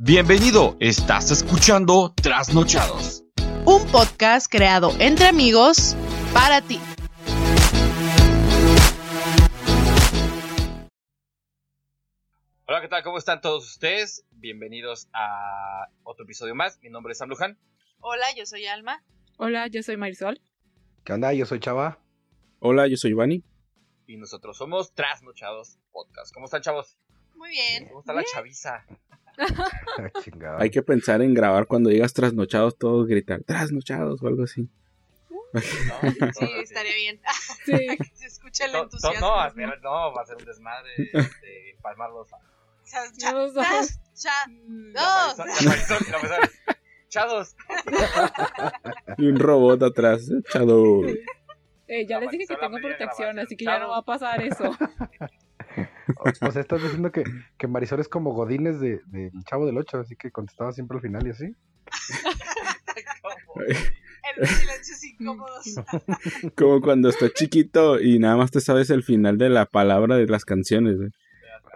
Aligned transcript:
Bienvenido, 0.00 0.76
estás 0.78 1.32
escuchando 1.32 2.14
Trasnochados. 2.14 3.24
Un 3.64 3.84
podcast 3.90 4.46
creado 4.48 4.92
entre 5.00 5.26
amigos 5.26 5.96
para 6.32 6.62
ti. 6.62 6.78
Hola, 12.66 12.80
¿qué 12.80 12.86
tal? 12.86 13.02
¿Cómo 13.02 13.18
están 13.18 13.40
todos 13.40 13.68
ustedes? 13.68 14.24
Bienvenidos 14.30 15.08
a 15.12 15.88
otro 16.04 16.22
episodio 16.22 16.54
más. 16.54 16.78
Mi 16.80 16.90
nombre 16.90 17.10
es 17.10 17.18
Sam 17.18 17.30
Luján. 17.30 17.58
Hola, 17.98 18.26
yo 18.36 18.46
soy 18.46 18.66
Alma. 18.66 19.02
Hola, 19.36 19.66
yo 19.66 19.82
soy 19.82 19.96
Marisol. 19.96 20.40
¿Qué 21.02 21.12
onda? 21.12 21.32
Yo 21.32 21.44
soy 21.44 21.58
Chava. 21.58 21.98
Hola, 22.60 22.86
yo 22.86 22.96
soy 22.96 23.10
Ivani. 23.10 23.42
Y 24.06 24.16
nosotros 24.16 24.56
somos 24.56 24.94
Trasnochados 24.94 25.80
Podcast. 25.90 26.32
¿Cómo 26.32 26.46
están, 26.46 26.62
chavos? 26.62 26.96
Muy 27.34 27.50
bien. 27.50 27.88
¿Cómo 27.88 27.98
está 27.98 28.12
la 28.12 28.22
chaviza? 28.22 28.84
Ah. 30.42 30.56
Hay 30.58 30.70
que 30.70 30.82
pensar 30.82 31.22
en 31.22 31.32
grabar 31.34 31.66
cuando 31.66 31.90
digas 31.90 32.12
trasnochados, 32.12 32.76
todos 32.78 33.06
gritar 33.06 33.42
trasnochados 33.44 34.22
o 34.22 34.26
algo 34.26 34.44
así. 34.44 34.68
¿No? 35.30 35.38
Sí, 36.38 36.46
estaría 36.62 36.94
bien. 36.94 37.20
Sí. 37.64 37.72
que 37.96 38.04
se 38.14 38.26
escuche 38.26 38.64
el 38.64 38.72
No, 38.72 38.78
no, 38.78 38.84
entusiasmo. 38.84 39.20
no, 39.28 39.46
espera, 39.46 39.76
no, 39.82 40.12
va 40.14 40.22
a 40.22 40.26
ser 40.26 40.36
un 40.36 40.44
desmadre 40.44 40.90
de 40.96 41.70
empalmarlos. 41.70 42.28
Cha- 42.84 43.12
cha- 43.16 43.32
Los 43.32 43.54
cha- 43.54 43.60
ojos. 43.60 43.98
cha-. 44.14 44.46
Dos. 44.58 45.38
La 45.38 45.44
Marisol, 45.70 45.98
la 46.10 46.18
Marisol. 46.18 46.50
Chados. 47.08 47.56
Y 49.18 49.26
un 49.26 49.38
robot 49.38 49.82
atrás, 49.82 50.28
echado. 50.30 51.02
Eh, 51.86 52.06
ya 52.06 52.16
La 52.16 52.20
les 52.26 52.30
dije 52.32 52.46
que 52.46 52.56
tengo 52.56 52.76
protección, 52.78 53.38
así 53.38 53.56
que 53.56 53.64
ya 53.64 53.78
no 53.78 53.88
va 53.88 53.98
a 53.98 54.02
pasar 54.04 54.42
eso. 54.42 54.76
O, 56.16 56.46
o 56.48 56.52
sea, 56.52 56.62
estás 56.62 56.82
diciendo 56.82 57.12
que, 57.12 57.24
que 57.56 57.68
Marisol 57.68 58.00
es 58.00 58.08
como 58.08 58.32
Godines 58.32 58.80
de, 58.80 59.00
del 59.06 59.44
Chavo 59.44 59.66
del 59.66 59.78
8, 59.78 59.98
así 59.98 60.16
que 60.16 60.30
contestaba 60.30 60.72
siempre 60.72 60.96
al 60.96 61.02
final 61.02 61.26
y 61.26 61.30
así. 61.30 61.54
¿Cómo? 63.22 63.64
El 64.36 64.46
silencios 64.46 65.04
incómodos. 65.04 65.64
Como 66.56 66.80
cuando 66.80 67.08
estás 67.08 67.32
chiquito 67.34 68.00
y 68.00 68.18
nada 68.18 68.36
más 68.36 68.50
te 68.50 68.60
sabes 68.60 68.90
el 68.90 69.02
final 69.02 69.38
de 69.38 69.48
la 69.48 69.66
palabra 69.66 70.16
de 70.16 70.26
las 70.26 70.44
canciones. 70.44 70.96
güey. 70.96 71.10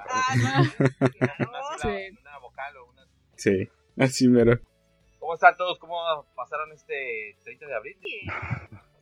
Ah, 0.09 0.37
no. 0.37 0.65
Sí. 1.81 1.89
una 2.21 2.39
vocal 2.39 2.77
o 2.77 2.91
una... 2.91 3.03
Sí, 3.37 3.69
así 3.99 4.29
mero. 4.29 4.61
¿Cómo 5.19 5.35
están 5.35 5.57
todos? 5.57 5.79
¿Cómo 5.79 5.97
pasaron 6.37 6.73
este 6.73 7.37
30 7.43 7.67
de 7.67 7.75
abril? 7.75 7.97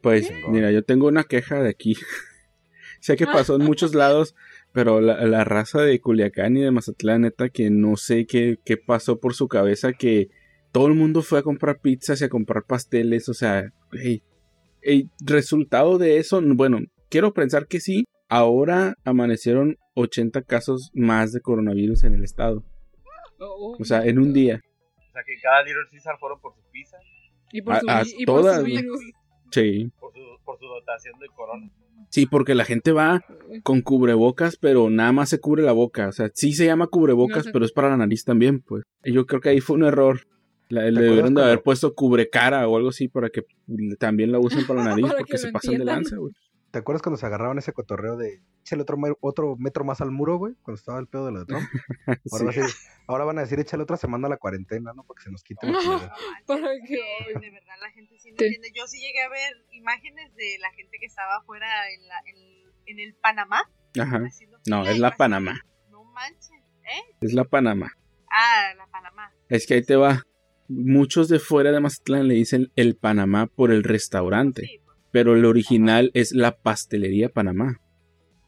Pues, 0.00 0.30
mira, 0.48 0.70
yo 0.70 0.84
tengo 0.84 1.08
una 1.08 1.24
queja 1.24 1.62
de 1.62 1.70
aquí. 1.70 1.96
sé 3.00 3.16
que 3.16 3.26
pasó 3.26 3.56
en 3.56 3.64
muchos 3.64 3.94
lados, 3.94 4.34
pero 4.72 5.00
la, 5.00 5.24
la 5.26 5.44
raza 5.44 5.82
de 5.82 6.00
Culiacán 6.00 6.56
y 6.56 6.60
de 6.62 6.70
Mazatlán, 6.70 7.22
neta, 7.22 7.48
que 7.48 7.70
no 7.70 7.96
sé 7.96 8.26
qué, 8.26 8.58
qué 8.64 8.76
pasó 8.76 9.18
por 9.18 9.34
su 9.34 9.48
cabeza, 9.48 9.92
que 9.92 10.28
todo 10.72 10.86
el 10.86 10.94
mundo 10.94 11.22
fue 11.22 11.40
a 11.40 11.42
comprar 11.42 11.80
pizzas 11.80 12.20
y 12.20 12.24
a 12.24 12.28
comprar 12.28 12.64
pasteles, 12.64 13.28
o 13.28 13.34
sea, 13.34 13.72
hey, 13.92 14.22
el 14.82 15.08
resultado 15.24 15.98
de 15.98 16.18
eso, 16.18 16.40
bueno, 16.42 16.78
quiero 17.08 17.32
pensar 17.34 17.66
que 17.66 17.80
sí, 17.80 18.04
ahora 18.28 18.94
amanecieron 19.04 19.76
80 19.94 20.42
casos 20.42 20.90
más 20.94 21.32
de 21.32 21.40
coronavirus 21.40 22.04
en 22.04 22.14
el 22.14 22.24
estado, 22.24 22.62
Oh, 23.42 23.76
o 23.80 23.84
sea, 23.84 24.04
en 24.06 24.18
un 24.18 24.32
día. 24.34 24.60
O 25.08 25.12
sea, 25.12 25.22
que 25.26 25.34
cada 25.42 25.62
Little 25.62 25.82
Caesar 25.90 26.16
fueron 26.20 26.40
por 26.40 26.54
su 26.54 26.60
pizza, 26.70 26.98
y 27.52 27.62
por 27.62 27.74
a- 27.74 27.80
su, 27.80 27.88
a 27.90 28.02
y 28.06 28.24
por 28.26 28.40
todas, 28.42 28.58
su 28.58 28.64
virus. 28.64 29.00
Sí, 29.50 29.90
por 29.98 30.12
su, 30.12 30.20
por 30.44 30.58
su 30.58 30.66
dotación 30.66 31.18
de 31.18 31.26
corona. 31.34 31.68
Sí, 32.08 32.26
porque 32.26 32.54
la 32.54 32.64
gente 32.64 32.92
va 32.92 33.22
con 33.62 33.82
cubrebocas, 33.82 34.56
pero 34.56 34.90
nada 34.90 35.12
más 35.12 35.28
se 35.28 35.40
cubre 35.40 35.62
la 35.62 35.72
boca. 35.72 36.08
O 36.08 36.12
sea, 36.12 36.30
sí 36.34 36.52
se 36.52 36.66
llama 36.66 36.86
cubrebocas, 36.86 37.38
No 37.38 37.42
sé. 37.44 37.50
pero 37.52 37.64
es 37.64 37.72
para 37.72 37.88
la 37.90 37.96
nariz 37.96 38.24
también, 38.24 38.60
pues. 38.60 38.84
Y 39.04 39.12
yo 39.12 39.26
creo 39.26 39.40
que 39.40 39.50
ahí 39.50 39.60
fue 39.60 39.76
un 39.76 39.84
error. 39.84 40.20
La- 40.68 40.88
le 40.90 41.00
debieron 41.02 41.34
de 41.34 41.42
haber 41.42 41.62
puesto 41.62 41.94
cubrecara 41.94 42.66
o 42.68 42.76
algo 42.76 42.90
así 42.90 43.08
para 43.08 43.28
que 43.28 43.44
también 43.98 44.30
la 44.30 44.38
usen 44.38 44.66
para 44.66 44.84
la 44.84 44.90
nariz, 44.96 45.06
Para 45.06 45.18
porque 45.18 45.32
que 45.32 45.38
se 45.38 45.50
pasan 45.52 45.78
de 45.78 45.84
lanza, 45.84 46.16
güey. 46.16 46.32
¿Te 46.70 46.78
acuerdas 46.78 47.02
cuando 47.02 47.16
se 47.18 47.26
agarraban 47.26 47.58
ese 47.58 47.72
cotorreo 47.72 48.16
de 48.16 48.42
échale 48.60 48.82
otro, 48.82 48.96
otro 49.20 49.56
metro 49.58 49.84
más 49.84 50.00
al 50.00 50.10
muro, 50.12 50.36
güey? 50.38 50.54
Cuando 50.62 50.78
estaba 50.78 51.00
el 51.00 51.08
pedo 51.08 51.26
de 51.26 51.32
lo 51.32 51.40
de 51.40 51.46
Trump. 51.46 51.64
Ahora, 52.06 52.20
Sí. 52.24 52.44
va 52.44 52.50
a 52.50 52.54
decir- 52.54 52.76
ahora 53.08 53.24
van 53.24 53.38
a 53.38 53.40
decir 53.42 53.58
échale 53.58 53.82
otra 53.82 53.96
semana 53.96 54.26
a 54.28 54.30
la 54.30 54.36
cuarentena, 54.36 54.92
¿no? 54.94 55.02
Porque 55.04 55.22
se 55.24 55.30
nos 55.32 55.42
quite 55.42 55.66
la 55.66 55.72
No. 55.72 55.80
chingada. 55.80 56.14
¿Para 56.46 56.68
qué? 56.86 57.00
que 57.34 57.38
de 57.40 57.50
verdad 57.50 57.74
la 57.80 57.90
gente 57.90 58.18
sí 58.20 58.30
no 58.30 58.36
Sí. 58.38 58.44
entiende. 58.44 58.70
Yo 58.74 58.86
sí 58.86 59.00
llegué 59.00 59.20
a 59.22 59.28
ver 59.28 59.52
imágenes 59.72 60.32
de 60.36 60.58
la 60.60 60.70
gente 60.72 60.96
que 61.00 61.06
estaba 61.06 61.38
afuera 61.38 61.66
en, 61.92 62.06
la, 62.06 62.14
en, 62.26 62.72
en 62.86 63.00
el 63.00 63.14
Panamá. 63.14 63.62
Ajá. 63.98 64.20
No, 64.66 64.86
es 64.86 64.98
la 65.00 65.16
Panamá. 65.16 65.60
No 65.90 66.04
manches. 66.04 66.50
¿Eh? 66.84 67.16
Es 67.20 67.32
la 67.32 67.44
Panamá. 67.44 67.92
Ah, 68.30 68.74
la 68.76 68.86
Panamá. 68.86 69.32
Es 69.48 69.66
que 69.66 69.74
ahí 69.74 69.82
te 69.84 69.96
va. 69.96 70.22
Muchos 70.68 71.28
de 71.28 71.40
fuera 71.40 71.72
de 71.72 71.80
Mazatlán 71.80 72.28
le 72.28 72.34
dicen 72.34 72.70
el 72.76 72.96
Panamá 72.96 73.46
por 73.48 73.72
el 73.72 73.82
restaurante, 73.82 74.62
Sí. 74.66 74.80
Pero 75.12 75.34
el 75.34 75.44
original 75.44 76.10
es 76.14 76.32
la 76.32 76.56
pastelería 76.56 77.28
Panamá. 77.28 77.80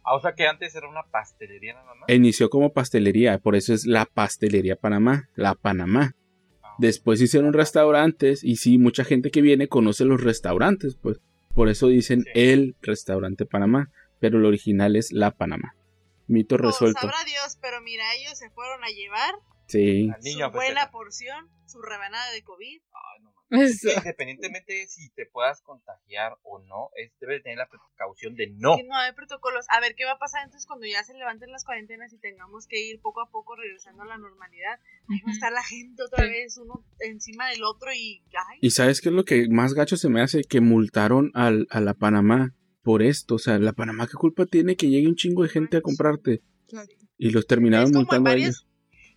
Ah, 0.05 0.15
o 0.15 0.21
sea 0.21 0.35
que 0.35 0.47
antes 0.47 0.75
era 0.75 0.89
una 0.89 1.05
pastelería 1.05 1.75
nada 1.75 1.95
más. 1.95 2.09
Inició 2.09 2.51
como 2.51 2.73
pastelería, 2.73 3.39
por 3.39 3.55
eso 3.57 3.73
es 3.73 3.87
la 3.87 4.05
pastelería 4.07 4.77
Panamá, 4.77 5.29
la 5.37 5.55
Panamá. 5.55 6.15
Ah, 6.63 6.75
Después 6.79 7.21
hicieron 7.21 7.53
restaurantes 7.53 8.43
y 8.43 8.57
sí, 8.57 8.79
mucha 8.79 9.05
gente 9.05 9.31
que 9.31 9.43
viene 9.43 9.69
conoce 9.69 10.05
los 10.05 10.21
restaurantes, 10.23 10.97
pues. 10.97 11.21
Por 11.55 11.69
eso 11.69 11.87
dicen 11.89 12.23
Sí. 12.25 12.31
el 12.35 12.77
restaurante 12.83 13.45
Panamá, 13.47 13.91
pero 14.21 14.39
el 14.39 14.45
original 14.47 14.97
es 14.97 15.13
la 15.13 15.31
Panamá. 15.33 15.75
Mito 16.27 16.55
Oh, 16.55 16.59
resuelto. 16.59 17.01
sabrá 17.01 17.17
Dios, 17.27 17.59
pero 17.61 17.81
mira, 17.83 18.05
ellos 18.19 18.39
se 18.39 18.49
fueron 18.51 18.83
a 18.85 18.89
llevar 18.89 19.35
Sí. 19.67 20.11
niño 20.23 20.47
su 20.47 20.53
buena 20.53 20.91
porción, 20.91 21.49
su 21.67 21.81
rebanada 21.83 22.31
de 22.33 22.43
COVID. 22.43 22.81
Ay, 22.81 23.23
no. 23.23 23.32
Eso. 23.53 23.89
Independientemente 23.97 24.87
si 24.89 25.11
te 25.11 25.27
puedas 25.27 25.61
contagiar 25.61 26.39
o 26.43 26.59
no, 26.61 26.91
es, 26.97 27.13
debes 27.21 27.43
tener 27.43 27.59
la 27.59 27.69
precaución 27.69 28.35
de 28.35 28.49
no. 28.51 28.77
Que 28.77 28.85
no 28.85 28.97
hay 28.97 29.13
protocolos. 29.13 29.67
A 29.69 29.81
ver 29.81 29.95
qué 29.95 30.05
va 30.05 30.13
a 30.13 30.19
pasar 30.19 30.43
entonces 30.45 30.67
cuando 30.67 30.87
ya 30.87 31.05
se 31.05 31.15
levanten 31.15 31.53
las 31.53 31.65
cuarentenas 31.65 32.13
y 32.13 32.19
tengamos 32.19 32.67
que 32.67 32.81
ir 32.81 33.01
poco 33.01 33.21
a 33.21 33.31
poco 33.31 33.55
regresando 33.55 34.03
a 34.03 34.07
la 34.07 34.19
normalidad. 34.19 34.81
Ahí 35.09 35.21
va 35.25 35.31
a 35.31 35.35
estar 35.35 35.53
la 35.53 35.63
gente 35.63 36.03
otra 36.03 36.25
vez, 36.25 36.57
uno 36.57 36.85
encima 37.01 37.49
del 37.51 37.63
otro 37.65 37.93
y. 37.93 38.23
Ay, 38.51 38.59
¿Y 38.63 38.71
sabes 38.71 39.01
qué 39.01 39.11
es 39.11 39.15
lo 39.15 39.25
que 39.25 39.49
más 39.49 39.75
gacho 39.75 39.97
se 39.97 40.09
me 40.09 40.23
hace? 40.23 40.43
Que 40.45 40.61
multaron 40.61 41.31
al, 41.35 41.67
a 41.71 41.81
la 41.81 41.95
Panamá 41.95 42.55
por 42.83 43.03
esto. 43.03 43.37
O 43.37 43.39
sea, 43.39 43.59
la 43.59 43.73
Panamá, 43.73 44.07
¿qué 44.07 44.15
culpa 44.15 44.47
tiene 44.47 44.77
que 44.77 44.89
llegue 44.89 45.09
un 45.09 45.17
chingo 45.17 45.43
de 45.43 45.49
gente 45.49 45.77
a 45.77 45.83
comprarte? 45.83 46.43
Y 47.19 47.31
los 47.31 47.47
terminaron 47.47 47.87
Es 47.87 47.93
como 47.93 48.01
en 48.01 48.05
multando 48.05 48.31
a 48.31 48.35
ellos. 48.35 48.67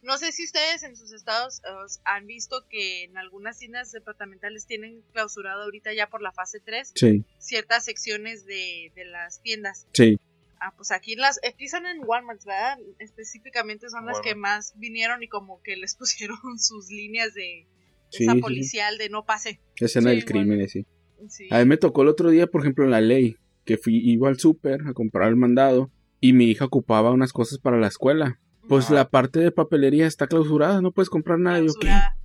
No 0.06 0.18
sé 0.18 0.32
si 0.32 0.44
ustedes 0.46 0.84
en 0.84 0.96
sus 0.96 1.12
estados 1.12 1.62
os 1.84 2.00
han 2.06 2.28
visto 2.28 2.66
que 2.70 3.04
en 3.06 3.18
algunas 3.18 3.58
tiendas 3.58 3.92
departamentales 3.92 4.66
tienen 4.68 5.02
clausurado 5.14 5.64
ahorita 5.64 5.94
ya 5.94 6.10
por 6.10 6.22
la 6.22 6.32
fase 6.32 6.60
3 6.64 6.92
Sí, 6.96 7.26
ciertas 7.40 7.84
secciones 7.86 8.46
de, 8.46 8.92
de 8.96 9.06
las 9.06 9.42
tiendas. 9.42 9.88
sí. 9.94 10.18
Ah, 10.58 10.74
pues 10.78 10.92
aquí 10.92 11.16
las, 11.16 11.40
aquí 11.48 11.68
son 11.68 11.86
en 11.86 12.00
Walmart, 12.06 12.44
¿verdad? 12.46 12.80
Específicamente 12.98 13.90
son 13.90 14.06
las 14.06 14.22
que 14.22 14.36
más 14.36 14.74
vinieron 14.78 15.22
y 15.22 15.28
como 15.28 15.62
que 15.62 15.76
les 15.76 15.96
pusieron 16.00 16.38
sus 16.58 16.90
líneas 16.90 17.34
de 17.34 17.68
Sí, 18.10 18.24
esa 18.24 18.34
sí. 18.34 18.40
policial 18.42 18.98
de 18.98 19.10
no 19.10 19.26
pase. 19.26 19.60
Escena 19.76 20.12
Sí, 20.12 20.16
del 20.16 20.26
crimen, 20.26 20.66
bueno. 20.68 21.30
Sí. 21.30 21.48
A 21.52 21.60
mí 21.60 21.66
me 21.66 21.78
tocó 21.78 22.04
el 22.04 22.08
otro 22.08 22.30
día, 22.30 22.48
por 22.48 22.62
ejemplo, 22.62 22.86
en 22.86 22.92
la 22.92 23.02
ley, 23.02 23.36
que 23.66 23.78
fui, 23.78 23.98
iba 23.98 24.30
al 24.30 24.40
súper 24.40 24.82
a 24.88 24.94
comprar 24.94 25.28
el 25.28 25.36
mandado 25.36 25.92
y 26.22 26.34
mi 26.34 26.46
hija 26.50 26.66
ocupaba 26.66 27.12
unas 27.12 27.34
cosas 27.34 27.60
para 27.60 27.78
la 27.78 27.88
escuela. 27.88 28.40
Pues 28.68 28.90
la 28.90 29.10
parte 29.10 29.40
de 29.40 29.52
papelería 29.52 30.08
está 30.08 30.28
clausurada, 30.28 30.82
no 30.82 30.92
puedes 30.92 31.10
comprar 31.10 31.40
nada. 31.40 31.60
Yo, 31.60 31.74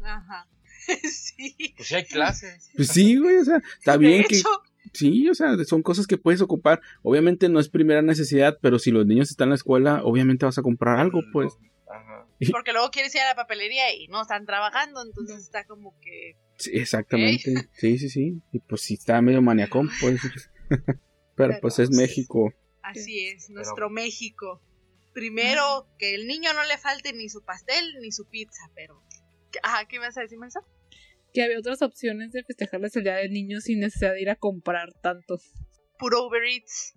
Ajá. 0.03 0.49
sí. 1.11 1.75
Pues 1.77 1.89
sí 1.89 1.95
hay 1.95 2.05
clases. 2.05 2.71
Pues 2.75 2.89
sí, 2.89 3.17
güey, 3.17 3.37
o 3.37 3.45
sea, 3.45 3.63
está 3.79 3.93
De 3.93 3.99
bien 3.99 4.25
que... 4.25 4.43
Sí, 4.93 5.29
o 5.29 5.35
sea, 5.35 5.57
son 5.65 5.83
cosas 5.83 6.07
que 6.07 6.17
puedes 6.17 6.41
ocupar. 6.41 6.81
Obviamente 7.03 7.49
no 7.49 7.61
es 7.61 7.69
primera 7.69 8.03
necesidad, 8.03 8.59
pero 8.61 8.79
si 8.79 8.91
los 8.91 9.07
niños 9.07 9.31
están 9.31 9.47
en 9.47 9.51
la 9.51 9.57
escuela, 9.57 10.03
obviamente 10.03 10.47
vas 10.47 10.59
a 10.59 10.63
comprar 10.63 10.99
algo, 10.99 11.21
pues. 11.33 11.57
Ajá. 11.89 12.27
porque 12.51 12.73
luego 12.73 12.91
quieres 12.91 13.15
ir 13.15 13.21
a 13.21 13.29
la 13.29 13.35
papelería 13.35 13.95
y 13.95 14.09
no 14.09 14.23
están 14.23 14.47
trabajando, 14.47 15.03
entonces 15.03 15.39
está 15.39 15.65
como 15.65 15.99
que 16.01 16.37
Sí, 16.61 16.73
exactamente. 16.75 17.69
Sí, 17.73 17.99
sí, 17.99 18.11
sí. 18.11 18.43
Y 18.53 18.59
pues 18.61 18.83
si 18.83 18.95
está 18.95 19.23
medio 19.23 19.41
maniacón, 19.41 19.89
pues. 19.99 20.21
pero 21.37 21.55
pues 21.63 21.79
es 21.79 21.91
México. 21.91 22.53
así 22.83 23.29
es, 23.29 23.49
nuestro 23.49 23.89
México. 23.89 24.61
Primero, 25.21 25.87
que 25.99 26.15
el 26.15 26.27
niño 26.27 26.53
no 26.55 26.65
le 26.65 26.79
falte 26.79 27.13
ni 27.13 27.29
su 27.29 27.43
pastel 27.45 27.85
ni 28.01 28.11
su 28.11 28.25
pizza, 28.27 28.63
pero... 28.75 29.03
Ajá, 29.63 29.87
¿qué 29.87 29.99
vas 29.99 30.17
a 30.17 30.23
decir, 30.23 30.39
Mensa? 30.39 30.61
Que 31.35 31.43
había 31.43 31.59
otras 31.59 31.83
opciones 31.83 32.33
de 32.33 32.43
festejarles 32.43 32.97
el 32.97 33.05
Día 33.05 33.17
del 33.17 33.31
Niño 33.31 33.61
sin 33.61 33.81
necesidad 33.81 34.13
de 34.15 34.23
ir 34.23 34.31
a 34.31 34.37
comprar 34.37 34.95
tantos. 35.03 35.53
Puro 35.99 36.27
Uber 36.27 36.43
Eats. 36.45 36.95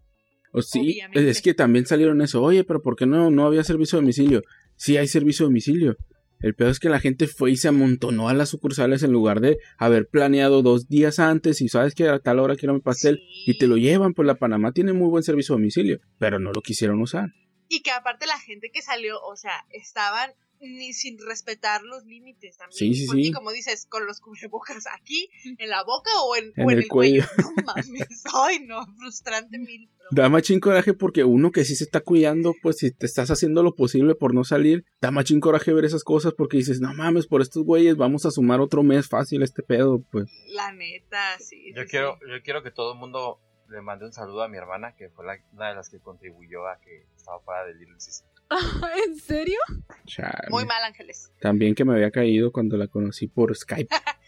O 0.54 0.62
sí, 0.62 0.80
Obviamente. 0.80 1.30
es 1.30 1.42
que 1.42 1.54
también 1.54 1.86
salieron 1.86 2.22
eso. 2.22 2.42
Oye, 2.42 2.64
pero 2.64 2.81
¿por 2.81 2.96
qué 2.96 3.06
no, 3.06 3.30
no 3.30 3.46
había 3.46 3.64
servicio 3.66 3.98
de 3.98 4.04
domicilio? 4.04 4.42
Sí 4.78 4.96
hay 4.96 5.08
servicio 5.10 5.44
de 5.46 5.50
domicilio. 5.50 5.98
El 6.40 6.56
peor 6.56 6.70
es 6.72 6.80
que 6.80 6.88
la 6.90 7.02
gente 7.02 7.28
fue 7.28 7.52
y 7.52 7.58
se 7.58 7.68
amontonó 7.68 8.30
a 8.30 8.34
las 8.34 8.50
sucursales 8.50 9.04
en 9.04 9.12
lugar 9.12 9.42
de 9.42 9.58
haber 9.78 10.08
planeado 10.08 10.62
dos 10.62 10.88
días 10.88 11.20
antes 11.20 11.60
y 11.62 11.68
sabes 11.70 11.94
que 11.94 12.08
a 12.08 12.20
tal 12.20 12.40
hora 12.40 12.56
quiero 12.56 12.74
mi 12.74 12.80
pastel 12.81 13.18
Sí. 13.18 13.52
y 13.52 13.58
te 13.58 13.68
lo 13.68 13.75
llevan. 13.78 14.14
Pues 14.14 14.25
la 14.25 14.36
Panamá 14.36 14.72
tiene 14.72 14.94
muy 14.94 15.10
buen 15.10 15.24
servicio 15.24 15.56
de 15.56 15.62
domicilio, 15.62 16.00
pero 16.20 16.40
no 16.40 16.52
lo 16.54 16.62
quisieron 16.62 17.02
usar. 17.02 17.30
Y 17.74 17.81
que 17.81 17.90
aparte 17.92 18.28
la 18.28 18.40
gente 18.40 18.70
que 18.72 18.84
salió, 18.84 19.20
o 19.24 19.36
sea, 19.36 19.66
estaban 19.72 20.31
ni 20.62 20.94
sin 20.94 21.18
respetar 21.20 21.81
los 21.81 22.06
límites 22.06 22.56
también. 22.58 22.78
Sí, 22.78 22.94
sí, 22.94 23.08
Porque 23.08 23.24
sí. 23.24 23.31
como 23.31 23.52
dices, 23.52 23.86
con 23.88 24.06
los 24.06 24.20
cubrebocas 24.20 24.86
aquí, 24.94 25.28
en 25.58 25.70
la 25.70 25.84
boca 25.84 26.12
o 26.22 26.36
en, 26.36 26.54
En 26.56 26.66
o 26.68 26.72
en 26.72 26.78
el 26.78 26.84
el, 26.84 26.88
cuello. 26.88 27.25
cuello. 27.36 27.52
No 27.58 27.64
mames, 27.66 28.24
ay 28.34 28.60
no, 28.66 28.86
frustrante 28.98 29.58
mil. 29.58 29.90
Da 30.12 30.30
machín 30.30 30.60
coraje 30.60 30.94
porque 30.94 31.24
uno 31.24 31.52
que 31.52 31.66
sí 31.66 31.75
se 31.75 31.84
está 31.86 32.02
cuidando, 32.02 32.54
pues 32.62 32.78
si 32.78 32.92
te 32.92 33.08
estás 33.08 33.31
haciendo 33.31 33.64
lo 33.64 33.75
posible 33.75 34.14
por 34.16 34.34
no 34.36 34.44
salir, 34.44 34.86
da 35.02 35.10
machín 35.12 35.40
coraje 35.40 35.74
ver 35.74 35.86
esas 35.86 36.04
cosas 36.04 36.34
porque 36.38 36.58
dices, 36.58 36.80
no 36.80 36.94
mames, 36.94 37.25
por 37.25 37.42
estos 37.42 37.64
güeyes 37.64 37.98
vamos 37.98 38.25
a 38.28 38.31
sumar 38.31 38.62
otro 38.62 38.84
mes 38.84 39.10
fácil 39.10 39.42
este 39.42 39.64
pedo, 39.64 40.04
pues. 40.12 40.30
La 40.50 40.72
neta, 40.72 41.40
sí. 41.40 41.74
Yo 41.75 41.81
sí, 41.84 41.88
quiero, 41.90 42.20
sí. 42.22 42.30
yo 42.30 42.44
quiero 42.44 42.62
que 42.62 42.72
todo 42.72 42.94
el 42.94 43.00
mundo 43.00 43.40
le 43.69 43.81
mande 43.81 44.06
un 44.06 44.13
saludo 44.13 44.44
a 44.44 44.48
mi 44.48 44.57
hermana, 44.57 44.95
que 44.95 45.10
fue 45.10 45.25
la- 45.25 45.39
una 45.54 45.69
de 45.69 45.75
las 45.75 45.89
que 45.89 46.00
contribuyó 46.00 46.68
a 46.68 46.80
que 46.80 47.06
estaba 47.15 47.39
fuera 47.42 47.65
del 47.65 47.80
Little 47.80 48.00
Season. 48.00 48.27
¿En 49.07 49.15
serio? 49.18 49.57
Chale. 50.06 50.50
Muy 50.50 50.65
mal, 50.65 50.83
Ángeles. 50.83 51.31
También 51.39 51.74
que 51.75 51.86
me 51.86 51.94
había 51.94 52.12
caído 52.12 52.51
cuando 52.51 52.77
la 52.77 52.88
conocí 52.88 53.27
por 53.27 53.56
Skype. 53.56 53.89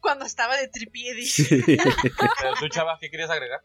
Cuando 0.00 0.24
estaba 0.24 0.56
de. 0.56 0.70
Sí. 1.24 1.60
Pero 1.66 2.54
tú, 2.58 2.68
chava, 2.68 2.96
¿qué 3.00 3.10
querías 3.10 3.28
agregar? 3.28 3.60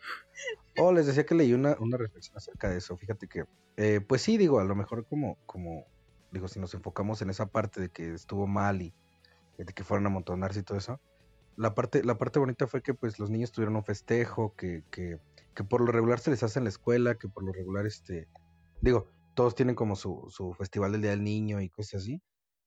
Oh, 0.77 0.91
les 0.91 1.05
decía 1.05 1.25
que 1.25 1.35
leí 1.35 1.53
una, 1.53 1.75
una 1.79 1.97
reflexión 1.97 2.35
acerca 2.35 2.69
de 2.69 2.77
eso. 2.77 2.97
Fíjate 2.97 3.27
que, 3.27 3.45
eh, 3.77 4.01
pues 4.01 4.21
sí, 4.21 4.37
digo, 4.37 4.59
a 4.59 4.63
lo 4.63 4.75
mejor 4.75 5.05
como, 5.05 5.37
como, 5.45 5.85
digo, 6.31 6.47
si 6.47 6.59
nos 6.59 6.73
enfocamos 6.73 7.21
en 7.21 7.29
esa 7.29 7.45
parte 7.45 7.79
de 7.79 7.89
que 7.89 8.13
estuvo 8.13 8.47
mal 8.47 8.81
y 8.81 8.93
de 9.57 9.71
que 9.73 9.83
fueron 9.83 10.05
a 10.07 10.09
amontonarse 10.09 10.59
y 10.61 10.63
todo 10.63 10.77
eso, 10.77 10.99
la 11.55 11.73
parte, 11.75 12.03
la 12.03 12.17
parte 12.17 12.39
bonita 12.39 12.67
fue 12.67 12.81
que 12.81 12.93
pues 12.93 13.19
los 13.19 13.29
niños 13.29 13.51
tuvieron 13.51 13.75
un 13.75 13.83
festejo, 13.83 14.55
que, 14.55 14.83
que, 14.91 15.17
que 15.55 15.63
por 15.63 15.81
lo 15.81 15.91
regular 15.91 16.19
se 16.19 16.31
les 16.31 16.43
hace 16.43 16.59
en 16.59 16.65
la 16.65 16.69
escuela, 16.69 17.15
que 17.15 17.29
por 17.29 17.43
lo 17.43 17.51
regular, 17.53 17.85
este, 17.85 18.29
digo, 18.81 19.07
todos 19.35 19.55
tienen 19.55 19.75
como 19.75 19.95
su, 19.95 20.25
su 20.29 20.53
festival 20.53 20.91
del 20.93 21.01
Día 21.01 21.11
del 21.11 21.23
Niño 21.23 21.61
y 21.61 21.69
cosas 21.69 22.01
así. 22.03 22.21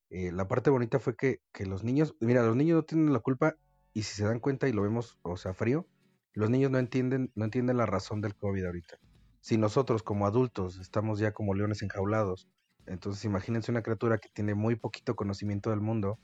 Eh, 0.09 0.31
la 0.31 0.47
parte 0.47 0.69
bonita 0.69 0.99
fue 0.99 1.15
que, 1.15 1.39
que 1.53 1.65
los 1.65 1.83
niños, 1.83 2.15
mira, 2.19 2.43
los 2.43 2.55
niños 2.55 2.77
no 2.77 2.83
tienen 2.83 3.13
la 3.13 3.19
culpa 3.19 3.55
y 3.93 4.03
si 4.03 4.15
se 4.15 4.25
dan 4.25 4.39
cuenta 4.39 4.67
y 4.67 4.73
lo 4.73 4.83
vemos, 4.83 5.17
o 5.23 5.37
sea, 5.37 5.53
frío, 5.53 5.87
los 6.33 6.49
niños 6.49 6.71
no 6.71 6.79
entienden, 6.79 7.31
no 7.35 7.45
entienden 7.45 7.77
la 7.77 7.85
razón 7.85 8.21
del 8.21 8.35
COVID 8.35 8.65
ahorita. 8.65 8.97
Si 9.41 9.57
nosotros 9.57 10.03
como 10.03 10.25
adultos 10.27 10.77
estamos 10.79 11.19
ya 11.19 11.33
como 11.33 11.53
leones 11.53 11.81
enjaulados, 11.81 12.47
entonces 12.85 13.25
imagínense 13.25 13.71
una 13.71 13.83
criatura 13.83 14.17
que 14.19 14.29
tiene 14.33 14.55
muy 14.55 14.75
poquito 14.75 15.15
conocimiento 15.15 15.69
del 15.71 15.81
mundo 15.81 16.19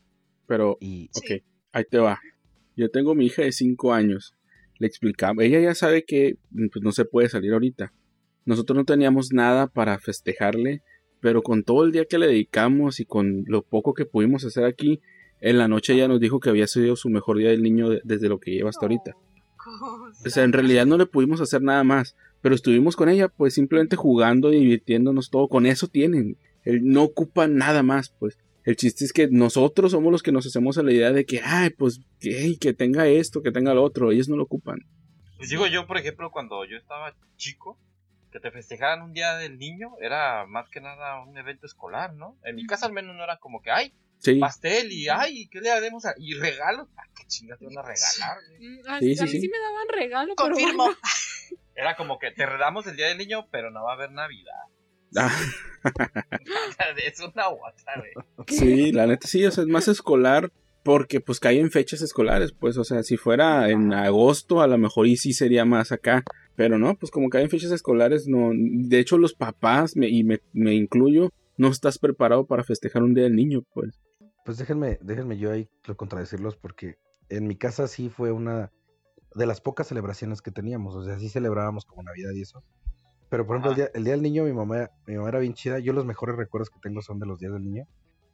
Pero, 0.48 0.78
y 0.80 1.10
Sí. 1.12 1.20
ok, 1.20 1.44
ahí 1.74 1.86
te 1.90 1.98
va. 2.00 2.20
Yo 2.76 2.90
tengo 2.90 3.16
mi 3.16 3.26
hija 3.26 3.42
de 3.44 3.52
5 3.52 3.94
años. 3.94 4.36
Le 4.80 4.88
explicaba, 4.88 5.44
ella 5.44 5.60
ya 5.60 5.76
sabe 5.76 6.04
que 6.04 6.38
pues, 6.52 6.84
no 6.84 6.92
se 6.92 7.06
puede 7.06 7.30
salir 7.30 7.54
ahorita. 7.54 7.94
Nosotros 8.46 8.76
no 8.76 8.86
teníamos 8.86 9.32
nada 9.32 9.68
para 9.68 10.00
festejarle, 10.00 10.82
pero 11.20 11.44
con 11.44 11.64
todo 11.64 11.84
el 11.86 11.92
día 11.92 12.06
que 12.06 12.18
le 12.18 12.28
dedicamos 12.28 13.00
y 13.00 13.06
con 13.06 13.44
lo 13.48 13.62
poco 13.62 13.94
que 13.94 14.06
pudimos 14.06 14.44
hacer 14.46 14.66
aquí, 14.66 15.02
en 15.40 15.58
la 15.58 15.68
noche 15.68 15.94
ella 15.94 16.08
nos 16.08 16.20
dijo 16.20 16.40
que 16.40 16.50
había 16.50 16.66
sido 16.68 16.96
su 16.96 17.10
mejor 17.10 17.38
día 17.38 17.50
del 17.50 17.62
niño 17.62 17.90
de- 17.90 18.02
desde 18.04 18.30
lo 18.30 18.40
que 18.40 18.52
lleva 18.52 18.70
hasta 18.70 18.86
ahorita. 18.86 19.12
O 20.26 20.30
sea, 20.30 20.44
en 20.44 20.54
realidad 20.54 20.86
no 20.88 20.98
le 20.98 21.06
pudimos 21.06 21.40
hacer 21.42 21.62
nada 21.62 21.84
más, 21.84 22.16
pero 22.42 22.56
estuvimos 22.56 22.96
con 22.96 23.10
ella, 23.10 23.28
pues 23.28 23.54
simplemente 23.54 23.96
jugando, 23.96 24.50
divirtiéndonos 24.50 25.30
todo. 25.30 25.48
Con 25.48 25.68
eso 25.68 25.88
tienen. 25.88 26.38
Él 26.64 26.82
no 26.84 27.04
ocupa 27.04 27.48
nada 27.48 27.84
más, 27.84 28.10
pues. 28.18 28.38
El 28.64 28.76
chiste 28.76 29.06
es 29.06 29.14
que 29.14 29.28
nosotros 29.28 29.92
somos 29.92 30.12
los 30.12 30.22
que 30.24 30.32
nos 30.32 30.46
hacemos 30.46 30.78
a 30.78 30.84
la 30.84 30.92
idea 30.94 31.12
de 31.12 31.26
que, 31.26 31.42
ay, 31.44 31.72
pues, 31.72 32.02
que, 32.20 32.58
que 32.60 32.74
tenga 32.74 33.08
esto, 33.08 33.42
que 33.42 33.52
tenga 33.52 33.74
lo 33.74 33.84
otro. 33.84 34.12
Ellos 34.12 34.30
no 34.30 34.36
lo 34.38 34.44
ocupan. 34.44 34.80
Pues 35.38 35.50
digo 35.50 35.66
yo, 35.68 35.88
por 35.88 35.98
ejemplo, 35.98 36.30
cuando 36.32 36.64
yo 36.66 36.78
estaba 36.78 37.16
chico, 37.38 37.80
que 38.32 38.40
te 38.40 38.52
festejaran 38.52 39.02
un 39.02 39.14
día 39.14 39.36
del 39.38 39.58
niño 39.58 39.90
era 40.00 40.46
más 40.46 40.70
que 40.70 40.80
nada 40.80 41.22
un 41.24 41.36
evento 41.38 41.66
escolar, 41.66 42.14
¿no? 42.14 42.38
En 42.44 42.56
mi 42.56 42.66
casa 42.66 42.86
al 42.86 42.94
menos 42.94 43.16
no 43.16 43.24
era 43.24 43.38
como 43.38 43.62
que, 43.62 43.72
ay, 43.72 43.94
Sí, 44.20 44.36
pastel 44.36 44.92
y, 44.92 45.08
ay, 45.10 45.48
¿qué 45.48 45.60
le 45.62 45.72
haremos? 45.72 46.06
a-?" 46.06 46.14
Y 46.20 46.36
regalos, 46.36 46.88
¿a 46.96 47.02
qué 47.18 47.26
chingas 47.28 47.58
te 47.58 47.66
van 47.66 47.80
a 47.80 47.82
regalar? 47.82 48.38
güey? 48.50 48.70
Mm, 48.70 48.80
A, 48.88 49.00
Sí, 49.00 49.16
sí, 49.16 49.22
a 49.22 49.26
mí 49.26 49.32
sí. 49.32 49.42
sí 49.42 49.50
me 49.50 49.58
daban 49.58 49.88
regalo, 49.92 50.34
pero 50.38 50.50
Confirmo. 50.50 50.84
bueno. 50.84 50.98
Era 51.76 51.96
como 51.96 52.20
que 52.20 52.30
te 52.32 52.46
redamos 52.46 52.86
el 52.86 52.96
día 52.96 53.08
del 53.08 53.18
niño, 53.18 53.48
pero 53.52 53.72
no 53.72 53.84
va 53.84 53.94
a 53.94 53.96
haber 53.96 54.12
Navidad. 54.12 54.54
Ah, 55.16 55.32
es 57.06 57.20
una 57.20 57.48
guata, 57.48 57.94
güey. 57.98 58.12
sí, 58.48 58.92
la 58.92 59.08
neta 59.08 59.28
sí, 59.28 59.46
o 59.46 59.52
sea, 59.52 59.64
es 59.64 59.70
más 59.70 59.88
escolar 59.88 60.52
porque 60.84 61.20
pues 61.20 61.40
cae 61.40 61.60
en 61.60 61.72
fechas 61.72 62.02
escolares, 62.02 62.54
pues, 62.54 62.78
o 62.78 62.84
sea, 62.84 63.04
si 63.04 63.18
fuera 63.18 63.70
en 63.70 63.94
agosto 63.94 64.62
a 64.62 64.68
lo 64.68 64.78
mejor 64.78 65.08
y 65.08 65.16
sí 65.16 65.34
sería 65.34 65.64
más 65.64 65.92
acá, 65.92 66.24
pero 66.56 66.80
no, 66.80 66.96
pues 66.96 67.12
como 67.12 67.30
cae 67.30 67.44
en 67.44 67.50
fechas 67.50 67.72
escolares, 67.72 68.28
no, 68.28 68.52
de 68.54 69.00
hecho 69.00 69.18
los 69.18 69.34
papás, 69.34 69.96
me, 69.96 70.10
y 70.10 70.24
me, 70.24 70.42
me 70.54 70.74
incluyo, 70.74 71.30
no 71.58 71.68
estás 71.68 72.00
preparado 72.00 72.46
para 72.48 72.64
festejar 72.64 73.04
un 73.04 73.14
día 73.14 73.26
del 73.26 73.36
niño, 73.36 73.64
pues. 73.74 74.02
Pues 74.44 74.58
déjenme, 74.58 74.98
déjenme 75.02 75.38
yo 75.38 75.52
ahí 75.52 75.70
lo 75.86 75.96
contradecirlos 75.96 76.56
porque 76.56 76.96
en 77.30 77.48
mi 77.48 77.56
casa 77.56 77.88
sí 77.88 78.10
fue 78.10 78.32
una 78.32 78.72
de 79.36 79.46
las 79.46 79.62
pocas 79.62 79.88
celebraciones 79.88 80.42
que 80.42 80.52
teníamos, 80.52 80.96
o 80.96 81.04
sea, 81.04 81.20
sí 81.20 81.30
celebrábamos 81.30 81.86
como 81.86 82.04
Navidad 82.04 82.32
y 82.34 82.42
eso. 82.42 82.64
Pero 83.32 83.48
por 83.48 83.56
ejemplo, 83.56 83.72
el 83.72 83.78
día, 83.78 83.90
el 83.94 84.04
día 84.04 84.12
del 84.12 84.22
niño 84.22 84.44
mi 84.44 84.52
mamá, 84.52 84.90
mi 85.08 85.16
mamá 85.16 85.30
era 85.30 85.40
bien 85.40 85.54
chida, 85.54 85.80
yo 85.80 85.94
los 85.94 86.04
mejores 86.06 86.36
recuerdos 86.36 86.70
que 86.70 86.82
tengo 86.82 87.02
son 87.02 87.18
de 87.18 87.26
los 87.26 87.40
días 87.40 87.54
del 87.54 87.64
niño, 87.64 87.88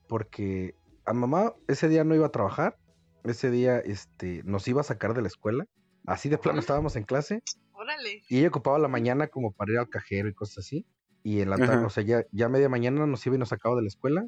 porque 0.08 0.74
a 1.06 1.14
mamá 1.14 1.54
ese 1.68 1.88
día 1.88 2.04
no 2.04 2.16
iba 2.16 2.26
a 2.26 2.32
trabajar, 2.32 2.80
ese 3.24 3.52
día 3.52 3.78
este 3.78 4.42
nos 4.44 4.68
iba 4.68 4.82
a 4.82 4.84
sacar 4.84 5.14
de 5.14 5.22
la 5.22 5.28
escuela, 5.28 5.68
así 6.08 6.30
de 6.30 6.40
plano 6.40 6.60
estábamos 6.60 6.96
en 6.96 7.04
clase 7.04 7.44
Órale. 7.74 8.24
y 8.28 8.40
ella 8.40 8.48
ocupaba 8.48 8.80
la 8.80 8.88
mañana 8.88 9.28
como 9.28 9.52
para 9.52 9.74
ir 9.74 9.78
al 9.78 9.88
cajero 9.88 10.30
y 10.30 10.34
cosas 10.34 10.66
así. 10.66 10.84
Y 11.22 11.42
en 11.42 11.52
la 11.52 11.58
tarde, 11.58 11.86
o 11.86 11.90
sea, 11.90 12.04
ya, 12.04 12.26
ya 12.32 12.50
media 12.50 12.68
mañana 12.68 13.06
nos 13.06 13.24
iba 13.28 13.36
y 13.36 13.40
nos 13.40 13.50
sacaba 13.50 13.76
de 13.76 13.82
la 13.84 13.90
escuela. 13.90 14.26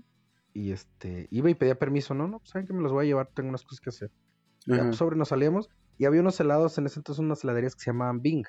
Y 0.54 0.72
este, 0.72 1.28
iba 1.32 1.50
y 1.50 1.56
pedía 1.56 1.80
permiso. 1.80 2.14
No, 2.14 2.28
no, 2.28 2.40
pues 2.40 2.50
saben 2.50 2.68
que 2.68 2.74
me 2.74 2.82
los 2.82 2.92
voy 2.92 3.06
a 3.06 3.08
llevar, 3.08 3.30
tengo 3.34 3.48
unas 3.48 3.64
cosas 3.64 3.80
que 3.80 3.90
hacer. 3.90 4.12
Ya, 4.68 4.84
pues, 4.84 4.98
sobre 4.98 5.16
nos 5.16 5.30
salíamos. 5.30 5.70
Y 5.98 6.06
había 6.06 6.20
unos 6.20 6.38
helados, 6.42 6.78
en 6.78 6.88
ese 6.88 7.00
entonces 7.00 7.24
unas 7.24 7.44
heladerías 7.44 7.76
que 7.76 7.84
se 7.84 7.92
llamaban 7.92 8.22
Bing. 8.22 8.44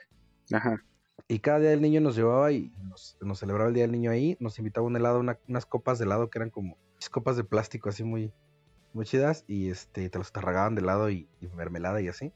ajá. 0.53 0.83
Y 1.29 1.39
cada 1.41 1.59
día 1.61 1.71
del 1.71 1.81
niño 1.81 2.01
nos 2.01 2.17
llevaba 2.17 2.53
y 2.53 2.73
nos, 2.89 3.17
nos 3.21 3.39
celebraba 3.39 3.69
el 3.69 3.75
día 3.75 3.85
del 3.85 3.93
niño 3.93 4.11
ahí. 4.11 4.37
Nos 4.41 4.59
invitaba 4.59 4.87
un 4.87 4.97
helado, 4.97 5.21
una- 5.21 5.39
unas 5.49 5.67
copas 5.67 5.99
de 5.99 6.05
helado 6.05 6.29
que 6.31 6.39
eran 6.39 6.51
como 6.51 6.77
copas 7.11 7.37
de 7.37 7.45
plástico 7.45 7.89
así 7.89 8.05
muy, 8.05 8.33
muy 8.93 9.05
chidas. 9.07 9.45
Y 9.47 9.71
este, 9.71 10.09
te 10.11 10.19
los 10.19 10.33
tarragaban 10.33 10.75
de 10.75 10.83
helado 10.83 11.11
y, 11.11 11.29
y 11.41 11.47
mermelada 11.49 12.01
y 12.01 12.09
así. 12.09 12.33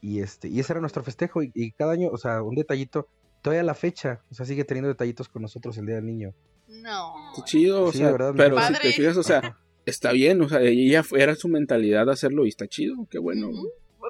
Y 0.00 0.20
este, 0.20 0.48
y 0.48 0.58
ese 0.60 0.72
era 0.72 0.80
nuestro 0.80 1.02
festejo. 1.04 1.42
Y, 1.42 1.50
y 1.54 1.72
cada 1.72 1.92
año, 1.92 2.08
o 2.12 2.16
sea, 2.18 2.42
un 2.42 2.54
detallito, 2.56 3.08
todavía 3.40 3.60
a 3.62 3.64
la 3.64 3.74
fecha, 3.74 4.20
o 4.30 4.34
sea, 4.34 4.46
sigue 4.46 4.64
teniendo 4.64 4.88
detallitos 4.88 5.28
con 5.28 5.42
nosotros 5.42 5.76
el 5.78 5.86
día 5.86 5.96
del 5.96 6.06
niño. 6.06 6.34
No. 6.68 7.14
Está 7.32 7.44
chido, 7.44 7.84
o 7.84 7.92
Sí, 7.92 7.98
sea, 7.98 8.12
verdad, 8.12 8.34
pero 8.36 8.60
si 8.60 8.72
te 8.74 8.92
fijas, 8.92 9.16
o 9.16 9.22
sea, 9.22 9.58
está 9.84 10.12
bien, 10.12 10.40
o 10.42 10.48
sea, 10.48 10.60
ella 10.60 11.02
fue- 11.02 11.22
era 11.22 11.34
su 11.34 11.48
mentalidad 11.48 12.08
hacerlo 12.08 12.46
y 12.46 12.48
está 12.50 12.66
chido, 12.68 13.06
qué 13.10 13.18
bueno. 13.18 13.48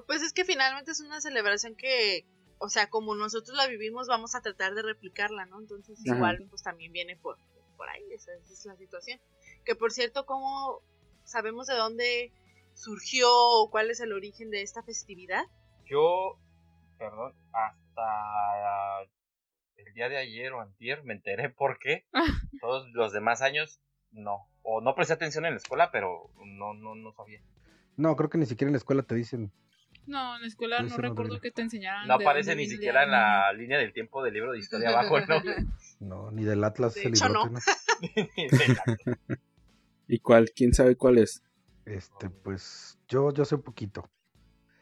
Pues 0.07 0.23
es 0.23 0.33
que 0.33 0.45
finalmente 0.45 0.91
es 0.91 1.01
una 1.01 1.21
celebración 1.21 1.75
que, 1.75 2.25
o 2.63 2.69
sea, 2.69 2.89
como 2.89 3.17
nosotros 3.17 3.57
la 3.57 3.67
vivimos, 3.67 4.07
vamos 4.07 4.37
a 4.37 4.41
tratar 4.41 4.75
de 4.75 4.83
replicarla, 4.83 5.47
¿no? 5.47 5.61
Entonces 5.61 5.99
Ajá. 6.07 6.15
igual 6.15 6.47
pues 6.49 6.63
también 6.63 6.93
viene 6.93 7.17
por, 7.17 7.37
por 7.77 7.89
ahí, 7.89 8.05
esa, 8.13 8.33
esa 8.35 8.53
es 8.53 8.67
la 8.67 8.77
situación. 8.77 9.21
Que 9.65 9.75
por 9.75 9.91
cierto, 9.91 10.27
¿cómo 10.27 10.81
sabemos 11.25 11.67
de 11.67 11.75
dónde 11.75 12.33
surgió 12.75 13.29
o 13.29 13.69
cuál 13.69 13.91
es 13.91 13.99
el 13.99 14.13
origen 14.13 14.51
de 14.51 14.63
esta 14.63 14.81
festividad? 14.85 15.43
Yo, 15.87 16.39
perdón, 16.99 17.35
hasta 17.53 19.11
el 19.75 19.93
día 19.95 20.09
de 20.09 20.19
ayer 20.19 20.53
o 20.53 20.61
antier 20.61 21.03
me 21.03 21.15
enteré 21.15 21.51
por 21.51 21.81
qué. 21.81 22.07
Todos 22.61 22.89
los 22.93 23.13
demás 23.13 23.43
años 23.43 23.81
no. 24.13 24.47
O 24.63 24.81
no 24.81 24.95
presté 24.95 25.15
atención 25.15 25.47
en 25.47 25.55
la 25.55 25.57
escuela, 25.57 25.91
pero 25.91 26.31
no, 26.45 26.75
no, 26.75 26.95
no 26.95 27.13
sabía. 27.13 27.41
No, 27.97 28.15
creo 28.15 28.31
que 28.31 28.39
ni 28.39 28.47
siquiera 28.47 28.69
en 28.69 28.75
la 28.75 28.79
escuela 28.79 29.03
te 29.03 29.17
dicen. 29.17 29.51
No, 30.07 30.35
en 30.37 30.43
la 30.43 30.49
escuela 30.49 30.79
Puede 30.79 30.91
no 30.91 30.97
recuerdo 30.97 31.41
que 31.41 31.51
te 31.53 31.63
enseñaran. 31.63 32.09
No 32.09 32.15
aparece 32.15 32.57
ni 32.57 32.67
siquiera 32.67 33.05
en 33.05 33.11
la 33.13 33.53
línea 33.53 33.79
del 33.79 33.93
tiempo 33.93 34.23
del 34.23 34.35
libro 34.35 34.53
de 34.53 34.59
historia 34.59 34.91
abajo, 34.91 35.21
¿no? 35.21 35.37
No, 36.01 36.31
ni 36.33 36.45
del 36.45 36.65
Atlas 36.65 36.95
De 36.95 37.01
ese 37.01 37.09
hecho, 37.11 37.29
no. 37.29 37.47
¿no? 37.47 37.59
¿Y 40.09 40.19
cuál? 40.19 40.51
¿Quién 40.55 40.75
sabe 40.75 40.97
cuál 40.97 41.19
es? 41.19 41.43
Este, 41.85 42.31
pues, 42.31 42.99
yo, 43.09 43.33
yo 43.33 43.45
sé 43.45 43.55
un 43.55 43.63
poquito. 43.63 44.11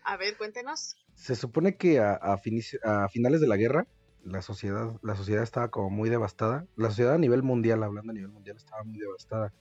A 0.05 0.17
ver, 0.17 0.37
cuéntenos. 0.37 0.97
Se 1.15 1.37
supone 1.37 1.77
que 1.77 1.99
a, 2.01 2.15
a 2.15 2.39
finici- 2.39 2.81
a 2.83 3.09
finales 3.09 3.41
de 3.41 3.47
la 3.47 3.57
guerra, 3.57 3.87
la 4.25 4.43
sociedad, 4.43 4.99
la 5.03 5.15
sociedad 5.17 5.43
estaba 5.43 5.69
como 5.71 5.91
muy 5.91 6.09
devastada. 6.09 6.67
La 6.77 6.89
sociedad 6.89 7.15
a 7.15 7.19
nivel 7.19 7.43
mundial, 7.43 7.83
hablando 7.83 8.11
a 8.11 8.15
nivel 8.15 8.31
mundial, 8.31 8.57
estaba 8.57 8.83
muy 8.85 8.99
devastada. 8.99 9.53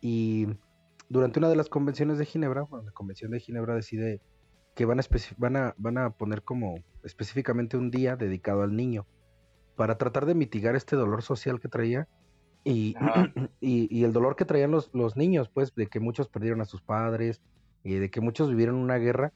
Y 0.00 0.46
durante 1.08 1.38
una 1.38 1.48
de 1.48 1.56
las 1.56 1.68
convenciones 1.68 2.18
de 2.18 2.24
Ginebra, 2.24 2.62
bueno, 2.62 2.86
la 2.86 2.92
convención 2.92 3.30
de 3.30 3.40
Ginebra 3.40 3.74
decide 3.74 4.20
que 4.78 4.84
van 4.84 5.00
a, 5.00 5.02
van 5.38 5.56
a, 5.56 5.74
van 5.76 5.98
a 5.98 6.10
poner 6.10 6.44
como 6.44 6.84
específicamente 7.02 7.76
un 7.76 7.90
día 7.90 8.14
dedicado 8.14 8.62
al 8.62 8.76
niño 8.76 9.08
para 9.74 9.98
tratar 9.98 10.24
de 10.24 10.36
mitigar 10.36 10.76
este 10.76 10.94
dolor 10.94 11.22
social 11.22 11.58
que 11.58 11.66
traía 11.66 12.06
y, 12.62 12.94
y, 13.60 13.88
y 13.90 14.04
el 14.04 14.12
dolor 14.12 14.36
que 14.36 14.44
traían 14.44 14.70
los, 14.70 14.88
los 14.94 15.16
niños, 15.16 15.48
pues, 15.48 15.74
de 15.74 15.88
que 15.88 15.98
muchos 15.98 16.28
perdieron 16.28 16.60
a 16.60 16.64
sus 16.64 16.80
padres, 16.80 17.42
y 17.82 17.94
de 17.94 18.08
que 18.08 18.20
muchos 18.20 18.50
vivieron 18.50 18.76
una 18.76 18.98
guerra 18.98 19.32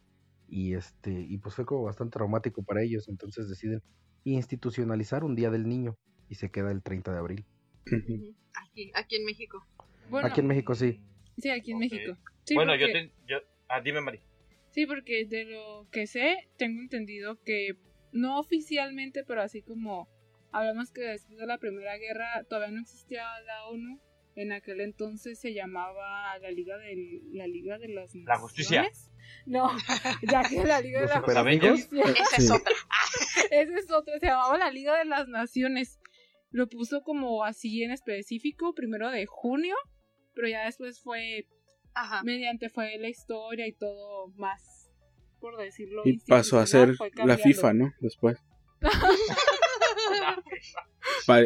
y 0.49 0.75
este 0.75 1.11
y 1.11 1.39
pues 1.39 1.57
fue 1.57 1.65
como 1.65 1.83
bastante 1.83 2.13
traumático 2.13 2.63
para 2.63 2.83
ellos, 2.83 3.09
entonces 3.09 3.49
deciden 3.49 3.83
institucionalizar 4.23 5.25
un 5.25 5.35
día 5.35 5.51
del 5.51 5.69
niño 5.69 5.97
y 6.29 6.37
se 6.37 6.53
queda 6.53 6.71
el 6.71 6.83
30 6.85 7.13
de 7.13 7.19
abril. 7.19 7.45
Aquí, 8.55 8.93
aquí 8.95 9.17
en 9.17 9.25
México. 9.25 9.67
Bueno, 10.09 10.29
Aquí 10.29 10.41
en 10.41 10.47
México 10.47 10.75
sí. 10.77 11.01
Sí, 11.39 11.51
aquí 11.51 11.73
en. 11.73 11.79
México. 11.79 12.17
Sí, 12.45 12.55
bueno, 12.55 12.77
yo, 12.77 12.87
te, 12.87 13.11
yo... 13.27 13.39
Ah, 13.69 13.81
dime, 13.81 14.01
Mari. 14.01 14.21
Sí, 14.73 14.87
porque 14.87 15.27
de 15.27 15.45
lo 15.45 15.87
que 15.91 16.07
sé, 16.07 16.49
tengo 16.57 16.81
entendido 16.81 17.39
que 17.43 17.77
no 18.11 18.39
oficialmente, 18.39 19.23
pero 19.25 19.43
así 19.43 19.63
como 19.63 20.09
hablamos 20.51 20.91
que 20.93 21.03
después 21.03 21.39
de 21.39 21.47
la 21.47 21.59
Primera 21.59 21.97
Guerra 21.99 22.45
todavía 22.49 22.75
no 22.75 22.81
existía 22.81 23.25
la 23.47 23.67
ONU. 23.69 24.01
En 24.35 24.51
aquel 24.51 24.81
entonces 24.81 25.39
se 25.39 25.53
llamaba 25.53 26.39
la 26.39 26.51
Liga 26.51 26.79
de 26.79 27.21
la 27.33 27.47
Liga 27.47 27.77
de 27.77 27.89
las 27.89 28.15
La 28.15 28.39
Justicia. 28.39 28.83
Naciones. 28.83 29.11
No, 29.45 29.69
ya 30.23 30.43
que 30.49 30.65
la 30.65 30.81
Liga 30.81 31.01
de 31.01 31.07
¿Los 31.07 31.35
la? 31.35 31.43
Justicia. 31.71 32.05
Esa 32.23 32.37
es 32.39 32.51
otra. 32.51 32.73
Ese 33.51 33.75
es 33.75 33.91
otro, 33.91 34.15
se 34.19 34.27
llamaba 34.27 34.57
la 34.57 34.71
Liga 34.71 34.97
de 34.97 35.05
las 35.05 35.29
Naciones. 35.29 36.01
Lo 36.51 36.67
puso 36.67 37.03
como 37.03 37.45
así 37.45 37.83
en 37.83 37.91
específico, 37.91 38.73
primero 38.75 39.11
de 39.11 39.27
junio, 39.27 39.77
pero 40.35 40.49
ya 40.49 40.65
después 40.65 41.03
fue 41.03 41.47
Ajá. 41.95 42.23
mediante 42.23 42.69
fue 42.71 42.97
la 42.99 43.09
historia 43.09 43.67
y 43.67 43.73
todo 43.73 44.29
más, 44.37 44.91
por 45.41 45.57
decirlo. 45.59 46.03
Y 46.05 46.19
pasó 46.19 46.59
a 46.59 46.67
ser 46.67 46.95
la. 47.25 47.39
FIFA, 47.39 47.73
¿no? 47.75 47.93
Después. 48.01 48.39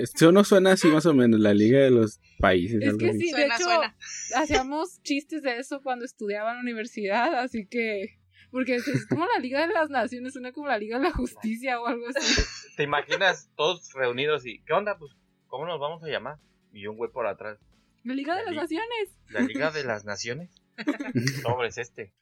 Eso 0.02 0.32
no 0.32 0.44
suena 0.44 0.72
así 0.72 0.88
más 0.88 1.06
o 1.06 1.14
menos, 1.14 1.38
la 1.40 1.52
Liga 1.54 1.80
de 1.80 1.90
los 1.90 2.20
Países. 2.38 2.82
Es 2.82 2.96
que 2.96 3.12
sí, 3.12 3.26
de 3.26 3.30
Suena, 3.30 3.54
hecho, 3.56 3.64
suena. 3.64 3.96
hacíamos 4.36 5.00
chistes 5.02 5.42
de 5.42 5.58
eso 5.58 5.80
cuando 5.82 6.04
estudiaba 6.04 6.50
en 6.50 6.56
la 6.56 6.62
universidad, 6.62 7.34
así 7.38 7.66
que. 7.66 8.18
Porque 8.50 8.76
es 8.76 9.06
como 9.08 9.26
la 9.26 9.38
Liga 9.40 9.66
de 9.66 9.72
las 9.74 9.90
Naciones, 9.90 10.32
suena 10.32 10.52
como 10.52 10.68
la 10.68 10.78
Liga 10.78 10.98
de 10.98 11.04
la 11.04 11.10
Justicia 11.12 11.80
o 11.80 11.86
algo 11.86 12.06
así. 12.14 12.42
¿Te 12.76 12.84
imaginas 12.84 13.50
todos 13.56 13.92
reunidos 13.92 14.46
y... 14.46 14.62
¿Qué 14.62 14.72
onda? 14.72 14.96
Pues, 14.98 15.12
¿cómo 15.48 15.66
nos 15.66 15.78
vamos 15.80 16.02
a 16.04 16.06
llamar? 16.06 16.38
Y 16.72 16.86
un 16.86 16.96
güey 16.96 17.10
por 17.10 17.26
atrás. 17.26 17.58
La 18.06 18.14
Liga 18.14 18.36
de 18.36 18.44
La 18.44 18.52
las. 18.52 18.62
Naciones. 18.62 19.08
¿La 19.30 19.40
Liga 19.40 19.70
de 19.70 19.84
las 19.84 20.04
Naciones? 20.04 20.50
Sobres 21.42 21.78
este. 21.78 22.12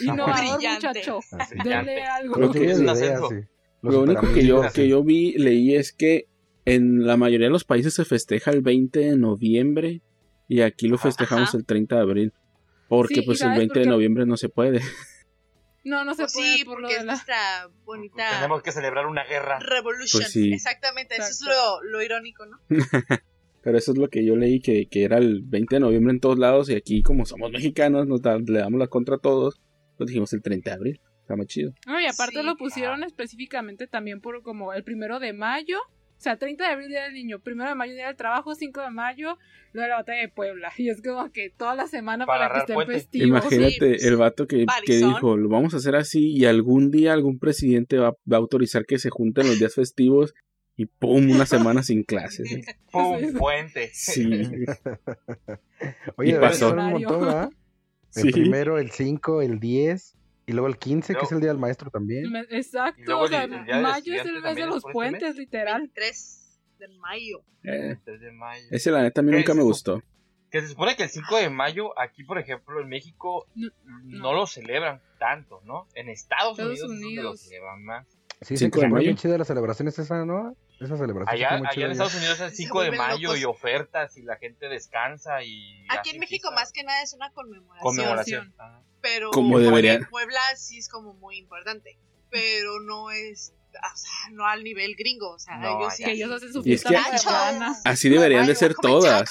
Innovador, 0.00 0.56
Brillante. 0.58 0.88
muchacho. 0.88 1.20
Así. 1.38 1.54
Denle 1.64 2.02
algo. 2.04 2.34
Creo 2.34 2.52
que 2.52 2.70
es 2.70 2.78
un 2.78 2.88
ascenso. 2.88 3.28
sí. 3.28 3.36
Lo 3.82 4.00
único 4.02 4.32
que 4.32 4.46
yo, 4.46 4.62
que 4.72 4.88
yo 4.88 5.02
vi, 5.02 5.32
leí 5.38 5.74
es 5.74 5.92
que 5.92 6.28
en 6.64 7.04
la 7.06 7.16
mayoría 7.16 7.48
de 7.48 7.52
los 7.52 7.64
países 7.64 7.94
se 7.94 8.04
festeja 8.04 8.52
el 8.52 8.62
20 8.62 8.98
de 9.00 9.16
noviembre 9.16 10.00
y 10.48 10.60
aquí 10.60 10.86
lo 10.88 10.98
festejamos 10.98 11.48
Ajá. 11.48 11.58
el 11.58 11.66
30 11.66 11.96
de 11.96 12.00
abril. 12.02 12.32
Porque 12.88 13.14
Sí, 13.16 13.20
¿y 13.20 13.24
pues 13.26 13.40
el 13.40 13.46
sabes 13.46 13.58
20 13.58 13.74
por 13.74 13.82
de 13.84 13.88
noviembre 13.90 14.26
no 14.26 14.36
se 14.36 14.48
puede. 14.48 14.80
No, 15.84 16.04
no 16.04 16.14
se 16.14 16.22
Pues 16.22 16.34
puede 16.34 16.56
sí, 16.58 16.64
por 16.64 16.80
lo 16.80 16.82
porque 16.86 16.94
de 16.94 17.00
es 17.00 17.06
la. 17.06 17.12
nuestra 17.14 17.68
bonita 17.84 18.28
Tenemos 18.36 18.62
que 18.62 18.70
celebrar 18.70 19.06
una 19.06 19.24
guerra. 19.24 19.58
revolution. 19.58 20.20
Pues 20.22 20.32
sí. 20.32 20.52
Exactamente, 20.52 21.16
eso 21.16 21.24
Exacto. 21.24 21.50
es 21.50 21.56
lo, 21.82 21.90
lo 21.90 22.02
irónico, 22.02 22.46
¿no? 22.46 22.58
Pero 23.62 23.78
eso 23.78 23.92
es 23.92 23.98
lo 23.98 24.08
que 24.08 24.24
yo 24.24 24.34
leí, 24.36 24.60
que, 24.60 24.86
que 24.86 25.04
era 25.04 25.18
el 25.18 25.42
20 25.42 25.76
de 25.76 25.80
noviembre 25.80 26.12
en 26.12 26.20
todos 26.20 26.38
lados 26.38 26.68
y 26.68 26.74
aquí 26.74 27.02
como 27.02 27.24
somos 27.26 27.50
mexicanos, 27.52 28.06
nos 28.06 28.20
da- 28.22 28.38
le 28.38 28.58
damos 28.58 28.78
la 28.80 28.88
contra 28.88 29.16
a 29.16 29.18
todos, 29.18 29.60
pues 29.96 30.08
dijimos 30.08 30.32
el 30.32 30.42
30 30.42 30.70
de 30.70 30.76
abril. 30.76 31.00
Está 31.20 31.36
más 31.36 31.46
chido. 31.46 31.72
No, 31.86 32.00
y 32.00 32.06
aparte 32.06 32.40
Sí. 32.40 32.44
lo 32.44 32.56
pusieron 32.56 33.04
específicamente 33.04 33.86
también 33.86 34.20
por 34.20 34.42
como 34.42 34.72
el 34.72 34.82
primero 34.82 35.20
de 35.20 35.32
mayo. 35.32 35.76
O 35.78 36.20
sea, 36.22 36.36
30 36.36 36.64
de 36.66 36.70
abril, 36.72 36.88
Día 36.88 37.02
del 37.04 37.14
Niño. 37.14 37.40
Primero 37.40 37.68
de 37.68 37.74
mayo, 37.74 37.94
Día 37.94 38.06
del 38.06 38.16
Trabajo. 38.16 38.54
5 38.54 38.80
de 38.80 38.90
mayo, 38.90 39.38
lo 39.72 39.82
de 39.82 39.88
la 39.88 39.96
batalla 39.96 40.20
de 40.20 40.28
Puebla. 40.28 40.70
Y 40.76 40.88
es 40.88 41.02
como 41.02 41.30
que 41.32 41.50
toda 41.50 41.74
la 41.74 41.86
semana 41.88 42.26
Para 42.26 42.46
para, 42.48 42.54
que 42.54 42.60
estén 42.60 42.74
puente. 42.74 42.92
festivos. 42.94 43.26
Imagínate 43.28 44.06
el 44.08 44.16
vato 44.16 44.46
que, 44.46 44.66
que 44.86 44.96
dijo, 44.98 45.36
lo 45.36 45.48
vamos 45.48 45.74
a 45.74 45.78
hacer 45.78 45.96
así 45.96 46.32
y 46.32 46.44
algún 46.44 46.90
día 46.92 47.12
algún 47.12 47.38
presidente 47.40 47.98
va, 47.98 48.10
va 48.30 48.36
a 48.36 48.40
autorizar 48.40 48.84
que 48.84 48.98
se 48.98 49.10
junten 49.10 49.46
los 49.48 49.58
días 49.58 49.74
festivos 49.74 50.32
y 50.76 50.86
¡pum! 50.86 51.30
una 51.30 51.46
semana 51.78 51.82
sin 51.82 52.02
clases. 52.02 52.50
¿eh? 52.50 52.62
¡Pum! 52.90 53.18
Sí. 53.20 53.32
Puente. 53.38 53.90
Sí, 53.92 54.26
Oye, 56.16 56.30
Y 56.30 56.34
pasó. 56.34 56.70
un 56.70 56.76
montón, 56.76 57.20
¿verdad? 57.20 57.50
El 58.14 58.22
Sí. 58.22 58.30
primero, 58.32 58.78
el 58.78 58.90
5, 58.90 59.42
el 59.42 59.58
10 59.58 60.16
y 60.46 60.52
luego 60.52 60.66
el 60.68 60.76
15, 60.78 61.08
que 61.08 61.12
Luego- 61.14 61.26
es 61.26 61.32
el 61.32 61.40
día 61.40 61.48
del 61.50 61.58
maestro 61.58 61.90
también. 61.90 62.24
Exacto. 62.50 63.20
O 63.20 63.26
sea, 63.28 63.44
el- 63.44 63.52
el 63.54 63.82
mayo 63.82 64.14
es 64.14 64.26
el 64.26 64.42
mes 64.42 64.54
de 64.56 64.66
los 64.66 64.82
puentes, 64.92 65.36
literal. 65.36 65.80
23 65.82 66.60
de 66.78 66.88
mayo. 66.98 67.42
Eh, 67.64 67.96
3 68.04 68.20
de 68.20 68.32
mayo. 68.32 68.66
ese 68.70 68.90
la 68.90 69.02
neta 69.02 69.20
a 69.20 69.24
mí 69.24 69.30
¿Qué 69.30 69.36
nunca 69.38 69.54
me 69.54 69.62
gustó. 69.62 70.02
Que 70.50 70.60
se 70.60 70.68
supone 70.68 70.94
que 70.96 71.04
el 71.04 71.08
5 71.08 71.36
de 71.38 71.48
mayo, 71.48 71.98
aquí 71.98 72.24
por 72.24 72.38
ejemplo 72.38 72.80
en 72.82 72.88
México, 72.88 73.46
No, 73.54 73.70
no, 73.84 74.18
no. 74.18 74.32
lo 74.34 74.46
celebran 74.46 75.00
tanto, 75.18 75.62
¿no? 75.64 75.86
En 75.94 76.10
Estados, 76.10 76.58
Estados 76.58 76.82
Unidos, 76.82 76.82
es 76.82 76.88
donde 77.00 77.04
lo 77.14 77.20
Unidos. 77.30 77.40
celebran 77.40 77.82
más. 77.84 78.06
Sí, 78.42 78.56
5 78.56 78.76
5 78.76 78.80
de 78.80 78.86
de 78.86 78.92
mayo. 78.92 79.04
bien 79.04 79.16
chida 79.16 79.38
la 79.38 79.44
celebración 79.44 79.88
es 79.88 79.98
esa, 79.98 80.24
¿no? 80.24 80.56
Esa 80.80 80.96
celebración 80.96 81.28
Allá, 81.28 81.46
está 81.46 81.58
muy 81.58 81.66
allá 81.66 81.74
chida 81.74 81.84
en. 81.86 81.92
Estados 81.92 82.14
Unidos 82.14 82.34
es 82.34 82.40
el 82.40 82.50
Se 82.50 82.56
5 82.56 82.80
de 82.82 82.90
mayo 82.92 83.28
locos. 83.28 83.40
y 83.40 83.44
ofertas 83.44 84.16
y 84.16 84.22
la 84.22 84.36
gente 84.36 84.68
descansa 84.68 85.42
y... 85.44 85.86
Aquí 85.90 86.10
en 86.10 86.18
México 86.20 86.48
fiesta. 86.48 86.60
más 86.60 86.72
que 86.72 86.82
nada 86.82 87.02
es 87.02 87.14
una 87.14 87.30
conmemoración. 87.32 87.82
Conmemoración. 87.82 88.54
Ah. 88.58 88.80
Pero 89.00 89.30
Como 89.30 89.58
en 89.58 89.64
debería. 89.64 90.08
Puebla 90.10 90.40
sí 90.56 90.78
es 90.78 90.88
como 90.88 91.14
muy 91.14 91.36
importante. 91.38 91.98
Pero 92.30 92.80
no 92.80 93.10
es, 93.10 93.52
o 93.72 93.96
sea, 93.96 94.30
no 94.32 94.46
al 94.46 94.64
nivel 94.64 94.94
gringo. 94.96 95.30
O 95.34 95.38
sea, 95.38 95.58
No, 95.58 95.78
ellos 95.80 95.94
sí. 95.94 96.04
Que 96.04 96.12
ellos 96.12 96.30
hacen 96.32 96.52
su 96.52 96.62
Y 96.64 96.72
es 96.72 96.82
fiesta 96.82 96.90
que-. 97.82 97.88
Así 97.88 98.08
deberían 98.08 98.46
de 98.46 98.54
ser 98.54 98.74
todas. 98.74 99.30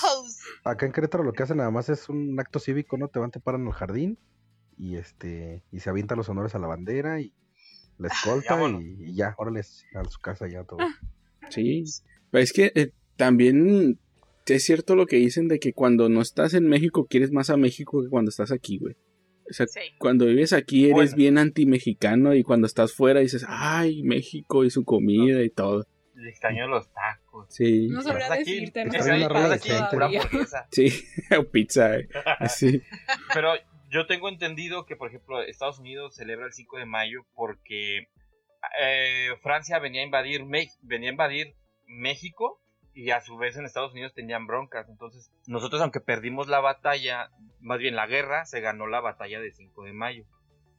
Acá 0.64 0.86
en 0.86 0.92
Querétaro 0.92 1.24
lo 1.24 1.34
que 1.34 1.44
hacen 1.44 1.58
nada 1.58 1.72
más 1.72 1.90
es 1.90 2.08
un 2.10 2.40
acto 2.40 2.60
cívico, 2.60 2.98
¿no? 2.98 3.08
Te 3.08 3.20
van, 3.20 3.32
te 3.32 3.40
paran 3.40 3.66
al 3.66 3.74
jardín 3.74 4.20
y 4.78 4.96
este 4.96 5.64
y 5.72 5.80
se 5.80 5.90
avientan 5.90 6.18
los 6.18 6.30
honores 6.30 6.56
a 6.56 6.60
la 6.60 6.68
bandera 6.68 7.20
y 7.20 7.34
la 8.02 8.08
escolta 8.10 8.56
vámonos. 8.56 8.84
y, 8.84 9.12
y 9.12 9.16
ya, 9.16 9.34
órale 9.38 9.60
a 9.62 10.04
su 10.06 10.20
casa 10.20 10.48
ya 10.48 10.64
todo. 10.64 10.80
Sí. 11.50 11.84
Pero 12.32 12.44
es 12.44 12.54
que 12.54 12.72
eh, 12.76 12.92
también 13.18 14.00
es 14.46 14.64
cierto 14.66 14.96
lo 14.96 15.06
que 15.06 15.18
dicen 15.18 15.48
de 15.48 15.60
que 15.60 15.74
cuando 15.74 16.10
no 16.10 16.22
estás 16.22 16.54
en 16.54 16.68
México 16.68 17.06
quieres 17.10 17.32
más 17.32 17.50
a 17.50 17.58
México 17.58 18.02
que 18.04 18.10
cuando 18.10 18.30
estás 18.30 18.52
aquí, 18.52 18.78
güey. 18.80 18.96
O 19.50 19.54
sea, 19.54 19.68
Sí. 19.68 19.80
cuando 20.00 20.26
vives 20.26 20.54
aquí 20.54 20.86
eres 20.86 20.94
Bueno. 20.96 21.16
bien 21.18 21.38
anti-mexicano 21.38 22.34
y 22.36 22.44
cuando 22.44 22.68
estás 22.68 22.94
fuera 22.94 23.20
dices, 23.20 23.46
ay, 23.48 24.02
México 24.04 24.64
y 24.64 24.70
su 24.70 24.84
comida 24.86 25.42
y 25.44 25.50
todo. 25.50 25.86
Le 26.16 26.30
extraño 26.30 26.68
los 26.68 26.88
tacos. 26.94 27.48
Sí, 27.50 27.88
No 27.90 28.02
decirte, 28.02 28.86
no 28.86 28.92
decirte 28.92 29.28
sí, 30.72 30.90
o 31.38 31.44
pizza, 31.50 31.98
eh. 31.98 32.08
así. 32.40 32.82
Pero 33.34 33.54
yo 33.92 34.08
tengo 34.08 34.30
entendido 34.30 34.86
que, 34.86 34.96
por 34.96 35.10
ejemplo, 35.10 35.42
Estados 35.42 35.80
Unidos 35.80 36.16
celebra 36.16 36.46
el 36.46 36.54
5 36.54 36.78
de 36.78 36.86
mayo 36.86 37.26
porque 37.36 38.08
eh, 38.80 39.30
Francia 39.42 39.80
venía 39.80 40.02
a 40.02 40.06
invadir 40.06 40.46
venía 40.82 41.10
a 41.10 41.12
invadir 41.12 41.56
México 41.88 42.62
y 42.94 43.12
a 43.12 43.20
su 43.20 43.36
vez 43.38 43.58
en 43.58 43.66
Estados 43.66 43.92
Unidos 43.92 44.14
tenían 44.14 44.48
broncas. 44.48 44.88
Entonces, 44.88 45.30
nosotros 45.46 45.82
aunque 45.82 46.00
perdimos 46.00 46.48
la 46.48 46.62
batalla, 46.62 47.32
más 47.60 47.80
bien 47.80 47.98
la 47.98 48.08
guerra, 48.08 48.46
se 48.46 48.62
ganó 48.62 48.88
la 48.88 49.02
batalla 49.02 49.42
de 49.42 49.52
5 49.52 49.84
de 49.84 49.94
mayo. 49.94 50.26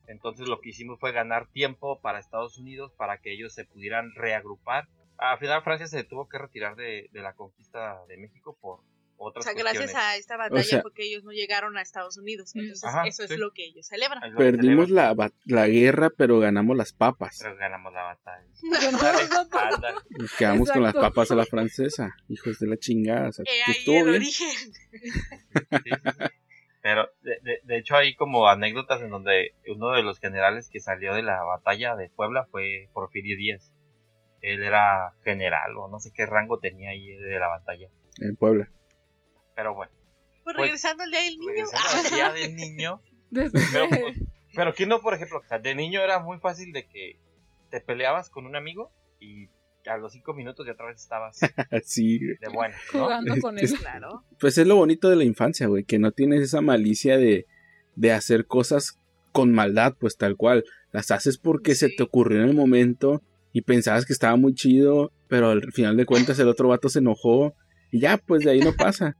Entonces 0.06 0.48
lo 0.48 0.60
que 0.60 0.70
hicimos 0.70 0.98
fue 0.98 1.12
ganar 1.12 1.48
tiempo 1.48 2.00
para 2.00 2.18
Estados 2.18 2.58
Unidos 2.58 2.92
para 2.96 3.18
que 3.18 3.32
ellos 3.32 3.52
se 3.52 3.66
pudieran 3.66 4.12
reagrupar. 4.14 4.88
Al 5.18 5.38
final 5.38 5.62
Francia 5.62 5.86
se 5.86 6.04
tuvo 6.04 6.28
que 6.28 6.38
retirar 6.38 6.76
de, 6.76 7.08
de 7.12 7.20
la 7.20 7.34
conquista 7.34 8.04
de 8.08 8.16
México 8.16 8.56
por 8.60 8.80
O 9.24 9.42
sea, 9.42 9.52
gracias 9.54 9.94
a 9.94 10.16
esta 10.16 10.36
batalla 10.36 10.62
sea- 10.62 10.82
porque 10.82 11.04
ellos 11.04 11.22
no 11.24 11.30
llegaron 11.32 11.76
a 11.76 11.82
Estados 11.82 12.16
Unidos. 12.18 12.50
Entonces, 12.54 12.84
Ajá, 12.84 13.04
eso 13.06 13.26
sí. 13.26 13.34
es 13.34 13.38
lo 13.40 13.52
que 13.52 13.64
ellos 13.66 13.86
celebran. 13.86 14.20
Que 14.22 14.36
Perdimos 14.36 14.88
celebran, 14.88 15.16
la, 15.16 15.32
la 15.44 15.68
guerra, 15.68 16.10
pero 16.16 16.38
ganamos 16.40 16.76
las 16.76 16.92
papas. 16.92 17.38
pero 17.42 17.56
ganamos 17.56 17.92
la 17.92 18.02
batalla. 18.02 18.46
Nos 20.18 20.32
quedamos 20.36 20.70
con 20.70 20.82
las 20.82 20.94
papas 20.94 21.30
a 21.30 21.34
la 21.34 21.44
francesa. 21.46 22.14
Hijos 22.28 22.58
de 22.58 22.66
la 22.66 22.76
chingada. 22.76 23.28
O 23.28 23.32
sea, 23.32 23.44
He 23.46 23.56
que 23.56 23.62
ahí 23.64 23.72
estuvo 23.78 23.96
el 23.96 24.04
bien. 24.04 24.16
origen. 24.16 24.50
Sí, 24.50 24.98
sí, 24.98 25.10
sí. 25.92 26.24
Pero 26.82 27.06
de, 27.22 27.38
de- 27.42 27.60
de 27.62 27.78
hecho 27.78 27.94
hay 27.94 28.14
como 28.16 28.48
anécdotas 28.48 29.00
en 29.02 29.10
donde 29.10 29.54
uno 29.68 29.92
de 29.92 30.02
los 30.02 30.18
generales 30.18 30.68
que 30.68 30.80
salió 30.80 31.14
de 31.14 31.22
la 31.22 31.40
batalla 31.44 31.94
de 31.94 32.10
Puebla 32.10 32.46
fue 32.50 32.88
Porfirio 32.92 33.36
Díaz. 33.36 33.72
Él 34.40 34.64
era 34.64 35.12
general 35.22 35.76
o 35.76 35.88
no 35.88 36.00
sé 36.00 36.10
qué 36.12 36.26
rango 36.26 36.58
tenía 36.58 36.90
ahí 36.90 37.06
de 37.06 37.38
la 37.38 37.46
batalla. 37.46 37.88
En 38.20 38.34
Puebla. 38.34 38.68
Pero 39.54 39.74
bueno, 39.74 39.92
Pues 40.44 40.56
Pues, 40.56 40.66
regresando 40.66 41.02
al 41.04 41.10
día 41.10 41.20
del 41.22 41.38
niño. 41.38 41.48
regresando 41.52 41.98
al 42.08 42.14
día 42.14 42.32
del 42.32 42.56
niño. 42.56 43.02
Pero, 43.32 43.88
pues, 43.88 44.18
pero 44.54 44.74
que 44.74 44.84
no, 44.86 45.00
por 45.00 45.14
ejemplo, 45.14 45.38
o 45.38 45.48
sea, 45.48 45.58
de 45.58 45.74
niño 45.74 46.00
era 46.02 46.18
muy 46.18 46.38
fácil 46.38 46.72
de 46.72 46.86
que 46.86 47.18
te 47.70 47.80
peleabas 47.80 48.28
con 48.28 48.44
un 48.44 48.54
amigo 48.56 48.92
y 49.20 49.48
a 49.86 49.96
los 49.96 50.12
cinco 50.12 50.34
minutos 50.34 50.66
ya 50.66 50.72
otra 50.72 50.86
vez 50.88 51.00
estabas 51.00 51.38
Así. 51.70 52.18
de 52.18 52.36
bueno, 52.52 52.74
¿no? 52.92 53.04
jugando 53.04 53.34
con 53.40 53.58
él. 53.58 53.72
Claro. 53.78 54.24
Pues 54.38 54.58
es 54.58 54.66
lo 54.66 54.76
bonito 54.76 55.08
de 55.08 55.16
la 55.16 55.24
infancia, 55.24 55.66
güey, 55.68 55.84
que 55.84 55.98
no 55.98 56.12
tienes 56.12 56.42
esa 56.42 56.60
malicia 56.60 57.16
de, 57.16 57.46
de 57.96 58.12
hacer 58.12 58.46
cosas 58.46 58.98
con 59.32 59.52
maldad, 59.52 59.94
pues 59.98 60.18
tal 60.18 60.36
cual. 60.36 60.64
Las 60.92 61.10
haces 61.10 61.38
porque 61.38 61.74
se 61.74 61.88
Sí. 61.88 61.96
te 61.96 62.02
ocurrió 62.02 62.42
en 62.42 62.48
el 62.50 62.54
momento 62.54 63.22
y 63.54 63.62
pensabas 63.62 64.04
que 64.04 64.12
estaba 64.12 64.36
muy 64.36 64.54
chido, 64.54 65.10
pero 65.28 65.48
al 65.48 65.72
final 65.72 65.96
de 65.96 66.04
cuentas 66.04 66.38
el 66.38 66.48
otro 66.48 66.68
vato 66.68 66.90
se 66.90 66.98
enojó 66.98 67.54
y 67.90 68.00
ya, 68.00 68.18
pues 68.18 68.44
de 68.44 68.50
ahí 68.50 68.60
no 68.60 68.74
pasa. 68.74 69.16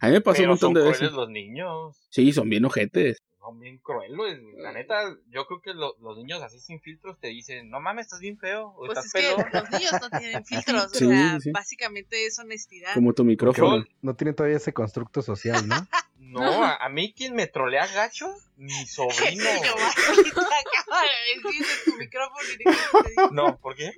A 0.00 0.06
mí 0.06 0.12
me 0.12 0.20
pasó 0.20 0.36
Pero 0.38 0.48
un 0.48 0.50
montón 0.50 0.66
son 0.68 0.74
de 0.74 0.80
crueles 0.80 1.00
veces. 1.00 1.14
los 1.16 1.28
niños. 1.30 1.96
Sí, 2.10 2.32
son 2.32 2.48
bien 2.50 2.64
ojetes. 2.64 3.18
son 3.38 3.60
bien 3.60 3.78
crueles. 3.78 4.40
La 4.58 4.72
neta, 4.72 5.16
yo 5.28 5.46
creo 5.46 5.60
que 5.60 5.72
lo- 5.72 5.96
los 6.00 6.16
niños 6.18 6.42
así 6.42 6.58
sin 6.58 6.80
filtros 6.80 7.16
te 7.20 7.28
dicen, 7.28 7.70
no 7.70 7.80
mames, 7.80 8.06
estás 8.06 8.18
bien 8.20 8.36
feo. 8.38 8.70
O 8.76 8.86
Pues 8.86 8.90
estás 8.98 9.06
es 9.06 9.12
que 9.12 9.42
los 9.56 9.70
niños 9.70 9.92
no 10.00 10.10
tienen 10.18 10.44
filtros, 10.44 10.90
Sí, 10.92 11.04
o 11.04 11.08
sea, 11.08 11.40
sí. 11.40 11.50
básicamente 11.52 12.26
es 12.26 12.38
honestidad. 12.40 12.92
Como 12.94 13.12
tu 13.14 13.24
micrófono. 13.24 13.84
No 14.02 14.16
tienen 14.16 14.34
todavía 14.34 14.56
ese 14.56 14.72
constructo 14.72 15.22
social, 15.22 15.64
¿no? 15.68 15.86
No, 16.18 16.64
a, 16.64 16.74
a 16.84 16.88
mí 16.88 17.12
quien 17.16 17.34
me 17.36 17.46
trolea 17.46 17.86
gacho, 17.86 18.26
mi 18.56 18.72
sobrino. 18.86 19.14
Ese 19.14 19.60
Giovanni 19.62 20.22
te 20.24 20.30
acaba 20.30 21.02
de 21.02 21.48
decir 21.50 21.66
en 21.86 21.92
tu 21.92 21.98
micrófono 21.98 22.48
y 22.52 22.56
te 22.56 22.70
dije 22.70 23.28
No, 23.32 23.58
¿por 23.58 23.76
qué? 23.76 23.92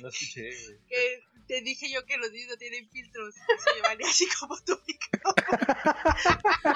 No 0.00 0.08
escuché, 0.08 0.42
güey. 0.64 0.78
que 0.88 1.20
te 1.46 1.60
dije 1.62 1.90
yo 1.92 2.04
que 2.04 2.16
los 2.18 2.30
niños 2.32 2.48
no 2.50 2.56
tienen 2.56 2.88
filtros. 2.90 3.34
Giovanni 3.76 4.04
así 4.04 4.26
como 4.40 4.56
tu 4.64 4.72
micrófono. 4.86 5.34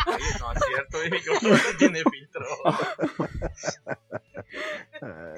Oye, 0.06 0.24
no 0.40 0.52
es 0.52 0.58
cierto, 0.66 0.98
mi 1.04 1.10
micrófono 1.10 1.54
no 1.54 1.78
tiene 1.78 2.02
filtro. 2.10 2.46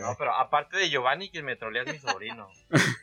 No, 0.01 0.15
pero 0.19 0.35
aparte 0.35 0.77
de 0.79 0.91
Giovanni, 0.91 1.31
quien 1.31 1.45
me 1.45 1.57
trolea 1.57 1.83
es 1.85 1.93
mi 1.93 1.99
sobrino. 1.99 2.49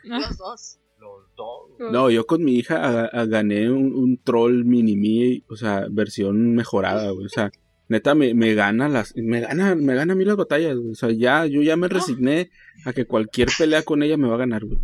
Los 0.03 0.37
dos. 0.37 0.79
Los 0.99 1.33
dos. 1.35 1.69
No, 1.79 2.09
yo 2.09 2.25
con 2.25 2.43
mi 2.43 2.55
hija 2.57 2.75
a- 2.83 3.05
a- 3.05 3.25
gané 3.25 3.69
un, 3.71 3.93
un 3.93 4.21
troll 4.21 4.65
mini 4.65 4.97
me, 4.97 5.43
o 5.47 5.55
sea, 5.55 5.85
versión 5.89 6.55
mejorada, 6.55 7.09
güey. 7.11 7.25
O 7.25 7.29
sea, 7.29 7.51
neta 7.87 8.15
me, 8.15 8.33
me 8.33 8.53
gana 8.53 8.89
las, 8.89 9.15
me 9.15 9.39
gana, 9.39 9.75
me 9.75 9.95
gana 9.95 10.11
a 10.11 10.15
mí 10.17 10.25
las 10.25 10.35
batallas, 10.35 10.75
güey. 10.77 10.91
O 10.91 10.95
sea, 10.95 11.09
ya, 11.11 11.45
yo 11.45 11.61
ya 11.61 11.77
me 11.77 11.87
resigné 11.87 12.51
a 12.85 12.91
que 12.91 13.05
cualquier 13.05 13.47
pelea 13.57 13.83
con 13.83 14.03
ella 14.03 14.17
me 14.17 14.27
va 14.27 14.35
a 14.35 14.39
ganar, 14.39 14.65
güey. 14.65 14.79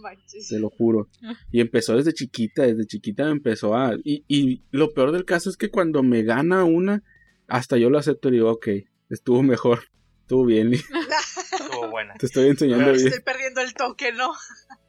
Manches. 0.00 0.48
Te 0.48 0.58
lo 0.58 0.70
juro. 0.70 1.08
Y 1.52 1.60
empezó 1.60 1.96
desde 1.96 2.12
chiquita, 2.12 2.62
desde 2.62 2.86
chiquita 2.86 3.24
me 3.24 3.32
empezó 3.32 3.74
a... 3.76 3.94
Y, 4.04 4.24
y 4.28 4.62
lo 4.70 4.92
peor 4.92 5.12
del 5.12 5.24
caso 5.24 5.50
es 5.50 5.56
que 5.56 5.70
cuando 5.70 6.02
me 6.02 6.22
gana 6.22 6.64
una, 6.64 7.02
hasta 7.46 7.76
yo 7.76 7.90
lo 7.90 7.98
acepto 7.98 8.28
y 8.28 8.32
digo, 8.32 8.50
ok, 8.50 8.68
estuvo 9.10 9.42
mejor, 9.42 9.80
estuvo 10.22 10.44
bien, 10.44 10.72
Estuvo 11.52 11.90
buena. 11.90 12.14
te 12.14 12.26
estoy 12.26 12.48
enseñando 12.48 12.84
Pero 12.84 12.96
bien. 12.96 13.08
Estoy 13.08 13.22
perdiendo 13.22 13.60
el 13.60 13.74
toque, 13.74 14.12
¿no? 14.12 14.32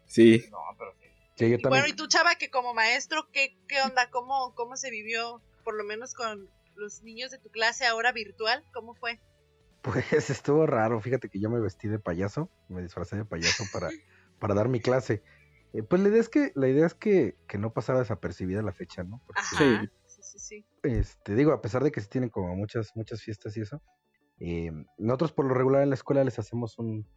Sí, 0.06 0.44
No, 0.52 0.60
pero 0.78 0.94
sí. 1.00 1.08
Sí, 1.38 1.50
yo 1.50 1.58
Y 1.58 1.62
bueno, 1.64 1.88
y 1.88 1.94
tú, 1.94 2.08
Chava, 2.08 2.36
que 2.36 2.50
como 2.50 2.74
maestro, 2.74 3.28
¿qué, 3.32 3.58
qué 3.68 3.82
onda? 3.82 4.10
¿Cómo, 4.10 4.54
¿Cómo 4.56 4.76
se 4.78 4.92
vivió, 4.92 5.42
por 5.64 5.76
lo 5.76 5.84
menos 5.84 6.14
con 6.14 6.50
los 6.76 7.02
niños 7.04 7.32
de 7.32 7.40
tu 7.40 7.50
clase 7.50 7.86
ahora 7.86 8.12
virtual? 8.12 8.64
¿Cómo 8.74 8.94
fue? 8.96 9.20
Pues 9.82 10.06
estuvo 10.30 10.66
raro, 10.68 11.00
fíjate 11.02 11.30
que 11.30 11.40
yo 11.40 11.50
me 11.50 11.60
vestí 11.60 11.88
de 11.88 12.00
payaso, 12.00 12.50
me 12.70 12.82
disfracé 12.82 13.16
de 13.16 13.26
payaso 13.26 13.64
para, 13.74 13.90
para 14.42 14.56
dar 14.56 14.68
mi 14.68 14.82
clase. 14.82 15.24
Eh, 15.72 15.84
pues 15.84 16.02
la 16.02 16.10
idea 16.10 16.20
es 16.20 16.28
que, 16.28 16.52
la 16.56 16.68
idea 16.68 16.86
es 16.86 16.94
que, 16.96 17.38
que 17.48 17.58
no 17.58 17.72
pasara 17.72 18.00
desapercibida 18.00 18.62
la 18.62 18.74
fecha, 18.74 19.06
¿no? 19.06 19.22
Porque, 19.26 19.42
Ajá. 19.42 19.82
Sí, 20.06 20.22
sí, 20.24 20.40
sí. 20.40 20.66
este, 20.84 21.36
digo, 21.36 21.54
a 21.54 21.62
pesar 21.62 21.84
de 21.84 21.92
que 21.92 22.02
sí 22.02 22.10
tienen 22.10 22.30
como 22.30 22.54
muchas, 22.58 22.92
muchas 22.96 23.22
fiestas 23.22 23.56
y 23.56 23.62
eso, 23.62 23.82
eh, 24.40 24.72
nosotros 24.98 25.32
por 25.32 25.46
lo 25.46 25.54
regular 25.54 25.84
en 25.84 25.90
la 25.90 25.96
escuela 25.96 26.24
les 26.24 26.38
hacemos 26.40 26.78
un, 26.80 27.08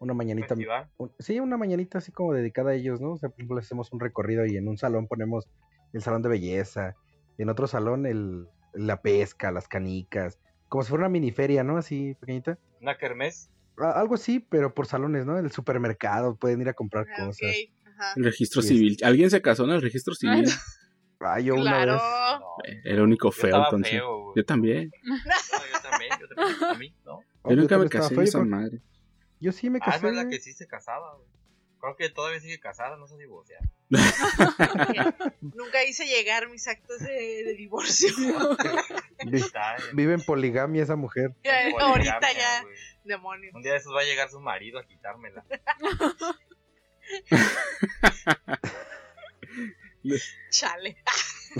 una 0.00 0.12
mañanita, 0.12 0.54
un- 0.98 1.12
sí, 1.20 1.38
una 1.40 1.56
mañanita 1.56 1.98
así 1.98 2.12
como 2.12 2.34
dedicada 2.34 2.72
a 2.72 2.74
ellos, 2.74 3.00
¿no? 3.00 3.12
O 3.12 3.16
sea, 3.16 3.28
por 3.30 3.38
ejemplo, 3.38 3.58
hacemos 3.58 3.92
un 3.92 4.00
recorrido 4.00 4.44
y 4.44 4.56
en 4.56 4.68
un 4.68 4.76
salón 4.76 5.06
ponemos 5.06 5.48
el 5.92 6.02
salón 6.02 6.22
de 6.22 6.28
belleza, 6.28 6.94
en 7.38 7.48
otro 7.48 7.66
salón 7.68 8.04
el, 8.04 8.48
la 8.74 9.00
pesca, 9.00 9.52
las 9.52 9.68
canicas, 9.68 10.38
como 10.68 10.82
si 10.82 10.88
fuera 10.90 11.02
una 11.04 11.10
miniferia, 11.10 11.62
¿no? 11.62 11.76
Así 11.78 12.14
pequeñita. 12.16 12.58
Una 12.80 12.98
kermés. 12.98 13.48
Algo 13.78 14.14
así, 14.14 14.38
pero 14.40 14.74
por 14.74 14.86
salones, 14.86 15.24
¿no? 15.26 15.38
El 15.38 15.50
supermercado, 15.50 16.36
pueden 16.36 16.60
ir 16.60 16.68
a 16.68 16.74
comprar 16.74 17.06
Ah, 17.12 17.26
cosas. 17.26 17.50
ok. 17.50 17.72
Ajá. 17.94 18.14
el 18.16 18.24
registro 18.24 18.62
Sí, 18.62 18.68
civil. 18.68 18.96
¿Alguien 19.04 19.30
se 19.30 19.42
casó 19.42 19.64
en 19.64 19.70
el 19.70 19.82
registro 19.82 20.14
civil? 20.14 20.46
Ah, 21.20 21.38
yo 21.40 21.54
una 21.54 21.62
Claro. 21.84 21.92
vez. 21.92 22.02
No. 22.02 22.56
Era 22.84 22.94
el 22.96 23.00
único 23.02 23.28
Yo 23.28 23.32
feo, 23.32 23.64
entonces. 23.64 24.00
Yo 24.34 24.44
también. 24.44 24.90
No, 25.02 25.16
yo 25.16 25.88
también, 25.90 26.10
yo 26.20 26.26
también. 26.34 26.64
A 26.64 26.74
mí, 26.74 26.94
¿no? 27.04 27.20
Oh, 27.42 27.50
Yo 27.50 27.56
nunca 27.56 27.78
me 27.78 27.88
casé 27.88 28.14
en 28.14 28.20
esa 28.22 28.38
creo- 28.40 28.50
madre. 28.50 28.80
Yo 29.40 29.52
sí 29.52 29.70
me 29.70 29.78
Ah, 29.82 29.86
casé. 29.92 30.02
no 30.02 30.08
es 30.10 30.16
la 30.16 30.28
que 30.28 30.40
sí 30.40 30.52
se 30.52 30.66
casaba, 30.66 31.14
güey. 31.16 31.28
Creo 31.80 31.96
que 31.96 32.08
todavía 32.10 32.40
sigue 32.40 32.58
casada, 32.60 32.96
no 32.96 33.06
se 33.06 33.16
divorcia. 33.18 33.58
Nunca 35.40 35.84
hice 35.84 36.06
llegar 36.06 36.48
mis 36.48 36.66
actos 36.66 36.98
de, 37.00 37.44
de 37.44 37.54
divorcio. 37.54 38.08
Vive 39.92 40.14
en 40.14 40.22
poligamia 40.22 40.82
esa 40.82 40.96
mujer. 40.96 41.32
Ya, 41.44 41.62
poligamia, 41.70 41.86
Ahorita 41.86 42.32
ya, 42.32 42.62
güey. 42.62 42.74
demonio. 43.04 43.50
Un 43.54 43.62
día 43.62 43.72
de 43.72 43.78
esos 43.78 43.94
va 43.94 44.00
a 44.00 44.04
llegar 44.04 44.30
su 44.30 44.40
marido 44.40 44.78
a 44.78 44.86
quitármela. 44.86 45.44
Chale. 50.50 50.96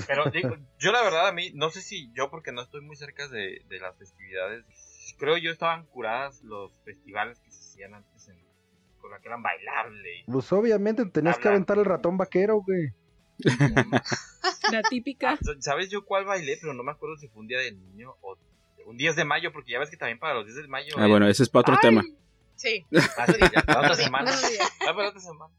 Pero 0.07 0.31
digo, 0.31 0.57
yo 0.79 0.93
la 0.93 1.03
verdad 1.03 1.29
a 1.29 1.33
mí, 1.33 1.51
no 1.55 1.71
sé 1.71 1.83
si 1.83 2.11
yo 2.15 2.31
porque 2.31 2.53
no 2.53 2.63
estoy 2.63 2.81
muy 2.81 2.97
cerca 2.97 3.29
de, 3.29 3.63
de 3.69 3.79
las 3.79 3.97
festividades, 3.99 4.65
creo 5.19 5.37
yo 5.37 5.51
estaban 5.53 5.85
curadas 5.87 6.41
los 6.43 6.73
festivales 6.85 7.39
que 7.41 7.51
se 7.51 7.59
hacían 7.61 7.95
antes 7.95 8.27
en 8.29 8.42
con 9.03 9.11
la 9.11 9.21
que 9.21 9.29
eran 9.29 9.43
bailables. 9.43 10.25
Pues 10.27 10.51
obviamente 10.53 11.05
tenías 11.07 11.39
que 11.39 11.49
aventar 11.49 11.77
el 11.77 11.85
ratón 11.85 12.17
vaquero, 12.17 12.63
güey. 12.63 12.93
La 14.71 14.83
típica. 14.89 15.37
¿Sabes 15.61 15.91
yo 15.91 16.05
cuál 16.05 16.25
bailé? 16.25 16.57
Pero 16.61 16.73
no 16.73 16.83
me 16.83 16.93
acuerdo 16.93 17.17
si 17.19 17.29
fue 17.29 17.41
un 17.41 17.49
día 17.49 17.59
del 17.59 17.79
niño 17.79 18.15
o 18.23 18.39
un 18.87 18.97
10 18.97 19.17
de 19.17 19.25
mayo, 19.25 19.53
porque 19.53 19.73
ya 19.73 19.79
ves 19.79 19.91
que 19.91 19.97
también 19.97 20.19
para 20.19 20.35
los 20.35 20.47
10 20.47 20.57
de 20.57 20.69
mayo. 20.69 20.95
Ah, 20.97 21.07
bueno, 21.07 21.29
ese 21.29 21.43
es 21.43 21.51
para 21.51 21.61
otro 21.61 21.75
¡Ay! 21.75 21.81
tema. 21.83 22.03
Sí. 22.57 22.87
Ah, 23.19 23.27
sí, 23.27 23.39
ya, 23.53 23.63
para 23.63 23.81
otra 23.81 23.95
semana. 23.95 24.33
Ah, 24.81 24.95
para 24.95 25.09
otra 25.09 25.21
semana. 25.21 25.53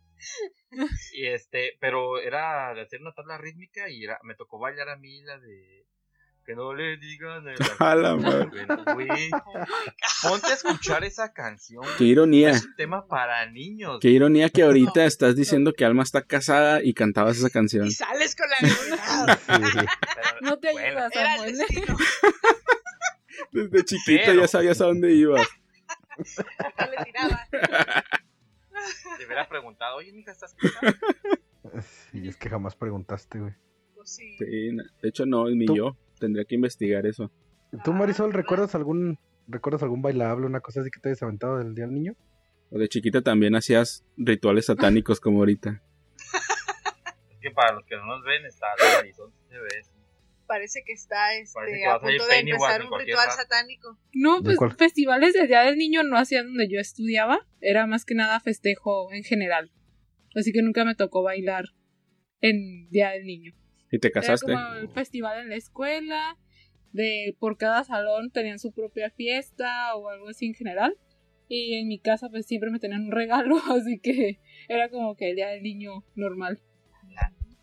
Y 1.14 1.28
este, 1.28 1.78
pero 1.80 2.20
era 2.20 2.74
de 2.74 2.82
hacer 2.82 3.02
una 3.02 3.14
tabla 3.14 3.38
rítmica 3.38 3.90
y 3.90 4.04
era, 4.04 4.20
me 4.24 4.36
tocó 4.36 4.58
bailar 4.58 4.90
a 4.90 4.96
mí 4.96 5.22
la 5.22 5.38
de 5.38 5.86
que 6.46 6.56
no 6.56 6.74
le 6.74 6.98
digan 6.98 7.48
el 7.48 7.56
A 7.80 7.96
la 7.96 8.16
madre. 8.16 8.66
Güey, 8.94 9.30
ponte 10.22 10.48
a 10.48 10.54
escuchar 10.54 11.04
esa 11.04 11.32
canción. 11.34 11.84
Qué 11.98 12.04
ironía. 12.06 12.52
Es 12.52 12.66
un 12.66 12.76
tema 12.76 13.08
para 13.08 13.46
niños. 13.50 14.00
Qué 14.02 14.10
ironía 14.10 14.50
que 14.50 14.64
ahorita 14.64 15.06
estás 15.06 15.36
diciendo 15.36 15.74
que 15.74 15.86
Alma 15.86 16.04
está 16.04 16.22
casada 16.24 16.84
y 16.84 16.94
cantabas 16.94 17.38
esa 17.38 17.50
canción. 17.50 17.88
Y 17.88 17.92
sales 17.92 18.36
con 18.36 18.48
la. 18.50 19.40
Pero, 19.48 20.38
No 20.42 20.60
te 20.60 20.72
bueno, 20.72 20.88
ayudas, 21.06 21.14
Samuel. 21.14 21.58
Desde 23.52 23.86
chiquita 23.86 24.24
Pero- 24.28 24.42
ya 24.42 24.48
sabías 24.48 24.82
a 24.82 24.86
dónde 24.86 25.14
ibas. 25.14 25.48
No 26.18 26.92
le 26.92 27.04
tiraba. 27.06 27.48
Te 29.18 29.26
hubiera 29.26 29.48
preguntado, 29.48 29.96
oye, 29.98 30.12
mija, 30.12 30.32
¿estás 30.32 30.54
casada? 30.56 30.94
Sí, 32.12 32.28
es 32.28 32.36
que 32.36 32.50
jamás 32.50 32.76
preguntaste, 32.76 33.40
güey. 33.40 33.54
Pues 33.96 34.16
sí. 34.16 34.36
De 34.38 35.10
hecho 35.10 35.26
no, 35.26 35.50
ni 35.50 35.66
¿Tú? 35.66 35.76
yo. 35.76 35.98
Tendría 36.24 36.46
que 36.46 36.56
investigar 36.56 37.06
eso. 37.06 37.34
¿Tú, 37.84 37.92
Marisol, 37.92 38.32
recuerdas 38.32 38.76
algún 38.76 39.20
recuerdas 39.46 39.84
algún 39.84 40.02
bailable, 40.02 40.46
una 40.46 40.62
cosa 40.62 40.80
así 40.80 40.90
que 40.90 41.02
te 41.02 41.10
hayas 41.10 41.22
aventado 41.22 41.58
del 41.58 41.76
Día 41.76 41.84
del 41.84 41.94
Niño? 41.94 42.16
O 42.72 42.80
de 42.80 42.88
chiquita 42.88 43.22
también 43.22 43.56
hacías 43.56 44.06
rituales 44.16 44.68
satánicos 44.68 45.20
como 45.20 45.40
ahorita. 45.40 45.84
Es 47.30 47.40
que 47.42 47.52
para 47.52 47.74
los 47.74 47.84
que 47.86 47.98
no 47.98 48.06
nos 48.06 48.24
ven, 48.24 48.46
está 48.46 48.68
la 48.80 49.00
Horizonte 49.00 49.38
se 49.50 49.58
ve. 49.58 49.82
Parece 50.48 50.84
que 50.86 50.94
está 50.94 51.36
este, 51.36 51.56
Parece 51.56 51.78
que 51.80 51.86
a 51.88 52.00
punto 52.00 52.26
de 52.26 52.40
empezar 52.40 52.86
un 52.86 53.00
ritual 53.00 53.28
rato. 53.28 53.42
satánico. 53.42 53.98
No, 54.14 54.40
¿De 54.40 54.56
pues 54.56 54.78
festivales 54.78 55.34
del 55.34 55.50
Día 55.50 55.64
del 55.64 55.78
Niño 55.78 56.04
no 56.04 56.18
hacían 56.18 56.46
donde 56.46 56.70
yo 56.70 56.80
estudiaba. 56.80 57.46
Era 57.60 57.86
más 57.86 58.06
que 58.06 58.16
nada 58.16 58.40
festejo 58.40 59.12
en 59.12 59.26
general. 59.26 59.74
Así 60.38 60.54
que 60.54 60.62
nunca 60.62 60.86
me 60.86 60.96
tocó 60.96 61.22
bailar 61.22 61.66
en 62.40 62.90
Día 62.92 63.10
del 63.10 63.26
Niño. 63.26 63.54
¿Y 63.94 64.00
te 64.00 64.08
Era 64.10 64.14
casaste? 64.22 64.52
como 64.52 64.74
el 64.76 64.90
festival 64.90 65.40
en 65.40 65.50
la 65.50 65.56
escuela. 65.56 66.38
De 66.92 67.36
por 67.40 67.58
cada 67.58 67.84
salón 67.84 68.30
tenían 68.32 68.60
su 68.60 68.72
propia 68.72 69.10
fiesta 69.10 69.96
o 69.96 70.10
algo 70.10 70.30
así 70.30 70.46
en 70.48 70.54
general. 70.54 70.96
Y 71.48 71.76
en 71.80 71.88
mi 71.88 72.00
casa 72.00 72.30
pues 72.30 72.46
siempre 72.46 72.70
me 72.72 72.80
tenían 72.80 73.06
un 73.06 73.12
regalo, 73.12 73.56
así 73.72 74.00
que 74.00 74.40
era 74.68 74.90
como 74.90 75.16
que 75.16 75.30
el 75.30 75.36
Día 75.36 75.48
del 75.50 75.64
Niño 75.64 76.04
normal. 76.16 76.62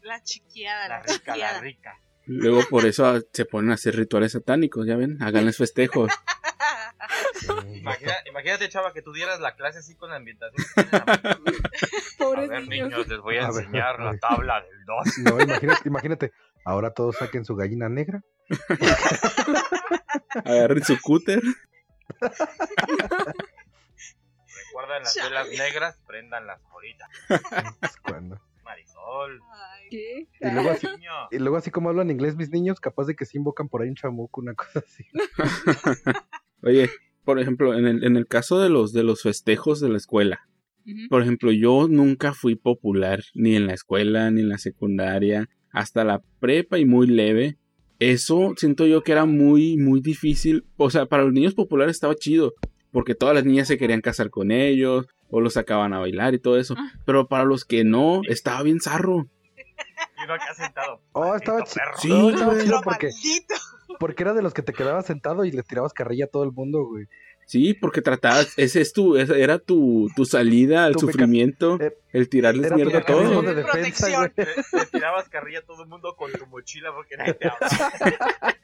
La 0.03 0.23
chiqueada, 0.23 0.88
la, 0.88 0.97
La 0.97 1.03
rica, 1.03 1.12
la 1.12 1.35
chiqueada. 1.35 1.61
rica. 1.61 2.01
Luego 2.27 2.61
por 2.71 2.87
eso 2.87 3.07
ah, 3.07 3.21
se 3.33 3.45
ponen 3.45 3.71
a 3.71 3.75
hacer 3.75 3.97
rituales 3.97 4.33
satánicos, 4.33 4.87
ya 4.87 4.97
ven, 4.97 5.23
háganles 5.23 5.57
festejos. 5.59 6.11
Imagina- 7.74 8.16
imagínate, 8.26 8.68
chava, 8.68 8.92
que 8.92 9.03
tú 9.03 9.12
dieras 9.12 9.40
la 9.40 9.55
clase 9.57 9.79
así 9.81 9.94
con 9.96 10.11
la 10.11 10.16
ambientación. 10.16 10.64
a 12.20 12.40
ver, 12.46 12.68
niños. 12.68 12.88
niños, 12.90 13.09
les 13.09 13.18
voy 13.20 13.37
a, 13.37 13.46
enseñar 13.46 13.98
la 14.00 14.11
ver. 14.12 14.20
tabla 14.20 14.61
del 14.62 14.85
2. 14.85 15.07
No, 15.24 15.40
imagínate, 15.40 15.88
imagínate. 15.88 16.33
Ahora 16.64 16.92
todos 16.92 17.16
saquen 17.16 17.44
su 17.44 17.57
gallina 17.57 17.88
negra. 17.88 18.22
Agarren 20.44 20.85
su 20.85 21.00
cúter. 21.00 21.40
Recuerdan 24.66 25.03
las 25.03 25.14
velas 25.16 25.48
negras, 25.59 26.00
prendan 26.07 26.46
las 26.46 26.61
bolitas. 26.70 27.09
¿cuándo? 28.03 28.40
Marisol. 28.62 29.40
Ay, 29.53 29.88
¿Qué? 29.90 30.29
Y 30.40 30.50
luego 30.50 30.70
así, 30.70 30.87
y 31.31 31.38
luego 31.38 31.57
así 31.57 31.70
como 31.70 31.88
hablan 31.88 32.11
inglés 32.11 32.37
mis 32.37 32.50
niños, 32.50 32.79
capaz 32.81 33.07
de 33.07 33.16
que 33.16 33.24
sí 33.26 33.38
invocan 33.38 33.68
por 33.68 33.83
ahí 33.83 33.88
un 33.88 33.96
chamuco, 33.96 34.40
una 34.40 34.55
cosa 34.55 34.81
así. 34.81 35.05
Oye, 36.62 36.90
por 37.24 37.38
ejemplo, 37.38 37.74
en 37.78 37.87
el, 37.87 38.04
en 38.04 38.16
el 38.16 38.26
caso 38.26 38.59
de 38.61 38.68
los, 38.68 38.92
de 38.92 39.02
los 39.04 39.22
festejos 39.22 39.80
de 39.80 39.88
la 39.88 39.96
escuela, 39.96 40.40
por 41.09 41.22
ejemplo, 41.22 41.52
yo 41.52 41.87
nunca 41.88 42.33
fui 42.35 42.56
popular, 42.56 43.22
ni 43.35 43.54
en 43.54 43.66
la 43.68 43.74
escuela, 43.74 44.30
ni 44.30 44.40
en 44.40 44.48
la 44.48 44.59
secundaria, 44.59 45.48
hasta 45.72 46.02
la 46.04 46.20
prepa 46.40 46.78
y 46.78 46.85
muy 46.85 47.06
leve. 47.06 47.59
eso 48.00 48.54
siento 48.56 48.87
yo 48.87 49.02
que 49.02 49.12
era 49.12 49.24
muy, 49.24 49.76
muy 49.76 50.00
difícil. 50.00 50.64
O 50.78 50.90
sea, 50.90 51.06
para 51.06 51.22
los 51.22 51.33
niños 51.33 51.54
populares 51.54 51.94
estaba 51.96 52.16
chido, 52.16 52.54
porque 52.90 53.14
todas 53.14 53.35
las 53.37 53.44
niñas 53.44 53.68
se 53.68 53.78
querían 53.78 54.00
casar 54.00 54.30
con 54.30 54.50
ellos, 54.50 55.06
o 55.28 55.40
los 55.40 55.52
sacaban 55.52 55.92
a 55.92 56.00
bailar 56.00 56.35
y 56.35 56.40
todo 56.40 56.59
eso. 56.59 56.74
Ah. 56.76 56.90
Pero 57.04 57.28
para 57.28 57.44
los 57.44 57.64
que 57.64 57.85
no, 57.85 58.22
estaba 58.26 58.62
bien 58.64 58.80
zarro. 58.80 59.28
Y 60.18 60.24
uno 60.24 60.35
acá 60.35 60.54
sentado. 60.56 61.00
Oh, 61.12 61.37
estaba 61.37 61.59
"Maldito 61.59 61.72
chi- 61.72 61.78
perro". 61.78 61.98
Sí, 62.00 62.09
No, 62.09 62.30
estaba 62.30 62.59
chido 62.59 62.80
porque, 62.83 63.06
maldito. 63.09 63.54
Porque 63.98 64.22
era 64.22 64.33
de 64.35 64.42
los 64.42 64.55
que 64.55 64.62
te 64.62 64.72
quedabas 64.72 65.07
sentado 65.07 65.44
y 65.44 65.50
le 65.50 65.62
tirabas 65.62 65.92
carrilla 65.92 66.26
a 66.26 66.29
todo 66.29 66.44
el 66.44 66.53
mundo, 66.53 66.85
güey. 66.85 67.07
Sí, 67.46 67.74
porque 67.74 68.00
tratabas, 68.00 68.57
ese 68.59 68.81
es 68.81 68.92
tu, 68.92 69.16
esa 69.16 69.37
era 69.37 69.59
tu, 69.59 70.09
tu 70.14 70.24
salida 70.24 70.85
al 70.85 70.92
Tu 70.92 71.00
meca- 71.00 71.12
sufrimiento, 71.12 71.79
eh, 71.81 71.96
el 72.12 72.29
tirarles 72.29 72.70
mierda 72.72 72.98
a 72.98 73.05
todos. 73.05 73.44
de 73.44 73.55
defensa, 73.57 74.09
güey. 74.16 74.31
Le, 74.37 74.46
le 74.79 74.87
tirabas 74.87 75.29
carrilla 75.29 75.59
a 75.59 75.62
todo 75.62 75.83
el 75.83 75.88
mundo 75.88 76.14
con 76.14 76.31
tu 76.31 76.46
mochila 76.46 76.92
porque 76.94 77.16
nadie 77.16 77.35
te 77.35 77.48
hablaba. 77.48 78.55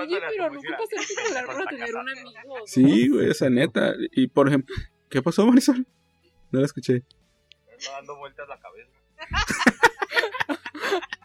Oye, 0.00 0.18
pero 0.28 0.50
nunca 0.52 0.76
pasaste 0.76 1.14
popular 1.22 1.46
para 1.46 1.64
tener 1.66 1.94
un 1.94 2.08
amigo. 2.08 2.30
¿no? 2.48 2.54
Sí, 2.66 3.08
güey, 3.08 3.30
esa 3.30 3.48
neta. 3.48 3.94
Y 4.10 4.26
por 4.26 4.48
ejemplo, 4.48 4.74
¿qué 5.08 5.22
pasó, 5.22 5.46
Marisol? 5.46 5.86
No 6.50 6.58
la 6.60 6.66
escuché. 6.66 7.02
dando 7.94 8.16
vueltas 8.16 8.48
la 8.48 8.58
cabeza. 8.58 8.90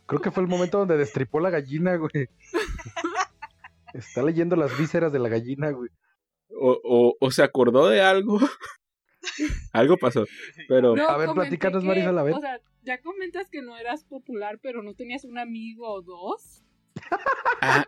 Creo 0.07 0.21
que 0.21 0.31
fue 0.31 0.41
el 0.41 0.49
momento 0.49 0.79
donde 0.79 0.97
destripó 0.97 1.39
la 1.39 1.49
gallina, 1.49 1.97
güey. 1.97 2.29
Está 3.93 4.23
leyendo 4.23 4.55
las 4.55 4.77
vísceras 4.77 5.11
de 5.11 5.19
la 5.19 5.29
gallina, 5.29 5.71
güey. 5.71 5.89
O, 6.49 6.79
o, 6.83 7.17
o 7.19 7.31
se 7.31 7.43
acordó 7.43 7.89
de 7.89 8.01
algo. 8.01 8.39
algo 9.73 9.97
pasó. 9.97 10.25
Pero 10.67 10.95
No, 10.95 11.07
A 11.07 11.17
ver, 11.17 11.29
platícanos, 11.31 11.83
Marisol, 11.83 12.17
a 12.17 12.23
ver. 12.23 12.33
O 12.35 12.39
sea, 12.39 12.59
ya 12.83 13.01
comentas 13.01 13.49
que 13.49 13.61
no 13.61 13.77
eras 13.77 14.05
popular, 14.05 14.59
pero 14.61 14.81
no 14.81 14.93
tenías 14.93 15.25
un 15.25 15.37
amigo 15.37 15.89
o 15.89 16.01
dos. 16.01 16.63
Ah. 17.61 17.85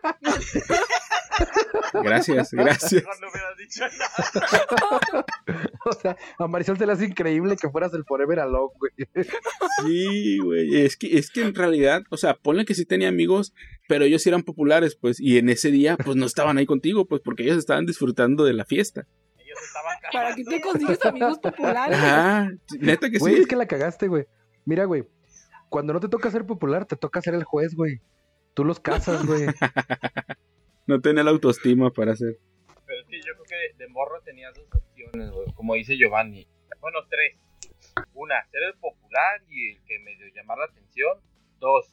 Gracias, 2.04 2.52
gracias. 2.52 2.92
Mejor 2.92 3.20
no 3.20 3.28
hubieras 3.28 3.56
dicho 3.58 3.84
nada. 3.98 5.26
O 5.86 5.92
sea, 5.92 6.14
a 6.38 6.46
Marisol 6.46 6.76
se 6.76 6.86
le 6.86 6.92
hace 6.92 7.06
increíble 7.06 7.56
que 7.56 7.70
fueras 7.70 7.94
el 7.94 8.04
Forever 8.04 8.40
Alone, 8.40 8.72
güey. 8.78 8.92
Sí, 9.82 10.38
güey. 10.38 10.82
Es 10.84 10.96
que, 10.96 11.18
es 11.18 11.30
que 11.30 11.42
en 11.42 11.54
realidad, 11.54 12.02
o 12.10 12.18
sea, 12.18 12.34
ponle 12.34 12.66
que 12.66 12.74
sí 12.74 12.84
tenía 12.84 13.08
amigos, 13.08 13.54
pero 13.88 14.04
ellos 14.04 14.22
sí 14.22 14.28
eran 14.28 14.42
populares, 14.42 14.96
pues, 15.00 15.18
y 15.18 15.38
en 15.38 15.48
ese 15.48 15.70
día, 15.70 15.96
pues 15.96 16.16
no 16.16 16.26
estaban 16.26 16.58
ahí 16.58 16.66
contigo, 16.66 17.06
pues, 17.06 17.22
porque 17.24 17.44
ellos 17.44 17.56
estaban 17.56 17.86
disfrutando 17.86 18.44
de 18.44 18.52
la 18.52 18.66
fiesta. 18.66 19.06
Ellos 19.38 19.58
estaban 19.64 19.96
¿Para 20.12 20.34
qué 20.34 20.44
te 20.44 20.60
consigues 20.60 21.04
amigos 21.06 21.38
populares? 21.38 21.98
Ah, 22.00 22.50
neta 22.78 23.10
que 23.10 23.18
Güey, 23.18 23.36
sí. 23.36 23.40
es 23.40 23.46
que 23.48 23.56
la 23.56 23.66
cagaste, 23.66 24.06
güey. 24.08 24.26
Mira, 24.66 24.84
güey. 24.84 25.04
Cuando 25.70 25.94
no 25.94 26.00
te 26.00 26.08
toca 26.08 26.30
ser 26.30 26.44
popular, 26.44 26.84
te 26.84 26.96
toca 26.96 27.22
ser 27.22 27.34
el 27.34 27.44
juez, 27.44 27.74
güey. 27.74 28.00
Tú 28.54 28.64
los 28.64 28.80
casas, 28.80 29.26
güey. 29.26 29.46
No 30.86 31.00
tenía 31.00 31.22
la 31.22 31.30
autoestima 31.30 31.92
para 31.92 32.14
hacer. 32.14 32.40
Pero 32.84 33.00
es 33.00 33.06
que 33.06 33.18
yo 33.18 33.32
creo 33.34 33.44
que 33.44 33.54
de, 33.54 33.84
de 33.84 33.88
morro 33.92 34.20
tenías 34.22 34.52
dos 34.52 34.66
opciones, 34.74 35.30
güey. 35.30 35.46
Como 35.54 35.74
dice 35.74 35.96
Giovanni. 35.96 36.48
Bueno, 36.80 36.98
tres. 37.08 37.38
Una, 38.12 38.44
ser 38.50 38.62
el 38.64 38.74
popular 38.74 39.40
y 39.48 39.70
el 39.70 39.84
que 39.84 40.00
medio 40.00 40.26
llamar 40.34 40.58
la 40.58 40.64
atención. 40.64 41.20
Dos, 41.60 41.86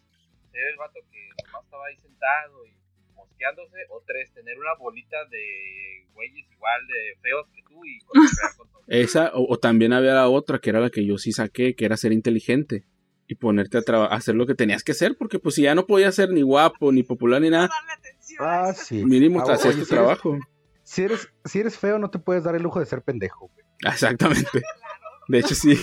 ser 0.51 0.61
el 0.71 0.77
vato 0.77 0.99
que 1.11 1.29
nomás 1.45 1.63
estaba 1.65 1.85
ahí 1.85 1.97
sentado 1.97 2.65
y 2.65 2.73
mosqueándose. 3.13 3.77
O 3.89 4.01
tres, 4.03 4.33
tener 4.33 4.57
una 4.57 4.73
bolita 4.79 5.25
de 5.25 6.07
güeyes 6.13 6.51
igual 6.51 6.87
de 6.87 7.19
feos 7.21 7.47
que 7.53 7.61
tú 7.69 7.85
y 7.85 7.99
con 8.57 8.67
todos. 8.71 8.83
Esa, 8.87 9.31
o, 9.35 9.53
o 9.53 9.59
también 9.59 9.93
había 9.93 10.15
la 10.15 10.27
otra, 10.27 10.57
que 10.57 10.71
era 10.71 10.79
la 10.79 10.89
que 10.89 11.05
yo 11.05 11.19
sí 11.19 11.33
saqué, 11.33 11.75
que 11.75 11.85
era 11.85 11.97
ser 11.97 12.13
inteligente. 12.13 12.85
Y 13.27 13.35
ponerte 13.35 13.77
a 13.77 13.81
traba- 13.81 14.05
a 14.07 14.15
hacer 14.15 14.35
lo 14.35 14.45
que 14.45 14.55
tenías 14.55 14.83
que 14.83 14.93
hacer, 14.93 15.17
porque 15.17 15.37
pues 15.39 15.55
si 15.55 15.63
ya 15.63 15.75
no 15.75 15.85
podías 15.85 16.15
ser 16.15 16.29
ni 16.29 16.41
guapo, 16.43 16.91
ni 16.93 17.03
popular, 17.03 17.41
ni 17.41 17.49
nada, 17.49 17.69
Ah, 18.39 18.73
sí. 18.73 19.03
mínimo 19.03 19.39
Ah, 19.41 19.53
hacías 19.53 19.61
tu 19.61 19.69
si 19.71 19.77
eres- 19.79 19.87
trabajo. 19.89 20.39
Si 20.83 21.03
eres, 21.03 21.27
si 21.43 21.59
eres 21.59 21.77
feo, 21.77 21.99
no 21.99 22.09
te 22.09 22.19
puedes 22.19 22.45
dar 22.45 22.55
el 22.55 22.63
lujo 22.63 22.79
de 22.79 22.85
ser 22.85 23.01
pendejo, 23.01 23.49
güey. 23.53 23.65
Exactamente. 24.49 24.61
De 25.27 25.39
hecho, 25.39 25.53
sí. 25.55 25.77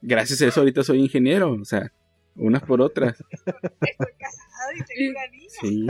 Gracias 0.00 0.40
a 0.42 0.46
eso 0.46 0.60
ahorita 0.60 0.82
soy 0.82 0.98
ingeniero, 1.00 1.52
o 1.52 1.64
sea, 1.64 1.92
unas 2.34 2.62
por 2.62 2.80
otras. 2.80 3.12
Estoy 3.20 4.12
casada 4.18 4.72
y 4.74 4.82
tengo 4.84 5.10
una 5.10 5.26
niña. 5.28 5.48
Sí. 5.60 5.86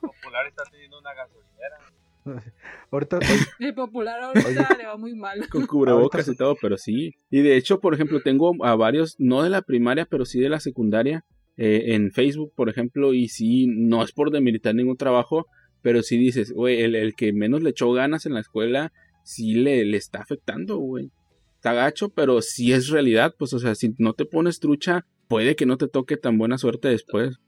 Popular 0.00 0.46
está 0.46 0.62
teniendo 0.70 0.98
una 1.00 1.12
gasolinera. 1.12 1.78
Ahorita, 2.90 3.18
El 3.58 3.74
popular 3.74 4.20
ahorita 4.22 4.76
le 4.78 4.86
va 4.86 4.96
muy 4.96 5.14
mal. 5.14 5.48
Con 5.48 5.66
cubrebocas 5.66 6.26
Ahorita 6.28 6.32
y 6.32 6.36
todo, 6.36 6.56
pero 6.60 6.76
sí. 6.76 7.14
Y 7.30 7.42
de 7.42 7.56
hecho, 7.56 7.80
por 7.80 7.94
ejemplo, 7.94 8.20
tengo 8.20 8.54
a 8.64 8.74
varios, 8.76 9.16
no 9.18 9.42
de 9.42 9.50
la 9.50 9.62
primaria, 9.62 10.06
pero 10.06 10.24
sí 10.24 10.40
de 10.40 10.48
la 10.48 10.60
secundaria, 10.60 11.24
eh, 11.56 11.94
en 11.94 12.12
Facebook, 12.12 12.52
por 12.54 12.68
ejemplo, 12.68 13.14
y 13.14 13.28
sí, 13.28 13.66
no 13.66 14.02
es 14.02 14.12
por 14.12 14.30
demeritar 14.30 14.74
ningún 14.74 14.96
trabajo, 14.96 15.46
pero 15.82 16.02
sí 16.02 16.16
dices, 16.16 16.52
güey, 16.52 16.80
el, 16.80 16.94
el 16.94 17.14
que 17.14 17.32
menos 17.32 17.62
le 17.62 17.70
echó 17.70 17.92
ganas 17.92 18.26
en 18.26 18.34
la 18.34 18.40
escuela, 18.40 18.92
sí 19.24 19.54
le, 19.54 19.84
le 19.84 19.96
está 19.96 20.20
afectando, 20.20 20.78
güey. 20.78 21.10
Está 21.56 21.74
gacho, 21.74 22.08
pero 22.08 22.42
sí 22.42 22.72
es 22.72 22.88
realidad, 22.88 23.34
pues, 23.38 23.52
o 23.52 23.58
sea, 23.58 23.74
si 23.74 23.94
no 23.98 24.14
te 24.14 24.24
pones 24.24 24.60
trucha, 24.60 25.06
puede 25.28 25.56
que 25.56 25.66
no 25.66 25.76
te 25.76 25.88
toque 25.88 26.16
tan 26.16 26.38
buena 26.38 26.58
suerte 26.58 26.88
después. 26.88 27.38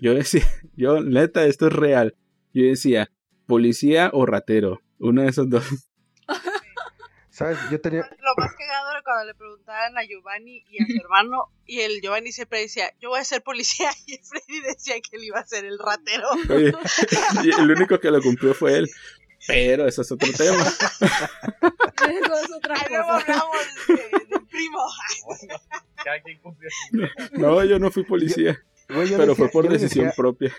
Yo 0.00 0.14
decía, 0.14 0.44
yo, 0.76 1.02
neta, 1.02 1.44
esto 1.44 1.66
es 1.66 1.72
real. 1.72 2.14
Yo 2.54 2.64
decía, 2.64 3.10
policía 3.50 4.10
o 4.14 4.24
ratero, 4.26 4.80
uno 4.98 5.22
de 5.22 5.28
esos 5.28 5.48
dos. 5.50 5.64
¿sabes? 7.30 7.58
Yo 7.70 7.80
tenía. 7.80 8.00
Lo 8.02 8.34
más 8.36 8.52
cagado 8.54 8.90
era 8.90 9.02
cuando 9.02 9.24
le 9.26 9.34
preguntaban 9.34 9.96
a 9.96 10.02
Giovanni 10.04 10.62
y 10.70 10.82
a 10.82 10.86
su 10.86 10.96
hermano, 11.00 11.46
y 11.64 11.80
el 11.80 12.00
Giovanni 12.02 12.32
siempre 12.32 12.60
decía, 12.60 12.92
yo 13.00 13.08
voy 13.10 13.20
a 13.20 13.24
ser 13.24 13.42
policía, 13.42 13.90
y 14.06 14.14
el 14.14 14.20
Freddy 14.24 14.60
decía 14.60 14.94
que 15.00 15.16
él 15.16 15.24
iba 15.24 15.40
a 15.40 15.46
ser 15.46 15.64
el 15.64 15.78
ratero. 15.78 16.28
Oye, 16.50 16.72
y 17.44 17.50
el 17.50 17.70
único 17.70 17.98
que 17.98 18.10
lo 18.10 18.20
cumplió 18.20 18.54
fue 18.54 18.76
él. 18.78 18.90
Pero 19.46 19.86
eso 19.88 20.02
es 20.02 20.12
otro 20.12 20.28
tema. 20.36 20.62
Eso 20.66 22.34
es 22.44 22.52
otra 22.54 22.74
Ahí 22.74 22.86
luego 22.90 23.06
cosa. 23.08 23.20
hablamos 23.22 23.56
de- 23.88 24.26
del 24.36 24.46
primo. 24.48 24.78
Bueno, 25.24 25.54
cada 26.04 26.20
quien 26.22 26.38
cumplió 26.40 26.68
su. 26.70 27.08
No, 27.40 27.64
yo 27.64 27.78
no 27.78 27.90
fui 27.90 28.04
policía, 28.04 28.52
yo 28.90 28.96
pero 28.96 29.06
decía- 29.28 29.34
fue 29.36 29.48
por 29.48 29.66
decisión 29.66 30.04
decía- 30.08 30.14
propia. 30.16 30.54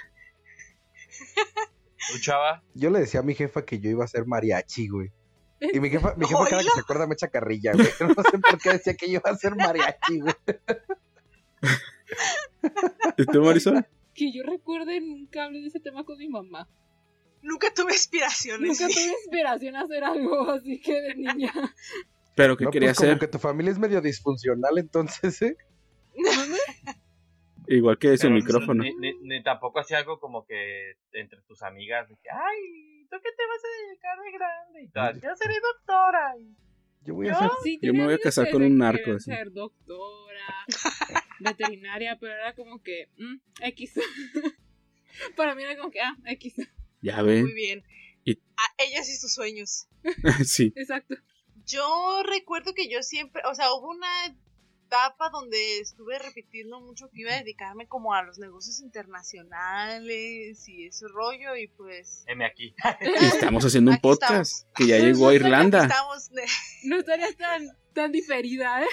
¿Tú, 2.10 2.20
chava? 2.20 2.64
Yo 2.74 2.90
le 2.90 3.00
decía 3.00 3.20
a 3.20 3.24
mi 3.24 3.36
jefa 3.36 3.64
que 3.66 3.80
yo 3.80 3.90
iba 3.90 4.04
a 4.04 4.08
ser 4.08 4.26
mariachi, 4.26 4.88
güey. 4.88 5.12
Y 5.60 5.80
mi 5.80 5.90
jefa, 5.90 6.16
mi 6.16 6.26
jefa 6.28 6.46
cada 6.50 6.64
que 6.64 6.70
se 6.70 6.80
acuerda 6.80 7.08
me 7.08 7.14
echa 7.14 7.28
carrilla, 7.28 7.74
güey. 7.74 7.88
No 8.18 8.24
sé 8.24 8.38
por 8.40 8.60
qué 8.60 8.70
decía 8.72 8.96
que 8.96 9.08
yo 9.08 9.20
iba 9.20 9.30
a 9.30 9.38
ser 9.38 9.56
mariachi, 9.56 10.20
güey. 10.22 10.34
¿Y 13.18 13.26
tú, 13.26 13.42
Marisol? 13.44 13.86
Que 14.14 14.30
yo 14.34 14.44
recuerde, 14.44 15.00
nunca 15.00 15.46
hablé 15.46 15.62
de 15.62 15.68
ese 15.68 15.80
tema 15.80 16.04
con 16.04 16.18
mi 16.18 16.28
mamá. 16.28 16.68
Nunca 17.42 17.74
tuve 17.74 17.94
aspiraciones. 17.94 18.68
Nunca 18.68 18.94
tuve 18.94 19.08
inspiración 19.24 19.76
a 19.78 19.82
hacer 19.84 20.04
algo 20.04 20.52
así 20.52 20.82
que 20.82 21.02
de 21.02 21.16
niña. 21.16 21.54
¿Pero 22.36 22.58
qué 22.58 22.66
No, 22.66 22.72
quería 22.72 22.90
pues 22.90 22.98
como 22.98 23.10
hacer? 23.10 23.20
que 23.20 23.28
tu 23.30 23.40
familia 23.40 23.72
es 23.72 23.80
medio 23.80 24.02
disfuncional, 24.02 24.78
entonces, 24.78 25.42
¿eh? 25.42 25.56
Igual 27.68 27.98
que 27.98 28.14
ese 28.14 28.24
Pero 28.28 28.36
micrófono. 28.36 28.84
Ni, 28.84 28.94
ni- 28.96 29.18
ni 29.22 29.44
tampoco 29.44 29.80
hacía 29.80 30.00
algo 30.00 30.20
como 30.20 30.46
que 30.46 30.94
entre 31.14 31.42
tus 31.44 31.62
amigas, 31.64 32.10
de 32.10 32.16
que, 32.18 32.30
ay, 32.30 33.06
¿tú 33.10 33.18
qué 33.22 33.30
te 33.38 33.46
vas 33.48 33.62
a 33.64 33.88
dedicar 33.88 34.20
de 34.20 34.32
grande? 34.32 34.84
Y 34.84 34.88
tal, 34.90 35.22
yo 35.22 35.36
seré 35.36 35.56
doctora. 35.62 36.34
y- 36.40 36.56
Yo 37.06 37.14
voy 37.16 37.28
a 37.30 37.36
ser. 37.38 37.50
Sí, 37.64 37.80
Yo 37.82 37.94
me 37.94 38.04
voy 38.06 38.14
a 38.16 38.20
casar 38.20 38.50
con 38.52 38.64
un 38.64 38.78
narco, 38.78 39.12
así. 39.14 39.32
ser 39.32 39.52
doctora, 39.52 40.66
veterinaria, 41.40 42.18
pero 42.20 42.34
era 42.34 42.54
como 42.56 42.82
que, 42.82 43.10
mm, 43.18 43.36
X. 43.64 43.94
Para 45.36 45.56
mí 45.56 45.64
era 45.64 45.78
como 45.78 45.92
que, 45.92 46.00
ah, 46.02 46.16
X. 46.26 46.56
Ya 47.02 47.18
Muy 47.24 47.26
ven. 47.34 47.56
bien. 47.56 47.84
Y- 48.26 48.38
A 48.58 48.84
ellas 48.84 49.10
y 49.10 49.16
sus 49.16 49.34
sueños. 49.34 49.88
sí. 50.46 50.74
Exacto. 50.76 51.16
Yo 51.66 52.24
recuerdo 52.24 52.74
que 52.74 52.90
yo 52.90 53.02
siempre, 53.04 53.42
o 53.50 53.54
sea, 53.56 53.72
hubo 53.74 53.90
una 53.92 54.08
etapa 54.92 55.30
donde 55.30 55.80
estuve 55.80 56.20
repitiendo 56.20 56.82
mucho 56.82 57.10
que 57.10 57.22
iba 57.22 57.32
a 57.32 57.38
dedicarme 57.38 57.88
como 57.88 58.14
a 58.14 58.24
los 58.24 58.38
negocios 58.40 58.82
internacionales 58.82 60.68
y 60.68 60.86
ese 60.88 61.08
rollo 61.08 61.56
y 61.56 61.68
pues... 61.70 62.26
Heme 62.28 62.44
aquí. 62.46 62.76
Estamos 63.22 63.64
haciendo 63.64 63.92
un 63.92 63.96
Aquí 63.96 64.02
podcast 64.02 64.68
que 64.76 64.88
ya 64.88 64.98
llegó 64.98 65.30
a 65.30 65.34
Irlanda. 65.34 65.84
Estamos... 65.84 66.30
No 66.84 66.98
estarías 67.00 67.38
tan, 67.38 67.70
tan 67.94 68.12
diferida, 68.12 68.82
¿eh? 68.84 68.88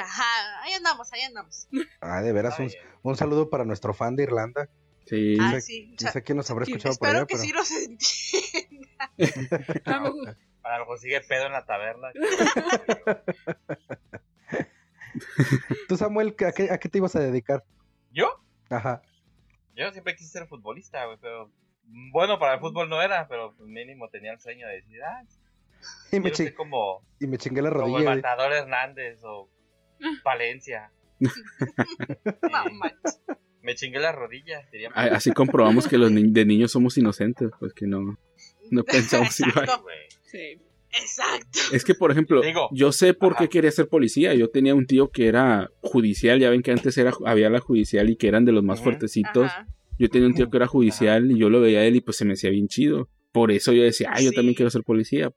Ajá, 0.00 0.62
ahí 0.62 0.72
andamos, 0.72 1.12
ahí 1.12 1.20
andamos. 1.22 1.68
Ah, 2.00 2.22
de 2.22 2.32
veras, 2.32 2.58
un, 2.58 2.70
un 3.02 3.16
saludo 3.16 3.50
para 3.50 3.66
nuestro 3.66 3.92
fan 3.92 4.16
de 4.16 4.22
Irlanda. 4.22 4.70
Sí. 5.06 5.36
Ah, 5.38 5.60
sí. 5.60 5.94
No 6.02 6.12
sé 6.12 6.22
quién 6.22 6.36
nos 6.38 6.50
habrá 6.50 6.64
escuchado 6.64 6.94
por 6.96 7.08
Espero 7.08 7.18
allá, 7.18 7.26
que 7.26 7.36
pero. 7.36 7.44
sí 7.44 7.52
nos 7.52 7.70
entienda. 8.70 9.12
A 9.84 9.98
lo 9.98 10.14
mejor- 10.14 10.36
A 10.62 10.78
lo 10.78 10.84
mejor 10.84 10.98
sigue 10.98 11.20
pedo 11.20 11.46
en 11.46 11.52
la 11.52 11.64
taberna. 11.64 12.08
Tú, 15.88 15.96
Samuel, 15.96 16.34
¿a 16.46 16.52
qué, 16.52 16.70
a 16.70 16.78
qué 16.78 16.88
te 16.88 16.98
ibas 16.98 17.16
a 17.16 17.20
dedicar? 17.20 17.64
¿Yo? 18.10 18.28
Ajá. 18.70 19.02
Yo 19.74 19.90
siempre 19.92 20.16
quise 20.16 20.30
ser 20.30 20.46
futbolista, 20.48 21.04
güey, 21.06 21.18
pero... 21.20 21.50
Bueno, 22.12 22.38
para 22.40 22.54
el 22.54 22.60
fútbol 22.60 22.88
no 22.88 23.00
era, 23.00 23.28
pero 23.28 23.52
mínimo 23.60 24.08
tenía 24.08 24.32
el 24.32 24.40
sueño 24.40 24.66
de 24.66 24.74
decir, 24.74 25.00
ah, 25.04 25.22
Y 26.12 26.18
me, 26.20 26.34
ser 26.34 26.54
como, 26.54 27.02
y 27.20 27.26
me 27.28 27.38
chingué 27.38 27.62
la 27.62 27.70
como 27.70 27.86
el 27.86 27.92
rodilla. 28.04 28.14
Matador 28.16 28.52
Hernández 28.52 29.20
o 29.22 29.48
manches. 32.72 33.20
me 33.62 33.74
chingué 33.74 34.00
la 34.00 34.12
rodilla. 34.12 34.64
sería 34.70 34.90
Así 34.94 35.30
comprobamos 35.32 35.86
que 35.86 35.98
los 35.98 36.10
ni- 36.10 36.30
de 36.30 36.44
niños 36.44 36.72
somos 36.72 36.96
inocentes, 36.98 37.50
pues 37.58 37.72
que 37.72 37.86
no, 37.86 38.18
no 38.70 38.82
pensamos 38.84 39.38
igual. 39.40 39.68
Sí. 40.22 40.60
Exacto. 41.00 41.58
Es 41.72 41.84
que, 41.84 41.94
por 41.94 42.10
ejemplo, 42.10 42.40
Digo, 42.42 42.68
yo 42.72 42.92
sé 42.92 43.14
por 43.14 43.32
ajá. 43.34 43.44
qué 43.44 43.48
quería 43.48 43.70
ser 43.70 43.88
policía. 43.88 44.34
Yo 44.34 44.48
tenía 44.50 44.74
un 44.74 44.86
tío 44.86 45.10
que 45.10 45.26
era 45.26 45.70
judicial, 45.80 46.38
ya 46.40 46.50
ven 46.50 46.62
que 46.62 46.70
antes 46.72 46.96
era 46.98 47.12
había 47.24 47.50
la 47.50 47.60
judicial 47.60 48.08
y 48.10 48.16
que 48.16 48.28
eran 48.28 48.44
de 48.44 48.52
los 48.52 48.62
más 48.64 48.80
fuertecitos. 48.82 49.46
Ajá. 49.46 49.66
Yo 49.98 50.08
tenía 50.08 50.28
un 50.28 50.34
tío 50.34 50.50
que 50.50 50.56
era 50.58 50.66
judicial 50.66 51.30
y 51.30 51.38
yo 51.38 51.48
lo 51.48 51.60
veía 51.60 51.80
a 51.80 51.84
él 51.84 51.96
y 51.96 52.00
pues 52.00 52.16
se 52.18 52.24
me 52.24 52.34
hacía 52.34 52.50
bien 52.50 52.68
chido. 52.68 53.08
Por 53.32 53.50
eso 53.50 53.72
yo 53.72 53.82
decía, 53.82 54.10
ah, 54.12 54.20
yo 54.20 54.30
Sí. 54.30 54.34
también 54.36 54.54
quiero 54.54 54.70
ser 54.70 54.82
policía. 54.82 55.30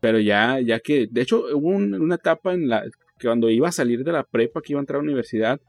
Pero 0.00 0.18
ya, 0.18 0.58
ya 0.60 0.80
que, 0.80 1.06
de 1.10 1.20
hecho, 1.20 1.44
hubo 1.54 1.68
un- 1.68 1.94
una 1.94 2.14
etapa 2.14 2.54
en 2.54 2.68
la 2.68 2.82
que 3.18 3.26
cuando 3.28 3.50
iba 3.50 3.68
a 3.68 3.72
salir 3.72 4.02
de 4.02 4.12
la 4.12 4.24
prepa, 4.24 4.62
que 4.62 4.72
iba 4.72 4.80
a 4.80 4.82
entrar 4.82 4.98
a 5.00 5.02
la 5.02 5.08
universidad, 5.08 5.60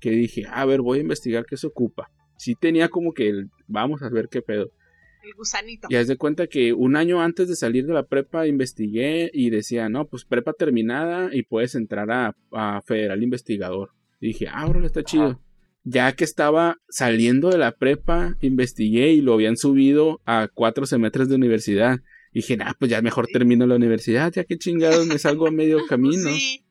que 0.00 0.10
dije, 0.10 0.44
a 0.50 0.64
ver, 0.64 0.80
voy 0.82 0.98
a 0.98 1.02
investigar 1.02 1.46
qué 1.46 1.56
se 1.56 1.68
ocupa. 1.68 2.10
Sí 2.36 2.54
tenía 2.54 2.88
como 2.88 3.12
que, 3.14 3.28
el, 3.28 3.48
vamos 3.68 4.02
a 4.02 4.08
ver 4.10 4.28
qué 4.30 4.42
pedo. 4.42 4.70
El 5.26 5.34
gusanito. 5.34 5.88
Y 5.90 5.96
haz 5.96 6.06
de 6.08 6.16
cuenta 6.16 6.46
que 6.46 6.72
un 6.72 6.94
año 6.96 7.20
antes 7.20 7.48
de 7.48 7.56
salir 7.56 7.86
de 7.86 7.92
la 7.94 8.04
prepa 8.04 8.46
investigué 8.46 9.30
y 9.32 9.50
decía, 9.50 9.88
no, 9.88 10.06
pues 10.06 10.24
prepa 10.24 10.52
terminada 10.52 11.30
y 11.34 11.42
puedes 11.42 11.74
entrar 11.74 12.10
a, 12.10 12.34
a 12.52 12.80
Federal 12.82 13.22
Investigador. 13.22 13.90
Y 14.20 14.28
dije, 14.28 14.46
ah, 14.48 14.66
órale, 14.66 14.86
está 14.86 15.02
chido. 15.02 15.24
Ajá. 15.24 15.40
Ya 15.88 16.12
que 16.14 16.24
estaba 16.24 16.78
saliendo 16.88 17.50
de 17.50 17.58
la 17.58 17.72
prepa, 17.72 18.36
investigué 18.40 19.12
y 19.12 19.20
lo 19.20 19.34
habían 19.34 19.56
subido 19.56 20.20
a 20.26 20.48
cuatro 20.52 20.84
semestres 20.86 21.28
de 21.28 21.36
universidad. 21.36 22.00
Dije, 22.32 22.56
nah, 22.56 22.72
pues 22.78 22.90
ya 22.90 23.00
mejor 23.02 23.28
termino 23.32 23.66
la 23.66 23.76
universidad, 23.76 24.32
ya 24.32 24.44
que 24.44 24.58
chingados 24.58 25.06
me 25.06 25.18
salgo 25.18 25.46
a 25.46 25.50
medio 25.52 25.78
camino. 25.88 26.28
Sí. 26.30 26.64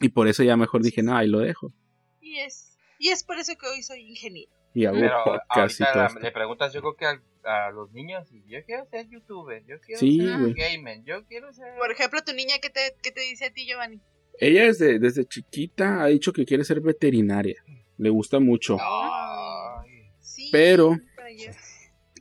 Y 0.00 0.08
por 0.08 0.28
eso 0.28 0.42
ya 0.42 0.56
mejor 0.56 0.82
dije, 0.82 1.02
no, 1.02 1.14
ahí 1.16 1.28
lo 1.28 1.38
dejo. 1.40 1.72
Y 2.20 2.38
es, 2.38 2.76
y 2.98 3.10
es 3.10 3.22
por 3.22 3.38
eso 3.38 3.52
que 3.60 3.66
hoy 3.66 3.82
soy 3.82 4.00
ingeniero. 4.00 4.50
Y 4.74 4.86
hago 4.86 4.98
Pero 4.98 5.14
podcast 5.24 5.80
y 5.80 5.84
ahorita 5.84 5.92
todo 5.92 6.02
la- 6.02 6.08
esto. 6.08 6.20
le 6.20 6.32
preguntas, 6.32 6.72
yo 6.72 6.80
creo 6.80 6.96
que 6.96 7.04
al- 7.04 7.22
a, 7.44 7.70
los 7.70 7.92
niños, 7.92 8.26
y 8.32 8.42
yo 8.50 8.64
quiero 8.64 8.86
ser 8.86 9.08
youtuber, 9.08 9.64
yo 9.66 9.80
quiero 9.80 10.00
Sí, 10.00 10.18
ser 10.20 10.38
güey. 10.40 10.54
gamer, 10.54 11.02
yo 11.04 11.24
quiero 11.26 11.52
ser... 11.52 11.74
Por 11.78 11.90
ejemplo, 11.92 12.20
tu 12.24 12.32
niña, 12.32 12.54
¿qué 12.62 12.70
te, 12.70 12.80
qué 13.02 13.10
te 13.12 13.20
dice 13.22 13.46
a 13.46 13.52
ti, 13.52 13.66
Giovanni? 13.66 14.00
Ella 14.40 14.64
desde, 14.64 14.98
desde 14.98 15.24
chiquita 15.26 16.02
ha 16.02 16.06
dicho 16.06 16.32
que 16.32 16.44
quiere 16.44 16.64
ser 16.64 16.80
veterinaria. 16.80 17.62
Le 17.98 18.10
gusta 18.10 18.40
mucho. 18.40 18.78
Ay, 18.80 20.08
Sí. 20.20 20.48
Pero- 20.50 20.98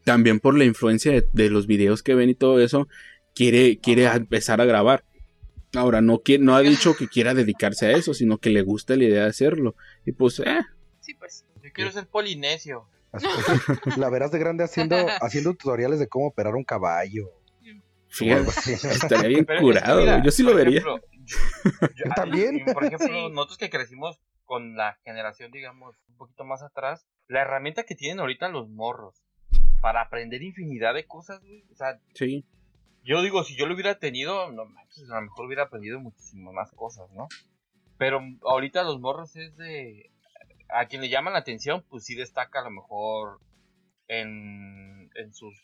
también 0.03 0.39
por 0.39 0.57
la 0.57 0.65
influencia 0.65 1.11
de, 1.13 1.25
de 1.31 1.49
los 1.49 1.65
videos 1.65 2.03
que 2.03 2.13
ven 2.13 2.29
y 2.29 2.35
todo 2.35 2.59
eso, 2.59 2.87
quiere, 3.33 3.79
quiere 3.79 4.07
Ajá. 4.07 4.17
empezar 4.17 4.59
a 4.59 4.65
grabar. 4.65 5.05
Ahora, 5.75 6.01
no, 6.01 6.19
quiere, 6.19 6.43
no 6.43 6.55
ha 6.55 6.61
dicho 6.61 6.95
que 6.95 7.07
quiera 7.07 7.33
dedicarse 7.33 7.85
a 7.87 7.91
eso, 7.91 8.13
sino 8.13 8.37
que 8.37 8.49
le 8.49 8.61
gusta 8.61 8.95
la 8.97 9.05
idea 9.05 9.23
de 9.23 9.29
hacerlo. 9.29 9.75
Y 10.05 10.11
pues, 10.11 10.39
eh, 10.39 10.59
Sí, 10.99 11.13
pues. 11.15 11.45
yo 11.63 11.71
quiero 11.73 11.91
ser 11.91 12.05
polinesio. 12.07 12.87
Así- 13.13 13.25
La 13.97 14.09
verás 14.09 14.31
de 14.31 14.39
grande 14.39 14.63
haciendo, 14.63 14.95
haciendo 15.21 15.53
tutoriales 15.53 15.99
de 15.99 16.07
cómo 16.07 16.27
operar 16.27 16.55
un 16.55 16.63
caballo. 16.63 17.29
fíjate, 18.09 18.49
estaría 18.73 19.27
bien 19.29 19.45
Pero 19.45 19.59
es 19.59 19.61
que 19.75 19.79
curado. 19.81 19.99
mira. 20.01 20.23
Yo 20.23 20.31
sí 20.31 20.43
lo 20.43 20.53
vería. 20.55 20.79
ejemplo, 20.79 20.99
yo- 21.25 21.87
yo- 21.87 21.87
Yo 22.05 22.11
también. 22.15 22.65
Por 22.73 22.83
ejemplo, 22.83 23.07
Sí. 23.07 23.29
nosotros 23.33 23.57
que 23.57 23.69
crecimos 23.69 24.19
con 24.45 24.75
la 24.75 24.97
generación, 25.05 25.51
digamos, 25.51 25.95
un 26.09 26.17
poquito 26.17 26.43
más 26.43 26.61
atrás, 26.63 27.05
la 27.27 27.41
herramienta 27.41 27.83
que 27.83 27.95
tienen 27.95 28.19
ahorita 28.19 28.49
los 28.49 28.67
morros 28.69 29.23
para 29.81 30.01
aprender 30.01 30.41
infinidad 30.41 30.93
de 30.93 31.05
cosas, 31.05 31.39
güey. 31.41 31.63
O 31.71 31.75
sea, 31.75 31.99
Sí, 32.13 32.45
yo 33.03 33.21
digo, 33.21 33.43
si 33.43 33.55
yo 33.55 33.65
lo 33.65 33.73
hubiera 33.73 33.99
tenido, 33.99 34.51
no 34.51 34.63
a 34.63 35.15
lo 35.15 35.21
mejor 35.21 35.45
hubiera 35.47 35.63
aprendido 35.63 35.99
muchísimas 35.99 36.53
más 36.53 36.71
cosas, 36.71 37.09
¿no? 37.11 37.27
Pero 37.97 38.19
ahorita 38.45 38.83
los 38.83 38.99
morros 38.99 39.35
es 39.35 39.55
de... 39.57 40.09
A 40.73 40.85
quien 40.87 41.01
le 41.01 41.09
llaman 41.09 41.33
la 41.33 41.39
atención, 41.39 41.83
pues 41.89 42.03
sí 42.05 42.15
destaca 42.15 42.59
a 42.59 42.63
lo 42.63 42.71
mejor 42.71 43.39
en, 44.07 45.09
en 45.15 45.33
sus 45.33 45.55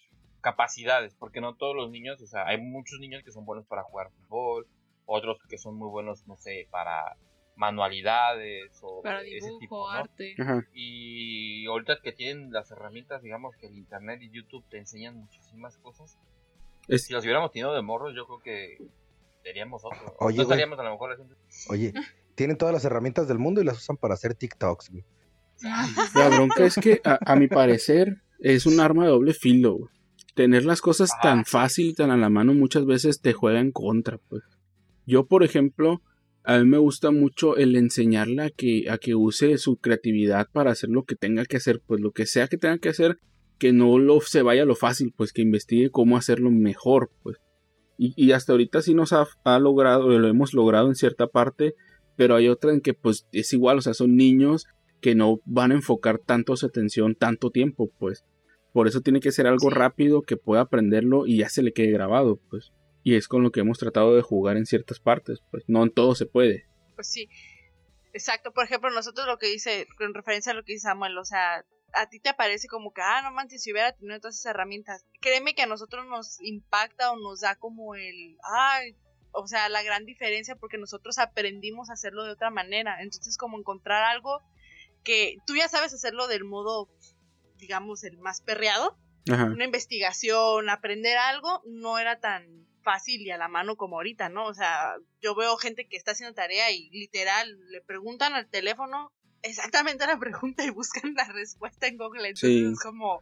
capacidades, 0.41 1.15
porque 1.15 1.41
no 1.41 1.56
todos 1.56 1.76
los 1.76 1.89
niños, 1.91 2.22
o 2.22 2.28
sea, 2.28 2.48
hay 2.48 2.58
muchos 2.60 3.00
niños 3.00 3.24
que 3.24 3.32
son 3.32 3.45
buenos 3.45 3.65
para 3.67 3.84
jugar 3.84 4.12
fútbol, 4.12 4.67
otros 5.06 5.38
que 5.50 5.58
son 5.58 5.76
muy 5.76 5.89
buenos, 5.89 6.26
no 6.28 6.38
sé, 6.38 6.67
para 6.72 7.17
manualidades 7.56 8.72
o 8.82 9.02
Para 9.02 9.22
ese 9.22 9.36
dibujo, 9.36 9.60
tipo, 9.60 9.91
¿no? 9.91 10.00
arte. 10.00 10.36
ajá. 10.39 10.65
Y 10.74 11.65
ahorita 11.67 12.00
que 12.02 12.12
tienen 12.13 12.52
las 12.52 12.72
herramientas, 12.72 13.22
digamos 13.22 13.56
que 13.58 13.67
el 13.67 13.78
internet 13.78 14.22
y 14.22 14.30
YouTube 14.32 14.65
te 14.69 14.78
enseñan 14.78 15.15
muchísimas 15.17 15.78
cosas. 15.78 16.17
Es- 16.88 17.06
Si 17.06 17.13
los 17.13 17.24
hubiéramos 17.24 17.52
tenido 17.52 17.74
de 17.74 17.82
morros, 17.82 18.13
yo 18.15 18.26
creo 18.26 18.39
que 18.39 18.78
seríamos 19.43 19.84
otros. 19.84 20.13
Oye, 20.19 20.38
no 20.38 20.43
estaríamos 20.43 20.80
a 20.80 20.84
lo 20.84 20.91
mejor 20.91 21.12
haciendo. 21.12 21.36
Oye, 21.69 21.93
tienen 22.39 22.58
todas 22.58 22.73
las 22.73 22.86
herramientas 22.86 23.28
del 23.28 23.38
mundo 23.38 23.60
y 23.60 23.65
las 23.65 23.80
usan 23.80 23.97
para 23.97 24.13
hacer 24.13 24.34
TikToks, 24.34 24.91
güey. 24.91 25.04
La 26.15 26.30
bronca 26.30 26.63
es 26.65 26.75
que, 26.75 27.02
a, 27.04 27.19
a 27.34 27.36
mi 27.36 27.49
parecer, 27.49 28.21
es 28.39 28.65
un 28.65 28.80
arma 28.80 29.04
de 29.04 29.10
doble 29.10 29.34
filo. 29.34 29.73
güey. 29.75 29.89
Tener 30.36 30.63
las 30.63 30.80
cosas 30.80 31.12
Ajá. 31.12 31.21
tan 31.21 31.45
fácil 31.45 31.88
y 31.88 31.93
tan 31.93 32.12
a 32.12 32.15
la 32.15 32.30
mano 32.30 32.54
muchas 32.54 32.86
veces 32.86 33.19
te 33.19 33.34
juega 33.34 33.60
en 33.60 33.73
contra, 33.73 34.19
pues. 34.30 34.41
Yo, 35.06 35.25
por 35.28 35.43
ejemplo, 35.43 36.02
a 36.45 36.60
mí 36.60 36.63
me 36.65 36.78
gusta 36.78 37.12
mucho 37.12 37.58
el 37.58 37.75
enseñarle 37.75 38.43
a 38.43 38.49
que, 38.52 38.89
a 38.89 38.97
que 38.99 39.15
use 39.15 39.58
su 39.58 39.75
creatividad 39.75 40.47
para 40.54 40.71
hacer 40.71 40.89
lo 40.91 41.04
que 41.04 41.15
tenga 41.17 41.43
que 41.43 41.58
hacer, 41.58 41.82
pues 41.86 41.99
lo 41.99 42.12
que 42.13 42.25
sea 42.25 42.47
que 42.47 42.58
tenga 42.58 42.78
que 42.78 42.88
hacer, 42.88 43.17
que 43.58 43.73
no 43.73 43.99
lo 43.99 44.21
se 44.21 44.43
vaya 44.43 44.62
a 44.62 44.65
lo 44.65 44.75
fácil, 44.75 45.13
pues 45.13 45.34
que 45.34 45.41
investigue 45.41 45.89
cómo 45.89 46.15
hacerlo 46.15 46.52
mejor, 46.52 47.12
pues. 47.21 47.36
Y, 47.97 48.13
y 48.15 48.32
hasta 48.32 48.54
ahorita 48.54 48.82
sí 48.82 48.93
nos 48.93 49.12
ha, 49.12 49.28
ha 49.43 49.60
logrado, 49.60 50.08
lo 50.17 50.28
hemos 50.30 50.54
logrado 50.54 50.88
en 50.88 50.95
cierta 50.95 51.28
parte, 51.28 51.75
pero 52.19 52.36
hay 52.36 52.49
otra 52.49 52.73
en 52.73 52.82
que 52.82 52.93
pues 52.93 53.29
es 53.32 53.53
igual, 53.53 53.77
o 53.77 53.82
sea, 53.82 53.93
son 53.93 54.17
niños 54.17 54.67
que 54.99 55.15
no 55.15 55.39
van 55.45 55.71
a 55.71 55.75
enfocar 55.75 56.19
tanto 56.19 56.58
su 56.58 56.65
atención 56.65 57.15
tanto 57.15 57.49
tiempo, 57.49 57.89
pues. 57.97 58.25
Por 58.73 58.89
eso 58.89 58.99
tiene 58.99 59.21
que 59.21 59.32
ser 59.32 59.47
algo 59.47 59.69
rápido 59.69 60.23
que 60.23 60.36
pueda 60.36 60.63
aprenderlo 60.63 61.25
y 61.25 61.38
ya 61.38 61.47
se 61.47 61.63
le 61.63 61.71
quede 61.71 61.93
grabado, 61.93 62.38
pues. 62.49 62.73
Y 63.03 63.15
es 63.15 63.29
con 63.29 63.41
lo 63.41 63.51
que 63.51 63.62
hemos 63.62 63.79
tratado 63.79 64.17
de 64.17 64.21
jugar 64.21 64.58
en 64.58 64.65
ciertas 64.65 64.99
partes, 64.99 65.39
pues. 65.49 65.63
No 65.67 65.82
en 65.82 65.91
todo 65.91 66.13
se 66.13 66.25
puede. 66.25 66.67
Pues 66.95 67.08
sí. 67.08 67.29
Exacto. 68.12 68.51
Por 68.51 68.65
ejemplo, 68.65 68.89
nosotros 68.89 69.25
lo 69.25 69.38
que 69.38 69.47
dice, 69.47 69.88
con 69.97 70.13
referencia 70.13 70.51
a 70.51 70.55
lo 70.55 70.65
que 70.65 70.73
dice 70.73 70.89
Samuel, 70.89 71.17
o 71.17 71.23
sea, 71.23 71.63
a 71.93 72.10
ti 72.10 72.19
te 72.19 72.34
parece 72.34 72.67
como 72.67 72.91
que, 72.91 73.01
ah, 73.01 73.21
no 73.23 73.32
manches, 73.32 73.63
si 73.63 73.71
hubiera 73.71 73.93
tenido 73.93 74.19
todas 74.19 74.38
esas 74.38 74.53
herramientas. 74.53 75.05
Créeme 75.21 75.55
que 75.55 75.62
a 75.62 75.67
nosotros 75.67 76.05
nos 76.05 76.41
impacta 76.41 77.13
o 77.13 77.17
nos 77.17 77.39
da 77.39 77.55
como 77.55 77.95
el, 77.95 78.36
ay, 78.43 78.97
o 79.31 79.47
sea, 79.47 79.69
la 79.69 79.83
gran 79.83 80.05
diferencia 80.05 80.55
porque 80.55 80.77
nosotros 80.77 81.17
aprendimos 81.19 81.89
a 81.89 81.93
hacerlo 81.93 82.23
de 82.23 82.31
otra 82.31 82.49
manera. 82.49 83.01
Entonces, 83.01 83.37
como 83.37 83.57
encontrar 83.57 84.03
algo 84.03 84.41
que 85.03 85.37
tú 85.45 85.55
ya 85.55 85.67
sabes 85.67 85.93
hacerlo 85.93 86.27
del 86.27 86.43
modo, 86.43 86.89
digamos, 87.57 88.03
el 88.03 88.17
más 88.17 88.41
perreado, 88.41 88.97
Ajá. 89.31 89.45
una 89.45 89.65
investigación, 89.65 90.69
aprender 90.69 91.17
algo, 91.17 91.61
no 91.65 91.99
era 91.99 92.19
tan 92.19 92.67
fácil 92.81 93.21
y 93.21 93.31
a 93.31 93.37
la 93.37 93.47
mano 93.47 93.75
como 93.75 93.97
ahorita, 93.97 94.29
¿no? 94.29 94.45
O 94.45 94.53
sea, 94.53 94.95
yo 95.21 95.35
veo 95.35 95.57
gente 95.57 95.87
que 95.87 95.97
está 95.97 96.11
haciendo 96.11 96.33
tarea 96.33 96.71
y 96.71 96.89
literal 96.91 97.57
le 97.69 97.81
preguntan 97.81 98.33
al 98.33 98.49
teléfono 98.49 99.11
exactamente 99.41 100.07
la 100.07 100.17
pregunta 100.19 100.63
y 100.65 100.69
buscan 100.69 101.13
la 101.13 101.25
respuesta 101.25 101.87
en 101.87 101.97
Google. 101.97 102.29
Entonces 102.29 102.49
Sí. 102.49 102.65
es 102.73 102.79
como, 102.81 103.21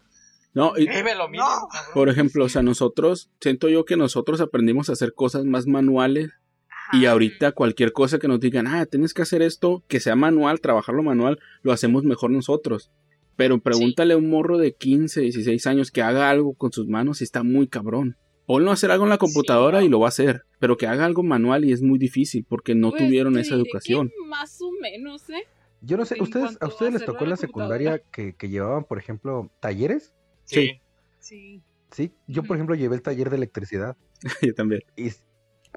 No, 0.58 0.74
y, 0.76 0.88
Vive 0.88 1.14
lo 1.14 1.30
mismo, 1.30 1.46
No. 1.48 1.68
por 1.94 2.10
ejemplo, 2.10 2.46
o 2.46 2.50
sea, 2.50 2.64
nosotros, 2.64 3.30
siento 3.40 3.70
yo 3.70 3.86
que 3.86 3.96
nosotros 3.96 4.42
aprendimos 4.42 4.90
a 4.90 4.94
hacer 4.94 5.14
cosas 5.14 5.46
más 5.46 5.68
manuales 5.68 6.32
ajá, 6.68 6.98
y 6.98 7.06
ahorita 7.06 7.52
cualquier 7.52 7.94
cosa 7.94 8.18
que 8.18 8.28
nos 8.28 8.40
digan, 8.40 8.66
ah, 8.66 8.88
tienes 8.88 9.14
que 9.14 9.22
hacer 9.22 9.44
esto, 9.44 9.84
que 9.88 10.00
sea 10.00 10.16
manual, 10.16 10.60
trabajarlo 10.60 11.04
manual, 11.04 11.38
lo 11.62 11.74
hacemos 11.74 12.06
mejor 12.06 12.32
nosotros. 12.32 12.90
Pero 13.36 13.60
pregúntale 13.60 14.16
a 14.16 14.18
un 14.18 14.32
morro 14.32 14.58
de 14.58 14.74
15, 14.74 15.22
16 15.22 15.68
años 15.68 15.92
que 15.92 16.02
haga 16.02 16.32
algo 16.32 16.56
con 16.56 16.72
sus 16.72 16.88
manos 16.88 17.22
y 17.22 17.26
está 17.26 17.44
muy 17.44 17.68
cabrón. 17.68 18.18
Ponlo 18.48 18.72
a 18.72 18.74
hacer 18.74 18.90
algo 18.90 19.04
en 19.04 19.12
la 19.12 19.20
computadora 19.20 19.82
¿no? 19.82 19.86
y 19.86 19.90
lo 19.90 20.00
va 20.00 20.08
a 20.08 20.10
hacer, 20.10 20.42
pero 20.58 20.76
que 20.76 20.88
haga 20.88 21.06
algo 21.06 21.22
manual 21.22 21.66
y 21.66 21.72
es 21.72 21.84
muy 21.84 22.00
difícil 22.00 22.48
porque 22.50 22.74
no 22.74 22.90
Pues, 22.90 23.04
tuvieron 23.04 23.38
esa 23.38 23.54
educación. 23.54 24.12
Más 24.28 24.60
o 24.60 24.72
menos, 24.82 25.30
¿eh? 25.30 25.44
Yo 25.82 25.98
no 25.98 26.06
sé, 26.06 26.20
¿ustedes, 26.20 26.58
¿a 26.60 26.66
ustedes 26.66 26.94
les 26.94 27.06
tocó 27.06 27.26
en 27.26 27.30
la 27.30 27.38
secundaria 27.38 28.02
que 28.12 28.50
llevaban, 28.50 28.86
por 28.86 28.98
ejemplo, 28.98 29.52
talleres? 29.60 30.16
Sí. 30.48 30.82
Sí. 31.20 31.62
Sí, 31.92 32.14
yo 32.28 32.44
por 32.44 32.58
ejemplo 32.58 32.76
llevé 32.76 32.96
el 32.96 33.02
taller 33.02 33.30
de 33.30 33.38
electricidad 33.38 33.96
Yo 34.42 34.54
también. 34.56 34.82
y, 34.98 35.10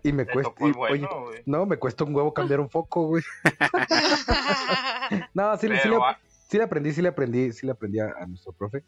y 0.02 0.12
me 0.12 0.26
cuesta, 0.26 0.52
y- 0.60 0.64
oye, 0.64 0.72
bueno, 0.76 1.08
no, 1.46 1.66
me 1.66 1.76
cuesta 1.76 2.04
un 2.04 2.14
huevo 2.14 2.32
cambiar 2.34 2.58
un 2.60 2.70
foco, 2.70 3.06
güey. 3.06 3.22
No, 5.34 5.56
sí, 5.56 5.68
le, 5.68 5.76
ah, 5.76 6.18
sí 6.48 6.56
le 6.58 6.64
aprendí, 6.64 6.92
sí 6.92 7.02
le 7.02 7.08
aprendí, 7.08 7.52
sí 7.52 7.66
le 7.66 7.72
aprendí 7.72 7.98
a, 8.00 8.14
a 8.18 8.26
nuestro 8.26 8.52
profe. 8.52 8.84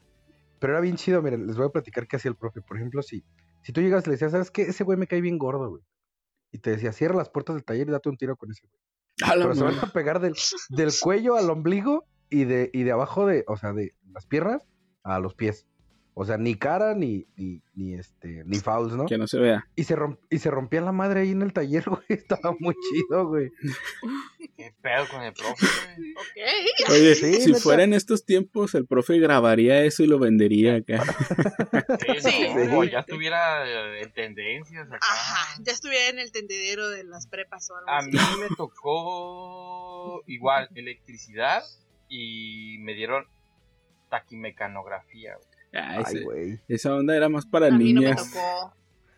Pero 0.58 0.74
era 0.74 0.80
bien 0.80 0.96
chido, 0.96 1.20
miren, 1.22 1.46
les 1.46 1.56
voy 1.56 1.66
a 1.66 1.70
platicar 1.70 2.06
qué 2.06 2.16
hacía 2.16 2.30
el 2.30 2.36
profe. 2.36 2.60
Por 2.62 2.76
ejemplo, 2.76 3.02
si, 3.02 3.24
si 3.62 3.72
tú 3.72 3.80
llegas 3.80 4.04
y 4.04 4.10
le 4.10 4.12
decías, 4.12 4.30
¿sabes 4.32 4.50
qué? 4.50 4.62
Ese 4.62 4.84
güey 4.84 4.96
me 4.98 5.06
cae 5.06 5.20
bien 5.20 5.38
gordo, 5.38 5.68
güey. 5.70 5.82
Y 6.52 6.58
te 6.58 6.70
decía, 6.70 6.92
cierra 6.92 7.16
las 7.16 7.30
puertas 7.30 7.56
del 7.56 7.64
taller 7.64 7.88
y 7.88 7.90
date 7.92 8.08
un 8.08 8.16
tiro 8.16 8.36
con 8.36 8.50
ese 8.52 8.66
güey. 8.66 8.80
Pero 9.42 9.54
se 9.54 9.64
van 9.64 9.78
a 9.78 9.92
pegar 9.92 10.20
del, 10.20 10.34
del 10.70 10.90
cuello 11.00 11.36
al 11.36 11.50
ombligo 11.50 12.04
y 12.30 12.44
de, 12.44 12.70
y 12.72 12.82
de 12.84 12.92
abajo 12.92 13.26
de, 13.26 13.44
o 13.48 13.56
sea, 13.56 13.72
de 13.72 13.94
las 14.12 14.26
piernas 14.26 14.62
a 15.02 15.18
los 15.18 15.34
pies. 15.34 15.66
O 16.14 16.26
sea, 16.26 16.36
ni 16.36 16.56
cara 16.56 16.94
ni, 16.94 17.26
ni, 17.36 17.62
ni 17.74 17.94
este, 17.94 18.42
ni 18.44 18.58
fouls, 18.58 18.92
¿no? 18.92 19.06
Que 19.06 19.16
no 19.16 19.26
se 19.26 19.38
vea. 19.38 19.66
Y 19.74 19.84
se, 19.84 19.96
romp- 19.96 20.18
y 20.28 20.38
se 20.40 20.50
rompía 20.50 20.82
la 20.82 20.92
madre 20.92 21.20
ahí 21.20 21.30
en 21.30 21.40
el 21.40 21.54
taller, 21.54 21.84
güey. 21.88 22.02
Estaba 22.10 22.54
muy 22.60 22.74
chido, 22.74 23.28
güey. 23.28 23.50
¿Qué 24.54 24.74
pedo 24.82 25.08
con 25.10 25.22
el 25.22 25.32
profe, 25.32 25.66
güey? 25.96 26.12
Ok. 26.12 26.90
Oye, 26.90 27.14
Sí, 27.14 27.40
si 27.40 27.54
fuera 27.54 27.84
en 27.84 27.94
estos 27.94 28.26
tiempos, 28.26 28.74
el 28.74 28.86
profe 28.86 29.18
grabaría 29.20 29.82
eso 29.84 30.02
y 30.02 30.06
lo 30.06 30.18
vendería 30.18 30.76
acá. 30.76 31.02
Sí, 32.00 32.20
Sí. 32.30 32.48
no, 32.68 32.82
Sí. 32.82 32.90
ya 32.90 32.98
estuviera 33.00 33.98
en 33.98 34.12
tendencias 34.12 34.86
acá. 34.88 34.98
Ajá, 35.00 35.62
ya 35.62 35.72
estuviera 35.72 36.10
en 36.10 36.18
el 36.18 36.30
tendedero 36.30 36.90
de 36.90 37.04
las 37.04 37.26
prepas 37.26 37.70
o 37.70 37.76
algo 37.76 37.88
A 37.88 37.98
así. 37.98 38.10
mí 38.10 38.18
me 38.50 38.54
tocó 38.54 40.22
igual 40.26 40.68
electricidad 40.74 41.62
y 42.08 42.76
me 42.80 42.92
dieron 42.92 43.24
taquimecanografía. 44.10 45.36
güey. 45.36 45.51
Ah, 45.74 46.02
Ay, 46.04 46.22
güey. 46.24 46.60
esa 46.68 46.94
onda 46.94 47.16
era 47.16 47.28
más 47.28 47.46
para 47.46 47.66
A 47.66 47.70
mí 47.70 47.92
no 47.92 48.00
me 48.02 48.08
niñas. 48.08 48.30
tocó. 48.32 48.74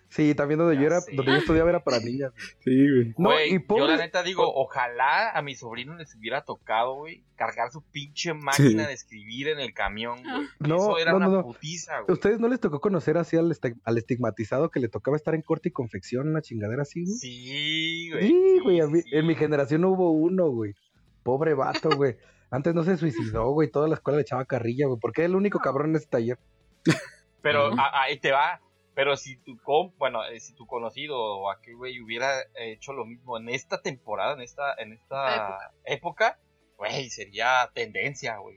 Sí, 0.09 0.33
también 0.37 0.59
donde 0.59 0.77
Ya 0.77 0.81
yo 0.83 0.87
era, 0.87 1.01
sé. 1.01 1.12
donde 1.17 1.33
yo 1.33 1.38
estudiaba 1.38 1.71
era 1.71 1.83
para 1.83 1.99
niñas. 1.99 2.33
Sí, 2.61 2.88
güey. 2.88 3.14
No, 3.19 3.31
Güey, 3.31 3.55
y 3.55 3.59
pobre- 3.59 3.81
yo 3.81 3.88
la 3.88 3.97
neta 3.97 4.23
digo, 4.23 4.45
ojalá 4.55 5.31
a 5.33 5.43
mi 5.43 5.57
sobrino 5.57 5.97
les 5.97 6.14
hubiera 6.14 6.43
tocado, 6.45 6.95
güey, 6.95 7.25
cargar 7.35 7.73
su 7.73 7.83
pinche 7.83 8.33
máquina 8.33 8.83
Sí. 8.85 8.87
de 8.88 8.93
escribir 8.93 9.49
en 9.49 9.59
el 9.59 9.75
camión, 9.75 10.23
güey. 10.23 10.47
No, 10.61 10.77
Eso 10.77 10.99
era 10.99 11.11
no, 11.11 11.19
no, 11.19 11.29
una 11.31 11.37
no. 11.38 11.43
putiza, 11.43 12.03
güey. 12.03 12.12
¿Ustedes 12.12 12.38
no 12.38 12.47
les 12.47 12.61
tocó 12.61 12.81
conocer 12.81 13.19
así 13.19 13.37
al, 13.37 13.51
este- 13.51 13.75
al 13.83 13.99
estigmatizado 13.99 14.71
que 14.71 14.79
le 14.79 14.88
tocaba 14.88 15.17
estar 15.17 15.35
en 15.35 15.43
corte 15.43 15.71
y 15.71 15.73
confección, 15.73 16.29
una 16.29 16.43
chingadera 16.43 16.83
así, 16.83 17.03
güey? 17.03 17.17
Sí, 17.17 18.11
güey. 18.12 18.29
Sí, 18.29 18.59
güey, 18.62 18.83
mí- 18.87 19.03
en 19.11 19.27
mi 19.27 19.35
generación 19.35 19.81
no 19.81 19.88
hubo 19.88 20.12
uno, 20.12 20.49
güey. 20.49 20.77
Pobre 21.25 21.55
vato, 21.55 21.90
güey. 21.97 22.14
Antes 22.50 22.74
no 22.74 22.85
se 22.85 22.96
suicidó, 22.96 23.50
güey. 23.50 23.70
Toda 23.70 23.88
la 23.88 23.94
escuela 23.94 24.16
le 24.18 24.22
echaba 24.22 24.44
carrilla, 24.44 24.87
güey. 24.87 24.98
Porque 25.00 25.22
era 25.22 25.28
el 25.28 25.37
único 25.37 25.59
cabrón 25.59 25.90
en 25.90 25.96
ese 25.96 26.07
taller. 26.07 26.38
Pero 27.42 27.70
ahí 27.92 28.18
te 28.18 28.33
va. 28.33 28.61
Pero 28.94 29.16
si 29.16 29.37
tu 29.38 29.59
com, 29.59 29.92
bueno, 29.98 30.24
eh, 30.24 30.38
si 30.38 30.54
tu 30.54 30.66
conocido 30.66 31.18
o 31.18 31.50
aquel 31.50 31.74
güey 31.76 32.00
hubiera 32.00 32.30
hecho 32.54 32.92
lo 32.92 33.04
mismo 33.04 33.37
en 33.38 33.48
esta 33.48 33.83
temporada, 33.83 34.35
en 34.35 34.42
esta, 34.42 34.72
en 34.78 34.92
esta 34.92 35.72
época, 35.85 36.38
güey, 36.78 37.11
sería 37.11 37.68
tendencia, 37.74 38.37
güey. 38.38 38.57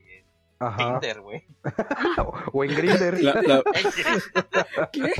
Tinder, 0.78 1.21
güey. 1.21 1.43
o 2.54 2.63
en 2.63 2.76
Grinder. 2.76 3.21
La- 3.21 3.41
la- 3.41 3.63
¿Qué? 4.91 5.12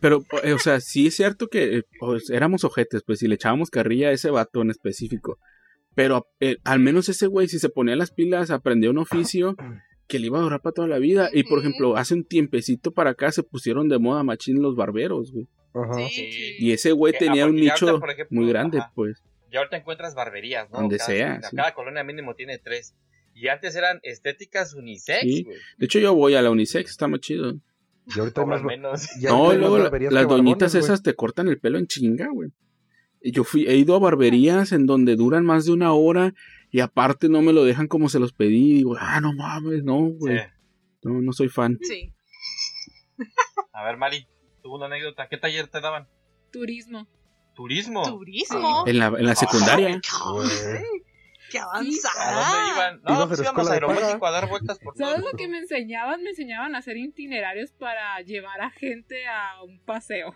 pero, 0.00 0.22
eh, 0.42 0.52
o 0.52 0.58
sea, 0.58 0.80
sí 0.80 1.06
es 1.08 1.16
cierto 1.16 1.48
que 1.48 1.78
eh, 1.78 1.82
pues, 1.98 2.30
éramos 2.30 2.64
ojetes, 2.64 3.02
pues, 3.04 3.18
si 3.20 3.28
le 3.28 3.34
echábamos 3.36 3.70
carrilla 3.70 4.08
a 4.08 4.12
ese 4.12 4.30
vato 4.30 4.62
en 4.62 4.70
específico. 4.70 5.38
Pero 5.94 6.26
eh, 6.40 6.56
al 6.64 6.80
menos 6.80 7.08
ese 7.08 7.26
güey, 7.26 7.48
si 7.48 7.58
se 7.58 7.68
ponía 7.68 7.96
las 7.96 8.10
pilas, 8.10 8.50
aprendía 8.50 8.90
un 8.90 8.98
oficio 8.98 9.56
que 10.06 10.18
le 10.18 10.26
iba 10.26 10.38
a 10.38 10.42
durar 10.42 10.60
para 10.60 10.74
toda 10.74 10.88
la 10.88 10.98
vida. 10.98 11.30
Y, 11.32 11.44
por 11.44 11.58
ejemplo, 11.60 11.96
hace 11.96 12.14
un 12.14 12.24
tiempecito 12.24 12.92
para 12.92 13.10
acá 13.10 13.30
se 13.32 13.42
pusieron 13.42 13.88
de 13.88 13.98
moda 13.98 14.22
machín 14.22 14.60
los 14.60 14.76
barberos, 14.76 15.32
güey. 15.32 15.46
Ajá. 15.72 15.94
Sí, 15.94 16.08
Sí. 16.08 16.32
sí. 16.32 16.54
Y 16.58 16.72
ese 16.72 16.92
güey 16.92 17.12
Que, 17.12 17.20
tenía 17.20 17.44
ah, 17.44 17.48
un 17.48 17.56
nicho 17.56 17.86
ahorita, 17.86 18.00
por 18.00 18.10
ejemplo, 18.10 18.40
muy 18.40 18.48
grande, 18.48 18.78
ajá. 18.78 18.92
pues. 18.94 19.22
Y 19.50 19.56
ahorita 19.56 19.76
encuentras 19.76 20.14
barberías, 20.14 20.68
¿no? 20.70 20.80
Donde 20.80 20.98
cada, 20.98 21.06
sea, 21.06 21.42
sí. 21.42 21.56
Cada 21.56 21.74
colonia 21.74 22.02
mínimo 22.04 22.34
tiene 22.34 22.58
tres. 22.58 22.94
Y 23.34 23.48
antes 23.48 23.74
eran 23.76 23.98
estéticas 24.02 24.74
unisex, 24.74 25.20
Sí. 25.22 25.42
güey. 25.44 25.56
De 25.78 25.86
hecho, 25.86 25.98
yo 26.00 26.14
voy 26.14 26.34
a 26.34 26.42
la 26.42 26.50
unisex, 26.50 26.90
está 26.90 27.08
más 27.08 27.20
chido. 27.20 27.54
Y 28.14 28.18
ahorita 28.18 28.44
más. 28.44 28.62
menos. 28.62 29.08
ya 29.20 29.30
no, 29.30 29.52
luego 29.54 29.78
las 29.78 29.90
barbones, 29.90 30.28
doñitas 30.28 30.72
güey. 30.74 30.84
esas 30.84 31.02
te 31.02 31.14
cortan 31.14 31.48
el 31.48 31.58
pelo 31.58 31.78
en 31.78 31.86
chinga, 31.86 32.28
güey. 32.32 32.50
Yo 33.32 33.42
fui, 33.44 33.66
he 33.66 33.76
ido 33.76 33.96
a 33.96 33.98
barberías 33.98 34.72
en 34.72 34.86
donde 34.86 35.16
duran 35.16 35.44
más 35.44 35.64
de 35.64 35.72
una 35.72 35.92
hora 35.94 36.34
y 36.70 36.80
aparte 36.80 37.28
no 37.28 37.40
me 37.40 37.52
lo 37.52 37.64
dejan 37.64 37.88
como 37.88 38.08
se 38.08 38.18
los 38.18 38.32
pedí. 38.32 38.72
Y 38.72 38.74
digo, 38.74 38.96
ah, 38.98 39.20
no 39.20 39.32
mames, 39.32 39.82
no, 39.82 39.98
güey. 40.00 40.38
Sí. 40.38 40.44
No, 41.04 41.22
no 41.22 41.32
soy 41.32 41.48
fan. 41.48 41.78
Sí. 41.82 42.12
A 43.72 43.84
ver, 43.84 43.96
Mali, 43.96 44.26
tuvo 44.62 44.76
una 44.76 44.86
anécdota. 44.86 45.28
¿Qué 45.28 45.38
taller 45.38 45.68
te 45.68 45.80
daban? 45.80 46.08
Turismo. 46.52 47.06
Turismo. 47.54 48.02
Turismo. 48.02 48.84
En 48.86 48.98
la, 48.98 49.06
en 49.06 49.26
la 49.26 49.34
secundaria. 49.34 50.00
Güey. 50.32 50.82
Qué 51.50 51.58
¿A 51.58 51.64
avanzada. 51.64 52.34
dónde 52.34 52.72
iban? 52.72 53.00
A 53.04 53.18
No, 53.20 53.28
pues 53.28 53.40
íbamos 53.40 53.68
a. 53.68 53.72
Aeroméxico 53.72 54.26
a 54.26 54.30
dar 54.30 54.48
vueltas 54.48 54.78
por 54.78 54.94
todo. 54.94 55.06
¿Sabes 55.06 55.24
lo 55.24 55.36
que 55.36 55.48
me 55.48 55.58
enseñaban? 55.58 56.22
Me 56.22 56.30
enseñaban 56.30 56.74
a 56.74 56.78
hacer 56.78 56.96
itinerarios 56.96 57.72
para 57.72 58.20
llevar 58.22 58.60
a 58.60 58.70
gente 58.70 59.26
a 59.26 59.62
un 59.62 59.80
paseo. 59.84 60.34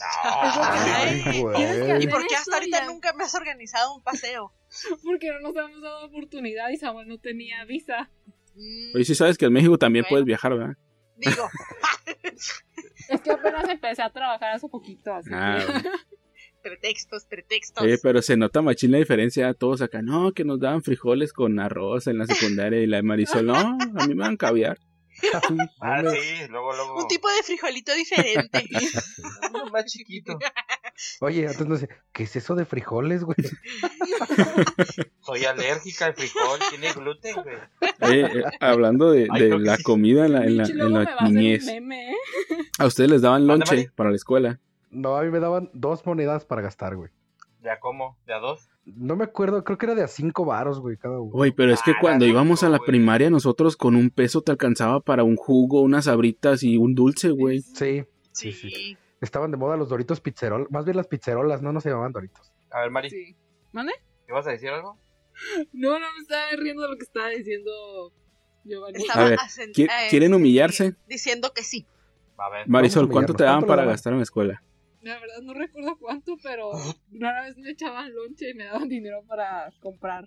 Ay, 0.00 1.22
que 1.24 1.98
¿Y 2.04 2.06
por 2.08 2.26
qué 2.26 2.34
hasta 2.36 2.56
ahorita 2.56 2.84
nunca 2.86 3.12
me 3.12 3.24
has 3.24 3.34
organizado 3.34 3.94
un 3.94 4.02
paseo? 4.02 4.52
Porque 5.04 5.28
no 5.30 5.40
nos 5.40 5.56
habíamos 5.56 5.82
dado 5.82 6.06
oportunidad 6.06 6.70
y 6.70 6.76
Samuel 6.76 7.08
no 7.08 7.18
tenía 7.18 7.64
visa. 7.64 8.10
Mm, 8.54 8.94
Oye, 8.94 9.04
sí 9.04 9.14
sabes 9.14 9.38
que 9.38 9.46
en 9.46 9.52
México 9.52 9.78
también 9.78 10.02
Bueno. 10.04 10.10
puedes 10.10 10.24
viajar, 10.26 10.56
¿verdad? 10.56 10.76
Digo, 11.16 11.48
Es 13.08 13.20
que 13.20 13.30
apenas 13.30 13.68
empecé 13.68 14.02
a 14.02 14.10
trabajar 14.10 14.54
hace 14.54 14.68
poquito, 14.68 15.12
así 15.12 15.30
Ah, 15.32 15.58
que... 15.60 15.72
bueno. 15.72 15.90
pretextos, 16.62 17.26
pretextos. 17.26 17.84
Oye, 17.84 17.98
pero 18.02 18.22
se 18.22 18.36
nota 18.38 18.62
machín 18.62 18.90
la 18.92 18.98
diferencia. 18.98 19.52
Todos 19.52 19.82
acá, 19.82 20.00
no, 20.00 20.32
que 20.32 20.44
nos 20.44 20.58
daban 20.60 20.82
frijoles 20.82 21.32
con 21.34 21.60
arroz 21.60 22.06
en 22.06 22.16
la 22.18 22.26
secundaria 22.26 22.80
y 22.80 22.86
la 22.86 22.96
de 22.98 23.02
Marisol, 23.02 23.46
no, 23.46 23.54
a 23.54 24.06
mí 24.06 24.14
me 24.14 24.24
dan 24.24 24.36
caviar. 24.38 24.78
Ah, 25.80 26.02
sí, 26.02 26.46
luego, 26.48 26.72
luego. 26.72 27.02
Un 27.02 27.08
tipo 27.08 27.28
de 27.28 27.42
frijolito 27.42 27.94
diferente. 27.94 28.64
Uno 29.54 29.66
más 29.66 29.84
chiquito. 29.86 30.38
Oye, 31.20 31.48
no 31.66 31.76
sé, 31.76 31.88
¿qué 32.12 32.24
es 32.24 32.36
eso 32.36 32.54
de 32.54 32.64
frijoles, 32.64 33.24
güey? 33.24 33.36
Soy 35.20 35.44
alérgica 35.44 36.06
al 36.06 36.14
frijol, 36.14 36.58
tiene 36.70 36.92
gluten, 36.92 37.36
güey. 37.42 37.56
Oye, 38.00 38.40
eh, 38.40 38.44
hablando 38.60 39.10
de, 39.10 39.28
Ay, 39.30 39.50
la 39.58 39.76
sí. 39.76 39.82
comida 39.82 40.26
en 40.26 40.32
la, 40.32 40.44
en 40.44 40.56
la, 40.56 41.16
en 41.20 41.34
niñez, 41.34 41.64
meme, 41.66 42.12
¿eh? 42.12 42.16
a 42.78 42.86
ustedes 42.86 43.10
les 43.10 43.22
daban 43.22 43.46
¿Mande, 43.46 43.66
lonche 43.66 43.90
para 43.94 44.10
la 44.10 44.16
escuela. 44.16 44.60
No, 44.90 45.16
a 45.16 45.22
mí 45.22 45.30
me 45.30 45.40
daban 45.40 45.70
dos 45.72 46.06
monedas 46.06 46.44
para 46.44 46.62
gastar, 46.62 46.94
güey. 46.96 47.10
¿De 47.60 47.70
a 47.70 47.80
cómo? 47.80 48.16
¿De 48.26 48.34
a 48.34 48.38
dos? 48.38 48.68
No 48.86 49.16
me 49.16 49.24
acuerdo, 49.24 49.64
creo 49.64 49.78
que 49.78 49.86
era 49.86 49.94
de 49.94 50.02
a 50.02 50.08
cinco 50.08 50.44
varos, 50.44 50.78
güey, 50.80 50.96
cada 50.98 51.18
uno. 51.18 51.30
Oye, 51.34 51.52
pero 51.52 51.72
es 51.72 51.80
que 51.82 51.92
Ah, 51.92 51.98
cuando 52.00 52.26
íbamos 52.26 52.62
a 52.62 52.68
la 52.68 52.76
güey. 52.78 52.86
primaria, 52.86 53.30
nosotros 53.30 53.76
con 53.76 53.96
un 53.96 54.10
peso 54.10 54.42
te 54.42 54.52
alcanzaba 54.52 55.00
para 55.00 55.24
un 55.24 55.36
jugo, 55.36 55.80
unas 55.80 56.06
abritas 56.06 56.62
y 56.62 56.76
un 56.76 56.94
dulce, 56.94 57.30
güey. 57.30 57.60
Sí, 57.62 58.04
Sí. 58.32 58.52
sí. 58.52 58.96
estaban 59.20 59.50
de 59.50 59.56
moda 59.56 59.78
los 59.78 59.88
doritos 59.88 60.20
pizzerol, 60.20 60.66
más 60.70 60.84
bien 60.84 60.98
las 60.98 61.06
pizzerolas, 61.06 61.62
no, 61.62 61.72
no 61.72 61.80
se 61.80 61.88
llamaban 61.88 62.12
doritos. 62.12 62.52
A 62.70 62.80
ver, 62.82 62.90
Mari, 62.90 63.08
Sí. 63.08 63.34
¿Mande? 63.72 63.92
¿qué 64.26 64.32
vas 64.34 64.46
a 64.46 64.50
decir 64.50 64.68
algo? 64.68 64.98
No, 65.72 65.92
no 65.98 66.06
me 66.14 66.20
estaba 66.20 66.42
riendo 66.58 66.82
de 66.82 66.88
lo 66.90 66.96
que 66.96 67.04
estaba 67.04 67.28
diciendo 67.30 68.12
Giovanni. 68.64 68.98
Estaba 68.98 69.26
A 69.26 69.30
ver, 69.30 69.38
hacen- 69.38 69.72
¿qui- 69.72 69.84
eh, 69.86 70.08
¿quieren 70.10 70.34
humillarse? 70.34 70.94
Diciendo 71.08 71.52
que 71.54 71.62
sí. 71.62 71.86
A 72.36 72.50
ver. 72.50 72.68
Marisol, 72.68 73.08
¿cuánto 73.08 73.32
te 73.32 73.44
daban 73.44 73.60
¿Cuánto 73.60 73.68
para 73.76 73.84
gastar 73.86 74.12
en 74.12 74.18
la 74.18 74.24
escuela? 74.24 74.62
La 75.04 75.20
verdad 75.20 75.42
no 75.42 75.54
recuerdo 75.54 75.96
cuánto, 75.98 76.36
pero 76.42 76.72
rara 77.12 77.42
vez 77.44 77.56
me 77.58 77.70
echaban 77.70 78.12
lonche 78.14 78.50
y 78.50 78.54
me 78.54 78.64
daban 78.64 78.88
dinero 78.88 79.22
para 79.26 79.70
comprar 79.80 80.26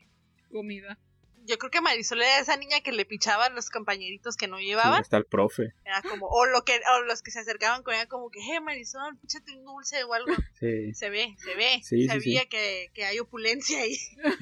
comida. 0.51 0.97
Yo 1.45 1.57
creo 1.57 1.71
que 1.71 1.79
Marisol 1.79 2.21
era 2.21 2.39
esa 2.41 2.57
niña 2.57 2.81
que 2.81 2.91
le 2.91 3.05
pichaban 3.05 3.55
los 3.55 3.69
compañeritos 3.69 4.35
que 4.35 4.47
no 4.49 4.57
Sí, 4.57 4.65
llevaban. 4.65 5.01
está 5.01 5.15
el 5.15 5.25
profe. 5.25 5.71
Era 5.85 6.01
como, 6.01 6.27
o 6.27 6.45
lo 6.45 6.63
que, 6.63 6.73
o 6.73 7.01
los 7.03 7.21
que 7.21 7.31
se 7.31 7.39
acercaban 7.39 7.83
con 7.83 7.93
ella 7.93 8.05
como 8.07 8.29
que, 8.29 8.39
hey 8.41 8.59
Marisol, 8.61 9.17
píchate 9.21 9.53
un 9.57 9.63
dulce 9.63 10.03
o 10.03 10.13
algo. 10.13 10.27
Sí. 10.59 10.93
Se 10.93 11.09
ve, 11.09 11.35
se 11.37 11.55
ve. 11.55 11.79
Sí, 11.83 12.01
sí, 12.01 12.07
Sabía 12.07 12.41
sí. 12.41 12.47
Que, 12.49 12.87
que 12.93 13.05
hay 13.05 13.19
opulencia 13.19 13.79
ahí. 13.79 13.95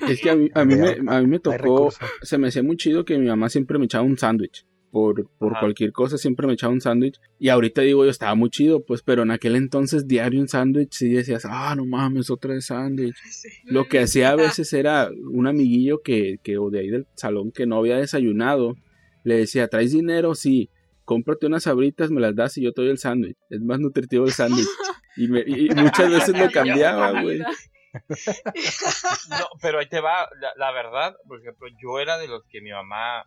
Es 0.09 0.19
que 0.21 0.29
a 0.31 0.35
mí, 0.35 0.49
a 0.55 0.65
mí, 0.65 0.75
me, 0.75 0.91
a 1.13 1.21
mí 1.21 1.27
me 1.27 1.39
tocó, 1.39 1.91
se 2.23 2.37
me 2.37 2.47
hacía 2.47 2.63
muy 2.63 2.75
chido 2.77 3.05
que 3.05 3.17
mi 3.17 3.27
mamá 3.27 3.49
siempre 3.49 3.77
me 3.77 3.85
echaba 3.85 4.03
un 4.03 4.17
sándwich. 4.17 4.65
Por, 4.95 5.27
por 5.39 5.51
Ajá. 5.51 5.60
cualquier 5.60 5.91
cosa 5.91 6.17
siempre 6.17 6.47
me 6.47 6.53
echaba 6.53 6.71
un 6.71 6.79
sándwich. 6.79 7.19
Y 7.38 7.49
ahorita 7.49 7.81
digo 7.81 8.05
yo, 8.05 8.10
estaba 8.10 8.34
muy 8.34 8.49
chido, 8.49 8.86
pues, 8.86 9.01
pero 9.03 9.23
en 9.23 9.31
aquel 9.31 9.58
entonces 9.58 10.08
diario 10.08 10.39
un 10.39 10.47
sándwich 10.47 10.93
sí 10.93 11.10
decías, 11.10 11.43
ah, 11.43 11.75
no 11.75 11.84
mames, 11.86 12.29
otra 12.29 12.53
de 12.53 12.62
sándwich. 12.62 13.13
Sí. 13.29 13.49
Lo 13.65 13.89
que 13.89 13.99
hacía 13.99 14.29
a 14.29 14.36
veces 14.38 14.71
era 14.71 15.10
un 15.29 15.47
amiguillo 15.47 16.01
que, 16.01 16.38
que, 16.41 16.58
o 16.58 16.69
de 16.69 16.79
ahí 16.79 16.89
del 16.91 17.08
salón 17.15 17.51
que 17.51 17.65
no 17.65 17.75
había 17.75 17.97
desayunado, 17.97 18.75
le 19.25 19.36
decía, 19.36 19.67
¿traes 19.67 19.91
dinero? 19.91 20.34
Sí, 20.34 20.69
cómprate 21.03 21.45
unas 21.47 21.63
sabritas, 21.63 22.10
me 22.10 22.21
las 22.21 22.34
das 22.34 22.58
y 22.58 22.62
yo 22.63 22.71
te 22.71 22.81
doy 22.81 22.91
el 22.91 22.97
sándwich. 22.97 23.36
Es 23.49 23.60
más 23.60 23.81
nutritivo 23.81 24.23
el 24.25 24.31
sándwich. 24.31 24.65
Y, 25.17 25.27
me- 25.29 25.43
y 25.45 25.69
muchas 25.75 26.10
veces 26.10 26.38
lo 26.38 26.49
cambiaba, 26.51 27.21
güey. 27.21 27.39
No, 27.39 27.47
pero 29.62 29.79
ahí 29.79 29.88
te 29.88 29.99
va, 30.01 30.27
la, 30.41 30.49
la 30.58 30.71
verdad, 30.71 31.15
por 31.27 31.39
ejemplo, 31.39 31.67
yo 31.81 31.99
era 31.99 32.17
de 32.17 32.27
los 32.27 32.43
que 32.49 32.62
mi 32.62 32.71
mamá 32.71 33.23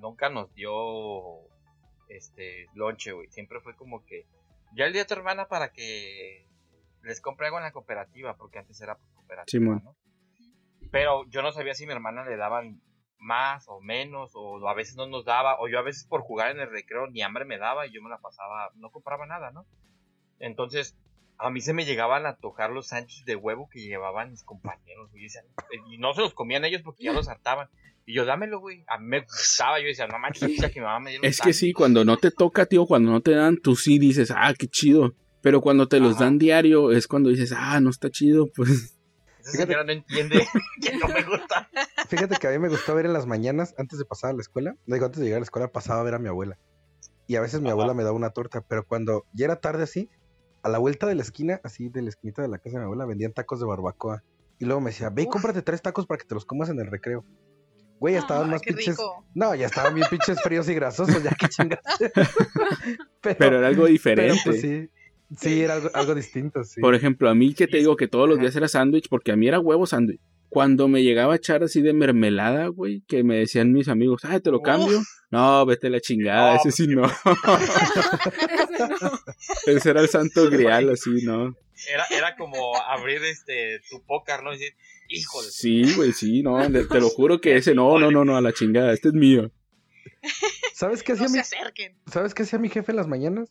nunca 0.00 0.28
nos 0.28 0.52
dio 0.54 0.72
este 2.08 2.66
lonche, 2.74 3.12
güey. 3.12 3.28
Siempre 3.30 3.60
fue 3.60 3.76
como 3.76 4.04
que 4.04 4.26
ya 4.74 4.84
el 4.86 4.92
día 4.92 5.02
de 5.02 5.08
tu 5.08 5.14
hermana 5.14 5.46
para 5.48 5.72
que 5.72 6.46
les 7.02 7.20
compre 7.20 7.46
algo 7.46 7.58
en 7.58 7.64
la 7.64 7.72
cooperativa, 7.72 8.36
porque 8.36 8.58
antes 8.58 8.80
era 8.80 8.98
cooperativa, 9.14 9.46
Simón. 9.50 9.82
¿no? 9.84 9.96
Pero 10.90 11.24
yo 11.28 11.42
no 11.42 11.52
sabía 11.52 11.74
si 11.74 11.84
a 11.84 11.86
mi 11.86 11.92
hermana 11.92 12.24
le 12.24 12.36
daban 12.36 12.80
más 13.18 13.68
o 13.68 13.80
menos, 13.80 14.32
o 14.34 14.66
a 14.68 14.74
veces 14.74 14.96
no 14.96 15.06
nos 15.06 15.24
daba, 15.24 15.60
o 15.60 15.68
yo 15.68 15.78
a 15.78 15.82
veces 15.82 16.06
por 16.06 16.22
jugar 16.22 16.50
en 16.50 16.60
el 16.60 16.70
recreo 16.70 17.06
ni 17.06 17.22
hambre 17.22 17.44
me 17.44 17.58
daba 17.58 17.86
y 17.86 17.92
yo 17.92 18.02
me 18.02 18.08
la 18.10 18.18
pasaba, 18.18 18.70
no 18.76 18.90
compraba 18.90 19.26
nada, 19.26 19.50
¿no? 19.50 19.66
Entonces, 20.38 20.96
a 21.36 21.50
mí 21.50 21.60
se 21.60 21.74
me 21.74 21.84
llegaban 21.84 22.26
a 22.26 22.36
tocar 22.36 22.70
los 22.70 22.88
sándwiches 22.88 23.24
de 23.26 23.36
huevo 23.36 23.68
que 23.70 23.80
llevaban 23.80 24.30
mis 24.30 24.42
compañeros, 24.42 25.10
güey, 25.10 25.22
y 25.22 25.26
decían- 25.26 25.44
y 25.90 25.98
no 25.98 26.12
se 26.14 26.22
los 26.22 26.34
comían 26.34 26.64
ellos 26.64 26.82
porque 26.82 27.04
ya 27.04 27.12
los 27.12 27.28
hartaban. 27.28 27.68
Y 28.10 28.14
yo, 28.16 28.24
dámelo, 28.24 28.58
güey. 28.60 28.84
A 28.88 28.98
mí 28.98 29.06
me 29.06 29.20
gustaba. 29.20 29.78
Yo 29.80 29.86
decía, 29.86 30.06
no 30.08 30.18
manches, 30.18 30.50
que 30.74 30.80
mi 30.80 30.84
mamá 30.86 30.98
me 31.00 31.18
un 31.18 31.24
Es 31.24 31.36
que 31.36 31.52
sándwich". 31.52 31.56
sí, 31.56 31.72
cuando 31.72 32.04
no 32.04 32.16
te 32.16 32.30
toca, 32.32 32.66
tío, 32.66 32.86
cuando 32.86 33.12
no 33.12 33.20
te 33.20 33.30
dan, 33.32 33.56
tú 33.58 33.76
sí 33.76 33.98
dices, 33.98 34.32
ah, 34.36 34.52
qué 34.58 34.66
chido. 34.66 35.14
Pero 35.42 35.60
cuando 35.60 35.86
te 35.88 36.00
los 36.00 36.18
dan 36.18 36.38
diario, 36.38 36.90
es 36.92 37.06
cuando 37.06 37.30
dices, 37.30 37.52
ah, 37.56 37.80
no 37.80 37.90
está 37.90 38.10
chido, 38.10 38.48
pues. 38.54 38.96
Esa 39.38 39.52
Fíjate- 39.52 39.66
señora 39.68 39.84
no 39.84 39.92
entiende 39.92 40.44
que 40.82 40.96
no 40.96 41.08
me 41.08 41.22
gusta. 41.22 41.70
Fíjate 42.08 42.36
que 42.36 42.46
a 42.46 42.50
mí 42.50 42.58
me 42.58 42.68
gustaba 42.68 42.96
ver 42.96 43.06
en 43.06 43.12
las 43.14 43.26
mañanas, 43.26 43.74
antes 43.78 43.98
de 43.98 44.04
pasar 44.04 44.30
a 44.30 44.32
la 44.34 44.40
escuela, 44.42 44.74
no 44.86 44.94
digo, 44.94 45.06
antes 45.06 45.20
de 45.20 45.26
llegar 45.26 45.38
a 45.38 45.40
la 45.40 45.44
escuela, 45.44 45.68
pasaba 45.68 46.00
a 46.00 46.04
ver 46.04 46.14
a 46.14 46.18
mi 46.18 46.28
abuela. 46.28 46.58
Y 47.26 47.36
a 47.36 47.40
veces 47.40 47.60
mi 47.60 47.68
Ajá. 47.68 47.72
abuela 47.72 47.94
me 47.94 48.02
daba 48.02 48.16
una 48.16 48.30
torta, 48.30 48.60
pero 48.60 48.84
cuando 48.84 49.24
ya 49.32 49.44
era 49.46 49.56
tarde 49.60 49.84
así, 49.84 50.10
a 50.62 50.68
la 50.68 50.78
vuelta 50.78 51.06
de 51.06 51.14
la 51.14 51.22
esquina, 51.22 51.60
así 51.64 51.88
de 51.88 52.02
la 52.02 52.08
esquinita 52.10 52.42
de 52.42 52.48
la 52.48 52.58
casa 52.58 52.72
de 52.76 52.78
mi 52.80 52.84
abuela, 52.84 53.06
vendían 53.06 53.32
tacos 53.32 53.60
de 53.60 53.66
barbacoa. 53.66 54.24
Y 54.58 54.66
luego 54.66 54.82
me 54.82 54.90
decía, 54.90 55.08
ve 55.08 55.22
Uf. 55.22 55.28
cómprate 55.30 55.62
tres 55.62 55.80
tacos 55.80 56.06
para 56.06 56.18
que 56.18 56.26
te 56.26 56.34
los 56.34 56.44
comas 56.44 56.68
en 56.68 56.78
el 56.80 56.86
recreo. 56.90 57.24
Güey, 58.00 58.14
ya 58.14 58.20
estaban 58.20 58.50
más 58.50 58.62
pinches. 58.62 58.86
rico. 58.88 59.24
No, 59.34 59.54
ya 59.54 59.66
estaban 59.66 59.94
bien 59.94 60.06
pinches 60.10 60.40
fríos 60.42 60.68
y 60.68 60.74
grasosos, 60.74 61.22
ya 61.22 61.30
que 61.32 61.48
chingas. 61.50 61.80
pero, 63.20 63.36
Pero 63.38 63.58
era 63.58 63.68
algo 63.68 63.82
pero, 63.82 63.92
diferente. 63.92 64.40
pues 64.44 64.60
sí. 64.60 64.88
Sí, 65.38 65.60
era 65.62 65.74
algo, 65.74 65.90
algo 65.94 66.14
distinto, 66.16 66.64
sí. 66.64 66.80
Por 66.80 66.94
ejemplo, 66.96 67.30
a 67.30 67.34
mí 67.36 67.54
que 67.54 67.68
te 67.68 67.76
digo 67.76 67.94
que 67.96 68.08
todos 68.08 68.28
los 68.28 68.40
días 68.40 68.56
era 68.56 68.66
sándwich, 68.66 69.08
porque 69.08 69.30
a 69.30 69.36
mí 69.36 69.46
era 69.46 69.60
huevo 69.60 69.86
sándwich. 69.86 70.18
Cuando 70.48 70.88
me 70.88 71.04
llegaba 71.04 71.34
a 71.34 71.36
echar 71.36 71.62
así 71.62 71.80
de 71.82 71.92
mermelada, 71.92 72.66
güey, 72.66 73.02
que 73.06 73.22
me 73.22 73.36
decían 73.36 73.70
mis 73.72 73.86
amigos, 73.86 74.22
ay, 74.24 74.40
te 74.40 74.50
lo 74.50 74.56
Uf. 74.58 74.64
cambio. 74.64 75.00
No, 75.30 75.64
vete 75.66 75.86
a 75.86 75.90
la 75.90 76.00
chingada, 76.00 76.54
No, 76.54 76.58
ese 76.58 76.72
sí 76.72 76.88
qué 76.88 76.94
no. 76.96 77.04
Ese 77.06 78.88
no. 78.88 79.76
ese 79.76 79.90
era 79.90 80.00
el 80.00 80.08
santo 80.08 80.50
grial, 80.50 80.90
así, 80.90 81.22
¿no? 81.24 81.54
Era, 81.92 82.04
era 82.10 82.34
como 82.36 82.76
abrir 82.82 83.22
este 83.24 83.80
tu 83.88 84.02
pócar, 84.02 84.42
¿no? 84.42 84.52
Y 84.52 84.58
decir, 84.58 84.74
su- 85.18 85.42
Sí, 85.50 85.94
güey, 85.94 86.12
sí, 86.12 86.42
no, 86.42 86.58
te 86.70 87.00
lo 87.00 87.08
juro 87.10 87.40
que 87.40 87.56
ese 87.56 87.74
no, 87.74 87.98
no, 87.98 88.10
no, 88.10 88.24
no, 88.24 88.36
a 88.36 88.40
la 88.40 88.52
chingada, 88.52 88.92
este 88.92 89.08
es 89.08 89.14
mío. 89.14 89.50
¿Sabes 90.74 91.02
qué 91.02 91.12
hacía 91.12 91.26
No 91.26 91.32
mi 91.32 91.38
se 91.42 91.56
acerquen. 91.56 91.96
¿Sabes 92.06 92.34
qué 92.34 92.42
hacía 92.42 92.58
mi 92.58 92.68
jefe 92.68 92.92
en 92.92 92.96
las 92.96 93.06
mañanas? 93.08 93.50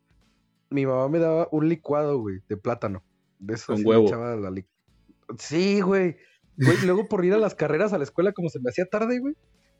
Mi 0.70 0.86
mamá 0.86 1.08
me 1.10 1.20
daba 1.20 1.48
un 1.52 1.68
licuado, 1.70 2.20
güey, 2.20 2.40
de 2.48 2.58
plátano. 2.58 3.04
De 3.40 3.56
eso 3.56 3.74
Con 3.74 3.86
huevo. 3.86 4.08
echaba 4.08 4.36
la 4.36 4.52
li- 4.52 4.66
Sí, 5.38 5.82
güey. 5.82 6.18
Güey, 6.58 6.78
luego 6.86 7.08
por 7.08 7.24
ir 7.24 7.34
a 7.34 7.38
las 7.38 7.56
carreras 7.56 7.94
a 7.94 7.98
la 7.98 8.04
escuela, 8.04 8.34
como 8.34 8.50
se 8.50 8.60
me 8.60 8.70
hacía 8.70 8.86
tarde, 8.86 9.20
güey, 9.20 9.36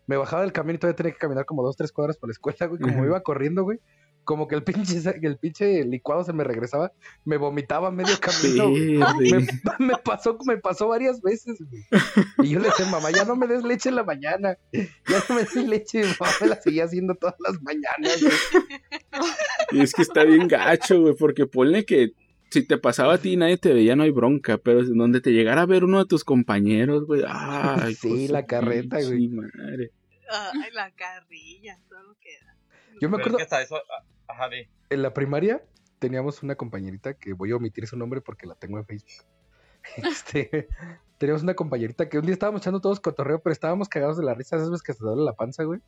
me 0.08 0.16
bajaba 0.16 0.44
del 0.44 0.54
camino 0.54 0.76
y 0.76 0.80
todavía 0.80 0.96
tenía 0.96 1.12
que 1.12 1.18
caminar 1.20 1.46
como 1.46 1.62
dos, 1.64 1.76
tres 1.76 1.92
cuadras 1.92 2.18
por 2.18 2.30
la 2.30 2.32
escuela, 2.32 2.66
güey. 2.68 2.80
Como 2.80 2.96
Ujú. 2.96 3.06
iba 3.06 3.22
corriendo, 3.22 3.64
güey. 3.64 3.80
Como 4.24 4.48
que 4.48 4.56
el 4.56 4.64
pinche, 4.64 4.94
el 5.24 5.38
pinche 5.38 5.84
licuado 5.86 6.24
se 6.24 6.34
me 6.34 6.44
regresaba, 6.44 6.92
me 7.26 7.38
vomitaba 7.38 7.88
a 7.88 7.92
medio 7.92 8.14
camino. 8.22 8.70
güey. 8.70 8.98
Verde. 8.98 9.48
Me, 9.80 9.88
me 9.88 9.94
pasó, 9.98 10.38
me 10.46 10.58
pasó 10.58 10.88
varias 10.88 11.22
veces, 11.22 11.58
güey. 11.60 11.84
Y 12.44 12.50
yo 12.52 12.60
le 12.60 12.68
decía, 12.70 12.86
mamá, 12.88 13.12
ya 13.12 13.26
no 13.26 13.36
me 13.36 13.48
des 13.48 13.64
leche 13.64 13.90
en 13.90 13.96
la 13.96 14.04
mañana. 14.04 14.58
Ya 14.72 15.24
no 15.28 15.36
me 15.36 15.42
des 15.42 15.56
leche. 15.56 16.04
Mamá 16.20 16.32
me 16.42 16.48
la 16.48 16.62
seguía 16.62 16.84
haciendo 16.86 17.16
todas 17.16 17.36
las 17.40 17.62
mañanas, 17.62 18.22
güey. 18.22 18.34
Y 19.72 19.82
es 19.82 19.94
que 19.94 20.02
está 20.02 20.24
bien 20.24 20.48
gacho, 20.48 21.02
güey, 21.02 21.16
porque 21.16 21.46
ponle 21.48 21.86
que 21.86 22.12
si 22.52 22.64
te 22.66 22.78
pasaba 22.78 23.16
a 23.16 23.18
ti 23.20 23.34
y 23.34 23.38
nadie 23.38 23.58
te 23.58 23.74
veía, 23.74 23.96
no 23.96 24.04
hay 24.04 24.12
bronca, 24.12 24.58
pero 24.58 24.84
donde 24.84 25.22
te 25.22 25.32
llegara 25.32 25.62
a 25.62 25.66
ver 25.68 25.84
uno 25.84 26.00
de 26.00 26.06
tus 26.08 26.24
compañeros, 26.24 27.06
güey, 27.06 27.24
ay, 27.28 27.94
Sí, 27.96 28.10
pues, 28.10 28.30
la 28.32 28.46
carreta, 28.46 28.98
pinche 28.98 29.08
güey. 29.16 29.28
madre. 29.30 29.92
Ay, 30.32 30.72
la 30.74 30.92
carrilla, 30.92 31.80
todo 31.90 32.02
lo 32.04 32.16
que 32.16 32.30
da. 32.46 32.49
Yo 33.02 33.10
me 33.10 33.18
es 33.18 33.22
acuerdo, 33.22 33.38
que 33.38 33.44
hasta 33.44 33.62
eso. 33.62 33.76
ah, 33.78 34.04
Ajá, 34.28 34.50
de. 34.50 34.70
en 34.90 35.02
la 35.02 35.14
primaria 35.14 35.64
teníamos 36.00 36.44
una 36.44 36.56
compañerita 36.56 37.14
que 37.16 37.34
voy 37.34 37.52
a 37.52 37.56
omitir 37.58 37.88
su 37.88 37.98
nombre 37.98 38.22
porque 38.22 38.46
la 38.48 38.56
tengo 38.56 38.78
en 38.78 38.86
Facebook. 38.86 39.26
Este, 39.98 40.68
teníamos 41.18 41.42
una 41.44 41.54
compañerita 41.56 42.10
que 42.10 42.20
un 42.20 42.26
día 42.26 42.34
estábamos 42.34 42.62
echando 42.62 42.82
todos 42.82 43.00
cotorreo, 43.00 43.42
pero 43.42 43.54
estábamos 43.54 43.88
cagados 43.90 44.18
de 44.18 44.24
la 44.24 44.34
risa, 44.34 44.58
esas 44.58 44.70
veces 44.70 44.84
que 44.84 44.94
se 44.94 45.04
duele 45.04 45.24
la 45.24 45.34
panza, 45.34 45.64
güey. 45.64 45.80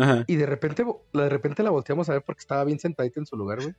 Ajá. 0.00 0.24
Y 0.26 0.36
de 0.36 0.46
repente, 0.46 0.84
de 1.12 1.28
repente 1.28 1.62
la 1.62 1.70
volteamos 1.70 2.08
a 2.08 2.12
ver 2.12 2.22
porque 2.22 2.40
estaba 2.40 2.62
bien 2.64 2.78
sentadita 2.78 3.20
en 3.20 3.26
su 3.26 3.36
lugar, 3.36 3.60
güey. 3.60 3.74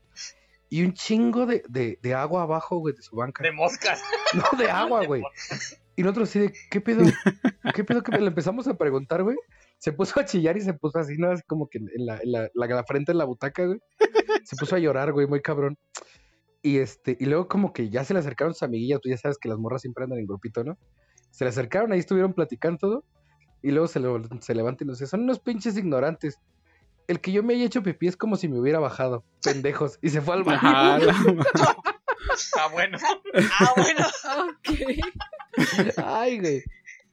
Y 0.69 0.83
un 0.83 0.93
chingo 0.93 1.45
de, 1.45 1.63
de, 1.69 1.99
de 2.01 2.13
agua 2.15 2.43
abajo, 2.43 2.77
güey, 2.77 2.95
de 2.95 3.03
su 3.03 3.15
banca. 3.15 3.43
De 3.43 3.51
moscas. 3.51 4.01
No, 4.33 4.57
de 4.57 4.69
agua, 4.69 5.05
güey. 5.07 5.23
Y 5.95 6.01
nosotros 6.01 6.29
así 6.29 6.39
de, 6.39 6.53
¿qué 6.71 6.81
pedo? 6.81 7.03
¿Qué 7.75 7.83
pedo? 7.83 8.01
que 8.01 8.11
Le 8.17 8.27
empezamos 8.27 8.67
a 8.67 8.73
preguntar, 8.75 9.21
güey. 9.21 9.37
Se 9.83 9.91
puso 9.91 10.17
a 10.17 10.23
chillar 10.23 10.55
y 10.55 10.61
se 10.61 10.73
puso 10.73 10.97
así, 10.99 11.17
¿no? 11.17 11.29
Así 11.31 11.43
como 11.45 11.67
que 11.67 11.77
en 11.79 12.05
la, 12.05 12.15
en 12.23 12.31
la, 12.31 12.49
la- 12.53 12.67
la 12.67 12.83
frente 12.85 13.11
en 13.11 13.17
la 13.17 13.25
butaca, 13.25 13.65
güey. 13.65 13.79
Se 14.45 14.55
puso 14.55 14.75
a 14.77 14.79
llorar, 14.79 15.11
güey, 15.11 15.27
muy 15.27 15.41
cabrón. 15.41 15.77
Y 16.61 16.77
este, 16.77 17.17
y 17.19 17.25
luego 17.25 17.49
como 17.49 17.73
que 17.73 17.89
ya 17.89 18.05
se 18.05 18.13
le 18.13 18.21
acercaron 18.21 18.53
sus 18.53 18.63
amiguillas, 18.63 19.01
tú 19.01 19.09
ya 19.09 19.17
sabes 19.17 19.37
que 19.37 19.49
las 19.49 19.57
morras 19.57 19.81
siempre 19.81 20.05
andan 20.05 20.19
en 20.19 20.25
grupito, 20.25 20.63
¿no? 20.63 20.77
Se 21.31 21.43
le 21.43 21.49
acercaron, 21.49 21.91
ahí 21.91 21.99
estuvieron 21.99 22.31
platicando 22.33 22.77
todo. 22.77 23.03
Y 23.61 23.71
luego 23.71 23.87
se, 23.87 23.99
le- 23.99 24.09
se 24.39 24.55
levanta 24.55 24.85
y 24.85 24.87
nos 24.87 24.99
dice, 24.99 25.09
son 25.09 25.23
unos 25.23 25.39
pinches 25.41 25.75
ignorantes. 25.77 26.37
El 27.09 27.19
que 27.19 27.33
yo 27.33 27.43
me 27.43 27.53
haya 27.55 27.65
hecho 27.65 27.83
pipí 27.83 28.07
es 28.07 28.15
como 28.15 28.37
si 28.37 28.47
me 28.47 28.57
hubiera 28.59 28.79
bajado. 28.79 29.25
Pendejos. 29.43 29.99
Y 30.01 30.09
se 30.11 30.21
fue 30.21 30.35
al 30.35 30.43
baño. 30.43 30.61
Ma- 30.63 31.75
Ah, 32.57 32.69
bueno. 32.71 32.97
Ah, 33.59 33.73
bueno. 33.75 34.07
Ok. 34.49 35.97
Ay, 35.97 36.39
güey. 36.39 36.63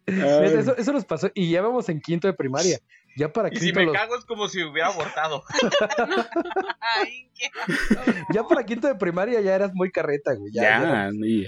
Eso, 0.07 0.77
eso 0.77 0.93
nos 0.93 1.05
pasó. 1.05 1.31
Y 1.35 1.51
ya 1.51 1.63
vamos 1.63 1.89
en 1.89 2.01
quinto 2.01 2.27
de 2.27 2.35
primaria. 2.35 2.79
Ya 3.17 3.33
para 3.33 3.49
Y 3.53 3.57
si 3.57 3.67
quinto 3.67 3.81
me 3.81 3.87
los- 3.87 3.95
cago 3.97 4.17
es 4.17 4.25
como 4.25 4.49
si 4.49 4.63
hubiera 4.63 4.89
abortado. 4.89 5.43
Ay, 6.81 7.29
qué. 7.35 7.49
Ya 8.33 8.45
para 8.45 8.65
quinto 8.65 8.87
de 8.89 8.95
primaria 8.95 9.41
ya 9.41 9.55
eras 9.55 9.73
muy 9.75 9.91
carreta, 9.91 10.35
güey. 10.35 10.53
Ya, 10.53 10.63
ya 10.63 10.81
Ya, 10.83 11.11
y 11.13 11.47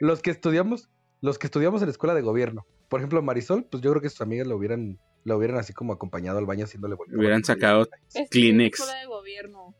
los 0.00 0.22
que 0.22 0.30
estudiamos, 0.30 0.88
los 1.20 1.38
que 1.38 1.46
estudiamos 1.46 1.82
en 1.82 1.88
la 1.88 1.92
escuela 1.92 2.14
de 2.14 2.22
gobierno. 2.22 2.66
Por 2.88 3.00
ejemplo, 3.00 3.20
Marisol, 3.22 3.64
pues 3.64 3.82
yo 3.82 3.90
creo 3.90 4.00
que 4.02 4.08
sus 4.08 4.20
amigas 4.22 4.46
lo 4.46 4.56
hubieran, 4.56 4.98
lo 5.24 5.36
hubieran 5.36 5.58
así 5.58 5.72
como 5.74 5.92
acompañado 5.92 6.38
al 6.38 6.46
baño 6.46 6.64
haciéndole 6.64 6.94
vuelta. 6.94 7.16
Hubieran 7.16 7.44
sacado 7.44 7.86
Es 8.14 8.28
Kleenex. 8.30 8.78
escuela 8.80 8.98
de 9.00 9.06
gobierno. 9.06 9.74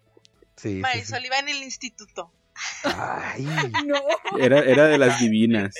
Sí, 0.56 0.74
sí, 0.74 0.80
Marisol 0.80 1.20
sí. 1.20 1.26
iba 1.26 1.38
en 1.38 1.48
el 1.48 1.62
instituto. 1.62 2.32
Ay, 2.84 3.46
No. 3.86 3.96
Era, 4.38 4.58
era 4.60 4.86
de 4.88 4.98
las 4.98 5.20
divinas. 5.20 5.74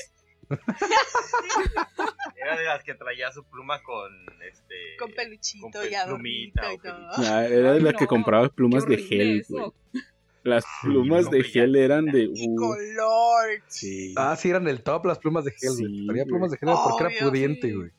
Era 2.37 2.57
de 2.57 2.65
las 2.65 2.83
que 2.85 2.95
traía 2.95 3.31
su 3.33 3.45
pluma 3.45 3.83
con 3.83 4.13
este. 4.49 4.97
Con 4.99 5.13
peluchito 5.13 5.79
con 5.81 5.91
y 5.91 5.95
adornito 5.95 6.61
plumita 6.63 6.73
y 6.73 6.77
o 6.77 6.81
todo. 6.81 7.09
Ah, 7.17 7.45
Era 7.45 7.73
de 7.75 7.81
las 7.81 7.95
que 7.95 8.07
compraba 8.07 8.49
plumas 8.49 8.87
de 8.87 8.97
gel, 8.99 9.45
güey. 9.49 9.73
Las 10.45 10.65
plumas 10.83 11.25
no 11.27 11.31
de 11.31 11.43
gel 11.45 11.77
eran 11.77 12.07
de. 12.07 12.29
Uh, 12.29 12.57
color. 12.57 13.63
sí. 13.67 14.15
ah, 14.17 14.35
sí, 14.37 14.49
eran 14.51 14.67
el 14.69 14.83
top 14.83 15.05
las 15.07 15.19
plumas 15.19 15.45
de 15.45 15.51
gel, 15.53 15.71
güey. 15.79 15.87
Sí, 15.87 16.07
Traía 16.07 16.25
plumas 16.25 16.51
de 16.51 16.59
gel 16.59 16.69
porque 16.85 17.05
era 17.15 17.25
pudiente, 17.27 17.69
sí. 17.69 17.75
güey. 17.75 17.91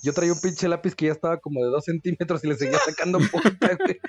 Yo 0.00 0.12
traía 0.12 0.32
un 0.32 0.40
pinche 0.40 0.68
lápiz 0.68 0.94
que 0.94 1.06
ya 1.06 1.12
estaba 1.12 1.38
como 1.38 1.60
de 1.64 1.70
dos 1.70 1.84
centímetros 1.86 2.44
y 2.44 2.46
le 2.48 2.54
seguía 2.54 2.78
sacando 2.78 3.18
punta, 3.32 3.76
güey. 3.76 4.00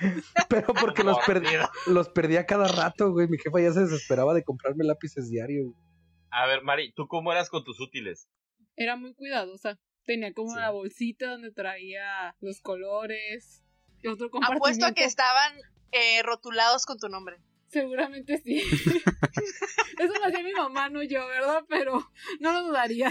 Pero 0.48 0.72
porque 0.74 1.02
los, 1.02 1.18
perdí, 1.26 1.46
Mordida. 1.46 1.70
los 1.88 2.08
perdía 2.10 2.46
cada 2.46 2.68
rato, 2.68 3.10
güey. 3.10 3.26
Mi 3.26 3.38
jefa 3.38 3.60
ya 3.60 3.72
se 3.72 3.80
desesperaba 3.80 4.34
de 4.34 4.44
comprarme 4.44 4.84
lápices 4.84 5.28
diario. 5.30 5.64
güey. 5.64 5.89
A 6.30 6.46
ver, 6.46 6.62
Mari, 6.62 6.92
¿tú 6.92 7.06
cómo 7.08 7.32
eras 7.32 7.48
con 7.50 7.64
tus 7.64 7.80
útiles? 7.80 8.28
Era 8.76 8.96
muy 8.96 9.14
cuidadosa. 9.14 9.78
Tenía 10.04 10.32
como 10.32 10.50
Sí. 10.54 10.60
la 10.60 10.70
bolsita 10.70 11.26
donde 11.30 11.50
traía 11.52 12.34
los 12.40 12.60
colores. 12.60 13.62
Y 14.02 14.08
otro 14.08 14.26
Apuesto 14.28 14.46
a 14.46 14.56
compartimiento. 14.56 14.94
que 14.94 15.04
estaban 15.04 15.52
eh, 15.92 16.22
rotulados 16.22 16.86
con 16.86 16.98
tu 16.98 17.08
nombre. 17.08 17.36
Seguramente 17.68 18.38
sí. 18.38 18.60
Eso 19.98 20.12
lo 20.18 20.24
hacía 20.26 20.42
mi 20.42 20.52
mamá, 20.52 20.88
no 20.88 21.02
yo, 21.02 21.26
¿verdad? 21.26 21.64
Pero 21.68 22.10
no 22.40 22.52
lo 22.52 22.62
dudaría. 22.62 23.10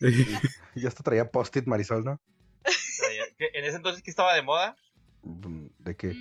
Y 0.74 0.86
hasta 0.86 1.02
traía 1.02 1.30
post-it 1.30 1.66
Marisol, 1.66 2.04
¿no? 2.04 2.20
Traía- 2.62 3.24
¿qué- 3.36 3.50
¿En 3.54 3.64
ese 3.64 3.76
entonces 3.76 4.02
qué 4.02 4.10
estaba 4.10 4.32
de 4.34 4.42
moda? 4.42 4.76
Mm, 5.22 5.66
¿De 5.78 5.96
qué? 5.96 6.14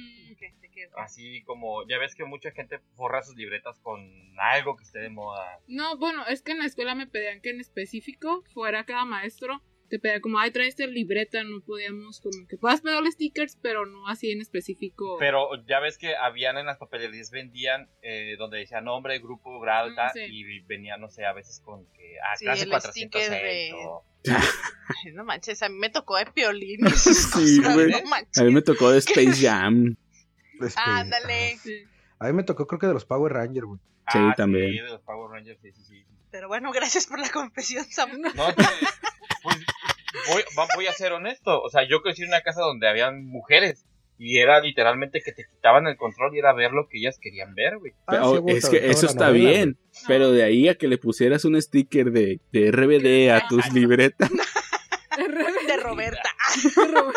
Así 0.97 1.43
como, 1.43 1.87
ya 1.87 1.97
ves 1.97 2.15
que 2.15 2.25
mucha 2.25 2.51
gente 2.51 2.79
forra 2.95 3.21
sus 3.23 3.35
libretas 3.35 3.79
con 3.79 3.99
algo 4.39 4.75
que 4.77 4.83
esté 4.83 4.99
de 4.99 5.09
moda. 5.09 5.59
No, 5.67 5.97
bueno, 5.97 6.25
es 6.27 6.41
que 6.41 6.51
en 6.53 6.59
la 6.59 6.65
escuela 6.65 6.95
me 6.95 7.07
pedían 7.07 7.41
que 7.41 7.49
en 7.51 7.59
específico 7.59 8.43
fuera 8.53 8.85
cada 8.85 9.05
maestro. 9.05 9.61
Te 9.89 9.99
pedía 9.99 10.19
como, 10.19 10.37
ay, 10.37 10.51
traes 10.51 10.69
esta 10.71 10.85
libreta, 10.85 11.41
no 11.45 11.61
podíamos 11.61 12.19
como 12.19 12.45
que 12.49 12.57
puedas 12.57 12.81
pegarle 12.81 13.09
stickers, 13.09 13.57
pero 13.61 13.85
no 13.85 14.09
así 14.09 14.29
en 14.31 14.41
específico. 14.41 15.15
Pero 15.17 15.47
ya 15.65 15.79
ves 15.79 15.97
que 15.97 16.13
habían 16.13 16.57
en 16.57 16.65
las 16.65 16.77
papelerías, 16.77 17.31
vendían 17.31 17.89
eh, 18.01 18.35
donde 18.37 18.57
decía 18.57 18.81
nombre, 18.81 19.17
grupo, 19.19 19.61
grado 19.61 19.87
y 19.87 19.93
Mm, 19.93 19.95
sí. 20.13 20.19
y 20.29 20.59
venía, 20.65 20.97
no 20.97 21.07
sé, 21.07 21.23
a 21.23 21.31
veces 21.31 21.61
con 21.63 21.85
que, 21.93 22.17
ah, 22.21 22.35
Sí, 22.35 22.43
clase 22.43 22.63
el 22.65 22.69
406 22.69 23.25
sticker 23.27 23.41
de- 23.41 23.71
o- 23.75 24.03
Ay, 25.05 25.11
no 25.13 25.23
manches, 25.23 25.61
a 25.63 25.69
mí 25.69 25.75
me 25.77 25.89
tocó 25.89 26.17
de 26.17 26.25
piolín. 26.25 26.81
y 26.81 26.87
esas 26.87 27.15
Sí, 27.17 27.31
cosas, 27.61 27.73
güey. 27.75 27.89
no 27.89 28.01
manches. 28.09 28.37
A 28.39 28.43
mí 28.43 28.51
me 28.51 28.61
tocó 28.61 28.91
de 28.91 28.97
Space 29.31 29.47
Jam. 29.47 29.95
Ándale. 30.75 31.57
Sí. 31.61 31.83
A 32.19 32.27
mí 32.27 32.33
me 32.33 32.43
tocó 32.43 32.65
creo 32.67 32.79
que 32.79 32.87
de 32.87 32.93
los 32.93 33.05
Power 33.05 33.33
Rangers, 33.33 33.65
güey. 33.65 33.79
Sí, 34.11 34.17
Ah, 34.21 34.33
también. 34.37 34.71
de 34.75 34.81
los 34.83 35.01
Power 35.01 35.29
Rangers, 35.31 35.59
sí, 35.61 35.71
sí, 35.71 35.83
sí. 35.83 36.05
Pero 36.31 36.47
bueno, 36.47 36.71
gracias 36.71 37.07
por 37.07 37.19
la 37.19 37.29
confesión, 37.29 37.85
Sam. 37.85 38.21
No, 38.21 38.31
pues, 39.43 40.45
voy, 40.75 40.87
a 40.87 40.93
ser 40.93 41.13
honesto. 41.13 41.61
O 41.61 41.69
sea, 41.69 41.87
yo 41.87 42.01
crecí 42.01 42.23
en 42.23 42.29
una 42.29 42.41
casa 42.41 42.61
donde 42.61 42.87
habían 42.87 43.25
mujeres. 43.25 43.85
Y 44.19 44.39
era 44.39 44.59
literalmente 44.61 45.21
que 45.21 45.31
te 45.31 45.45
quitaban 45.45 45.85
el 45.85 45.95
control 45.95 46.35
y 46.35 46.39
era 46.39 46.51
ver 46.51 46.71
lo 46.71 46.87
que 46.89 46.97
ellas 46.97 47.19
querían 47.21 47.53
ver, 47.53 47.77
güey. 47.77 47.93
Ah, 48.07 48.21
Oh, 48.23 48.37
sí, 48.47 48.55
es 48.57 48.67
que 48.67 48.89
eso 48.89 49.05
está 49.05 49.27
novela, 49.27 49.49
bien. 49.51 49.77
Pero 50.07 50.31
de 50.31 50.43
ahí 50.43 50.67
a 50.69 50.75
que 50.75 50.87
le 50.87 50.97
pusieras 50.97 51.45
un 51.45 51.61
sticker 51.61 52.11
de, 52.11 52.39
de 52.51 52.71
RBD 52.71 53.29
a 53.31 53.47
tus 53.47 53.71
libretas. 53.73 54.31
De 55.67 55.77
Roberta. 55.77 56.26
no, 56.93 57.11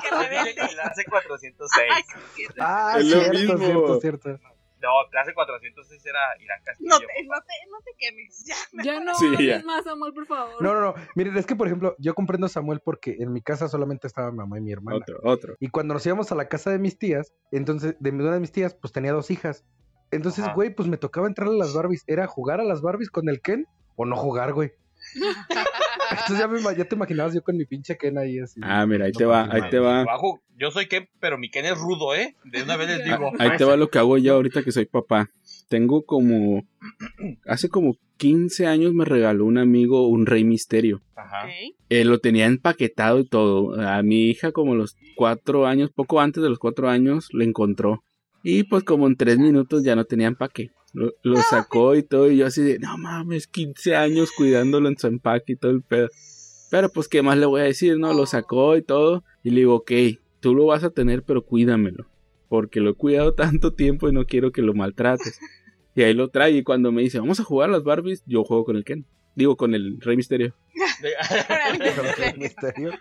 que 0.00 0.10
dice 0.30 0.54
clase 0.74 1.04
406. 1.04 1.92
Ah, 2.60 2.96
Es 2.98 3.06
lo 3.06 3.20
cierto, 3.20 3.38
mismo. 3.38 3.58
cierto, 3.58 4.00
cierto. 4.00 4.28
No, 4.80 4.90
clase 5.10 5.34
406 5.34 6.06
era 6.06 6.20
Irán 6.40 6.60
Castillo. 6.64 6.88
No 6.90 6.98
te, 7.00 7.06
no 7.24 7.40
te, 7.40 7.70
no 7.70 7.78
te 7.84 7.90
quemes. 7.98 8.44
Ya, 8.46 8.54
Ya 8.84 9.00
no 9.00 9.12
Sí, 9.16 9.26
hables 9.26 9.60
ya. 9.60 9.66
más, 9.66 9.82
Samuel, 9.84 10.12
por 10.14 10.26
favor. 10.26 10.62
No, 10.62 10.72
no, 10.72 10.80
no. 10.80 10.94
Miren, 11.16 11.36
es 11.36 11.46
que 11.46 11.56
por 11.56 11.66
ejemplo, 11.66 11.96
yo 11.98 12.14
comprendo 12.14 12.46
a 12.46 12.48
Samuel 12.48 12.80
porque 12.84 13.16
en 13.18 13.32
mi 13.32 13.42
casa 13.42 13.68
solamente 13.68 14.06
estaba 14.06 14.30
mi 14.30 14.36
mamá 14.38 14.58
y 14.58 14.60
mi 14.60 14.70
hermana. 14.72 14.98
Otro, 14.98 15.18
otro. 15.24 15.56
Y 15.58 15.68
cuando 15.70 15.94
nos 15.94 16.06
íbamos 16.06 16.30
a 16.30 16.36
la 16.36 16.46
casa 16.48 16.70
de 16.70 16.78
mis 16.78 16.96
tías, 16.96 17.32
entonces, 17.50 17.96
de 17.98 18.10
una 18.10 18.32
de 18.34 18.40
mis 18.40 18.52
tías, 18.52 18.74
pues 18.74 18.92
tenía 18.92 19.12
dos 19.12 19.32
hijas. 19.32 19.64
Entonces, 20.12 20.44
Ajá. 20.44 20.54
güey, 20.54 20.70
pues 20.72 20.88
me 20.88 20.96
tocaba 20.96 21.26
entrar 21.26 21.48
a 21.48 21.52
las 21.52 21.74
Barbies. 21.74 22.04
¿Era 22.06 22.28
jugar 22.28 22.60
a 22.60 22.64
las 22.64 22.80
Barbies 22.80 23.10
con 23.10 23.28
el 23.28 23.40
Ken 23.42 23.66
o 23.96 24.04
no 24.06 24.16
jugar, 24.16 24.52
güey? 24.52 24.70
Entonces 26.10 26.38
ya, 26.38 26.48
me, 26.48 26.60
ya 26.76 26.84
te 26.84 26.94
imaginabas 26.94 27.34
yo 27.34 27.42
con 27.42 27.56
mi 27.56 27.64
pinche 27.64 27.96
Ken 27.96 28.18
ahí 28.18 28.38
así. 28.38 28.60
Ah, 28.62 28.86
mira, 28.86 29.06
ahí 29.06 29.12
No 29.12 29.18
te 29.18 29.24
va, 29.24 29.48
ahí 29.50 29.62
te 29.70 29.78
va. 29.78 30.04
Bajo, 30.04 30.40
yo 30.56 30.70
soy 30.70 30.86
Ken, 30.86 31.08
pero 31.20 31.38
mi 31.38 31.50
Ken 31.50 31.64
es 31.64 31.78
rudo, 31.78 32.14
¿eh? 32.14 32.36
De 32.44 32.62
una 32.62 32.76
vez 32.76 32.88
les 32.88 33.04
digo. 33.04 33.32
Ahí 33.38 33.50
te 33.56 33.64
va 33.64 33.76
lo 33.76 33.88
que 33.88 33.98
hago 33.98 34.18
yo 34.18 34.34
ahorita 34.34 34.62
que 34.62 34.72
soy 34.72 34.86
papá. 34.86 35.30
Tengo 35.68 36.04
como. 36.04 36.64
Hace 37.46 37.68
como 37.68 37.96
15 38.16 38.66
años 38.66 38.92
me 38.92 39.04
regaló 39.04 39.44
un 39.44 39.58
amigo 39.58 40.08
un 40.08 40.26
Rey 40.26 40.44
Misterio. 40.44 41.02
Ajá. 41.14 41.48
Eh, 41.88 42.04
lo 42.04 42.18
tenía 42.18 42.46
empaquetado 42.46 43.20
y 43.20 43.28
todo. 43.28 43.80
A 43.80 44.02
mi 44.02 44.24
hija, 44.28 44.52
como 44.52 44.74
los 44.74 44.96
cuatro 45.16 45.66
años, 45.66 45.90
poco 45.94 46.20
antes 46.20 46.42
de 46.42 46.48
los 46.48 46.58
cuatro 46.58 46.88
años, 46.88 47.28
lo 47.32 47.44
encontró. 47.44 48.02
Y 48.42 48.64
pues, 48.64 48.84
como 48.84 49.06
en 49.06 49.16
tres 49.16 49.38
minutos 49.38 49.84
ya 49.84 49.96
no 49.96 50.04
tenía 50.04 50.28
empaque. 50.28 50.70
Lo, 50.92 51.12
lo 51.22 51.36
sacó 51.42 51.94
y 51.94 52.02
todo. 52.02 52.30
Y 52.30 52.38
yo 52.38 52.46
así 52.46 52.62
de, 52.62 52.78
no 52.78 52.96
mames, 52.98 53.46
15 53.46 53.96
años 53.96 54.30
cuidándolo 54.36 54.88
en 54.88 54.98
su 54.98 55.06
empaque 55.06 55.52
y 55.52 55.56
todo 55.56 55.72
el 55.72 55.82
pedo. 55.82 56.08
Pero 56.70 56.90
pues, 56.90 57.08
¿qué 57.08 57.22
más 57.22 57.38
le 57.38 57.46
voy 57.46 57.60
a 57.60 57.64
decir? 57.64 57.98
No, 57.98 58.12
lo 58.12 58.26
sacó 58.26 58.76
y 58.76 58.82
todo. 58.82 59.24
Y 59.42 59.50
le 59.50 59.60
digo, 59.60 59.76
ok, 59.76 59.92
tú 60.40 60.54
lo 60.54 60.66
vas 60.66 60.84
a 60.84 60.90
tener, 60.90 61.22
pero 61.22 61.44
cuídamelo. 61.44 62.06
Porque 62.48 62.80
lo 62.80 62.90
he 62.90 62.94
cuidado 62.94 63.34
tanto 63.34 63.74
tiempo 63.74 64.08
y 64.08 64.12
no 64.12 64.24
quiero 64.24 64.52
que 64.52 64.62
lo 64.62 64.74
maltrates. 64.74 65.38
Y 65.94 66.04
ahí 66.04 66.14
lo 66.14 66.28
trae. 66.28 66.52
Y 66.52 66.62
cuando 66.62 66.92
me 66.92 67.02
dice, 67.02 67.18
vamos 67.18 67.40
a 67.40 67.44
jugar 67.44 67.70
a 67.70 67.72
las 67.72 67.82
Barbies, 67.82 68.22
yo 68.24 68.44
juego 68.44 68.64
con 68.64 68.76
el 68.76 68.84
Ken. 68.84 69.04
Digo, 69.34 69.56
con 69.56 69.74
el 69.74 70.00
Rey 70.00 70.16
Misterio. 70.16 70.54
Con 71.74 71.82
el 71.82 72.16
Rey 72.16 72.34
Misterio. 72.38 72.92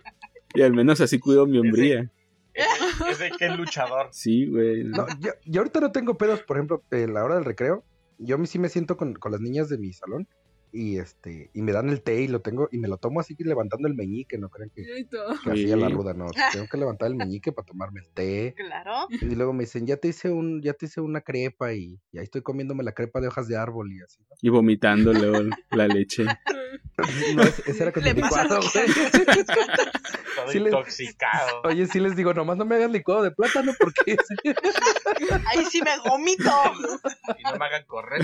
Y 0.55 0.63
al 0.63 0.73
menos 0.73 0.99
así 0.99 1.19
cuido 1.19 1.45
mi 1.45 1.59
hombría. 1.59 2.11
Ese 3.09 3.31
Ken 3.31 3.57
luchador. 3.57 4.09
Sí, 4.11 4.47
güey. 4.47 4.83
No, 4.83 5.05
yo, 5.19 5.31
yo 5.45 5.61
ahorita 5.61 5.79
no 5.79 5.91
tengo 5.91 6.17
pedos, 6.17 6.41
por 6.41 6.57
ejemplo, 6.57 6.83
en 6.91 7.13
la 7.13 7.23
hora 7.23 7.35
del 7.35 7.45
recreo. 7.45 7.83
Yo 8.17 8.43
sí 8.45 8.57
me 8.59 8.69
siento 8.69 8.97
con, 8.97 9.13
con 9.13 9.31
las 9.31 9.41
niñas 9.41 9.69
de 9.69 9.77
mi 9.77 9.93
salón 9.93 10.27
y 10.71 10.97
este 10.97 11.49
y 11.53 11.61
me 11.61 11.71
dan 11.71 11.89
el 11.89 12.01
té 12.01 12.21
y 12.21 12.27
lo 12.27 12.41
tengo 12.41 12.69
y 12.71 12.77
me 12.77 12.87
lo 12.87 12.97
tomo 12.97 13.19
así 13.19 13.35
levantando 13.39 13.87
el 13.87 13.95
meñique, 13.95 14.37
no 14.37 14.49
crean 14.49 14.69
que, 14.69 14.83
que 14.83 15.51
así 15.51 15.71
a 15.71 15.77
la 15.77 15.89
ruda, 15.89 16.13
no. 16.13 16.29
Tengo 16.51 16.67
que 16.67 16.77
levantar 16.77 17.07
el 17.07 17.15
meñique 17.15 17.51
para 17.51 17.65
tomarme 17.65 18.01
el 18.01 18.09
té. 18.09 18.53
Claro. 18.55 19.07
Y 19.09 19.35
luego 19.35 19.53
me 19.53 19.63
dicen, 19.63 19.85
ya 19.85 19.97
te 19.97 20.09
hice 20.09 20.29
un, 20.29 20.61
ya 20.61 20.73
te 20.73 20.85
hice 20.85 21.01
una 21.01 21.21
crepa 21.21 21.73
y, 21.73 21.99
y 22.11 22.17
ahí 22.17 22.23
estoy 22.23 22.41
comiéndome 22.41 22.83
la 22.83 22.93
crepa 22.93 23.21
de 23.21 23.27
hojas 23.27 23.47
de 23.47 23.57
árbol 23.57 23.91
y 23.91 24.01
así. 24.01 24.19
¿no? 24.29 24.35
Y 24.41 24.49
vomitando 24.49 25.13
luego 25.13 25.49
la 25.71 25.87
leche. 25.87 26.25
No, 27.35 27.43
ese, 27.43 27.83
era 27.83 27.91
con 27.91 28.03
Le 28.03 28.09
el 28.09 28.15
licuado, 28.15 28.59
güey. 28.59 28.87
Todo 30.35 30.51
Sí 30.51 30.57
intoxicado. 30.57 31.61
Oye, 31.63 31.85
sí 31.85 31.99
les 31.99 32.15
digo, 32.15 32.33
nomás 32.33 32.57
no 32.57 32.65
me 32.65 32.75
hagan 32.75 32.91
licuado 32.91 33.21
de 33.21 33.31
plátano 33.31 33.71
porque 33.79 34.17
Ahí 35.45 35.65
sí 35.65 35.79
me 35.81 35.91
vomito. 36.09 36.51
Y 37.37 37.43
no 37.43 37.55
me 37.57 37.65
hagan 37.65 37.83
correr. 37.85 38.21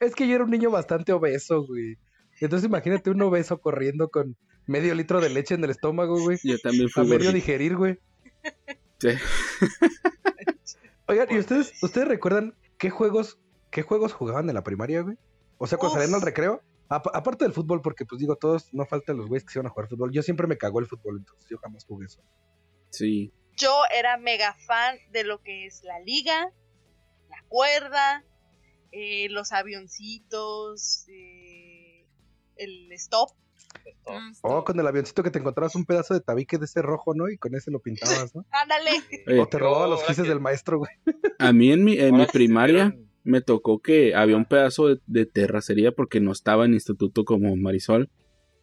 es 0.00 0.14
que 0.14 0.28
yo 0.28 0.34
era 0.34 0.44
un 0.44 0.50
niño 0.50 0.70
bastante 0.76 1.12
obeso, 1.12 1.66
güey. 1.66 1.96
Entonces 2.40 2.66
imagínate 2.68 3.10
un 3.10 3.20
obeso 3.22 3.60
corriendo 3.60 4.08
con 4.10 4.36
medio 4.66 4.94
litro 4.94 5.20
de 5.20 5.30
leche 5.30 5.54
en 5.54 5.64
el 5.64 5.70
estómago, 5.70 6.20
güey. 6.20 6.38
Yo 6.42 6.58
también 6.58 6.86
A 6.86 6.88
fui 6.92 7.02
medio 7.04 7.16
gordito. 7.18 7.32
digerir, 7.32 7.76
güey. 7.76 7.98
Sí. 9.00 9.08
Oigan, 11.08 11.28
¿y 11.30 11.38
ustedes, 11.38 11.72
ustedes 11.82 12.08
recuerdan 12.08 12.54
qué 12.78 12.90
juegos, 12.90 13.38
qué 13.70 13.82
juegos 13.82 14.12
jugaban 14.12 14.48
en 14.48 14.54
la 14.54 14.62
primaria, 14.64 15.02
güey? 15.02 15.16
O 15.58 15.66
sea, 15.66 15.78
cuando 15.78 15.98
salían 15.98 16.14
al 16.14 16.22
recreo, 16.22 16.62
apa- 16.88 17.10
aparte 17.14 17.44
del 17.44 17.52
fútbol, 17.54 17.80
porque 17.80 18.04
pues 18.04 18.18
digo, 18.20 18.36
todos, 18.36 18.72
no 18.74 18.84
faltan 18.86 19.16
los 19.16 19.26
güeyes 19.28 19.44
que 19.44 19.52
se 19.52 19.58
iban 19.58 19.66
a 19.66 19.70
jugar 19.70 19.88
fútbol. 19.88 20.10
Yo 20.12 20.22
siempre 20.22 20.46
me 20.46 20.58
cagó 20.58 20.80
el 20.80 20.86
fútbol, 20.86 21.18
entonces 21.18 21.48
yo 21.48 21.58
jamás 21.58 21.84
jugué 21.84 22.06
eso. 22.06 22.20
Sí. 22.90 23.32
Yo 23.56 23.72
era 23.96 24.18
mega 24.18 24.54
fan 24.66 24.96
de 25.12 25.24
lo 25.24 25.40
que 25.42 25.66
es 25.66 25.82
la 25.84 26.00
liga, 26.00 26.50
la 27.30 27.44
cuerda, 27.48 28.24
eh, 28.92 29.28
los 29.30 29.52
avioncitos, 29.52 31.04
eh, 31.08 32.06
el 32.56 32.92
stop. 32.92 33.30
Esto. 33.84 34.10
Ah, 34.10 34.30
Oh, 34.42 34.64
con 34.64 34.78
el 34.80 34.86
avioncito 34.86 35.22
que 35.22 35.30
te 35.30 35.38
encontrabas 35.38 35.74
un 35.74 35.84
pedazo 35.84 36.14
de 36.14 36.20
tabique 36.20 36.58
de 36.58 36.64
ese 36.64 36.82
rojo, 36.82 37.14
¿no? 37.14 37.28
Y 37.28 37.36
con 37.36 37.54
ese 37.54 37.70
lo 37.70 37.80
pintabas, 37.80 38.34
¿no? 38.34 38.44
Ándale. 38.50 38.90
Oye, 39.26 39.40
O 39.40 39.46
te 39.48 39.58
robaba 39.58 39.86
los 39.88 40.02
que- 40.02 40.22
del 40.22 40.40
maestro, 40.40 40.78
güey. 40.78 40.90
a 41.38 41.52
mí 41.52 41.72
en 41.72 41.84
mi, 41.84 41.98
en 41.98 42.14
mi 42.14 42.20
Ahora 42.20 42.32
primaria 42.32 42.96
me 43.24 43.40
tocó 43.40 43.80
que 43.80 44.14
había 44.14 44.36
un 44.36 44.44
pedazo 44.44 44.88
de, 44.88 45.00
de 45.06 45.26
terracería 45.26 45.92
porque 45.92 46.20
no 46.20 46.32
estaba 46.32 46.64
en 46.64 46.74
instituto 46.74 47.24
como 47.24 47.54
Marisol. 47.56 48.08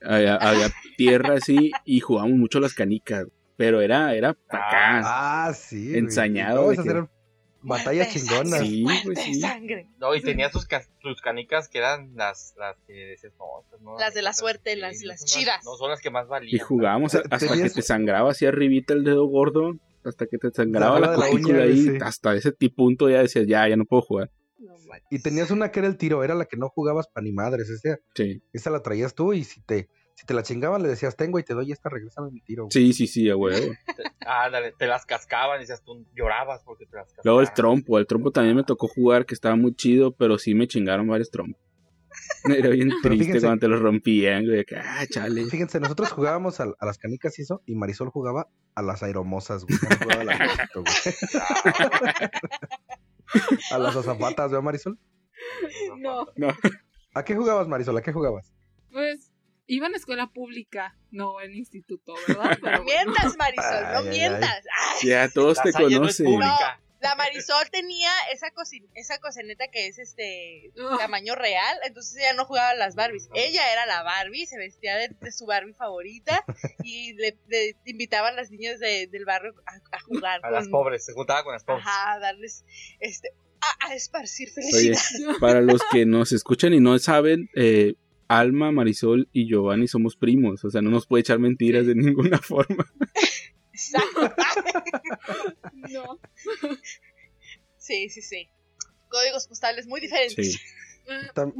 Había, 0.01 0.35
había 0.35 0.69
tierra 0.97 1.35
así 1.35 1.71
y 1.85 1.99
jugábamos 1.99 2.37
mucho 2.37 2.59
las 2.59 2.73
canicas. 2.73 3.25
Pero 3.55 3.81
era, 3.81 4.15
era 4.15 4.33
pa' 4.33 4.57
acá. 4.57 5.01
Ah, 5.47 5.53
sí. 5.53 5.95
Ensañado 5.97 6.73
No, 6.73 7.07
chingonas. 8.09 8.59
sangre, 8.59 8.65
Sí, 8.67 8.85
pues 9.05 9.19
sí. 9.19 9.33
sangre. 9.35 9.87
No, 9.99 10.13
y 10.15 10.21
tenía 10.21 10.49
sus, 10.51 10.65
ca- 10.65 10.83
sus 11.01 11.21
canicas 11.21 11.67
que 11.69 11.77
eran 11.79 12.11
las, 12.15 12.53
las 12.57 12.75
que 12.87 12.93
decías, 12.93 13.33
no, 13.39 13.45
estas 13.63 13.81
no. 13.81 13.97
Las 13.97 14.13
de 14.13 14.21
la 14.21 14.33
suerte, 14.33 14.73
sí, 14.75 14.79
las- 14.79 15.01
las 15.03 15.25
chidas. 15.25 15.63
No 15.65 15.75
son 15.75 15.89
las 15.89 16.01
que 16.01 16.09
más 16.09 16.25
Y 16.25 16.29
valían. 16.29 16.65
jugábamos 16.65 17.15
a- 17.15 17.21
Te- 17.23 17.27
hasta 17.35 17.53
que 17.55 17.69
te 17.69 17.81
sangraba 17.81 18.31
así 18.31 18.45
arribita 18.45 18.93
el 18.93 19.03
dedo 19.03 19.25
gordo. 19.25 19.73
Hasta 20.05 20.25
que 20.27 20.37
te 20.37 20.51
sangraba 20.51 20.99
La 20.99 21.15
la, 21.15 21.27
cutícula 21.29 21.63
ahí. 21.63 21.81
sí. 21.81 21.97
Hasta 22.01 22.35
ese 22.35 22.51
ti- 22.51 22.67
punto 22.69 23.09
ya 23.09 23.19
decías, 23.21 23.47
ya, 23.47 23.67
ya 23.69 23.77
no 23.77 23.85
puedo 23.85 24.01
jugar. 24.01 24.29
No. 24.59 24.73
Y 25.09 25.21
tenías 25.21 25.49
una 25.49 25.71
que 25.71 25.79
era 25.79 25.87
el 25.87 25.97
tiro, 25.97 26.23
era 26.25 26.35
la 26.35 26.43
que 26.45 26.57
no 26.57 26.67
jugabas 26.69 27.07
pa' 27.07 27.21
ni 27.21 27.31
madres. 27.31 27.69
Esa, 27.69 27.99
Sí, 28.13 28.41
esa 28.51 28.69
la 28.69 28.81
traías 28.81 29.15
tú 29.15 29.31
y 29.33 29.43
si 29.45 29.61
te, 29.61 29.87
si 30.15 30.25
te 30.25 30.33
la 30.33 30.43
chingaban 30.43 30.81
le 30.83 30.89
decías, 30.89 31.15
tengo 31.15 31.39
y 31.39 31.43
te 31.43 31.53
doy 31.53 31.71
esta, 31.71 31.89
regrésame 31.89 32.31
mi 32.31 32.41
tiro. 32.41 32.63
güey. 32.63 32.71
sí, 32.71 32.93
sí, 32.93 33.07
sí, 33.07 33.29
a 33.29 33.35
huevo. 33.35 33.73
Ah, 34.25 34.49
dale, 34.49 34.71
te 34.79 34.87
las 34.87 35.05
cascaban 35.05 35.57
y 35.57 35.63
decías, 35.63 35.83
tú 35.83 36.05
llorabas 36.15 36.61
porque 36.63 36.85
te 36.85 36.95
las 36.95 37.07
cascaban. 37.07 37.23
Luego 37.25 37.41
el 37.41 37.51
trompo, 37.53 37.99
el 37.99 38.07
trompo 38.07 38.31
también 38.31 38.55
me 38.55 38.63
tocó 38.63 38.87
jugar, 38.87 39.25
que 39.25 39.33
estaba 39.33 39.55
muy 39.57 39.75
chido, 39.75 40.13
pero 40.15 40.37
sí 40.37 40.55
me 40.55 40.65
chingaron 40.67 41.07
varios 41.07 41.29
trompos. 41.29 41.61
Era 42.45 42.69
bien 42.69 42.89
triste 43.01 43.25
fíjense- 43.25 43.41
cuando 43.41 43.59
te 43.59 43.67
los 43.67 43.81
rompían, 43.81 44.45
güey. 44.45 44.63
que, 44.63 44.77
Ah, 44.77 45.05
chale. 45.09 45.43
Fíjense, 45.47 45.79
nosotros 45.81 46.11
jugábamos 46.13 46.59
a, 46.61 46.67
a 46.79 46.85
las 46.85 46.97
canicas 46.99 47.37
y 47.37 47.41
eso, 47.41 47.61
y 47.65 47.75
Marisol 47.75 48.09
jugaba 48.11 48.47
a 48.75 48.81
las 48.81 49.03
aeromosas, 49.03 49.65
güey. 49.65 49.77
No 49.89 49.97
jugaba 50.03 50.21
a 50.21 50.23
la 50.23 50.33
avioncito, 50.35 50.83
güey. 50.83 52.23
A 53.71 53.77
las 53.79 53.95
azafatas, 53.95 54.51
¿verdad, 54.51 54.63
Marisol? 54.63 54.99
No, 55.97 56.27
¿A 57.15 57.23
qué 57.25 57.35
jugabas, 57.35 57.67
Marisol? 57.67 57.97
¿A 57.97 58.01
qué 58.01 58.13
jugabas? 58.13 58.53
pues 58.91 59.31
iba 59.67 59.87
en 59.87 59.95
escuela 59.95 60.27
pública, 60.27 60.95
no 61.11 61.39
en 61.41 61.53
instituto, 61.55 62.13
¿verdad? 62.27 62.57
Pero 62.61 62.77
No 62.79 62.83
bueno. 62.83 63.03
mientas, 63.11 63.37
Marisol, 63.37 63.83
no 63.83 63.87
Ay, 63.87 63.95
ay, 63.95 64.03
ay. 64.03 64.09
mientas. 64.09 64.63
Ay, 65.01 65.07
Ya 65.09 65.29
todos 65.29 65.57
La 65.57 65.63
te 65.63 65.71
no 65.71 65.77
conocen. 65.99 66.25
la 67.01 67.15
Marisol 67.15 67.69
tenía 67.69 68.09
esa, 68.31 68.49
cocin 68.51 68.87
esa 68.95 69.17
cocineta 69.19 69.67
que 69.67 69.87
es 69.87 69.99
este 69.99 70.71
tamaño 70.99 71.35
real, 71.35 71.77
entonces 71.85 72.15
ella 72.17 72.31
no 72.33 72.45
jugaba 72.45 72.69
a 72.69 72.75
las 72.75 72.95
Barbies. 72.95 73.27
Ella 73.33 73.71
era 73.73 73.85
la 73.85 74.03
Barbie, 74.03 74.45
se 74.45 74.57
vestía 74.57 74.95
de, 74.97 75.09
de 75.19 75.31
su 75.33 75.45
Barbie 75.45 75.73
favorita 75.73 76.45
y 76.83 77.13
le, 77.13 77.37
le 77.47 77.75
invitaba 77.85 78.29
a 78.29 78.31
las 78.31 78.51
niñas 78.51 78.79
de- 78.79 79.07
del 79.07 79.25
barrio 79.25 79.53
a, 79.65 79.95
a 79.97 79.99
jugar. 80.01 80.39
A 80.43 80.49
las 80.51 80.67
pobres, 80.69 81.03
se 81.05 81.11
juntaba 81.13 81.43
con 81.43 81.51
las 81.53 81.63
pobres. 81.65 81.85
Ajá, 81.85 82.13
a 82.13 82.19
darles 82.19 82.63
este 83.01 83.29
a, 83.81 83.87
a 83.89 83.95
esparcir 83.95 84.49
Oye, 84.57 84.93
felicidad. 84.95 85.33
para 85.39 85.59
los 85.61 85.81
que 85.91 86.05
nos 86.05 86.31
escuchan 86.33 86.73
y 86.73 86.79
no 86.79 86.97
saben, 86.99 87.49
eh, 87.55 87.95
Alma, 88.27 88.71
Marisol 88.71 89.29
y 89.31 89.47
Giovanni 89.47 89.87
somos 89.87 90.15
primos. 90.15 90.63
O 90.65 90.69
sea, 90.69 90.81
no 90.81 90.89
nos 90.89 91.07
puede 91.07 91.21
echar 91.21 91.39
mentiras 91.39 91.85
de 91.85 91.95
ninguna 91.95 92.37
forma. 92.41 92.85
Exacto. 93.71 94.33
No. 95.91 96.19
Sí, 97.77 98.09
sí, 98.09 98.21
sí. 98.21 98.49
Códigos 99.09 99.47
postales 99.47 99.87
muy 99.87 99.99
diferentes. 100.01 100.53
Sí. 100.53 100.59
Tam- 101.35 101.53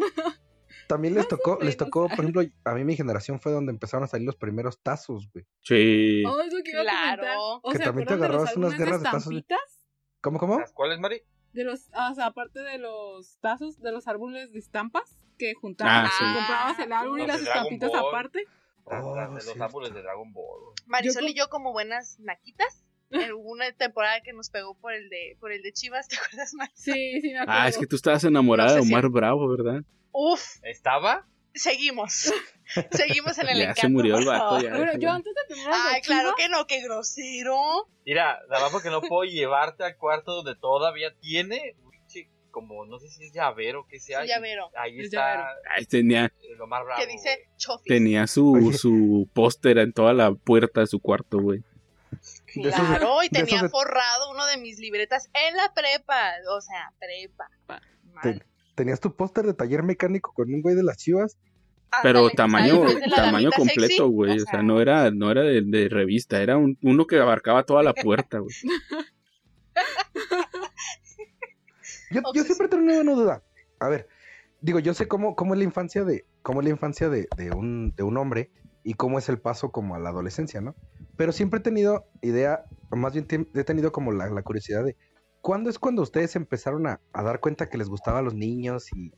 También 0.88 1.14
les 1.14 1.28
tocó, 1.28 1.60
les 1.62 1.78
tocó, 1.78 2.08
por 2.10 2.20
ejemplo, 2.20 2.42
a 2.64 2.74
mí 2.74 2.84
mi 2.84 2.96
generación 2.96 3.40
fue 3.40 3.52
donde 3.52 3.72
empezaron 3.72 4.04
a 4.06 4.08
salir 4.08 4.26
los 4.26 4.36
primeros 4.38 4.82
tazos, 4.82 5.30
güey. 5.32 5.46
Sí. 5.62 6.24
Oh, 6.26 6.38
que 6.64 6.72
iba. 6.72 6.82
Claro. 6.84 7.60
O 7.62 7.72
Que 7.72 7.78
sea, 7.78 7.88
también 7.88 8.08
te 8.08 8.14
¿acuerdan 8.14 8.32
de 8.32 8.38
los 8.38 8.50
agarrabas 8.50 8.58
unas 8.58 8.78
guerras 8.78 9.00
de 9.04 9.10
tazos? 9.10 9.34
¿Cómo, 10.22 10.40
cómo? 10.40 10.60
¿Las 10.60 10.72
cuáles, 10.72 11.00
Mari? 11.00 11.22
De 11.52 11.64
los, 11.64 11.90
ah, 11.94 12.10
o 12.12 12.16
sea, 12.16 12.28
aparte 12.28 12.62
de 12.62 12.78
los 12.80 13.38
tazos, 13.40 13.80
de 13.82 13.92
los 13.92 14.08
árboles 14.08 14.52
de 14.54 14.60
estampas 14.60 15.20
que 15.44 15.54
juntabas, 15.56 16.10
Ah, 16.12 16.16
sí. 16.18 16.24
comprabas 16.38 16.80
el 16.80 16.92
árbol 16.94 17.20
y 17.20 17.28
Los 17.28 17.28
las 17.28 17.42
estampitas 17.42 17.90
Ball. 17.92 18.06
aparte. 18.10 18.46
Oh, 18.86 19.16
los 19.16 19.62
árboles 19.62 19.94
de 19.94 20.02
Dragon 20.02 20.32
Ball. 20.34 20.74
Marisol 20.86 21.24
Yo 21.24 21.30
y 21.30 21.34
yo 21.36 21.50
como 21.50 21.72
buenas 21.72 22.20
naquitas. 22.20 22.84
En 23.12 23.32
una 23.34 23.72
temporada 23.74 24.22
que 24.22 24.34
nos 24.34 24.50
pegó 24.50 24.74
por 24.76 24.92
el 24.94 25.08
de 25.10 25.38
por 25.40 25.52
el 25.52 25.62
de 25.62 25.72
Chivas, 25.72 26.08
¿te 26.10 26.16
acuerdas 26.18 26.54
más? 26.56 26.70
Sí, 26.74 27.22
sí, 27.22 27.30
me 27.32 27.40
acuerdo. 27.40 27.62
Ah, 27.62 27.68
es 27.68 27.78
que 27.78 27.86
tú 27.86 27.96
estabas 27.96 28.24
enamorada 28.24 28.70
No 28.70 28.76
sé 28.76 28.80
de 28.82 28.86
si- 28.88 28.94
Omar 28.94 29.10
Bravo, 29.10 29.48
¿verdad? 29.50 29.82
Uf, 30.12 30.42
¿Estaba? 30.64 31.28
seguimos. 31.54 32.34
Seguimos 32.92 33.38
en 33.38 33.50
el 33.50 33.58
Ya 33.58 33.64
encanto. 33.66 33.82
se 33.82 33.90
murió 33.90 34.18
el 34.18 34.26
vato, 34.26 34.60
ya. 34.62 34.76
Bueno, 34.76 34.94
yo 34.98 35.12
antes 35.12 35.32
de 35.36 35.42
terminar 35.48 35.74
Ay, 35.90 35.96
de 35.96 36.02
claro 36.02 36.34
que 36.36 36.50
no, 36.50 36.66
qué 36.66 36.82
grosero. 36.82 37.56
Mira, 38.06 38.40
nada 38.50 38.64
más 38.64 38.72
porque 38.72 38.90
no 38.90 39.02
puedo 39.02 39.24
llevarte 39.32 39.84
al 39.84 39.96
cuarto 39.98 40.34
donde 40.42 40.56
todavía 40.56 41.14
tiene 41.20 41.76
como 42.54 42.86
no 42.86 43.00
sé 43.00 43.10
si 43.10 43.26
es 43.26 43.34
llavero 43.34 43.86
que 43.90 44.00
sea. 44.00 44.22
Sí, 44.22 44.28
llavero. 44.30 44.70
Ahí 44.78 45.00
Es 45.00 45.06
está 45.08 45.18
llavero. 45.38 45.88
Tenía, 45.90 46.32
lo 46.58 46.68
más 46.68 46.86
bravo. 46.86 47.02
Que 47.02 47.08
dice. 47.12 47.50
Chofis. 47.58 47.88
tenía 47.88 48.28
su, 48.28 48.72
su 48.80 49.28
póster 49.34 49.80
en 49.80 49.92
toda 49.92 50.14
la 50.14 50.34
puerta 50.34 50.80
de 50.82 50.88
su 50.88 51.00
cuarto, 51.00 51.40
güey. 51.40 51.60
De- 52.56 52.70
Claro, 52.72 53.24
y 53.24 53.30
tenía 53.30 53.64
de- 53.64 53.70
forrado 53.70 54.30
uno 54.32 54.46
de 54.46 54.58
mis 54.58 54.78
libretas 54.78 55.30
en 55.34 55.58
la 55.58 55.74
prepa. 55.74 56.34
O 56.56 56.62
sea, 56.62 56.94
prepa. 57.00 57.50
Mal. 58.14 58.46
¿Tenías 58.76 59.00
tu 59.00 59.16
póster 59.16 59.46
de 59.46 59.54
taller 59.56 59.82
mecánico 59.84 60.32
con 60.34 60.54
un 60.54 60.62
güey 60.62 60.76
de 60.76 60.84
las 60.84 60.98
chivas? 60.98 61.36
Pero 62.04 62.20
Ándale, 62.20 62.36
tamaño, 62.36 62.86
tamaño 63.16 63.50
completo, 63.52 64.08
güey. 64.10 64.38
O 64.40 64.46
sea, 64.46 64.62
no 64.64 64.80
era, 64.82 65.10
no 65.12 65.30
era 65.32 65.42
de, 65.42 65.62
de 65.64 65.90
revista, 65.90 66.42
era 66.42 66.58
un, 66.58 66.78
uno 66.82 67.06
que 67.08 67.18
abarcaba 67.20 67.64
toda 67.64 67.84
la 67.84 67.94
puerta, 67.94 68.40
güey. 68.40 68.56
Yo, 72.14 72.22
yo 72.34 72.44
siempre 72.44 72.68
he 72.68 72.70
tenido 72.70 73.02
una 73.02 73.14
duda. 73.14 73.44
A 73.80 73.90
ver, 73.90 74.08
digo, 74.62 74.80
yo 74.80 74.94
sé 74.94 75.08
cómo, 75.08 75.36
cómo 75.36 75.54
es 75.54 75.58
la 75.58 75.66
infancia 75.66 76.04
de, 76.04 76.26
cómo 76.42 76.62
es 76.62 76.66
la 76.66 76.72
infancia 76.72 77.10
de, 77.10 77.28
de 77.38 77.52
un, 77.52 77.94
de 77.96 78.04
un 78.04 78.18
hombre 78.18 78.52
y 78.84 78.94
cómo 78.94 79.20
es 79.20 79.30
el 79.30 79.40
paso 79.40 79.72
como 79.72 79.96
a 79.96 80.00
la 80.00 80.10
adolescencia, 80.10 80.62
¿no? 80.62 80.76
Pero 81.18 81.32
siempre 81.32 81.60
he 81.60 81.64
tenido 81.64 82.06
idea, 82.22 82.66
o 82.90 82.96
más 82.96 83.14
bien 83.14 83.28
he 83.54 83.64
tenido 83.64 83.92
como 83.92 84.12
la, 84.12 84.30
la 84.30 84.42
curiosidad 84.42 84.84
de 84.84 84.96
¿cuándo 85.44 85.70
es 85.70 85.78
cuando 85.78 86.02
ustedes 86.02 86.36
empezaron 86.36 86.88
a, 86.88 87.02
a 87.12 87.22
dar 87.22 87.40
cuenta 87.40 87.70
que 87.70 87.78
les 87.78 87.90
gustaban 87.90 88.24
los 88.24 88.34
niños 88.34 88.88
y, 88.96 89.12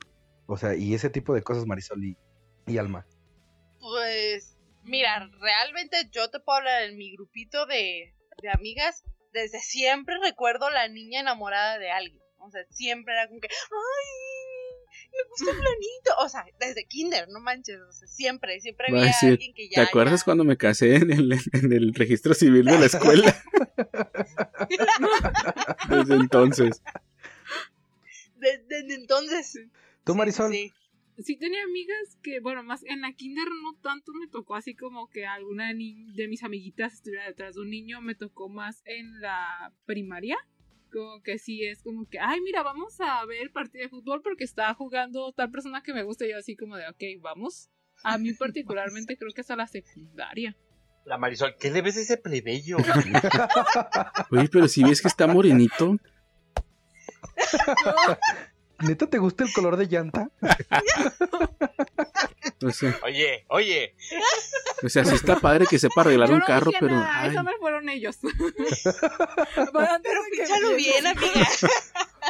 o 0.47 0.57
sea, 0.57 0.75
y 0.75 0.93
ese 0.93 1.09
tipo 1.09 1.33
de 1.33 1.43
cosas, 1.43 1.65
Marisol 1.65 2.03
y, 2.03 2.17
y 2.65 2.77
Alma? 2.79 3.05
Pues, 3.79 4.57
mira, 4.83 5.29
realmente 5.39 5.97
yo 6.11 6.29
te 6.31 6.39
puedo 6.39 6.57
hablar 6.57 6.83
en 6.83 6.97
mi 6.97 7.15
grupito 7.15 7.67
de, 7.67 8.15
de 8.41 8.49
amigas. 8.49 9.03
Desde 9.31 9.59
siempre 9.59 10.15
recuerdo 10.21 10.69
la 10.71 10.87
niña 10.87 11.19
enamorada 11.19 11.77
de 11.77 11.91
alguien. 11.91 12.24
O 12.45 12.51
sea, 12.51 12.63
siempre 12.69 13.13
era 13.13 13.27
como 13.27 13.39
que, 13.41 13.47
¡ay! 13.47 14.75
Me 15.11 15.29
gusta 15.29 15.45
fulanito. 15.53 16.11
O 16.19 16.29
sea, 16.29 16.45
desde 16.59 16.85
kinder, 16.85 17.27
no 17.29 17.39
manches. 17.39 17.79
O 17.79 17.91
sea, 17.91 18.07
siempre, 18.07 18.59
siempre 18.59 18.87
había 18.89 19.03
decir, 19.05 19.31
alguien 19.31 19.53
que 19.53 19.69
ya. 19.69 19.75
¿Te 19.75 19.81
acuerdas 19.89 20.21
ya- 20.21 20.25
cuando 20.25 20.43
me 20.43 20.57
casé 20.57 20.95
en 20.95 21.11
el, 21.11 21.31
en 21.53 21.73
el 21.73 21.93
registro 21.93 22.33
civil 22.33 22.65
de 22.65 22.79
la 22.79 22.85
escuela? 22.85 23.35
Desde 25.89 26.15
entonces. 26.15 26.81
De- 28.37 28.63
Desde 28.67 28.95
entonces. 28.95 29.59
¿Tú, 30.03 30.13
Sí, 30.13 30.17
Marisol? 30.17 30.51
sí. 30.51 30.73
sí 31.23 31.37
tenía 31.37 31.63
amigas 31.63 32.17
que, 32.21 32.39
bueno, 32.41 32.63
más 32.63 32.83
en 32.83 33.01
la 33.01 33.13
kinder 33.13 33.47
no 33.63 33.73
tanto 33.81 34.11
me 34.13 34.27
tocó 34.27 34.55
así 34.55 34.75
como 34.75 35.09
que 35.09 35.25
alguna 35.25 35.73
ni- 35.73 36.11
de 36.13 36.27
mis 36.27 36.43
amiguitas 36.43 36.93
estuviera 36.93 37.25
detrás 37.25 37.55
de 37.55 37.61
un 37.61 37.69
niño, 37.69 38.01
me 38.01 38.15
tocó 38.15 38.49
más 38.49 38.81
en 38.85 39.21
la 39.21 39.71
primaria. 39.85 40.37
Como 40.95 41.21
que 41.21 41.37
sí 41.39 41.61
es 41.65 41.83
como 41.83 42.07
que, 42.07 42.19
ay, 42.19 42.39
mira, 42.39 42.63
vamos 42.63 43.01
a 43.01 43.25
ver 43.25 43.51
partido 43.51 43.83
de 43.83 43.89
fútbol 43.89 44.21
porque 44.21 44.45
está 44.45 44.73
jugando 44.73 45.33
tal 45.33 45.51
persona 45.51 45.83
que 45.83 45.93
me 45.93 46.03
gusta. 46.03 46.25
Y 46.25 46.31
yo 46.31 46.37
así 46.37 46.55
como 46.55 46.77
de, 46.77 46.87
ok, 46.87 47.21
vamos. 47.21 47.69
A 48.01 48.17
mí 48.17 48.31
particularmente 48.39 49.17
creo 49.17 49.33
que 49.33 49.41
hasta 49.41 49.57
la 49.57 49.67
secundaria. 49.67 50.55
La 51.03 51.17
Marisol, 51.17 51.57
¿qué 51.59 51.69
le 51.69 51.81
ves 51.81 51.97
a 51.97 51.99
ese 51.99 52.15
plebeyo? 52.15 52.77
Oye, 54.31 54.47
pero 54.49 54.69
si 54.69 54.85
ves 54.85 55.01
que 55.01 55.09
está 55.09 55.27
morenito. 55.27 55.97
¿Neta 58.79 59.07
te 59.07 59.17
gusta 59.17 59.43
el 59.43 59.51
color 59.51 59.75
de 59.75 59.87
llanta? 59.87 60.31
O 62.63 62.69
sea, 62.71 62.97
oye, 63.03 63.45
oye, 63.49 63.95
o 64.83 64.89
sea, 64.89 65.03
sí 65.03 65.15
está 65.15 65.39
padre 65.39 65.65
que 65.69 65.77
sepa 65.77 66.01
arreglar 66.01 66.29
Yo 66.29 66.35
un 66.35 66.39
no 66.39 66.45
carro, 66.45 66.67
dije 66.67 66.77
pero. 66.79 66.95
nada, 66.95 67.21
ay, 67.21 67.31
Eso 67.31 67.43
me 67.43 67.57
fueron 67.57 67.89
ellos. 67.89 68.17
Pero 68.23 69.99
de 69.99 70.09
píchalo 70.31 70.75
bien, 70.75 71.05
amiga. 71.05 71.47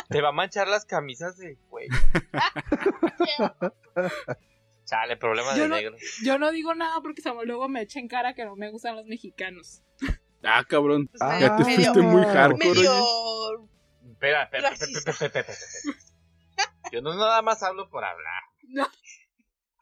te 0.10 0.22
va 0.22 0.30
a 0.30 0.32
manchar 0.32 0.68
las 0.68 0.86
camisas 0.86 1.38
del 1.38 1.58
güey. 1.70 1.88
Chale, 4.86 5.18
problema 5.18 5.56
Yo 5.56 5.64
de 5.64 5.70
no- 5.70 5.76
negro. 5.76 5.96
Yo 6.24 6.38
no 6.40 6.52
digo 6.52 6.76
nada 6.76 7.02
porque 7.02 7.22
luego 7.46 7.68
me 7.70 7.82
echa 7.82 8.00
en 8.00 8.08
cara 8.08 8.34
que 8.36 8.46
no 8.46 8.56
me 8.56 8.70
gustan 8.70 8.96
los 8.96 9.06
mexicanos. 9.06 9.82
Ah, 10.44 10.64
cabrón. 10.68 11.08
Pues 11.08 11.22
Ah, 11.22 11.40
Ya 11.40 11.56
te 11.56 11.64
medio- 11.64 11.76
fuiste 11.94 12.02
muy 12.02 12.24
hardcore, 12.24 12.70
oye. 12.70 12.80
medio 12.82 13.70
Espera, 14.12 14.44
espera, 14.44 14.44
espera, 14.44 14.70
Racista. 14.70 15.12
espera, 15.12 15.28
espera, 15.28 15.52
espera, 15.52 15.58
espera. 15.58 15.98
Yo 16.92 17.02
no 17.02 17.16
nada 17.16 17.42
más 17.42 17.64
hablo 17.64 17.90
por 17.90 18.04
hablar. 18.06 18.44
No. 18.68 18.88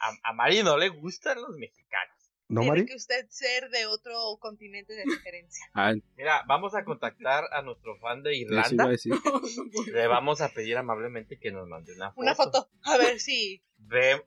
A, 0.03 0.29
a 0.29 0.33
Mari 0.33 0.63
no 0.63 0.77
le 0.77 0.89
gustan 0.89 1.41
los 1.41 1.55
mexicanos. 1.57 2.17
¿No, 2.49 2.59
Tiene 2.61 2.71
Mari? 2.77 2.85
que 2.85 2.95
usted 2.95 3.25
ser 3.29 3.69
de 3.69 3.85
otro 3.85 4.13
continente 4.39 4.93
de 4.93 5.03
referencia. 5.05 5.65
Ah, 5.73 5.93
Mira, 6.17 6.43
vamos 6.45 6.75
a 6.75 6.83
contactar 6.83 7.45
a 7.53 7.61
nuestro 7.61 7.95
fan 7.99 8.21
de 8.21 8.33
eso 8.33 8.41
iba 8.53 8.61
a 8.61 8.65
Irlanda. 8.67 8.87
decir. 8.89 9.13
Le 9.93 10.07
vamos 10.07 10.41
a 10.41 10.49
pedir 10.49 10.77
amablemente 10.77 11.39
que 11.39 11.51
nos 11.51 11.67
mande 11.67 11.93
una 11.93 12.09
foto. 12.11 12.21
Una 12.21 12.35
foto. 12.35 12.69
A 12.83 12.97
ver 12.97 13.19
si. 13.19 13.63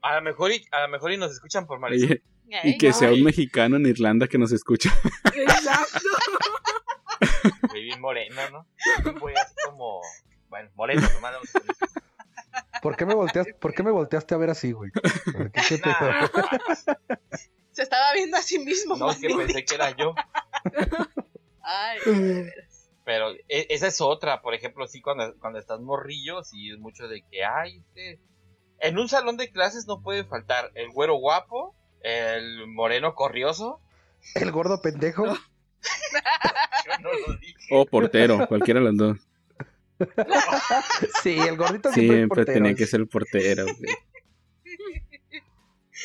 A 0.01 0.15
lo 0.15 0.21
mejor 0.23 0.51
y, 0.51 0.65
a 0.71 0.81
lo 0.81 0.87
mejor 0.89 1.11
y 1.11 1.17
nos 1.17 1.31
escuchan 1.31 1.67
por. 1.67 1.83
Oye, 1.83 2.23
y 2.49 2.53
Ay, 2.55 2.77
que 2.77 2.91
sea 2.91 3.11
un 3.11 3.23
mexicano 3.23 3.75
en 3.75 3.85
Irlanda 3.85 4.27
que 4.27 4.37
nos 4.37 4.51
escucha. 4.51 4.89
Exacto. 5.35 5.99
Muy 7.69 7.83
bien 7.83 8.01
moreno, 8.01 8.41
¿no? 8.51 8.67
Un 9.11 9.19
güey 9.19 9.35
así 9.35 9.53
como. 9.65 10.01
Bueno, 10.49 10.69
moreno, 10.75 11.01
nomás. 11.13 11.35
¿Por 12.81 12.95
qué 12.95 13.05
me 13.05 13.13
volteaste, 13.15 13.53
¿por 13.55 13.73
qué 13.73 13.83
me 13.83 13.91
volteaste 13.91 14.35
a 14.35 14.37
ver 14.37 14.49
así, 14.49 14.71
güey? 14.71 14.91
¿Qué- 14.93 15.61
qué 15.69 15.77
pedo? 15.77 15.93
Nah, 15.99 16.27
Se 17.71 17.83
estaba 17.83 18.13
viendo 18.13 18.37
a 18.37 18.41
sí 18.41 18.59
mismo. 18.59 18.95
no, 18.97 19.11
es 19.11 19.17
que 19.19 19.27
pensé 19.29 19.63
que 19.65 19.75
era 19.75 19.95
yo. 19.95 20.13
Ay, 21.61 21.99
veras. 22.05 22.89
Pero 23.03 23.31
e- 23.47 23.67
esa 23.69 23.87
es 23.87 24.01
otra, 24.01 24.41
por 24.41 24.53
ejemplo, 24.53 24.85
sí, 24.87 25.01
cuando, 25.01 25.37
cuando 25.39 25.59
estás 25.59 25.79
morrillo, 25.79 26.43
sí 26.43 26.71
es 26.71 26.77
mucho 26.79 27.07
de 27.07 27.23
que, 27.29 27.43
ay, 27.45 27.77
este... 27.77 28.19
En 28.79 28.99
un 28.99 29.09
salón 29.09 29.37
de 29.37 29.51
clases 29.51 29.87
no 29.87 30.01
puede 30.03 30.23
faltar 30.23 30.71
el 30.75 30.89
güero 30.91 31.15
guapo, 31.15 31.73
el 32.01 32.67
moreno 32.67 33.15
corrioso. 33.15 33.81
El 34.35 34.51
gordo 34.51 34.81
pendejo. 34.81 35.25
Yo 36.85 36.91
no 37.01 37.09
lo 37.27 37.33
dije. 37.39 37.55
O 37.71 37.85
portero, 37.85 38.45
cualquiera 38.47 38.79
de 38.79 38.85
los 38.87 38.97
dos. 38.97 39.26
Sí, 41.23 41.37
el 41.39 41.57
gordito 41.57 41.91
siempre, 41.91 42.27
portero. 42.27 42.53
tenía 42.53 42.75
que 42.75 42.85
ser 42.87 43.05
portero. 43.07 43.63
güey. 43.65 43.93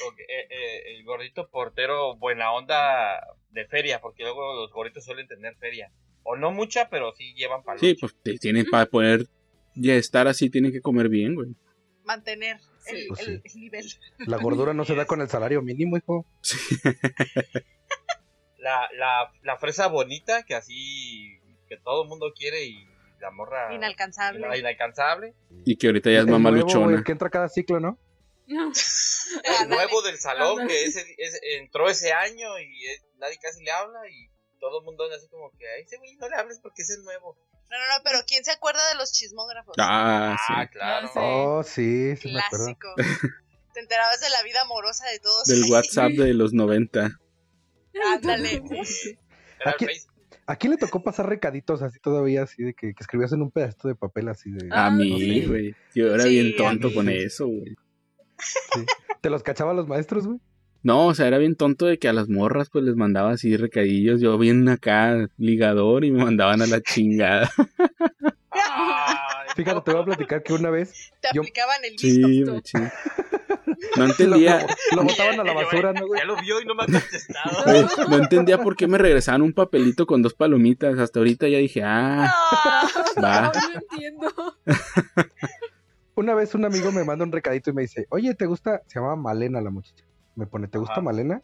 Ok, 0.09 0.19
eh, 0.21 0.47
eh, 0.51 0.83
el 0.97 1.05
gordito 1.05 1.49
portero 1.51 2.17
buena 2.17 2.53
onda 2.53 3.21
de 3.51 3.67
feria, 3.67 4.01
porque 4.01 4.23
luego 4.23 4.55
los 4.55 4.73
gorditos 4.73 5.05
suelen 5.05 5.29
tener 5.29 5.55
feria. 5.57 5.93
O 6.23 6.37
no 6.37 6.51
mucha, 6.51 6.89
pero 6.89 7.13
sí 7.15 7.35
llevan 7.35 7.63
para 7.63 7.79
Sí, 7.79 7.95
pues 8.01 8.15
tienen 8.41 8.65
para 8.71 8.87
poder 8.87 9.27
ya 9.75 9.95
estar 9.95 10.29
así, 10.29 10.49
tienen 10.51 10.73
que 10.73 10.81
comer 10.81 11.09
bien, 11.09 11.35
güey. 11.35 11.55
Mantener 12.05 12.59
Sí, 12.81 12.97
el, 12.97 13.07
pues 13.09 13.21
el- 13.29 13.43
el 13.45 13.61
nivel. 13.61 13.87
La 14.27 14.39
gordura 14.39 14.73
no 14.75 14.85
se 14.85 14.95
da 14.95 15.05
con 15.05 15.21
el 15.21 15.29
salario 15.29 15.63
mínimo, 15.63 15.97
hijo. 15.97 16.27
la, 18.59 18.89
la, 18.97 19.33
la 19.43 19.57
fresa 19.59 19.89
bonita, 19.89 20.43
que 20.45 20.55
así, 20.55 21.39
que 21.69 21.77
todo 21.77 22.03
el 22.05 22.09
mundo 22.09 22.33
quiere 22.37 22.65
y 22.65 22.87
la 23.23 23.31
morra... 23.31 23.73
Inalcanzable. 23.75 24.41
la 24.47 24.57
inalcanzable. 24.59 25.35
Y 25.65 25.77
que 25.77 25.87
ahorita 25.87 26.11
ya 26.11 26.19
es 26.21 26.27
mamá 26.27 26.51
luchona. 26.51 26.97
el 26.97 27.05
que 27.05 27.13
entra 27.13 27.31
cada 27.31 27.49
ciclo, 27.49 27.81
¿no? 27.81 27.99
No. 28.49 28.71
el 29.63 29.69
nuevo 29.69 30.03
del 30.03 30.19
salón 30.19 30.67
que 30.67 30.85
ese, 30.85 31.01
ese- 31.17 31.57
entró 31.59 31.89
ese 31.89 32.13
año 32.13 32.59
y 32.59 32.87
eh, 32.87 33.01
nadie 33.19 33.39
casi 33.41 33.63
le 33.63 33.71
habla 33.71 34.01
y 34.11 34.29
todo 34.59 34.81
el 34.81 34.85
mundo 34.85 35.05
anda 35.05 35.17
así 35.17 35.29
como 35.29 35.51
que 35.57 35.67
a 35.67 35.77
ese 35.77 35.97
güey 35.99 36.17
no 36.17 36.29
le 36.29 36.37
hables 36.37 36.59
porque 36.61 36.83
es 36.83 36.91
el 36.91 37.03
nuevo. 37.05 37.37
No, 37.71 37.79
no, 37.79 37.87
no, 37.97 38.03
pero 38.05 38.19
¿quién 38.27 38.45
se 38.45 38.51
acuerda 38.51 38.87
de 38.91 38.97
los 38.97 39.13
chismógrafos? 39.13 39.75
Ah, 39.79 40.37
sí. 40.47 40.53
Ah, 40.57 40.67
claro. 40.69 41.09
Sé. 41.09 41.19
Oh, 41.23 41.63
sí, 41.63 42.17
sí 42.17 42.33
me 42.33 42.41
acuerdo. 42.41 42.77
Clásico. 42.77 42.95
Te 43.73 43.81
enterabas 43.81 44.21
de 44.21 44.29
la 44.29 44.43
vida 44.43 44.61
amorosa 44.63 45.07
de 45.09 45.19
todos. 45.21 45.45
Del 45.47 45.63
ahí. 45.65 45.71
WhatsApp 45.73 46.11
de 46.11 46.35
los 46.35 46.53
90. 46.53 47.19
Ándale. 48.13 48.63
Era 49.61 49.71
el 49.71 49.75
Aquí- 49.75 49.87
Face. 49.87 50.07
¿A 50.47 50.57
quién 50.57 50.73
le 50.73 50.77
tocó 50.77 51.03
pasar 51.03 51.29
recaditos 51.29 51.83
así 51.83 51.99
todavía, 52.01 52.43
así 52.43 52.63
de 52.65 52.75
que, 52.75 52.95
que 52.95 53.01
escribías 53.01 53.33
en 53.33 53.43
un 53.43 53.51
pedacito 53.51 53.89
de 53.89 53.95
papel 53.95 54.29
así 54.29 54.51
de... 54.51 54.69
A 54.73 54.91
mí, 54.91 55.19
sí. 55.21 55.47
güey. 55.47 55.75
Yo 55.95 56.13
era 56.15 56.25
Sí, 56.25 56.31
bien 56.31 56.57
tonto 56.57 56.93
con 56.93 57.09
eso, 57.09 57.47
güey. 57.47 57.77
¿Te 59.21 59.31
los 59.31 59.43
cachaban 59.43 59.77
los 59.77 59.87
maestros, 59.87 60.27
güey? 60.27 60.41
No, 60.83 61.07
o 61.07 61.15
sea, 61.15 61.29
era 61.29 61.39
bien 61.39 61.55
tonto 61.55 61.87
de 61.87 61.99
que 61.99 62.09
a 62.09 62.13
las 62.13 62.29
morras 62.29 62.69
pues 62.71 62.85
les 62.85 62.97
mandaba 62.97 63.31
así 63.31 63.57
recadillos. 63.57 64.21
Yo 64.21 64.37
bien 64.37 64.69
acá 64.69 65.29
ligador 65.39 66.05
y 66.05 66.11
me 66.11 66.25
mandaban 66.25 66.61
a 66.61 66.67
la 66.67 66.81
chingada. 66.81 67.49
Fíjate, 69.55 69.81
te 69.85 69.93
voy 69.93 70.03
a 70.03 70.05
platicar 70.05 70.43
que 70.43 70.53
una 70.55 70.71
vez 70.71 71.13
Te 71.21 71.29
Yo- 71.35 71.43
aplicaban 71.43 71.77
el 71.85 71.99
Sí, 71.99 72.23
visto. 72.25 72.55
machín. 72.55 72.89
No 73.97 74.05
entendía, 74.07 74.67
lo 74.97 75.05
botaban 75.05 75.39
a 75.41 75.45
la 75.45 75.53
basura, 75.53 75.93
¿no, 75.93 76.07
güey? 76.07 76.21
Ya 76.21 76.27
lo 76.27 76.37
vio 76.37 76.61
y 76.61 76.65
no 76.65 76.75
me 76.75 76.83
ha 76.83 76.87
contestado. 76.87 77.65
güey, 77.65 78.09
no 78.09 78.17
entendía 78.17 78.59
por 78.59 78.77
qué 78.77 78.87
me 78.87 78.99
regresaban 78.99 79.43
un 79.43 79.53
papelito 79.53 80.07
con 80.07 80.23
dos 80.23 80.35
palomitas. 80.35 80.99
Hasta 80.99 81.21
ahorita 81.21 81.49
ya 81.49 81.59
dije, 81.59 81.83
ah, 81.85 82.33
Ah, 82.33 82.89
va. 83.23 83.43
No, 83.43 83.53
no 83.75 83.81
entiendo. 83.81 84.33
Una 86.15 86.35
vez 86.35 86.55
un 86.55 86.65
amigo 86.65 86.93
me 86.93 87.05
manda 87.05 87.25
un 87.25 87.33
recadito 87.33 87.71
y 87.71 87.73
me 87.73 87.83
dice, 87.83 88.07
oye, 88.11 88.35
¿te 88.35 88.47
gusta? 88.47 88.83
Se 88.87 88.99
llama 88.99 89.17
Malena 89.17 89.61
la 89.61 89.71
muchacha. 89.71 90.05
Me 90.35 90.47
pone, 90.47 90.69
¿te 90.69 90.79
gusta 90.79 90.95
Ajá. 90.95 91.03
Malena? 91.03 91.43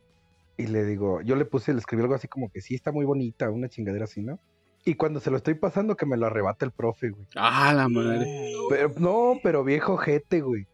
Y 0.57 0.67
le 0.67 0.85
digo, 0.85 1.21
yo 1.23 1.37
le 1.37 1.45
puse, 1.45 1.73
le 1.73 1.79
escribí 1.79 2.03
algo 2.03 2.15
así 2.15 2.29
como 2.29 2.51
que 2.51 2.61
sí, 2.61 2.75
está 2.75 2.93
muy 2.93 3.05
bonita, 3.05 3.49
una 3.51 3.69
chingadera 3.69 4.05
así, 4.05 4.23
¿no? 4.23 4.39
Y 4.85 4.95
cuando 4.95 5.21
se 5.21 5.31
lo 5.31 5.37
estoy 5.37 5.55
pasando, 5.55 5.97
que 5.97 6.07
me 6.07 6.17
lo 6.17 6.27
arrebata 6.27 6.65
el 6.65 6.73
profe, 6.73 7.11
güey. 7.11 7.27
Ah, 7.37 7.73
la 7.75 7.89
madre. 7.89 8.53
Pero, 8.69 8.93
no, 8.99 9.35
pero 9.43 9.65
viejo 9.65 9.97
jete, 9.97 10.41
güey. 10.41 10.67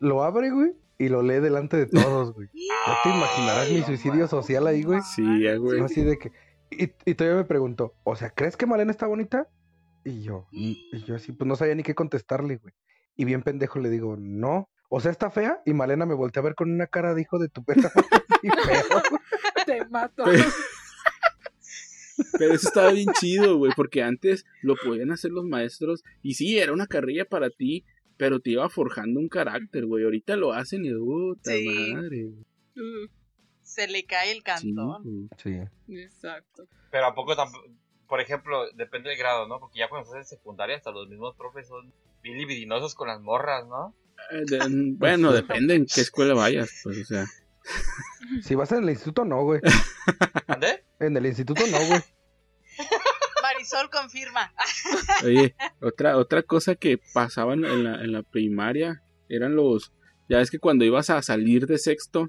Lo 0.00 0.22
abre, 0.22 0.50
güey, 0.50 0.72
y 1.04 1.08
lo 1.08 1.22
lee 1.22 1.40
delante 1.40 1.76
de 1.76 1.86
todos, 1.86 2.32
güey. 2.32 2.48
Ya 2.54 2.96
te 3.02 3.08
imaginarás 3.10 3.70
mi 3.70 3.82
suicidio 3.82 4.28
social 4.28 4.66
ahí, 4.66 4.82
güey. 4.82 5.00
Sí, 5.14 5.22
güey. 5.58 5.80
Así 5.80 6.02
de 6.02 6.18
que... 6.18 6.32
Y, 6.70 6.90
y 7.04 7.14
todavía 7.14 7.38
me 7.38 7.44
preguntó, 7.44 7.94
o 8.04 8.16
sea, 8.16 8.30
¿crees 8.30 8.56
que 8.56 8.66
Malena 8.66 8.90
está 8.90 9.06
bonita? 9.06 9.48
Y 10.04 10.22
yo, 10.22 10.46
y 10.50 11.04
yo 11.04 11.14
así, 11.16 11.32
pues 11.32 11.46
no 11.46 11.54
sabía 11.56 11.74
ni 11.74 11.82
qué 11.82 11.94
contestarle, 11.94 12.56
güey. 12.56 12.74
Y 13.16 13.24
bien 13.24 13.42
pendejo 13.42 13.78
le 13.78 13.90
digo, 13.90 14.16
no. 14.18 14.68
O 14.88 15.00
sea, 15.00 15.10
está 15.10 15.30
fea. 15.30 15.60
Y 15.66 15.74
Malena 15.74 16.06
me 16.06 16.14
voltea 16.14 16.40
a 16.40 16.44
ver 16.44 16.54
con 16.54 16.70
una 16.72 16.86
cara 16.86 17.14
de 17.14 17.22
hijo 17.22 17.38
de 17.38 17.48
tu 17.48 17.62
perra. 17.64 17.90
así 18.42 18.48
feo. 18.48 19.02
Te 19.66 19.84
mato. 19.86 20.24
Pero- 20.24 20.44
Pero 22.38 22.54
eso 22.54 22.68
estaba 22.68 22.92
bien 22.92 23.08
chido, 23.18 23.56
güey, 23.56 23.72
porque 23.76 24.02
antes 24.02 24.44
lo 24.62 24.74
podían 24.76 25.10
hacer 25.10 25.30
los 25.30 25.44
maestros 25.44 26.02
y 26.22 26.34
sí, 26.34 26.58
era 26.58 26.72
una 26.72 26.86
carrilla 26.86 27.24
para 27.24 27.50
ti, 27.50 27.84
pero 28.16 28.40
te 28.40 28.50
iba 28.50 28.68
forjando 28.68 29.20
un 29.20 29.28
carácter, 29.28 29.86
güey. 29.86 30.04
Ahorita 30.04 30.36
lo 30.36 30.52
hacen 30.52 30.84
y 30.84 30.92
puta 30.94 31.50
Sí. 31.52 31.92
madre. 31.94 32.24
Uh, 32.76 33.08
Se 33.62 33.88
le 33.88 34.04
cae 34.04 34.30
el 34.32 34.38
Sí, 34.38 34.42
cantón. 34.42 35.02
güey. 35.02 35.28
Sí. 35.38 35.58
exacto. 36.02 36.66
Pero 36.90 37.06
a 37.06 37.14
poco 37.14 37.34
tampoco, 37.36 37.64
por 38.08 38.20
ejemplo, 38.20 38.70
depende 38.74 39.08
del 39.10 39.18
grado, 39.18 39.48
¿no? 39.48 39.58
Porque 39.58 39.78
ya 39.78 39.88
cuando 39.88 40.06
estás 40.08 40.30
en 40.30 40.38
secundaria 40.38 40.76
hasta 40.76 40.90
los 40.90 41.08
mismos 41.08 41.34
profes 41.36 41.68
son 41.68 41.92
bien 42.22 42.36
libidinosos 42.38 42.94
con 42.94 43.08
las 43.08 43.20
morras, 43.20 43.66
¿no? 43.66 43.94
Eh, 44.30 44.42
de- 44.46 44.58
bueno, 44.98 45.32
depende 45.32 45.74
en 45.74 45.86
qué 45.86 46.02
escuela 46.02 46.34
vayas, 46.34 46.80
pues, 46.84 46.98
o 47.00 47.04
sea. 47.04 47.24
Si 48.42 48.54
vas 48.54 48.72
en 48.72 48.82
el 48.82 48.90
instituto, 48.90 49.24
no, 49.24 49.42
güey. 49.44 49.60
¿Ande? 50.48 50.84
En 51.00 51.16
el 51.16 51.26
instituto, 51.26 51.62
no, 51.70 51.78
güey. 51.86 52.00
Marisol 53.62 53.90
confirma. 53.90 54.52
Oye, 55.24 55.54
otra, 55.80 56.16
otra 56.16 56.42
cosa 56.42 56.74
que 56.74 56.98
pasaba 57.14 57.54
en 57.54 57.62
la, 57.84 57.94
en 58.02 58.12
la 58.12 58.22
primaria 58.22 59.02
eran 59.28 59.54
los. 59.54 59.92
Ya 60.28 60.38
ves 60.38 60.50
que 60.50 60.58
cuando 60.58 60.84
ibas 60.84 61.10
a 61.10 61.22
salir 61.22 61.66
de 61.66 61.78
sexto, 61.78 62.28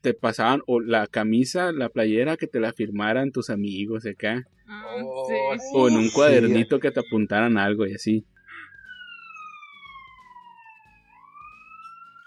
te 0.00 0.14
pasaban 0.14 0.62
o 0.66 0.80
la 0.80 1.06
camisa, 1.06 1.70
la 1.72 1.88
playera 1.88 2.36
que 2.36 2.46
te 2.48 2.58
la 2.60 2.72
firmaran 2.72 3.30
tus 3.30 3.50
amigos 3.50 4.04
acá, 4.06 4.42
Ah, 4.68 4.94
Oh, 5.04 5.26
sí. 5.28 5.62
o 5.74 5.88
en 5.88 5.94
un 5.96 6.04
Sí. 6.08 6.12
cuadernito 6.14 6.80
que 6.80 6.90
te 6.90 7.00
apuntaran 7.00 7.56
algo 7.58 7.86
y 7.86 7.94
así. 7.94 8.24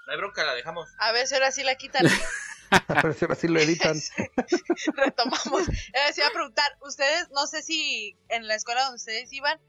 No 0.06 0.12
hay 0.14 0.18
bronca, 0.18 0.46
la 0.46 0.54
dejamos. 0.54 0.88
A 1.00 1.12
ver 1.12 1.26
si 1.28 1.34
ahora 1.34 1.52
sí 1.52 1.64
la 1.64 1.76
quitan. 1.76 2.06
A 2.88 3.02
ver 3.02 3.14
si 3.14 3.26
ahora 3.26 3.36
sí 3.36 3.48
lo 3.48 3.60
editan. 3.60 3.98
Retomamos. 4.96 5.70
Eh, 5.70 6.14
se 6.14 6.22
iba 6.22 6.30
a 6.30 6.34
preguntar, 6.34 6.78
ustedes, 6.82 7.30
no 7.32 7.48
sé 7.48 7.62
si 7.62 8.18
en 8.30 8.48
la 8.48 8.56
escuela 8.56 8.82
donde 8.84 8.98
ustedes 8.98 9.32
iban, 9.34 9.60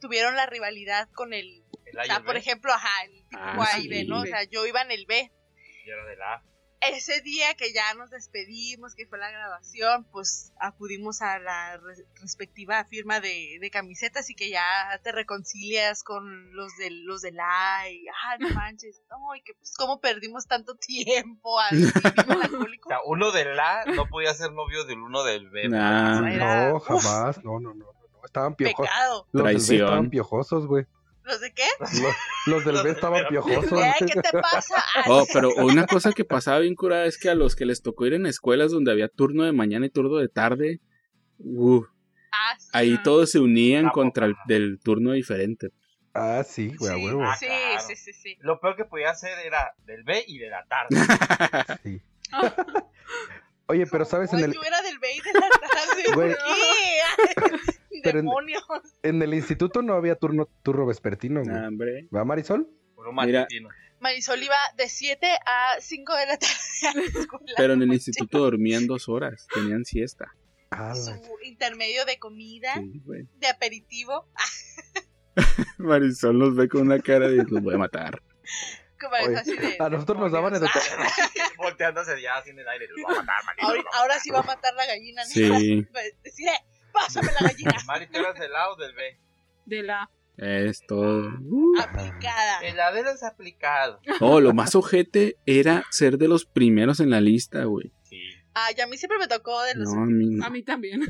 tuvieron 0.00 0.36
la 0.36 0.46
rivalidad 0.46 1.08
con 1.14 1.32
el, 1.32 1.64
El 1.86 1.98
o 1.98 2.00
A 2.00 2.04
y 2.04 2.08
sea, 2.08 2.20
por 2.22 2.36
ejemplo, 2.36 2.72
ajá, 2.72 3.04
el 3.04 3.12
típico 3.28 3.62
Ah, 3.62 3.68
A 3.74 3.78
y 3.78 3.88
B, 3.88 4.00
sí. 4.00 4.06
¿no? 4.06 4.20
O 4.20 4.26
sea, 4.26 4.44
yo 4.44 4.66
iba 4.66 4.82
en 4.82 4.90
el 4.90 5.06
B. 5.06 5.30
yo 5.86 5.94
era 5.94 6.04
del 6.06 6.22
A. 6.22 6.42
Ese 6.90 7.20
día 7.20 7.54
que 7.54 7.72
ya 7.72 7.94
nos 7.94 8.10
despedimos, 8.10 8.94
que 8.94 9.06
fue 9.06 9.18
la 9.18 9.30
grabación, 9.30 10.04
pues 10.10 10.52
acudimos 10.58 11.22
a 11.22 11.38
la 11.38 11.76
re- 11.76 12.04
respectiva 12.20 12.84
firma 12.86 13.20
de, 13.20 13.58
de 13.60 13.70
camisetas 13.70 14.28
y 14.30 14.34
que 14.34 14.50
ya 14.50 14.64
te 15.04 15.12
reconcilias 15.12 16.02
con 16.02 16.54
los 16.56 16.76
del, 16.78 17.04
los 17.04 17.22
del 17.22 17.38
A 17.40 17.88
y, 17.88 18.04
ah, 18.08 18.36
no 18.40 18.48
manches, 18.54 19.00
no, 19.10 19.34
y 19.36 19.42
que 19.42 19.54
pues 19.54 19.74
cómo 19.76 20.00
perdimos 20.00 20.46
tanto 20.46 20.74
tiempo 20.74 21.58
al 21.60 21.78
nivel 21.80 22.80
O 22.84 22.88
sea, 22.88 22.98
uno 23.06 23.30
del 23.30 23.58
A 23.60 23.84
no 23.86 24.06
podía 24.08 24.34
ser 24.34 24.52
novio 24.52 24.84
del 24.84 24.98
uno 24.98 25.22
del 25.24 25.48
B. 25.50 25.68
Nah. 25.68 26.28
Era, 26.28 26.70
No, 26.70 26.80
jamás. 26.80 27.42
No, 27.44 27.60
no, 27.60 27.74
no. 27.74 27.86
Estaban 28.24 28.54
piojosos. 28.54 28.86
pecado. 28.86 29.26
Los 29.32 29.44
del 29.44 29.54
B 29.54 29.58
Traición. 29.58 29.86
estaban 29.86 30.10
piojosos, 30.10 30.66
güey. 30.66 30.86
¿Los 31.24 31.40
de 31.40 31.52
qué? 31.52 31.64
Los, 31.80 32.14
los 32.46 32.64
del 32.64 32.82
B 32.82 32.90
estaban 32.90 33.24
piojosos. 33.28 33.72
¿Eh? 33.80 33.92
¿Qué 34.00 34.20
te 34.20 34.32
pasa? 34.32 34.76
Ah, 34.96 35.04
Oh, 35.06 35.24
pero 35.32 35.50
una 35.56 35.86
cosa 35.86 36.12
que 36.12 36.24
pasaba 36.24 36.58
bien 36.58 36.74
curada 36.74 37.06
es 37.06 37.16
que 37.18 37.30
a 37.30 37.34
los 37.34 37.54
que 37.56 37.64
les 37.64 37.80
tocó 37.82 38.06
ir 38.06 38.14
en 38.14 38.26
escuelas 38.26 38.70
donde 38.72 38.90
había 38.92 39.08
turno 39.08 39.44
de 39.44 39.52
mañana 39.52 39.86
y 39.86 39.90
turno 39.90 40.16
de 40.16 40.28
tarde, 40.28 40.80
uh, 41.38 41.82
ah, 42.32 42.56
sí. 42.58 42.68
ahí 42.72 43.02
todos 43.02 43.30
se 43.30 43.38
unían 43.38 43.86
Ah, 43.86 43.90
contra 43.92 44.26
el 44.26 44.34
del 44.46 44.78
turno 44.82 45.12
diferente. 45.12 45.68
Ah, 46.14 46.42
sí, 46.46 46.74
güey, 46.76 46.92
a 46.92 46.96
Sí, 46.96 47.04
huevo. 47.04 47.22
Ah, 47.24 47.36
sí, 47.36 47.46
claro. 47.46 47.80
sí, 47.86 47.96
sí, 47.96 48.12
sí. 48.12 48.36
Lo 48.40 48.60
peor 48.60 48.76
que 48.76 48.84
podía 48.84 49.10
hacer 49.10 49.38
era 49.46 49.74
del 49.86 50.02
B 50.04 50.24
y 50.26 50.38
de 50.38 50.50
la 50.50 50.64
tarde. 50.66 50.96
Sí. 51.82 52.02
Oye, 53.66 53.86
pero 53.86 54.04
sabes, 54.04 54.32
en 54.32 54.40
el, 54.40 54.52
yo 54.52 54.62
era 54.62 54.82
del 54.82 54.98
B 54.98 55.08
y 55.14 55.20
de 55.20 55.32
la 55.32 55.48
tarde. 55.48 56.02
Güey. 56.14 56.34
¿Por 57.34 57.50
qué? 57.56 57.72
Pero 58.02 58.18
en- 58.18 58.24
Demonios. 58.26 58.62
en 59.02 59.22
el 59.22 59.34
instituto 59.34 59.80
no 59.82 59.94
había 59.94 60.16
turno, 60.16 60.48
turno 60.62 60.86
vespertino, 60.86 61.42
güey. 61.42 61.54
Nah, 61.54 61.68
hombre. 61.68 62.08
¿Va, 62.14 62.24
Marisol? 62.24 62.68
Por 62.94 63.08
un 63.08 63.14
Mira. 63.16 63.40
matutino. 63.42 63.68
Marisol 64.00 64.42
iba 64.42 64.56
de 64.76 64.88
7 64.88 65.26
a 65.46 65.80
5 65.80 66.16
de 66.16 66.26
la 66.26 66.36
tarde 66.36 66.54
a 66.88 66.94
la 66.94 67.02
escuela. 67.20 67.54
Pero 67.56 67.72
en 67.74 67.82
el 67.82 67.92
instituto 67.92 68.38
dormían 68.40 68.86
dos 68.88 69.08
horas, 69.08 69.46
tenían 69.54 69.84
siesta. 69.84 70.26
Ah, 70.72 70.94
Su 70.96 71.12
intermedio 71.44 72.04
de 72.04 72.18
comida, 72.18 72.74
Sí, 72.74 73.02
de 73.36 73.46
aperitivo. 73.46 74.26
Marisol 75.78 76.38
nos 76.38 76.56
ve 76.56 76.68
con 76.68 76.82
una 76.82 76.98
cara 76.98 77.28
de 77.28 77.36
los 77.36 77.62
voy 77.62 77.74
a 77.74 77.78
matar. 77.78 78.20
Como 79.02 79.16
es 79.16 79.28
Oye, 79.28 79.36
así 79.36 79.56
de, 79.56 79.76
a 79.78 79.88
nosotros 79.88 80.18
nos 80.18 80.32
daban 80.32 80.54
educación. 80.54 80.98
Volteándose 81.58 82.20
ya 82.20 82.36
así 82.36 82.50
en 82.50 82.58
el 82.60 82.68
aire. 82.68 82.86
Los 82.88 83.04
va 83.04 83.12
a 83.18 83.22
matar, 83.22 83.44
Mari. 83.44 83.60
Ahora, 83.62 83.82
ahora 83.94 84.18
sí 84.20 84.30
va 84.30 84.40
a 84.40 84.42
matar 84.42 84.74
la 84.74 84.86
gallina. 84.86 85.24
Sí. 85.24 85.48
¿no? 85.48 86.00
Decirle, 86.22 86.52
pásame 86.92 87.28
la 87.40 87.48
gallina. 87.48 87.76
Mari, 87.86 88.06
¿tú 88.06 88.18
eras 88.18 88.38
del 88.38 88.54
A 88.54 88.70
o 88.70 88.76
del 88.76 88.94
B? 88.94 89.18
De 89.66 89.82
la. 89.82 90.10
Es 90.36 90.84
todo. 90.86 91.28
Uh. 91.42 91.78
Aplicada. 91.80 92.60
El 92.62 92.80
A 92.80 92.90
de 92.92 93.02
los 93.02 93.22
aplicado. 93.22 94.00
Oh, 94.20 94.40
lo 94.40 94.54
más 94.54 94.74
ojete 94.74 95.36
era 95.46 95.84
ser 95.90 96.16
de 96.16 96.26
los 96.28 96.46
primeros 96.46 97.00
en 97.00 97.10
la 97.10 97.20
lista, 97.20 97.64
güey. 97.64 97.92
Sí. 98.04 98.20
Ay, 98.54 98.74
a 98.82 98.86
mí 98.86 98.96
siempre 98.96 99.18
me 99.18 99.28
tocó 99.28 99.62
de 99.62 99.74
los. 99.74 99.92
No, 99.92 100.02
a 100.02 100.06
mí 100.06 100.26
no. 100.36 100.44
A 100.46 100.50
mí 100.50 100.62
también. 100.62 101.02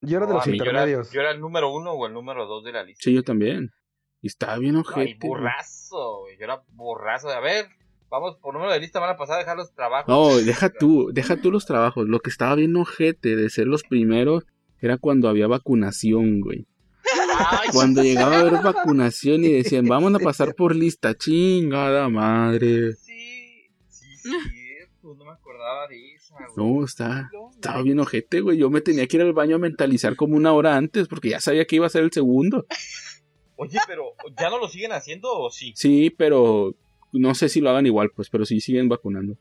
Yo 0.00 0.18
era 0.18 0.26
de 0.26 0.32
No, 0.32 0.38
los 0.38 0.46
a 0.46 0.50
mí 0.50 0.58
yo 0.58 0.64
era- 0.64 0.72
intermedios. 0.72 1.12
Yo 1.12 1.20
era, 1.20 1.30
el 1.30 1.40
número 1.40 1.72
uno 1.72 1.92
o 1.92 2.06
el 2.06 2.12
número 2.12 2.46
dos 2.46 2.62
de 2.64 2.72
la 2.72 2.82
lista. 2.82 3.02
Sí, 3.02 3.14
yo 3.14 3.22
también. 3.22 3.70
Y 4.24 4.28
estaba 4.28 4.56
bien 4.56 4.74
Ay, 4.76 4.80
ojete. 4.80 5.18
güey. 5.20 5.28
burrazo, 5.42 6.20
güey. 6.20 6.38
Yo 6.38 6.44
era 6.44 6.62
burrazo. 6.72 7.28
A 7.28 7.40
ver, 7.40 7.66
vamos 8.08 8.36
por 8.40 8.54
número 8.54 8.72
de 8.72 8.80
lista, 8.80 8.98
van 8.98 9.10
a 9.10 9.16
pasar 9.18 9.36
a 9.36 9.38
dejar 9.40 9.58
los 9.58 9.74
trabajos. 9.74 10.08
No, 10.08 10.34
deja 10.42 10.70
tú, 10.70 11.10
deja 11.12 11.36
tú 11.36 11.50
los 11.52 11.66
trabajos. 11.66 12.08
Lo 12.08 12.20
que 12.20 12.30
estaba 12.30 12.54
bien 12.54 12.74
ojete 12.74 13.36
de 13.36 13.50
ser 13.50 13.66
los 13.66 13.82
primeros 13.82 14.44
era 14.80 14.96
cuando 14.96 15.28
había 15.28 15.46
vacunación, 15.46 16.40
güey. 16.40 16.66
Ay, 17.38 17.68
Cuando 17.70 18.02
llegaba 18.02 18.36
a 18.36 18.40
haber 18.40 18.54
vacunación 18.62 19.44
y 19.44 19.48
decían, 19.52 19.84
vamos 19.88 20.14
a 20.14 20.18
pasar 20.20 20.54
por 20.54 20.74
lista, 20.74 21.14
chingada 21.14 22.08
madre. 22.08 22.94
Sí. 22.94 23.68
Sí, 23.88 24.06
cierto, 24.22 25.14
no 25.18 25.24
me 25.26 25.32
acordaba 25.32 25.86
de 25.88 26.14
esa, 26.14 26.34
güey. 26.54 26.78
No, 26.78 26.82
está, 26.82 27.28
estaba 27.52 27.82
bien 27.82 28.00
ojete, 28.00 28.40
güey. 28.40 28.56
Yo 28.56 28.70
me 28.70 28.80
tenía 28.80 29.06
que 29.06 29.18
ir 29.18 29.22
al 29.22 29.34
baño 29.34 29.56
a 29.56 29.58
mentalizar 29.58 30.16
como 30.16 30.34
una 30.34 30.54
hora 30.54 30.76
antes 30.76 31.08
porque 31.08 31.28
ya 31.28 31.40
sabía 31.40 31.66
que 31.66 31.76
iba 31.76 31.86
a 31.86 31.90
ser 31.90 32.04
el 32.04 32.10
segundo. 32.12 32.64
Oye, 33.64 33.78
pero 33.86 34.12
¿ya 34.40 34.50
no 34.50 34.58
lo 34.58 34.68
siguen 34.68 34.92
haciendo 34.92 35.30
o 35.32 35.50
sí? 35.50 35.72
Sí, 35.76 36.10
pero 36.10 36.74
no 37.12 37.34
sé 37.34 37.48
si 37.48 37.60
lo 37.60 37.70
hagan 37.70 37.86
igual, 37.86 38.10
pues, 38.14 38.28
pero 38.30 38.44
sí 38.44 38.60
siguen 38.60 38.88
vacunando. 38.88 39.36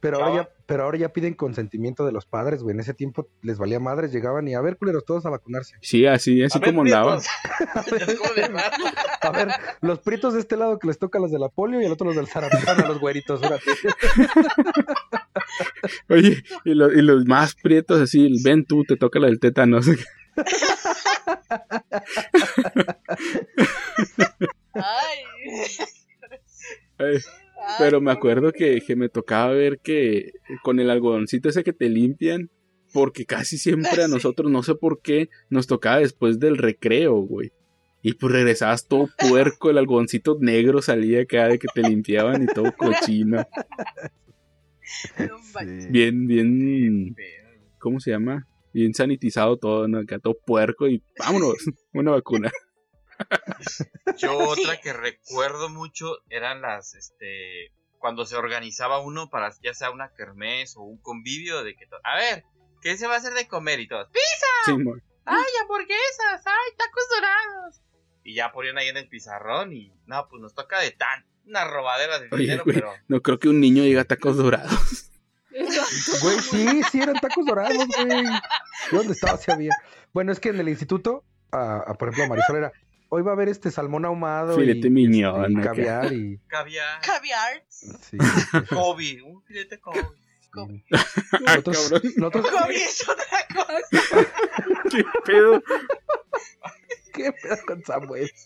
Pero 0.00 0.22
ahora, 0.24 0.42
Ya. 0.44 0.48
pero 0.64 0.84
ahora 0.84 0.96
ya 0.96 1.08
piden 1.12 1.34
consentimiento 1.34 2.06
de 2.06 2.12
los 2.12 2.24
padres, 2.24 2.62
güey. 2.62 2.72
En 2.72 2.78
ese 2.78 2.94
tiempo 2.94 3.26
les 3.42 3.58
valía 3.58 3.80
madres, 3.80 4.12
llegaban 4.12 4.46
y 4.46 4.54
a 4.54 4.60
ver, 4.60 4.76
culeros, 4.76 5.04
todos 5.04 5.26
a 5.26 5.30
vacunarse. 5.30 5.74
Sí, 5.82 6.06
así, 6.06 6.40
así 6.40 6.56
A 6.56 6.60
ver, 6.60 6.70
como 6.70 6.82
andaba. 6.82 7.18
prietos. 7.18 7.98
Ya 8.06 8.12
es 8.12 8.18
como 8.20 8.32
de 8.34 8.46
raro. 8.46 8.76
A 9.22 9.30
ver, 9.32 9.48
los 9.80 9.98
pritos 9.98 10.34
de 10.34 10.40
este 10.40 10.56
lado 10.56 10.78
que 10.78 10.86
les 10.86 11.00
toca 11.00 11.18
los 11.18 11.32
de 11.32 11.40
la 11.40 11.48
polio 11.48 11.82
y 11.82 11.84
el 11.84 11.90
otro 11.90 12.06
los 12.06 12.14
del 12.14 12.28
sarampión 12.28 12.80
a 12.80 12.86
los 12.86 13.00
güeritos. 13.00 13.40
órale. 13.40 13.60
Oye, 16.08 16.44
y, 16.64 16.74
lo- 16.74 16.92
y 16.92 17.02
los 17.02 17.26
más 17.26 17.56
prietos 17.56 18.00
así, 18.00 18.40
ven 18.44 18.64
tú, 18.64 18.84
te 18.84 18.96
toca 18.96 19.18
la 19.18 19.26
del 19.26 19.40
tétano. 19.40 19.80
Ay. 24.74 25.18
Pero 27.78 28.00
me 28.00 28.12
acuerdo 28.12 28.52
que, 28.52 28.80
que 28.80 28.96
me 28.96 29.08
tocaba 29.08 29.52
ver 29.52 29.80
que 29.80 30.32
con 30.62 30.80
el 30.80 30.90
algodoncito 30.90 31.48
ese 31.48 31.64
que 31.64 31.72
te 31.72 31.88
limpian, 31.88 32.50
porque 32.92 33.24
casi 33.24 33.58
siempre 33.58 34.02
a 34.02 34.08
nosotros, 34.08 34.50
no 34.50 34.62
sé 34.62 34.74
por 34.74 35.00
qué, 35.02 35.28
nos 35.50 35.66
tocaba 35.66 35.98
después 35.98 36.38
del 36.38 36.56
recreo, 36.56 37.16
güey. 37.16 37.52
Y 38.00 38.14
pues 38.14 38.32
regresabas 38.32 38.86
todo 38.86 39.08
puerco, 39.18 39.70
el 39.70 39.78
algodoncito 39.78 40.38
negro 40.40 40.82
salía 40.82 41.26
cada 41.26 41.48
vez 41.48 41.58
que 41.58 41.66
te 41.74 41.82
limpiaban 41.82 42.44
y 42.44 42.46
todo 42.46 42.72
cochino. 42.76 43.44
Sí. 44.82 45.24
Bien, 45.90 46.26
bien, 46.26 47.16
¿cómo 47.78 48.00
se 48.00 48.12
llama? 48.12 48.46
Bien 48.78 48.94
sanitizado 48.94 49.56
todo, 49.56 49.88
¿no? 49.88 49.98
Acá 49.98 50.20
todo 50.20 50.36
puerco 50.46 50.86
y 50.86 51.02
vámonos, 51.18 51.56
una 51.92 52.12
vacuna. 52.12 52.52
Yo 54.18 54.38
otra 54.38 54.80
que 54.80 54.92
recuerdo 54.92 55.68
mucho 55.68 56.18
eran 56.30 56.60
las, 56.62 56.94
este, 56.94 57.72
cuando 57.98 58.24
se 58.24 58.36
organizaba 58.36 59.00
uno 59.00 59.28
para 59.30 59.52
ya 59.64 59.74
sea 59.74 59.90
una 59.90 60.12
kermés 60.16 60.76
o 60.76 60.82
un 60.82 60.98
convivio 60.98 61.64
de 61.64 61.74
que, 61.74 61.86
a 62.04 62.16
ver, 62.16 62.44
¿qué 62.80 62.96
se 62.96 63.08
va 63.08 63.14
a 63.14 63.18
hacer 63.18 63.34
de 63.34 63.48
comer 63.48 63.80
y 63.80 63.88
todo? 63.88 64.08
Sí, 64.64 64.72
mo- 64.78 64.94
¡Ay, 65.24 65.44
hamburguesas! 65.62 66.42
¡Ay, 66.46 66.76
tacos 66.76 67.04
dorados! 67.16 67.80
Y 68.22 68.34
ya 68.34 68.52
ponían 68.52 68.78
ahí 68.78 68.86
en 68.86 68.96
el 68.98 69.08
pizarrón 69.08 69.72
y, 69.72 69.92
no, 70.06 70.28
pues 70.30 70.40
nos 70.40 70.54
toca 70.54 70.78
de 70.80 70.92
tan, 70.92 71.26
una 71.46 71.64
robadera 71.68 72.20
de 72.20 72.28
Oye, 72.30 72.42
dinero, 72.44 72.62
güey. 72.64 72.76
pero... 72.76 72.92
No 73.08 73.20
creo 73.22 73.40
que 73.40 73.48
un 73.48 73.58
niño 73.58 73.82
diga 73.82 74.04
tacos 74.04 74.36
dorados. 74.36 75.07
Güey, 76.22 76.40
sí, 76.40 76.82
sí 76.90 77.00
eran 77.00 77.16
tacos 77.16 77.44
dorados, 77.46 77.86
güey. 77.96 78.24
¿Dónde 78.92 79.12
estaba? 79.12 79.36
Sí 79.38 79.50
había. 79.50 79.72
Bueno, 80.12 80.32
es 80.32 80.40
que 80.40 80.50
en 80.50 80.60
el 80.60 80.68
instituto, 80.68 81.24
a, 81.50 81.78
a, 81.78 81.94
por 81.94 82.08
ejemplo, 82.08 82.24
a 82.24 82.28
Marisol 82.36 82.56
era, 82.56 82.72
hoy 83.08 83.22
va 83.22 83.32
a 83.32 83.34
haber 83.34 83.48
este 83.48 83.70
salmón 83.70 84.04
ahumado 84.04 84.56
Filete 84.56 84.88
y, 84.88 85.04
este, 85.04 85.18
y 85.18 85.24
acá. 85.24 85.62
caviar 85.62 86.12
y... 86.12 86.38
Caviar, 86.46 87.00
Caviar. 87.00 87.64
Sí, 87.68 88.16
Kobe, 88.68 89.22
un 89.22 89.42
filete 89.44 89.78
Kobe. 89.80 90.06
Ah, 90.56 90.66
Nosotros, 91.46 91.90
cabrón. 91.90 92.12
nosotros- 92.16 92.50
Kobe 92.50 92.74
es 92.76 93.08
otra 93.08 93.46
cosa. 93.54 94.26
¿Qué 94.90 95.04
pedo? 95.26 95.62
¿Qué 97.12 97.32
pedo 97.32 97.56
con 97.66 97.84
Samuel? 97.84 98.30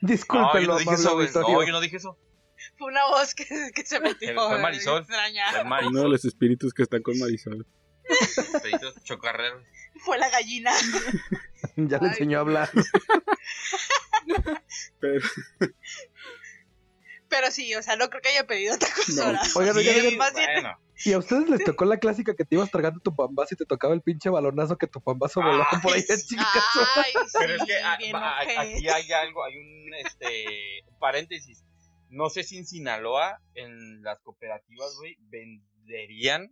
No, 0.00 0.08
Discúlpenlo, 0.08 0.78
yo 0.78 0.84
no 0.84 0.90
dije 1.16 1.24
eso. 1.24 1.40
No, 1.42 1.64
yo 1.64 1.72
no 1.72 1.80
dije 1.80 1.96
eso. 1.96 2.18
Fue 2.78 2.88
una 2.88 3.04
voz 3.06 3.34
que, 3.34 3.44
que 3.74 3.84
se 3.84 4.00
metió. 4.00 4.34
Fue 4.34 4.58
Marisol. 4.58 5.00
Extraña. 5.00 5.48
Es 5.48 5.54
Uno 5.54 5.64
de 5.64 5.68
Marisol, 5.68 6.10
los 6.12 6.24
espíritus 6.24 6.72
que 6.72 6.84
están 6.84 7.02
con 7.02 7.18
Marisol. 7.18 7.66
peditos 8.62 9.02
chocarreros. 9.02 9.64
Fue 10.04 10.18
la 10.18 10.30
gallina. 10.30 10.72
Ya 11.74 11.98
le 11.98 12.08
enseñó 12.08 12.38
a 12.38 12.40
hablar. 12.42 12.70
Pero, 15.00 15.20
Pero 17.28 17.50
sí, 17.50 17.74
o 17.74 17.82
sea, 17.82 17.96
no 17.96 18.08
creo 18.08 18.22
que 18.22 18.28
haya 18.28 18.46
pedido 18.46 18.78
tacos 18.78 19.08
No. 19.10 19.24
Oigan, 19.56 19.76
oigan, 19.76 19.94
Sí, 19.94 20.06
oigan, 20.06 20.32
bueno. 20.32 20.78
¿Y 21.04 21.12
a 21.12 21.18
ustedes 21.18 21.48
les 21.48 21.64
tocó 21.64 21.84
la 21.84 21.98
clásica 21.98 22.34
que 22.34 22.44
te 22.44 22.56
ibas 22.56 22.70
tragando 22.70 23.00
tu 23.00 23.14
pambazo 23.14 23.54
y 23.54 23.56
te 23.56 23.64
tocaba 23.64 23.94
el 23.94 24.02
pinche 24.02 24.30
balonazo 24.30 24.76
que 24.76 24.86
tu 24.86 25.00
pambazo 25.00 25.40
volaba 25.40 25.66
Ay, 25.70 25.78
por 25.80 25.94
ahí 25.94 26.02
de 26.02 26.20
chicas? 26.20 26.46
Ay, 26.96 27.12
sí, 27.26 27.36
Pero 27.38 27.54
es 27.54 27.64
que 27.64 27.78
ah, 27.78 27.92
aquí 27.92 28.88
hay 28.88 29.12
algo, 29.12 29.44
hay 29.44 29.56
un 29.56 29.94
este 29.94 30.82
un 30.86 30.98
paréntesis. 30.98 31.64
No 32.10 32.30
sé 32.30 32.42
si 32.44 32.56
en 32.58 32.66
Sinaloa, 32.66 33.40
en 33.54 34.02
las 34.02 34.20
cooperativas, 34.20 34.94
güey, 34.98 35.16
venderían 35.20 36.50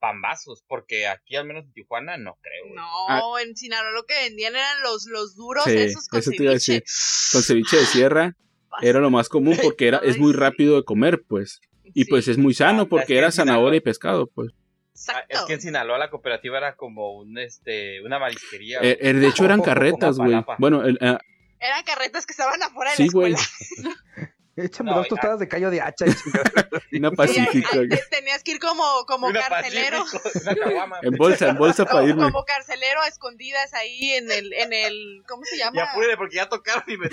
pambazos, 0.00 0.64
porque 0.66 1.06
aquí 1.06 1.36
al 1.36 1.46
menos 1.46 1.64
en 1.64 1.72
Tijuana 1.72 2.16
no 2.16 2.36
creo, 2.42 2.64
güey. 2.64 2.74
No, 2.74 3.38
en 3.38 3.56
Sinaloa 3.56 3.92
lo 3.92 4.04
que 4.04 4.14
vendían 4.14 4.54
eran 4.56 4.82
los, 4.82 5.06
los 5.06 5.36
duros 5.36 5.64
Sí, 5.64 5.76
esos 5.78 6.08
con 6.08 6.18
eso 6.18 6.30
te 6.32 6.42
iba 6.42 6.52
a 6.52 6.58
ceviche. 6.58 6.84
con 7.32 7.42
ceviche 7.42 7.76
de 7.76 7.86
sierra 7.86 8.36
era 8.80 8.98
lo 9.00 9.10
más 9.10 9.28
común 9.28 9.56
porque 9.62 9.86
era, 9.88 9.98
es 9.98 10.18
muy 10.18 10.32
rápido 10.32 10.76
de 10.76 10.84
comer, 10.84 11.22
pues. 11.28 11.60
Y 11.94 12.04
Sí, 12.04 12.10
pues 12.10 12.26
es 12.28 12.38
muy 12.38 12.54
sano 12.54 12.82
Ah, 12.82 12.86
porque 12.88 13.06
que 13.06 13.18
era 13.18 13.30
zanahoria 13.30 13.76
y 13.76 13.80
pescado, 13.80 14.26
pues. 14.28 14.50
Ah, 14.54 14.90
Exacto. 14.94 15.26
es 15.36 15.40
que 15.42 15.52
en 15.54 15.60
Sinaloa 15.60 15.98
la 15.98 16.10
cooperativa 16.10 16.58
era 16.58 16.74
como 16.76 17.16
un 17.18 17.38
este 17.38 18.00
una 18.02 18.18
marisquería. 18.18 18.80
Eh, 18.82 18.98
eh, 19.00 19.12
de 19.12 19.26
hecho 19.28 19.44
eran 19.44 19.62
carretas, 19.62 20.16
güey. 20.18 20.42
Bueno, 20.58 20.84
el- 20.84 20.98
ah, 21.00 21.18
Eran 21.60 21.84
carretas 21.84 22.26
que 22.26 22.32
estaban 22.32 22.60
afuera 22.62 22.90
de 22.92 22.96
sí, 22.96 23.04
la 23.06 23.12
güey. 23.12 23.32
escuela. 23.34 23.96
Échame 24.54 24.90
No, 24.90 24.98
dos 24.98 25.08
tostadas 25.08 25.38
de 25.38 25.48
callo 25.48 25.70
de 25.70 25.80
hacha. 25.80 26.04
y. 26.06 26.10
Una 26.98 27.08
Y 27.08 27.16
pacífica. 27.16 27.70
te- 27.70 28.04
tenías 28.10 28.42
que 28.42 28.50
ir 28.52 28.58
como, 28.58 28.84
como 29.06 29.28
Una 29.28 29.40
carcelero. 29.48 30.04
Pacífico, 30.04 30.68
una. 30.68 30.98
En 31.02 31.12
bolsa, 31.16 31.48
en 31.48 31.56
bolsa 31.56 31.86
para 31.86 32.04
irme. 32.04 32.24
como 32.24 32.44
carcelero 32.44 33.00
a 33.00 33.08
escondidas 33.08 33.72
ahí 33.72 34.10
en 34.12 34.30
el, 34.30 34.52
en 34.52 34.72
el, 34.74 35.22
¿cómo 35.26 35.42
se 35.44 35.56
llama? 35.56 35.76
Ya 35.76 35.90
apúrele 35.90 36.16
porque 36.18 36.36
ya 36.36 36.48
tocaron 36.50 36.84
y 36.86 36.96
me 36.98 37.08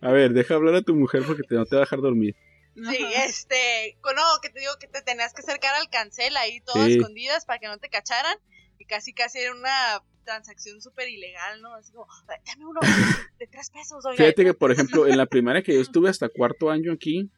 A 0.00 0.10
ver, 0.10 0.32
deja 0.32 0.54
hablar 0.54 0.74
a 0.76 0.82
tu 0.82 0.94
mujer 0.94 1.22
porque 1.26 1.42
te, 1.42 1.54
no 1.54 1.66
te 1.66 1.76
va 1.76 1.82
a 1.82 1.84
dejar 1.84 2.00
dormir. 2.00 2.34
Sí, 2.74 3.04
Ajá. 3.04 3.24
este, 3.24 3.96
no, 4.02 4.22
que 4.42 4.50
te 4.50 4.58
digo 4.60 4.72
que 4.80 4.88
te 4.88 5.00
tenías 5.02 5.32
que 5.32 5.42
acercar 5.42 5.74
al 5.76 5.88
cancel 5.90 6.36
ahí 6.36 6.60
todas 6.60 6.86
Sí. 6.88 6.94
escondidas 6.96 7.44
para 7.44 7.58
que 7.60 7.66
no 7.68 7.78
te 7.78 7.88
cacharan 7.88 8.36
y 8.78 8.84
casi 8.86 9.12
casi 9.14 9.38
era 9.38 9.52
una 9.52 10.02
transacción 10.24 10.80
súper 10.80 11.08
ilegal, 11.08 11.60
¿no? 11.62 11.74
Así 11.74 11.92
como, 11.92 12.06
"Ay, 12.28 12.38
dame 12.46 12.66
uno 12.66 12.80
de 13.38 13.46
tres 13.46 13.70
pesos, 13.70 14.04
oiga. 14.04 14.16
Fíjate 14.16 14.44
que, 14.44 14.54
por 14.54 14.72
ejemplo, 14.72 15.06
en 15.06 15.16
la 15.16 15.26
primaria 15.26 15.62
que 15.62 15.74
yo 15.74 15.80
estuve 15.80 16.08
hasta 16.08 16.28
cuarto 16.28 16.70
año 16.70 16.92
aquí, 16.92 17.30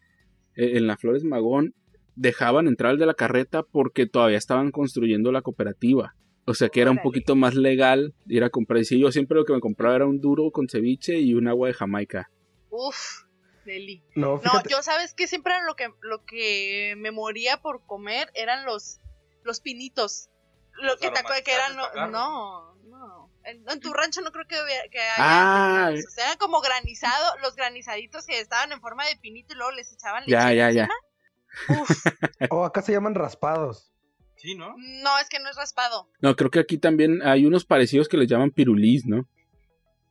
eh, 0.54 0.76
en 0.78 0.86
la 0.86 0.96
Flores 0.96 1.24
Magón, 1.24 1.74
dejaban 2.14 2.66
entrar 2.66 2.92
al 2.92 2.98
de 2.98 3.06
la 3.06 3.14
carreta 3.14 3.62
porque 3.62 4.06
todavía 4.06 4.38
estaban 4.38 4.70
construyendo 4.70 5.30
la 5.32 5.42
cooperativa. 5.42 6.14
O 6.46 6.54
sea 6.54 6.68
que 6.68 6.80
era 6.80 6.92
un 6.92 6.98
poquito 7.02 7.34
más 7.34 7.54
legal 7.56 8.14
ir 8.26 8.44
a 8.44 8.50
comprar. 8.50 8.80
Y 8.80 8.84
sí, 8.84 9.00
yo 9.00 9.10
siempre 9.10 9.36
lo 9.36 9.44
que 9.44 9.52
me 9.52 9.60
compraba 9.60 9.96
era 9.96 10.06
un 10.06 10.20
duro 10.20 10.52
con 10.52 10.68
ceviche 10.68 11.18
y 11.18 11.34
un 11.34 11.48
agua 11.48 11.66
de 11.68 11.74
Jamaica. 11.74 12.30
Uf, 12.70 13.24
deli. 13.64 14.04
No, 14.14 14.40
No, 14.44 14.62
yo 14.70 14.80
sabes 14.82 15.12
que 15.12 15.26
siempre 15.26 15.52
lo 15.66 15.74
que 15.74 15.88
lo 16.02 16.24
que 16.24 16.94
me 16.98 17.10
moría 17.10 17.56
por 17.60 17.84
comer 17.84 18.30
eran 18.34 18.64
los 18.64 19.00
los 19.42 19.60
pinitos. 19.60 20.30
Lo 20.74 20.84
Los 20.92 20.96
que 21.00 21.10
te 21.10 21.18
acuerdas 21.18 21.42
que 21.42 21.52
eran 21.52 21.72
aromatizados, 21.72 22.12
no, 22.12 22.75
no, 22.86 23.06
no. 23.06 23.30
En, 23.44 23.64
en 23.68 23.80
tu 23.80 23.92
rancho 23.92 24.20
no 24.20 24.30
creo 24.32 24.46
que, 24.46 24.54
haya- 24.56 24.88
que 24.90 24.98
haya 25.00 25.14
Ah. 25.18 25.90
O 25.92 26.10
sea, 26.10 26.36
como 26.38 26.60
granizado, 26.60 27.36
los 27.42 27.54
granizaditos 27.56 28.26
que 28.26 28.40
estaban 28.40 28.72
en 28.72 28.80
forma 28.80 29.06
de 29.06 29.16
pinito 29.16 29.54
y 29.54 29.56
luego 29.56 29.72
les 29.72 29.92
echaban 29.92 30.24
Ya, 30.26 30.46
leche 30.46 30.56
ya, 30.56 30.70
ya. 30.70 30.88
encima. 31.68 31.80
Uf, 31.82 31.90
Oh, 32.50 32.64
acá 32.64 32.82
se 32.82 32.92
llaman 32.92 33.14
raspados. 33.14 33.92
Sí, 34.36 34.54
¿no? 34.54 34.74
no, 34.76 35.18
es 35.18 35.28
que 35.28 35.38
no 35.40 35.48
es 35.48 35.56
raspado. 35.56 36.10
No, 36.20 36.36
creo 36.36 36.50
que 36.50 36.60
aquí 36.60 36.78
también 36.78 37.20
hay 37.24 37.46
unos 37.46 37.64
parecidos 37.64 38.08
que 38.08 38.16
les 38.18 38.28
llaman 38.28 38.50
pirulís, 38.50 39.06
¿no? 39.06 39.26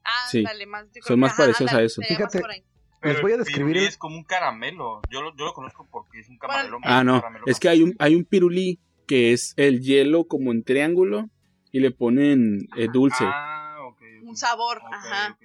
Ah, 0.03 0.27
Sí. 0.29 0.43
dale, 0.43 0.65
más. 0.65 0.85
yo 0.87 0.91
creo 0.93 1.03
Son 1.03 1.15
que- 1.17 1.21
más 1.21 1.31
ajá, 1.33 1.43
parecidos 1.43 1.73
a 1.73 1.81
eso. 1.83 2.01
Fíjate, 2.01 2.39
por 2.41 2.51
ahí. 2.51 2.63
Les 3.03 3.21
voy 3.21 3.33
a 3.33 3.37
describir 3.37 3.77
el- 3.77 3.83
es 3.87 3.97
como 3.97 4.15
un 4.17 4.23
caramelo. 4.23 5.01
Yo 5.11 5.21
lo, 5.21 5.35
yo 5.35 5.45
lo 5.45 5.53
conozco 5.53 5.87
porque 5.91 6.19
es 6.19 6.27
un 6.29 6.39
caramelo. 6.39 6.79
Ah, 6.83 7.03
no. 7.03 7.19
caramelo 7.21 7.45
Es 7.47 7.59
que 7.59 7.69
hay 7.69 7.83
un, 7.83 7.95
hay 7.99 8.15
un 8.15 8.25
pirulí 8.25 8.79
que 9.07 9.31
es 9.31 9.53
el 9.57 9.81
hielo 9.81 10.27
como 10.27 10.51
en 10.51 10.63
triángulo 10.63 11.29
y 11.75 11.79
le 11.81 11.91
ponen 11.91 12.67
eh, 12.77 12.87
dulce. 12.91 13.25
Ah, 13.27 13.77
ok. 13.81 13.97
ok. 14.21 14.27
Un 14.29 14.37
sabor, 14.37 14.81
ajá. 14.91 15.37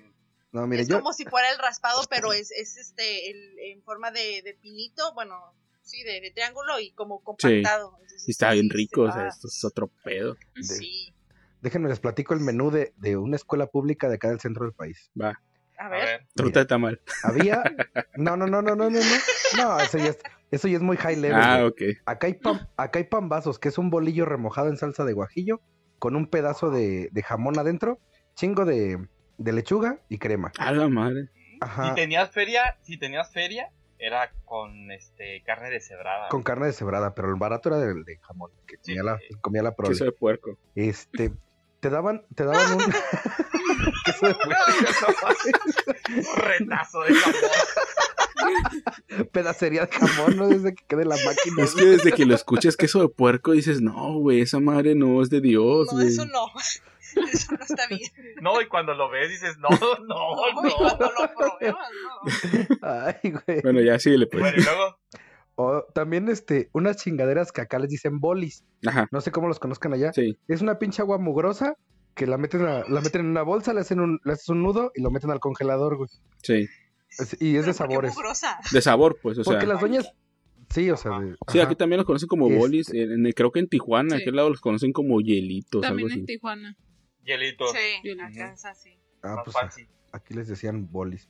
No, 0.52 0.66
mire, 0.66 0.82
es 0.82 0.88
yo. 0.88 0.98
como 0.98 1.12
si 1.12 1.24
fuera 1.24 1.50
el 1.50 1.58
raspado, 1.58 2.02
pero 2.08 2.32
es, 2.32 2.50
es 2.52 2.76
este 2.76 3.30
el- 3.30 3.58
en 3.58 3.82
forma 3.82 4.10
de, 4.12 4.42
de 4.42 4.54
pinito, 4.54 5.12
bueno, 5.14 5.36
sí, 5.82 6.02
de, 6.04 6.20
de 6.20 6.30
triángulo 6.30 6.78
y 6.78 6.92
como 6.92 7.20
compactado. 7.22 7.96
Entonces, 8.00 8.28
Y 8.28 8.30
está 8.30 8.52
bien 8.52 8.68
sí, 8.70 8.76
rico, 8.76 9.04
se 9.06 9.10
o 9.10 9.12
sea, 9.12 9.28
esto 9.28 9.48
es 9.48 9.64
otro 9.64 9.90
pedo. 10.04 10.36
Sí. 10.60 11.12
Déjenme 11.62 11.88
les 11.88 11.98
platico 12.00 12.32
el 12.34 12.40
menú 12.40 12.70
de, 12.70 12.92
de 12.96 13.16
una 13.16 13.34
escuela 13.36 13.66
pública 13.66 14.08
de 14.08 14.14
acá 14.14 14.28
del 14.30 14.40
centro 14.40 14.64
del 14.64 14.72
país. 14.74 15.10
Va, 15.20 15.40
A 15.78 15.88
ver. 15.88 16.26
truta 16.34 16.60
de 16.60 16.66
tamal. 16.66 17.00
Había. 17.24 17.62
No, 18.16 18.36
no, 18.36 18.46
no, 18.46 18.60
no, 18.62 18.76
no, 18.76 18.88
no, 18.90 18.98
no. 19.00 19.16
No, 19.56 19.80
eso 19.80 19.98
ya 19.98 20.10
es, 20.10 20.18
eso 20.50 20.68
ya 20.68 20.76
es 20.76 20.82
muy 20.82 20.96
high 20.96 21.16
level. 21.16 21.40
Ah, 21.42 21.64
ok. 21.66 21.80
Acá 22.06 22.26
hay, 22.26 22.34
pam- 22.34 22.68
acá 22.76 22.98
hay 22.98 23.04
pambazos, 23.06 23.58
que 23.58 23.68
es 23.68 23.78
un 23.78 23.88
bolillo 23.90 24.26
remojado 24.26 24.68
en 24.68 24.76
salsa 24.76 25.04
de 25.04 25.12
guajillo, 25.12 25.60
con 26.00 26.16
un 26.16 26.26
pedazo 26.26 26.70
de, 26.70 27.10
de 27.12 27.22
jamón 27.22 27.56
adentro, 27.58 28.00
chingo 28.34 28.64
de, 28.64 29.06
de 29.38 29.52
lechuga 29.52 30.00
y 30.08 30.18
crema. 30.18 30.50
A 30.58 30.72
la 30.72 30.88
madre. 30.88 31.28
Ajá. 31.60 31.90
Si 31.90 31.94
tenías 31.94 32.30
feria, 32.32 32.78
si 32.82 32.96
tenías 32.96 33.30
feria, 33.30 33.70
era 33.98 34.32
con 34.46 34.90
este 34.90 35.42
carne 35.44 35.68
deshebrada. 35.70 36.28
Con 36.30 36.42
carne 36.42 36.66
deshebrada, 36.66 37.14
pero 37.14 37.28
el 37.28 37.36
barato 37.36 37.68
era 37.68 37.78
del 37.78 38.02
de 38.04 38.16
jamón, 38.16 38.50
que 38.66 38.76
Sí, 38.80 38.96
comía 38.96 39.02
la, 39.02 39.20
comía 39.42 39.62
la 39.62 39.76
prole. 39.76 39.92
Queso 39.92 40.04
de 40.06 40.12
puerco. 40.12 40.56
Este, 40.74 41.32
te 41.80 41.90
daban, 41.90 42.24
te 42.34 42.44
daban 42.44 42.72
un 42.72 42.78
queso 44.06 44.26
de 44.26 44.34
puerco, 44.34 44.56
Retazo 46.36 47.02
de 47.02 47.14
jamón. 47.14 47.40
Pedacería 49.32 49.86
de 49.86 49.92
jamón, 49.92 50.36
no 50.36 50.48
desde 50.48 50.74
que 50.74 50.84
quede 50.86 51.04
la 51.04 51.16
máquina. 51.16 51.64
Es 51.64 51.74
que 51.74 51.84
desde 51.86 52.12
que 52.12 52.26
lo 52.26 52.34
escuchas 52.34 52.76
queso 52.76 53.00
de 53.00 53.08
puerco 53.08 53.52
dices, 53.52 53.80
no, 53.80 54.14
güey, 54.18 54.40
esa 54.40 54.60
madre 54.60 54.94
no 54.94 55.22
es 55.22 55.30
de 55.30 55.40
Dios, 55.40 55.88
no, 55.92 56.00
eso 56.00 56.24
no. 56.26 56.46
Eso 57.32 57.54
no 57.56 57.64
está 57.64 57.88
bien. 57.88 58.08
No, 58.40 58.60
y 58.62 58.68
cuando 58.68 58.94
lo 58.94 59.10
ves 59.10 59.28
dices, 59.30 59.56
no, 59.58 59.68
no, 60.06 60.06
No, 60.06 60.62
no. 60.62 60.70
cuando 60.78 61.06
lo 61.06 61.34
pruebas, 61.58 61.86
no. 62.04 62.78
Ay, 62.88 63.32
güey. 63.32 63.62
Bueno, 63.62 63.80
ya 63.80 63.98
pues. 64.28 64.40
Bueno, 64.40 64.56
y 64.56 64.62
luego, 64.62 64.96
O 65.56 65.82
también 65.92 66.28
este, 66.28 66.70
unas 66.72 66.98
chingaderas 66.98 67.50
que 67.50 67.62
acá 67.62 67.80
les 67.80 67.90
dicen 67.90 68.20
bolis. 68.20 68.62
Ajá, 68.86 69.08
No 69.10 69.20
sé 69.20 69.32
cómo 69.32 69.48
los 69.48 69.58
conozcan 69.58 69.92
allá. 69.92 70.12
sí. 70.12 70.38
Es 70.46 70.60
una 70.62 70.78
pinche 70.78 71.02
agua 71.02 71.18
mugrosa 71.18 71.74
que 72.14 72.28
la 72.28 72.38
meten, 72.38 72.64
a- 72.64 72.84
la 72.88 73.00
meten 73.00 73.22
en 73.22 73.26
una 73.26 73.42
bolsa, 73.42 73.72
le 73.74 73.80
hacen 73.80 73.98
un, 73.98 74.20
le 74.24 74.32
haces 74.34 74.48
un 74.48 74.62
nudo 74.62 74.92
y 74.94 75.02
lo 75.02 75.10
meten 75.10 75.32
al 75.32 75.40
congelador, 75.40 75.96
güey. 75.96 76.10
Sí. 76.44 76.68
Y 77.40 77.56
es 77.56 77.66
de 77.66 77.72
Pero 77.74 77.88
¿por 77.88 78.04
qué 78.04 78.10
sabores. 78.12 78.72
De 78.72 78.80
sabor, 78.82 79.18
pues, 79.22 79.38
o 79.38 79.44
sea. 79.44 79.52
Porque 79.54 79.66
las 79.66 79.80
doñas. 79.80 80.12
Sí, 80.70 80.88
o 80.90 80.96
sea. 80.96 81.18
de- 81.18 81.36
Sí, 81.48 81.58
ajá. 81.58 81.66
aquí 81.66 81.74
también 81.76 81.98
los 81.98 82.06
conocen 82.06 82.28
como 82.28 82.46
Este- 82.46 82.58
bolis. 82.58 82.88
En, 82.94 83.26
en- 83.26 83.32
creo 83.32 83.50
que 83.50 83.58
en 83.60 83.68
Tijuana, 83.68 84.16
Sí. 84.16 84.22
aquel 84.22 84.36
lado 84.36 84.50
los 84.50 84.60
conocen 84.60 84.92
como 84.92 85.20
hielitos, 85.20 85.82
algo 85.82 85.88
También 85.96 86.10
así. 86.12 86.20
en 86.20 86.26
Tijuana. 86.26 86.76
hielitos. 87.24 87.72
Sí, 87.72 88.10
Ujú. 88.12 88.22
acá 88.22 88.52
es 88.52 88.64
así. 88.64 88.98
Ah, 89.22 89.42
pues 89.44 89.56
aquí 90.12 90.34
les 90.34 90.48
decían 90.48 90.90
bolis. 90.90 91.28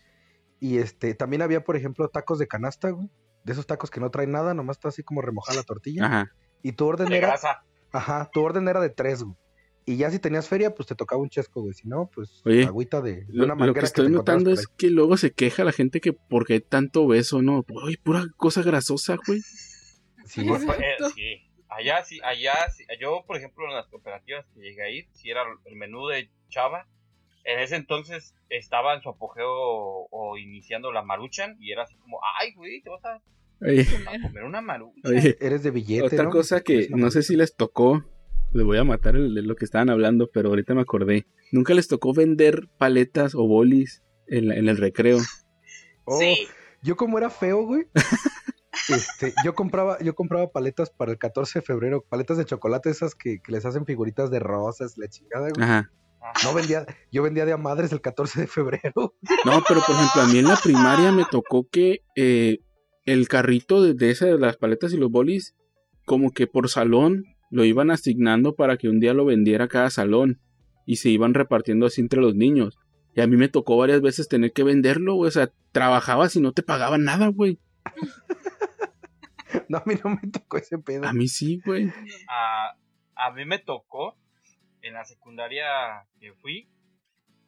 Y 0.61 0.77
este, 0.79 1.15
también 1.15 1.41
había, 1.43 1.65
por 1.65 1.77
ejemplo, 1.77 2.09
tacos 2.09 2.39
de 2.39 2.47
canasta, 2.47 2.91
güey. 2.91 3.09
De 3.45 3.53
esos 3.55 3.67
tacos 3.67 3.91
que 3.91 3.99
no 4.01 4.11
traen 4.11 4.31
nada, 4.31 4.53
nomás 4.53 4.77
está 4.77 4.89
así 4.89 5.03
como 5.03 5.23
remojada 5.23 5.57
la 5.57 5.63
tortilla. 5.65 6.05
Ajá. 6.07 6.31
Y 6.63 6.73
tu 6.73 6.85
orden 6.87 7.09
De 7.09 7.17
era. 7.17 7.29
grasa. 7.29 7.65
Ajá, 7.93 8.29
tu 8.33 8.43
orden 8.43 8.69
era 8.69 8.81
de 8.81 8.91
tres, 8.91 9.23
güey. 9.23 9.35
Y 9.87 9.97
ya 9.97 10.11
si 10.11 10.19
tenías 10.19 10.49
feria, 10.49 10.75
pues 10.75 10.87
te 10.89 10.95
tocaba 10.95 11.21
un 11.23 11.31
chesco, 11.31 11.63
güey. 11.63 11.75
Si 11.75 11.89
no, 11.89 12.09
pues 12.15 12.43
Oye, 12.45 12.65
agüita 12.65 13.01
de, 13.01 13.25
de 13.25 13.27
Lo, 13.29 13.45
una 13.45 13.67
lo 13.67 13.75
que 13.75 13.81
estoy 13.81 14.09
notando 14.11 14.51
es 14.51 14.69
que 14.69 14.89
luego 14.91 15.17
se 15.17 15.33
queja 15.33 15.65
la 15.65 15.73
gente 15.73 16.01
que 16.01 16.13
porque 16.13 16.55
hay 16.55 16.61
tanto 16.61 17.07
beso, 17.07 17.43
¿no? 17.43 17.65
Uy, 17.85 17.97
pura 17.97 18.25
cosa 18.37 18.63
grasosa, 18.63 19.17
güey. 19.27 19.41
Sí, 20.27 20.45
Pues, 20.47 20.63
eh, 20.65 20.97
sí. 21.15 21.47
Allá 21.69 22.05
sí, 22.05 22.19
allá 22.25 22.55
sí. 22.77 22.85
Yo, 23.01 23.25
por 23.27 23.37
ejemplo, 23.37 23.65
en 23.69 23.75
las 23.75 23.87
cooperativas 23.89 24.45
que 24.55 24.61
llegué 24.61 24.83
a 24.83 24.91
ir, 24.91 25.07
si 25.13 25.31
era 25.31 25.43
el 25.65 25.77
menú 25.77 26.07
de 26.09 26.29
Chava, 26.49 26.87
en 27.45 27.61
ese 27.61 27.77
entonces 27.77 28.35
estaba 28.49 28.95
en 28.95 29.03
su 29.03 29.09
apogeo 29.09 29.49
o, 29.51 30.09
o 30.11 30.37
iniciando 30.37 30.93
la 30.93 31.03
maruchan 31.03 31.57
y 31.61 31.73
era 31.73 31.85
así 31.85 31.95
como, 31.97 32.21
ay, 32.39 32.53
güey, 32.55 32.83
te 32.83 32.91
vas 32.91 33.05
a, 33.05 33.21
Oye, 33.63 33.87
a 34.07 34.21
comer 34.23 34.45
una 34.45 34.61
maruchan. 34.61 35.13
oye, 35.17 35.37
Eres 35.41 35.63
de 35.63 35.71
billete, 35.71 36.05
otra 36.07 36.25
¿no? 36.25 36.31
cosa 36.31 36.61
que 36.61 36.89
no 36.91 37.11
sé 37.11 37.23
si 37.23 37.37
les 37.37 37.55
tocó, 37.55 38.05
le 38.53 38.63
voy 38.65 38.79
a 38.79 38.85
matar 38.85 39.17
el 39.17 39.35
lo 39.35 39.57
que 39.57 39.65
estaban 39.65 39.91
hablando, 39.91 40.29
pero 40.33 40.49
ahorita 40.51 40.75
me 40.75 40.81
acordé. 40.83 41.27
Nunca 41.53 41.75
les 41.75 41.89
tocó 41.89 42.13
vender 42.13 42.69
paletas 42.79 43.35
o 43.35 43.47
bolis 43.47 44.03
en, 44.27 44.49
la- 44.49 44.57
en 44.57 44.69
el 44.69 44.77
recreo. 44.77 45.19
Oh, 46.05 46.19
Sí. 46.19 46.47
Yo 46.83 46.97
como 46.97 47.19
era 47.19 47.29
feo, 47.31 47.65
güey. 47.65 47.85
Este, 48.89 49.35
yo 49.45 49.55
compraba, 49.55 49.99
yo 50.01 50.15
compraba 50.15 50.51
paletas 50.51 50.91
para 50.91 51.13
el 51.13 51.19
14 51.19 51.59
de 51.59 51.65
febrero, 51.65 52.05
paletas 52.09 52.39
de 52.39 52.45
chocolate 52.45 52.91
esas 52.91 53.15
que, 53.15 53.41
que 53.41 53.53
les 53.53 53.65
hacen 53.67 53.85
figuritas 53.85 54.31
de 54.31 54.39
rosas, 54.39 54.97
la 54.97 55.09
chingada, 55.09 55.51
güey. 55.51 55.63
Ajá. 55.65 55.91
Ajá. 56.21 56.33
No 56.49 56.55
vendía, 56.55 56.87
yo 57.11 57.23
vendía 57.23 57.45
de 57.47 57.53
a 57.53 57.57
madres 57.57 57.93
el 57.93 58.01
14 58.01 58.43
de 58.43 58.47
febrero. 58.47 59.15
No, 59.45 59.63
pero 59.67 59.81
por 59.87 59.95
ejemplo, 59.95 60.23
a 60.23 60.27
mí 60.29 60.39
en 60.39 60.45
la 60.47 60.57
primaria 60.57 61.13
me 61.13 61.25
tocó 61.31 61.69
que 61.69 62.03
eh, 62.17 62.59
el 63.05 63.29
carrito 63.29 63.83
de, 63.83 63.95
de 63.95 64.11
esa 64.11 64.27
de 64.27 64.39
las 64.39 64.57
paletas 64.57 64.93
y 64.93 64.97
los 64.97 65.11
bolis, 65.11 65.55
como 66.05 66.31
que 66.33 66.47
por 66.47 66.69
salón 66.69 67.25
lo 67.51 67.65
iban 67.65 67.91
asignando 67.91 68.55
para 68.55 68.77
que 68.77 68.89
un 68.89 69.01
día 69.01 69.13
lo 69.13 69.25
vendiera 69.25 69.69
cada 69.69 69.91
salón 69.91 70.41
y 70.87 70.97
se 70.97 71.11
iban 71.11 71.35
repartiendo 71.35 71.87
así 71.87 72.01
entre 72.01 72.21
los 72.21 72.35
niños. 72.35 72.79
Y 73.15 73.21
a 73.21 73.27
mí 73.27 73.37
me 73.37 73.49
tocó 73.49 73.77
varias 73.77 74.01
veces 74.01 74.29
tener 74.29 74.53
que 74.53 74.63
venderlo, 74.63 75.15
güey. 75.15 75.29
O 75.29 75.33
sea, 75.33 75.51
trabajabas 75.73 76.37
y 76.37 76.41
no 76.41 76.53
te 76.53 76.63
pagaban 76.63 77.05
nada, 77.05 77.29
güey. 77.29 77.59
No, 79.69 79.79
a 79.79 79.83
mí 79.87 79.95
no 80.05 80.11
me 80.11 80.31
tocó 80.31 80.59
ese 80.59 80.79
pedo. 80.79 81.07
A 81.07 81.13
mí 81.13 81.29
sí, 81.29 81.61
güey. 81.65 81.93
a, 82.29 82.77
a 83.15 83.31
mí 83.33 83.45
me 83.45 83.59
tocó 83.59 84.17
en 84.83 84.95
la 84.95 85.05
secundaria 85.05 86.07
que 86.19 86.33
fui. 86.35 86.69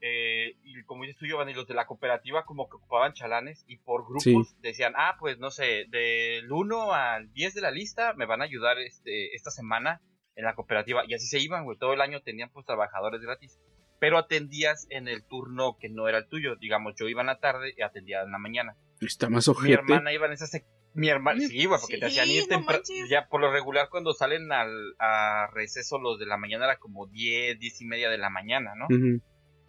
Eh, 0.05 0.57
y 0.64 0.82
como 0.84 1.05
dices 1.05 1.16
tú, 1.16 1.26
Giovanni, 1.26 1.55
los 1.55 1.66
de 1.68 1.74
la 1.74 1.86
cooperativa 1.86 2.44
como 2.44 2.68
que 2.68 2.76
ocupaban 2.76 3.12
chalanes 3.12 3.64
y 3.68 3.76
por 3.78 4.03
grupos 4.05 4.22
Sí. 4.50 4.57
decían, 4.61 4.92
ah, 4.96 5.16
pues 5.18 5.38
no 5.38 5.50
sé, 5.53 5.84
del 5.88 6.50
1 6.50 6.92
al 6.92 7.32
10 7.32 7.55
de 7.55 7.61
la 7.61 7.70
lista 7.70 8.12
me 8.14 8.26
van 8.26 8.42
a 8.42 8.44
ayudar 8.44 8.78
este, 8.80 9.34
esta 9.34 9.50
semana 9.53 10.00
en 10.34 10.44
la 10.44 10.55
cooperativa. 10.55 11.05
Y 11.07 11.14
así 11.14 11.26
se 11.26 11.38
iban, 11.40 11.64
güey, 11.64 11.78
todo 11.78 11.92
el 11.92 12.00
año 12.00 12.20
tenían 12.20 12.50
pues 12.50 12.66
trabajadores 12.66 13.20
gratis. 13.20 13.59
Pero 14.00 14.18
atendías 14.18 14.88
en 14.90 15.07
el 15.07 15.24
turno 15.24 15.76
que 15.78 15.88
no 15.88 16.09
era 16.09 16.18
el 16.18 16.26
tuyo. 16.28 16.57
Digamos, 16.57 16.94
yo 16.98 17.07
iba 17.09 17.20
en 17.20 17.28
la 17.28 17.38
tarde 17.38 17.72
y 17.76 17.82
atendía 17.82 18.22
en 18.22 18.32
la 18.32 18.38
mañana. 18.38 18.74
Está 19.00 19.28
más 19.28 19.46
Mi 19.46 19.53
ojete. 19.53 19.74
hermana 19.74 20.12
iba 20.12 20.26
en 20.26 20.32
esa 20.32 20.46
Mi 20.94 21.09
hermana, 21.09 21.40
sí, 21.40 21.64
güey, 21.66 21.80
porque 21.80 21.98
te 21.98 22.07
hacían 22.07 22.28
ir 22.28 22.42
no 22.42 22.48
temprano. 22.48 22.82
Ya 23.09 23.28
por 23.28 23.40
lo 23.40 23.53
regular, 23.53 23.88
cuando 23.90 24.12
salen 24.12 24.50
al, 24.50 24.94
a 24.98 25.46
receso 25.55 25.98
los 26.00 26.18
de 26.18 26.26
la 26.26 26.36
mañana, 26.36 26.64
era 26.64 26.78
como 26.78 27.07
10, 27.07 27.61
10 27.61 27.80
y 27.80 27.84
media 27.86 28.11
de 28.11 28.18
la 28.18 28.28
mañana, 28.30 28.74
¿no? 28.74 28.86
Ujú. 28.86 29.22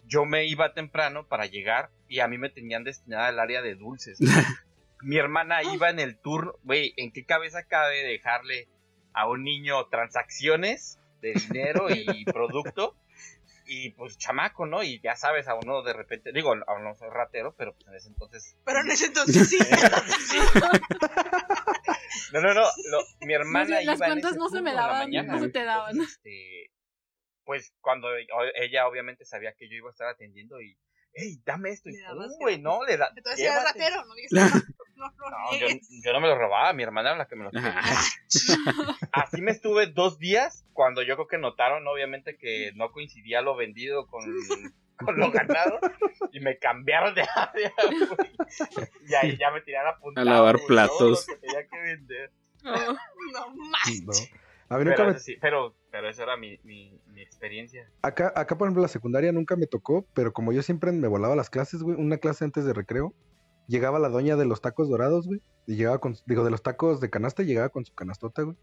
Yo 0.06 0.24
me 0.24 0.46
iba 0.46 0.74
temprano 0.74 1.26
para 1.26 1.46
llegar 1.46 1.90
y 2.08 2.20
a 2.20 2.28
mí 2.28 2.38
me 2.38 2.50
tenían 2.50 2.84
destinada 2.84 3.28
al 3.28 3.38
área 3.40 3.62
de 3.62 3.74
dulces. 3.74 4.18
Mi 5.02 5.18
hermana 5.18 5.62
iba 5.62 5.90
en 5.90 5.98
el 6.00 6.18
turno. 6.18 6.54
Güey, 6.62 6.94
¿en 6.96 7.12
qué 7.12 7.24
cabeza 7.24 7.64
cabe 7.66 8.02
dejarle 8.04 8.68
a 9.12 9.28
un 9.28 9.44
niño 9.44 9.86
transacciones 9.88 10.98
de 11.20 11.32
dinero 11.34 11.88
y 11.90 12.24
producto? 12.32 12.96
Y 13.66 13.90
pues 13.92 14.18
chamaco, 14.18 14.66
¿no? 14.66 14.82
Y 14.82 15.00
ya 15.00 15.16
sabes, 15.16 15.48
a 15.48 15.54
uno 15.54 15.82
de 15.82 15.94
repente, 15.94 16.32
digo, 16.32 16.52
a 16.66 16.74
uno 16.74 16.94
soy 16.96 17.08
ratero, 17.10 17.54
pero 17.56 17.74
pues 17.74 17.86
en 17.88 17.94
ese 17.94 18.08
entonces 18.08 18.56
Pero 18.64 18.80
en 18.80 18.90
ese 18.90 19.06
entonces 19.06 19.48
sí. 19.48 19.58
No, 22.32 22.40
no, 22.40 22.54
no. 22.54 22.60
lo- 22.62 23.04
mi 23.26 23.34
hermana 23.34 23.80
las 23.82 23.98
iba 23.98 24.08
en 24.08 24.18
ese 24.18 24.36
no 24.36 24.48
se 24.48 24.60
me 24.60 24.72
daban, 24.74 24.98
mañana. 25.04 25.34
no 25.34 25.40
se 25.40 25.48
te 25.50 25.64
daban. 25.64 26.00
Este, 26.00 26.70
pues 27.44 27.74
cuando 27.80 28.08
o- 28.08 28.44
ella 28.62 28.86
obviamente 28.88 29.24
sabía 29.24 29.52
que 29.54 29.68
yo 29.68 29.76
iba 29.76 29.88
a 29.88 29.92
estar 29.92 30.08
atendiendo 30.08 30.60
y, 30.60 30.76
hey, 31.14 31.40
dame 31.44 31.70
esto. 31.70 31.88
Y, 31.90 31.92
Le 31.92 32.00
dabas 32.02 32.30
"Uh, 32.32 32.38
güey, 32.40 32.60
no, 32.60 32.84
le 32.84 32.96
da. 32.96 33.08
Entonces 33.16 33.40
era 33.44 33.58
llévate". 33.60 33.78
ratero, 33.78 34.04
no 34.06 34.14
digas 34.16 34.64
no, 34.96 35.10
no, 35.10 35.30
no, 35.30 35.58
yo, 35.58 36.12
no 36.12 36.20
me 36.20 36.28
lo 36.28 36.38
robaba, 36.38 36.72
mi 36.72 36.82
hermana 36.84 37.10
era 37.10 37.18
la 37.18 37.26
que 37.26 37.34
me 37.36 37.44
lo. 37.44 37.50
Ajá. 37.52 37.82
Así 39.12 39.42
me 39.42 39.50
estuve 39.50 39.86
dos 39.88 40.18
días 40.18 40.64
cuando 40.72 41.02
yo 41.02 41.16
creo 41.16 41.26
que 41.26 41.38
notaron, 41.38 41.86
obviamente, 41.88 42.36
que 42.36 42.72
no 42.74 42.90
coincidía 42.92 43.42
lo 43.42 43.56
vendido 43.56 44.06
con, 44.06 44.24
con 45.04 45.18
lo 45.18 45.30
ganado 45.32 45.78
y 46.32 46.40
me 46.40 46.58
cambiaron 46.58 47.14
de 47.14 47.22
área, 47.34 47.72
güey. 47.76 48.30
Y 49.08 49.14
ahí 49.14 49.36
ya 49.36 49.50
me 49.50 49.60
tiraron 49.62 49.92
a 49.92 49.96
apuntar. 49.96 50.22
A 50.22 50.30
lavar 50.30 50.58
platos. 50.66 50.96
todo 50.98 51.10
lo 51.10 51.40
que 51.40 51.46
tenía 51.46 51.66
que 51.68 51.80
vender. 51.80 52.30
Oh, 52.64 52.96
No. 53.32 53.54
No. 53.54 54.12
A 54.70 54.78
mí 54.78 54.84
nunca 54.86 54.96
Pero, 54.96 55.04
me, 55.10 55.10
eso 55.16 55.20
sí, 55.20 55.36
pero, 55.40 55.76
pero 55.94 56.08
esa 56.08 56.24
era 56.24 56.36
mi, 56.36 56.58
mi, 56.64 57.00
mi 57.12 57.22
experiencia. 57.22 57.88
acá, 58.02 58.32
acá, 58.34 58.58
por 58.58 58.66
ejemplo, 58.66 58.82
la 58.82 58.88
secundaria 58.88 59.30
nunca 59.30 59.54
me 59.54 59.68
tocó, 59.68 60.04
pero 60.12 60.32
como 60.32 60.52
yo 60.52 60.60
siempre 60.60 60.90
me 60.90 61.06
volaba 61.06 61.36
las 61.36 61.50
clases, 61.50 61.82
güey, 61.84 61.96
una 61.96 62.18
clase 62.18 62.44
antes 62.44 62.64
de 62.64 62.72
recreo, 62.72 63.14
llegaba 63.68 64.00
la 64.00 64.08
doña 64.08 64.34
de 64.34 64.44
los 64.44 64.60
tacos 64.60 64.88
dorados, 64.88 65.28
güey, 65.28 65.40
y 65.68 65.76
llegaba 65.76 66.00
con, 66.00 66.16
digo, 66.26 66.42
de 66.42 66.50
los 66.50 66.64
tacos 66.64 67.00
de 67.00 67.10
canasta, 67.10 67.44
y 67.44 67.46
llegaba 67.46 67.68
con 67.68 67.84
su 67.84 67.94
canastota, 67.94 68.42
güey. 68.42 68.56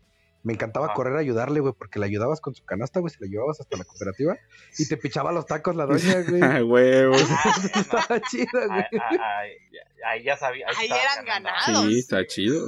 Me 0.43 0.51
encantaba 0.51 0.87
Ajá. 0.87 0.95
correr 0.95 1.15
a 1.15 1.19
ayudarle, 1.19 1.61
güey, 1.61 1.73
porque 1.77 1.99
la 1.99 2.07
ayudabas 2.07 2.41
con 2.41 2.53
su 2.53 2.65
canasta, 2.65 2.99
güey, 2.99 3.13
se 3.13 3.23
la 3.23 3.27
llevabas 3.31 3.61
hasta 3.61 3.77
la 3.77 3.85
cooperativa 3.85 4.35
y 4.77 4.87
te 4.89 4.97
pichaba 4.97 5.31
los 5.31 5.45
tacos 5.45 5.73
la 5.73 5.85
doña, 5.85 6.21
güey. 6.29 6.41
Ah, 6.41 6.65
huevos. 6.65 7.21
Ah, 7.31 7.79
Estaba 7.79 8.19
chida, 8.29 8.59
ahí, 8.69 8.83
güey. 8.91 9.01
ahí- 10.05 10.23
ya 10.25 10.35
sabía. 10.35 10.65
Ahí 10.77 10.89
eran 10.89 11.25
ganados. 11.25 11.85
Sí, 11.85 11.99
está 11.99 12.27
chido. 12.27 12.67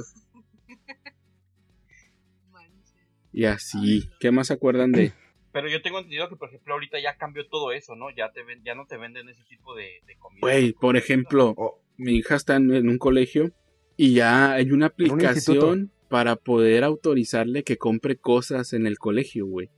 Y 3.34 3.46
así. 3.46 4.08
¿Qué 4.20 4.30
más 4.30 4.46
se 4.46 4.54
acuerdan 4.54 4.92
de? 4.92 5.12
Pero 5.52 5.68
yo 5.68 5.82
tengo 5.82 5.98
entendido 5.98 6.28
que, 6.28 6.36
por 6.36 6.48
ejemplo, 6.48 6.74
ahorita 6.74 6.98
ya 7.00 7.16
cambió 7.16 7.46
todo 7.48 7.72
eso, 7.72 7.94
¿no? 7.94 8.06
Ya, 8.10 8.32
te 8.32 8.42
ven, 8.42 8.62
ya 8.64 8.74
no 8.74 8.86
te 8.86 8.96
venden 8.96 9.28
ese 9.28 9.44
tipo 9.44 9.74
de, 9.74 10.00
de 10.06 10.16
comida. 10.16 10.40
Güey, 10.40 10.72
por 10.72 10.96
ejemplo, 10.96 11.54
Oh, 11.56 11.80
mi 11.96 12.16
hija 12.16 12.34
está 12.36 12.56
en, 12.56 12.74
en 12.74 12.88
un 12.88 12.98
colegio 12.98 13.52
y 13.96 14.14
ya 14.14 14.52
hay 14.52 14.70
una 14.70 14.74
un 14.76 14.82
aplicación 14.84 15.92
para 16.08 16.36
poder 16.36 16.82
autorizarle 16.84 17.62
que 17.62 17.76
compre 17.76 18.16
cosas 18.16 18.72
en 18.72 18.86
el 18.86 18.98
colegio, 18.98 19.46
güey. 19.46 19.68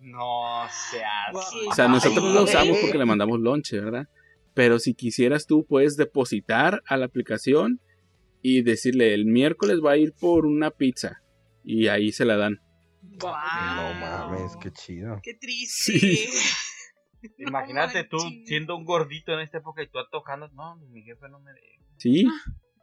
No 0.00 0.66
seas. 0.90 1.32
Guau. 1.32 1.70
O 1.70 1.74
sea, 1.74 1.88
nosotros 1.88 2.24
Ay, 2.24 2.34
lo 2.34 2.42
usamos 2.42 2.78
porque 2.78 2.98
le 2.98 3.06
mandamos 3.06 3.40
lonche, 3.40 3.80
¿verdad? 3.80 4.08
Pero 4.54 4.78
si 4.78 4.94
quisieras 4.94 5.46
tú, 5.46 5.64
puedes 5.66 5.96
depositar 5.96 6.82
a 6.86 6.96
la 6.96 7.06
aplicación 7.06 7.80
y 8.42 8.62
decirle, 8.62 9.14
el 9.14 9.24
miércoles 9.24 9.80
va 9.84 9.92
a 9.92 9.96
ir 9.96 10.12
por 10.12 10.44
una 10.44 10.70
pizza. 10.70 11.22
Y 11.64 11.86
ahí 11.86 12.12
se 12.12 12.24
la 12.24 12.36
dan. 12.36 12.60
No 13.02 13.94
mames, 14.00 14.56
qué 14.56 14.70
chido. 14.70 15.20
Qué 15.22 15.34
triste. 15.34 15.98
Sí. 15.98 16.28
Imagínate 17.38 18.04
tú 18.04 18.18
siendo 18.46 18.76
un 18.76 18.84
gordito 18.84 19.32
en 19.32 19.40
esta 19.40 19.58
época 19.58 19.82
y 19.82 19.88
tú 19.88 19.98
antojando. 19.98 20.48
No, 20.48 20.76
mi 20.76 21.02
jefe 21.02 21.28
no 21.28 21.40
me 21.40 21.52
deja. 21.52 21.84
Sí, 21.98 22.26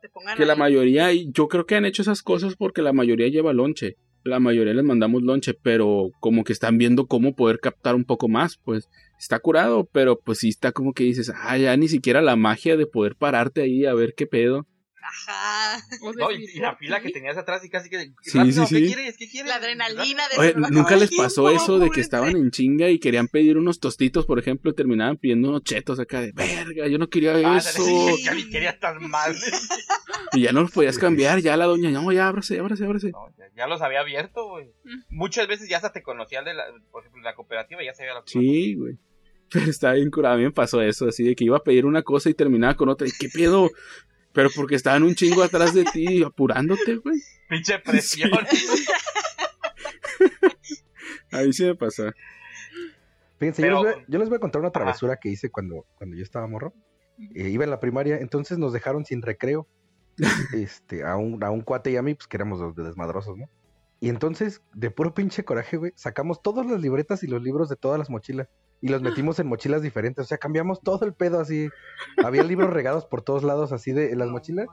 Te 0.01 0.09
pongan 0.09 0.37
que 0.37 0.45
la 0.45 0.55
mayoría, 0.55 1.11
yo 1.11 1.47
creo 1.47 1.65
que 1.65 1.75
han 1.75 1.85
hecho 1.85 2.01
esas 2.01 2.21
cosas 2.21 2.55
porque 2.55 2.81
la 2.81 2.93
mayoría 2.93 3.27
lleva 3.27 3.53
lonche. 3.53 3.97
La 4.23 4.39
mayoría 4.39 4.73
les 4.73 4.83
mandamos 4.83 5.23
lonche, 5.23 5.53
pero 5.53 6.11
como 6.19 6.43
que 6.43 6.53
están 6.53 6.77
viendo 6.77 7.07
cómo 7.07 7.35
poder 7.35 7.59
captar 7.59 7.95
un 7.95 8.03
poco 8.03 8.27
más, 8.27 8.57
pues 8.57 8.89
está 9.17 9.39
curado, 9.39 9.89
pero 9.91 10.19
pues 10.19 10.39
sí 10.39 10.49
está 10.49 10.71
como 10.71 10.93
que 10.93 11.05
dices, 11.05 11.31
ah, 11.33 11.57
ya 11.57 11.75
ni 11.77 11.87
siquiera 11.87 12.21
la 12.21 12.35
magia 12.35 12.75
de 12.75 12.85
poder 12.85 13.15
pararte 13.15 13.61
ahí 13.61 13.85
a 13.85 13.93
ver 13.93 14.13
qué 14.15 14.27
pedo. 14.27 14.67
Ajá. 15.01 15.81
No, 16.17 16.31
y, 16.31 16.59
la 16.59 16.71
¿por 16.71 16.79
fila 16.79 16.99
qué? 17.01 17.07
que 17.07 17.13
tenías 17.13 17.37
atrás 17.37 17.63
y 17.63 17.69
casi 17.69 17.89
que. 17.89 18.11
Sí, 18.21 18.37
rápido, 18.37 18.65
sí, 18.65 18.75
¿Qué 18.75 18.81
sí. 18.81 18.93
quieres? 18.93 19.17
¿Qué 19.17 19.29
quieres? 19.29 19.49
La 19.49 19.55
adrenalina 19.55 20.23
de 20.29 20.37
Oye, 20.37 20.53
¿nunca 20.71 20.95
les 20.95 21.15
pasó 21.15 21.47
tiempo, 21.47 21.63
eso 21.63 21.79
de 21.79 21.89
que 21.89 22.01
estaban 22.01 22.35
en 22.35 22.51
chinga 22.51 22.89
y 22.89 22.99
querían 22.99 23.27
pedir 23.27 23.57
unos 23.57 23.79
tostitos, 23.79 24.25
por 24.25 24.39
ejemplo, 24.39 24.71
y 24.71 24.75
terminaban 24.75 25.17
pidiendo 25.17 25.49
unos 25.49 25.63
chetos 25.63 25.99
acá 25.99 26.21
de 26.21 26.31
verga, 26.33 26.87
yo 26.87 26.97
no 26.97 27.07
quería 27.07 27.33
Ah, 27.35 27.57
eso? 27.57 27.83
sí, 27.83 28.23
que 28.23 28.35
ni 28.35 28.49
querías 28.49 28.79
tan 28.79 29.09
mal. 29.09 29.35
Y 30.33 30.41
ya 30.41 30.51
no 30.51 30.61
los 30.61 30.71
podías 30.71 30.99
cambiar, 30.99 31.39
ya 31.39 31.57
la 31.57 31.65
doña, 31.65 31.89
no, 31.89 32.11
ya 32.11 32.27
ábrase, 32.27 32.59
ábrase, 32.59 32.85
ábrase. 32.85 33.11
No, 33.11 33.29
ya, 33.37 33.45
ya 33.55 33.67
los 33.67 33.81
había 33.81 34.01
abierto, 34.01 34.47
güey. 34.47 34.67
Mm. 34.83 34.99
Muchas 35.09 35.47
veces 35.47 35.67
ya 35.67 35.77
hasta 35.77 35.91
te 35.91 36.03
conocía 36.03 36.43
de 36.43 36.53
la, 36.53 36.63
por 36.91 37.01
ejemplo, 37.01 37.23
la 37.23 37.33
cooperativa, 37.33 37.83
ya 37.83 37.95
sabía 37.95 38.13
la 38.13 38.21
Sí, 38.25 38.75
güey. 38.75 38.97
Pero 39.51 39.65
estaba 39.65 39.93
bien 39.95 40.11
curado. 40.11 40.35
A 40.35 40.37
mí 40.37 40.43
me 40.43 40.51
pasó 40.51 40.81
eso, 40.81 41.07
así 41.07 41.23
de 41.23 41.35
que 41.35 41.45
iba 41.45 41.57
a 41.57 41.63
pedir 41.63 41.85
una 41.85 42.03
cosa 42.03 42.29
y 42.29 42.35
terminaba 42.35 42.75
con 42.75 42.89
otra. 42.89 43.07
¿Y 43.07 43.11
qué 43.19 43.29
pedo? 43.29 43.69
Pero 44.33 44.49
porque 44.55 44.75
estaban 44.75 45.03
un 45.03 45.15
chingo 45.15 45.41
atrás 45.43 45.73
de 45.73 45.83
ti, 45.85 46.23
apurándote, 46.23 46.95
güey. 46.97 47.19
Pinche 47.49 47.79
presión. 47.79 48.31
A 51.31 51.41
mí 51.41 51.53
sí 51.53 51.63
me 51.65 51.75
pasa. 51.75 52.13
Fíjense, 53.39 53.61
Pero- 53.61 53.77
yo, 53.77 53.83
les 53.85 53.95
voy, 53.95 54.03
a- 54.03 54.05
yo 54.07 54.19
les 54.19 54.29
voy 54.29 54.35
a 54.35 54.39
contar 54.39 54.59
una 54.59 54.67
Ajá. 54.69 54.73
travesura 54.73 55.17
que 55.17 55.29
hice 55.29 55.49
cuando, 55.49 55.85
cuando 55.95 56.15
yo 56.15 56.23
estaba 56.23 56.47
morro. 56.47 56.73
Eh, 57.35 57.49
iba 57.49 57.63
en 57.63 57.69
la 57.69 57.79
primaria, 57.79 58.17
entonces 58.17 58.57
nos 58.57 58.71
dejaron 58.73 59.05
sin 59.05 59.21
recreo. 59.21 59.67
este, 60.53 61.03
a 61.03 61.15
un, 61.15 61.41
a 61.43 61.49
un 61.49 61.61
cuate 61.61 61.91
y 61.91 61.95
a 61.97 62.01
mí, 62.01 62.13
pues 62.13 62.27
que 62.27 62.37
éramos 62.37 62.59
los 62.59 62.75
de 62.75 62.83
desmadrosos, 62.83 63.37
¿no? 63.37 63.45
Y 64.01 64.09
entonces, 64.09 64.61
de 64.73 64.91
puro 64.91 65.13
pinche 65.13 65.43
coraje, 65.43 65.77
güey, 65.77 65.91
sacamos 65.95 66.41
todas 66.41 66.65
las 66.65 66.79
libretas 66.81 67.23
y 67.23 67.27
los 67.27 67.41
libros 67.41 67.67
de 67.69 67.75
todas 67.75 67.97
las 67.99 68.09
mochilas. 68.09 68.47
Y 68.81 68.89
los 68.89 69.01
metimos 69.01 69.39
en 69.39 69.47
mochilas 69.47 69.81
diferentes. 69.81 70.25
O 70.25 70.27
sea, 70.27 70.37
cambiamos 70.37 70.79
todo 70.81 71.05
el 71.05 71.13
pedo 71.13 71.39
así. 71.39 71.69
Había 72.23 72.43
libros 72.43 72.71
regados 72.71 73.05
por 73.05 73.21
todos 73.21 73.43
lados 73.43 73.71
así 73.71 73.91
de 73.91 74.11
en 74.11 74.19
las 74.19 74.29
mochilas. 74.29 74.67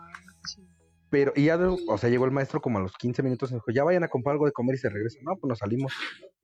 Pero, 1.10 1.32
y 1.36 1.44
ya, 1.44 1.58
o 1.58 1.98
sea, 1.98 2.10
llegó 2.10 2.24
el 2.24 2.30
maestro 2.30 2.60
como 2.60 2.78
a 2.78 2.82
los 2.82 2.92
15 2.92 3.22
minutos 3.22 3.50
y 3.50 3.54
dijo, 3.54 3.70
ya 3.70 3.84
vayan 3.84 4.04
a 4.04 4.08
comprar 4.08 4.34
algo 4.34 4.46
de 4.46 4.52
comer 4.52 4.74
y 4.74 4.78
se 4.78 4.88
regresan. 4.88 5.22
No, 5.24 5.36
pues 5.36 5.48
nos 5.48 5.58
salimos. 5.58 5.92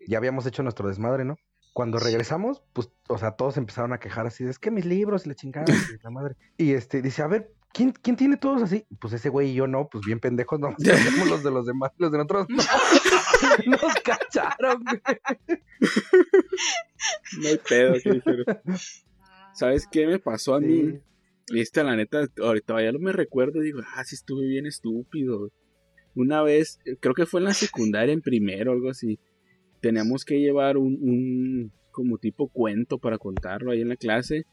Ya 0.07 0.19
habíamos 0.19 0.47
hecho 0.47 0.63
nuestro 0.63 0.89
desmadre, 0.89 1.25
¿no? 1.25 1.37
Cuando 1.73 1.99
regresamos, 1.99 2.63
pues, 2.73 2.91
o 3.09 3.19
sea, 3.19 3.33
todos 3.33 3.57
empezaron 3.57 3.93
a 3.93 3.99
quejar 3.99 4.27
así, 4.27 4.45
de, 4.45 4.51
es 4.51 4.59
que 4.59 4.71
mis 4.71 4.85
libros 4.85 5.25
y 5.25 5.31
la 5.31 5.35
chingada, 5.35 5.67
y 6.01 6.03
la 6.03 6.11
madre. 6.11 6.37
Y 6.59 6.73
este, 6.73 7.01
dice, 7.01 7.23
a 7.23 7.27
ver, 7.29 7.53
¿quién, 7.73 7.93
¿quién 7.93 8.17
tiene 8.17 8.37
todos 8.37 8.63
así? 8.63 8.87
Pues 9.01 9.15
ese 9.15 9.29
güey 9.29 9.51
y 9.51 9.55
yo 9.55 9.67
no, 9.67 9.89
pues 9.89 10.05
bien 10.05 10.21
pendejos, 10.21 10.61
no, 10.61 10.75
los 11.29 11.43
de 11.43 11.51
los 11.51 11.67
demás, 11.67 11.91
los 11.97 12.13
de 12.13 12.19
nosotros 12.19 12.47
no. 12.49 12.63
Nos 13.67 13.95
cacharon, 14.03 14.85
güey. 14.85 15.01
No 17.41 17.49
hay 17.49 17.59
pedo, 17.69 17.95
¿qué 18.03 18.11
dijeron? 18.13 18.45
¿Sabes 19.55 19.87
qué 19.91 20.07
me 20.07 20.19
pasó 20.19 20.55
a 20.55 20.61
mí? 20.61 20.83
Sí. 20.83 21.01
Y 21.49 21.61
esta, 21.61 21.83
la 21.83 21.97
neta, 21.97 22.27
ahorita 22.41 22.67
todavía 22.67 22.93
no 22.93 22.99
me 22.99 23.13
recuerdo. 23.13 23.61
Digo, 23.61 23.81
ah, 23.95 24.05
sí 24.05 24.15
estuve 24.15 24.47
bien 24.47 24.67
estúpido. 24.67 25.51
Una 26.15 26.43
vez, 26.43 26.79
creo 27.01 27.15
que 27.15 27.27
fue 27.27 27.41
en 27.41 27.45
la 27.45 27.55
secundaria, 27.55 28.13
en 28.13 28.23
primero, 28.23 28.73
algo 28.73 28.91
así. 28.91 29.19
Teníamos 29.81 30.25
que 30.25 30.41
llevar 30.41 30.77
un, 30.77 30.99
un 31.01 31.73
como 31.91 32.19
tipo 32.19 32.49
cuento 32.49 32.99
para 32.99 33.19
contarlo 33.19 33.73
ahí 33.73 33.81
en 33.81 33.89
la 33.89 33.97
clase. 33.97 34.47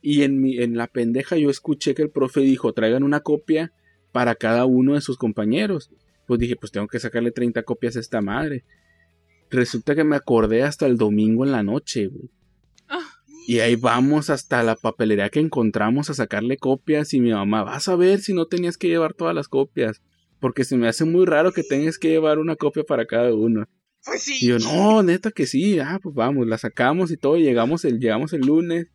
Y 0.00 0.22
en, 0.22 0.40
mi, 0.40 0.58
en 0.58 0.76
la 0.76 0.86
pendeja 0.86 1.36
yo 1.36 1.50
escuché 1.50 1.94
que 1.94 2.02
el 2.02 2.10
profe 2.10 2.40
dijo, 2.40 2.72
traigan 2.72 3.02
una 3.02 3.20
copia 3.20 3.72
para 4.12 4.34
cada 4.34 4.66
uno 4.66 4.94
de 4.94 5.00
sus 5.00 5.16
compañeros. 5.16 5.90
Pues 6.26 6.40
dije, 6.40 6.56
pues 6.56 6.72
tengo 6.72 6.88
que 6.88 6.98
sacarle 6.98 7.30
30 7.30 7.62
copias 7.62 7.96
a 7.96 8.00
esta 8.00 8.20
madre. 8.20 8.64
Resulta 9.50 9.94
que 9.94 10.04
me 10.04 10.16
acordé 10.16 10.62
hasta 10.62 10.86
el 10.86 10.96
domingo 10.96 11.44
en 11.44 11.52
la 11.52 11.62
noche, 11.62 12.08
güey. 12.08 12.30
Y 13.46 13.58
ahí 13.58 13.76
vamos 13.76 14.30
hasta 14.30 14.62
la 14.62 14.74
papelería 14.74 15.28
que 15.28 15.38
encontramos 15.38 16.08
a 16.08 16.14
sacarle 16.14 16.56
copias 16.56 17.12
y 17.12 17.20
mi 17.20 17.30
mamá, 17.30 17.62
vas 17.62 17.88
a 17.88 17.96
ver 17.96 18.20
si 18.20 18.32
no 18.32 18.46
tenías 18.46 18.78
que 18.78 18.88
llevar 18.88 19.12
todas 19.12 19.34
las 19.34 19.48
copias. 19.48 20.00
Porque 20.40 20.64
se 20.64 20.76
me 20.76 20.88
hace 20.88 21.04
muy 21.04 21.26
raro 21.26 21.52
que 21.52 21.62
tengas 21.62 21.98
que 21.98 22.08
llevar 22.08 22.38
una 22.38 22.56
copia 22.56 22.84
para 22.84 23.06
cada 23.06 23.34
uno. 23.34 23.66
Pues 24.04 24.22
sí. 24.22 24.38
Y 24.40 24.48
yo, 24.48 24.58
no, 24.58 25.02
neta 25.02 25.30
que 25.30 25.46
sí, 25.46 25.78
ah, 25.78 26.00
pues 26.02 26.14
vamos, 26.14 26.46
la 26.46 26.56
sacamos 26.56 27.10
y 27.10 27.16
todo, 27.16 27.36
y 27.36 27.42
llegamos 27.42 27.84
el, 27.84 28.00
llegamos 28.00 28.32
el 28.32 28.42
lunes. 28.42 28.86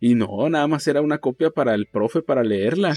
Y 0.00 0.14
no, 0.14 0.48
nada 0.48 0.66
más 0.68 0.86
era 0.86 1.00
una 1.02 1.18
copia 1.18 1.50
para 1.50 1.74
el 1.74 1.86
profe 1.86 2.22
para 2.22 2.42
leerla. 2.44 2.94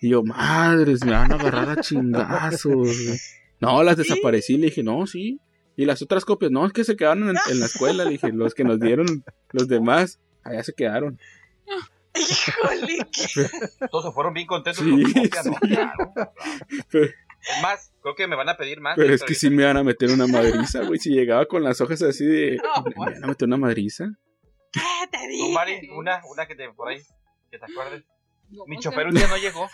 Y 0.00 0.10
yo, 0.10 0.22
madres, 0.22 1.04
me 1.04 1.12
van 1.12 1.32
a 1.32 1.36
agarrar 1.36 1.70
a 1.70 1.80
chingazos. 1.80 2.74
güey". 2.74 3.18
No, 3.60 3.82
las 3.82 3.96
desaparecí, 3.96 4.58
le 4.58 4.66
dije, 4.66 4.82
no, 4.82 5.06
sí. 5.06 5.40
Y 5.76 5.84
las 5.86 6.02
otras 6.02 6.24
copias, 6.24 6.50
no, 6.50 6.66
es 6.66 6.72
que 6.72 6.84
se 6.84 6.96
quedaron 6.96 7.30
en, 7.30 7.36
en 7.50 7.60
la 7.60 7.66
escuela, 7.66 8.04
le 8.04 8.10
dije, 8.10 8.32
los 8.32 8.54
que 8.54 8.64
nos 8.64 8.78
dieron 8.80 9.24
los 9.52 9.68
demás, 9.68 10.20
allá 10.42 10.62
se 10.62 10.72
quedaron. 10.74 11.18
Híjole, 12.16 12.98
Todos 13.90 14.04
se 14.06 14.10
fueron 14.12 14.32
bien 14.32 14.46
contentos 14.46 14.82
Sí, 14.82 14.90
con 14.90 14.98
su 15.02 15.12
copia, 15.14 15.44
¿no? 15.44 15.52
sí. 15.60 15.68
Claro, 15.70 16.12
claro. 16.14 16.32
Pero, 16.90 17.04
Es 17.04 17.62
más, 17.62 17.92
creo 18.02 18.14
que 18.14 18.26
me 18.26 18.36
van 18.36 18.48
a 18.48 18.56
pedir 18.56 18.80
más. 18.80 18.96
pero 18.96 19.12
es 19.14 19.22
que 19.22 19.34
sí 19.34 19.50
me 19.50 19.64
van 19.64 19.76
a 19.76 19.82
meter 19.84 20.10
una 20.10 20.26
madriza, 20.26 20.82
güey. 20.82 20.98
Si 20.98 21.10
llegaba 21.10 21.44
con 21.46 21.62
las 21.62 21.80
hojas 21.80 22.02
así 22.02 22.24
de. 22.24 22.56
No, 22.76 22.82
¿Me 22.84 22.94
van 23.12 23.24
a 23.24 23.26
meter 23.28 23.46
una 23.46 23.56
madriza? 23.58 24.06
¿Qué 24.76 25.06
te 25.10 25.18
Tú, 25.18 25.28
dije? 25.28 25.52
Mari, 25.52 25.88
una, 25.90 26.20
una 26.30 26.46
que 26.46 26.54
te 26.54 26.68
por 26.72 26.88
ahí, 26.88 27.00
que 27.50 27.58
te 27.58 27.64
acuerdes. 27.64 28.04
No, 28.50 28.64
Mi 28.66 28.78
chofer 28.78 29.06
un 29.08 29.14
día 29.14 29.26
no 29.26 29.36
llegó. 29.36 29.68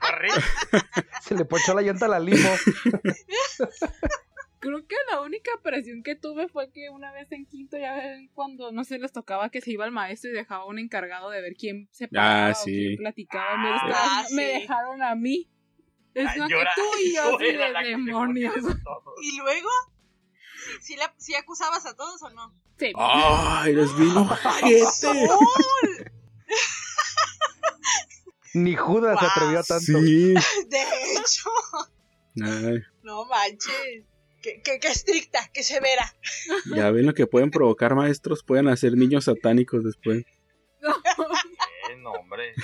Corrí. 0.00 0.28
Se 1.22 1.34
le 1.34 1.44
ponchó 1.46 1.74
la 1.74 1.82
llanta 1.82 2.06
a 2.06 2.08
la 2.08 2.18
limo. 2.20 2.48
Creo 4.60 4.84
que 4.88 4.96
la 5.10 5.20
única 5.20 5.52
presión 5.62 6.02
que 6.02 6.16
tuve 6.16 6.48
fue 6.48 6.70
que 6.72 6.90
una 6.90 7.12
vez 7.12 7.30
en 7.30 7.46
quinto, 7.46 7.78
ya 7.78 7.94
ven, 7.94 8.28
cuando 8.34 8.72
no 8.72 8.82
sé, 8.82 8.98
les 8.98 9.12
tocaba 9.12 9.50
que 9.50 9.60
se 9.60 9.70
iba 9.70 9.84
el 9.84 9.92
maestro 9.92 10.30
y 10.30 10.34
dejaba 10.34 10.64
un 10.66 10.80
encargado 10.80 11.30
de 11.30 11.40
ver 11.40 11.54
quién 11.56 11.88
se 11.92 12.08
paraba 12.08 12.50
o 12.50 12.54
sí. 12.54 12.72
quién 12.72 12.96
platicaba. 12.96 13.56
Me, 13.56 13.68
Ah, 13.70 13.76
estaban- 13.86 14.26
sí. 14.26 14.34
me 14.34 14.42
dejaron 14.44 15.02
a 15.02 15.14
mí. 15.14 15.48
Es 16.14 16.36
una 16.36 16.48
que 16.48 16.54
tú 16.74 16.82
y 17.04 17.14
yo, 17.14 17.38
eras 17.40 17.84
de 17.84 17.90
demonios. 17.90 18.54
¿Y 19.22 19.38
luego? 19.38 19.68
¿Sí, 20.80 20.96
la- 20.96 21.14
sí 21.18 21.34
acusabas 21.34 21.84
a 21.86 21.94
todos 21.94 22.22
o 22.22 22.30
no? 22.30 22.54
Sí. 22.78 22.92
¡Ay, 22.96 23.72
eres 23.72 23.96
bien 23.96 24.16
ojete! 24.16 24.84
¡Sol! 24.92 25.16
Ni 28.54 28.74
Judas 28.76 29.18
se 29.20 29.26
atrevió 29.26 29.60
a 29.60 29.62
tanto. 29.62 29.84
Sí. 29.84 30.34
De 30.68 30.82
hecho, 31.16 31.50
Ay, 32.42 32.78
no 33.02 33.24
manches. 33.26 34.04
Qué, 34.40 34.62
qué, 34.62 34.78
qué 34.80 34.88
estricta, 34.88 35.40
qué 35.52 35.62
severa. 35.64 36.14
ya 36.74 36.90
ven 36.90 37.06
lo 37.06 37.12
que 37.14 37.26
pueden 37.26 37.50
provocar 37.50 37.94
maestros, 37.96 38.44
pueden 38.44 38.68
hacer 38.68 38.92
niños 38.94 39.24
satánicos 39.24 39.84
después. 39.84 40.18
Eh, 40.18 41.96
no, 41.98 42.12
hombre. 42.12 42.54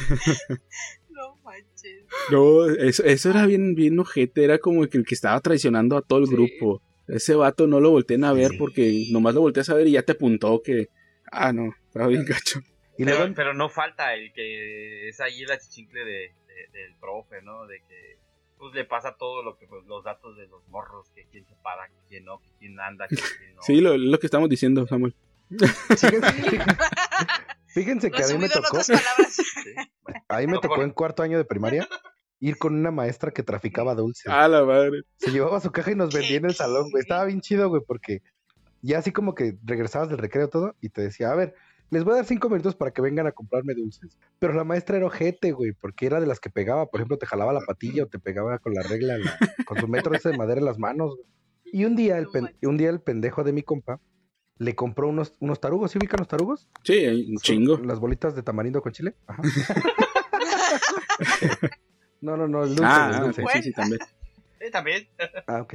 No 1.11 1.37
manches. 1.43 2.05
No, 2.31 2.67
eso, 2.67 3.03
eso 3.05 3.31
era 3.31 3.45
bien, 3.47 3.75
bien 3.75 3.99
ojete, 3.99 4.45
era 4.45 4.59
como 4.59 4.87
que 4.87 4.99
el 4.99 5.05
que 5.05 5.15
estaba 5.17 5.41
traicionando 5.41 5.97
a 5.97 6.03
todo 6.03 6.21
el 6.21 6.27
Sí. 6.29 6.33
grupo. 6.35 6.81
Ese 7.09 7.35
vato 7.35 7.67
no 7.67 7.81
lo 7.81 7.91
volteen 7.91 8.25
a 8.25 8.33
ver 8.33 8.53
Sí. 8.53 8.57
porque 8.59 9.07
nomás 9.11 9.35
lo 9.35 9.43
volteas 9.43 9.69
a 9.71 9.75
ver 9.75 9.87
y 9.89 9.93
ya 9.93 10.03
te 10.03 10.13
apuntó 10.13 10.63
que. 10.63 10.89
Ah, 11.31 11.53
no, 11.53 11.75
estaba 11.87 12.07
bien 12.07 12.25
gacho. 12.25 12.61
Y 12.97 13.05
Pero, 13.05 13.19
luego, 13.19 13.35
pero 13.35 13.55
no 13.55 13.69
falta 13.69 14.15
el 14.15 14.33
que 14.33 15.09
es 15.09 15.21
ahí 15.21 15.45
la 15.45 15.59
chichincle 15.59 16.01
de, 16.05 16.13
de- 16.13 16.69
del 16.73 16.95
profe, 17.01 17.43
¿no? 17.43 17.67
De 17.67 17.79
que 17.89 18.17
pues 18.57 18.73
le 18.73 18.85
pasa 18.85 19.17
todo 19.19 19.43
lo 19.43 19.59
que 19.59 19.67
pues, 19.67 19.85
los 19.87 20.05
datos 20.05 20.37
de 20.37 20.47
los 20.47 20.67
morros, 20.69 21.11
que 21.15 21.27
quién 21.31 21.45
se 21.45 21.55
para, 21.57 21.89
que 21.89 21.95
quién 22.09 22.25
no, 22.25 22.39
que 22.41 22.49
quién 22.61 22.79
anda, 22.79 23.09
que 23.09 23.17
quién 23.17 23.55
no. 23.57 23.63
Sí, 23.67 23.81
lo, 23.81 23.97
lo 23.99 24.19
que 24.19 24.27
estamos 24.29 24.49
diciendo, 24.49 24.87
Samuel. 24.87 25.15
fíjense, 25.51 26.65
fíjense 27.67 28.11
que 28.11 28.23
a 28.23 28.27
mí 28.29 28.39
me 28.39 28.49
tocó. 28.49 28.81
Sí, 28.83 28.93
bueno. 30.03 30.21
a 30.29 30.39
mí 30.39 30.47
me 30.47 30.59
tocó 30.59 30.83
en 30.83 30.91
cuarto 30.91 31.23
año 31.23 31.37
de 31.39 31.45
primaria 31.45 31.89
ir 32.47 32.59
con 32.59 32.75
una 32.75 32.91
maestra 32.91 33.31
que 33.31 33.43
traficaba 33.43 33.95
dulces. 33.95 34.27
Ah, 34.29 34.47
la 34.49 34.65
madre. 34.65 35.03
Se 35.17 35.31
llevaba 35.31 35.61
su 35.61 35.73
caja 35.73 35.93
y 35.93 35.95
nos 35.95 36.13
vendía 36.15 36.37
en 36.37 36.45
el 36.45 36.55
salón, 36.55 36.91
güey. 36.91 37.01
Estaba 37.01 37.25
bien 37.25 37.41
chido, 37.41 37.69
güey, 37.69 37.83
porque 37.87 38.21
ya 38.83 38.99
así 38.99 39.13
como 39.13 39.35
que 39.35 39.57
regresabas 39.65 40.09
del 40.11 40.19
recreo 40.19 40.49
todo 40.49 40.75
y 40.81 40.91
te 40.91 41.01
decía, 41.03 41.31
a 41.31 41.35
ver, 41.35 41.55
les 41.91 42.05
voy 42.05 42.13
a 42.13 42.17
dar 42.17 42.25
cinco 42.27 42.51
minutos 42.51 42.75
para 42.77 42.91
que 42.93 43.01
vengan 43.01 43.27
a 43.27 43.33
comprarme 43.33 43.75
dulces. 43.75 44.19
Pero 44.39 44.53
la 44.53 44.65
maestra 44.65 44.97
era 44.99 45.07
ojete, 45.07 45.53
güey, 45.53 45.73
porque 45.73 46.05
era 46.07 46.21
de 46.21 46.27
las 46.27 46.39
que 46.41 46.51
pegaba, 46.51 46.87
por 46.87 47.01
ejemplo, 47.01 47.17
te 47.19 47.27
jalaba 47.27 47.53
la 47.53 47.61
patilla 47.61 48.03
o 48.03 48.07
te 48.09 48.19
pegaba 48.19 48.59
con 48.59 48.75
la 48.75 48.83
regla, 48.83 49.17
la- 49.17 49.39
con 49.65 49.79
su 49.81 49.89
metro 49.89 50.15
ese 50.15 50.31
de 50.31 50.37
madera 50.37 50.59
en 50.61 50.67
las 50.67 50.79
manos. 50.79 51.15
güey. 51.17 51.27
Y 51.73 51.85
un 51.87 51.97
día, 51.97 52.19
el 52.19 52.27
pen- 52.29 52.55
un 52.63 52.77
día 52.77 52.91
el 52.91 53.01
pendejo 53.01 53.43
de 53.43 53.53
mi 53.53 53.63
compa 53.63 54.01
le 54.59 54.75
compró 54.75 55.09
unos, 55.09 55.35
unos 55.41 55.61
tarugos, 55.61 55.91
¿sí 55.93 55.99
ubican 55.99 56.19
los 56.19 56.29
tarugos? 56.29 56.69
Sí, 56.85 57.07
un 57.07 57.37
chingo. 57.39 57.79
Las 57.79 57.99
bolitas 58.01 58.37
de 58.37 58.43
tamarindo 58.43 58.83
con 58.83 58.93
chile. 58.93 59.15
Ajá. 59.27 59.43
no, 62.25 62.37
no, 62.37 62.49
no, 62.49 62.65
el 62.65 62.71
dulce, 62.71 62.85
Ah, 62.85 63.09
el 63.11 63.17
ah, 63.17 63.21
dulce. 63.21 63.43
sí, 63.43 63.49
sí, 63.55 63.63
sí, 63.63 63.73
también. 63.73 64.01
Sí, 64.61 64.71
también. 64.71 65.07
Ah, 65.47 65.61
ok. 65.61 65.75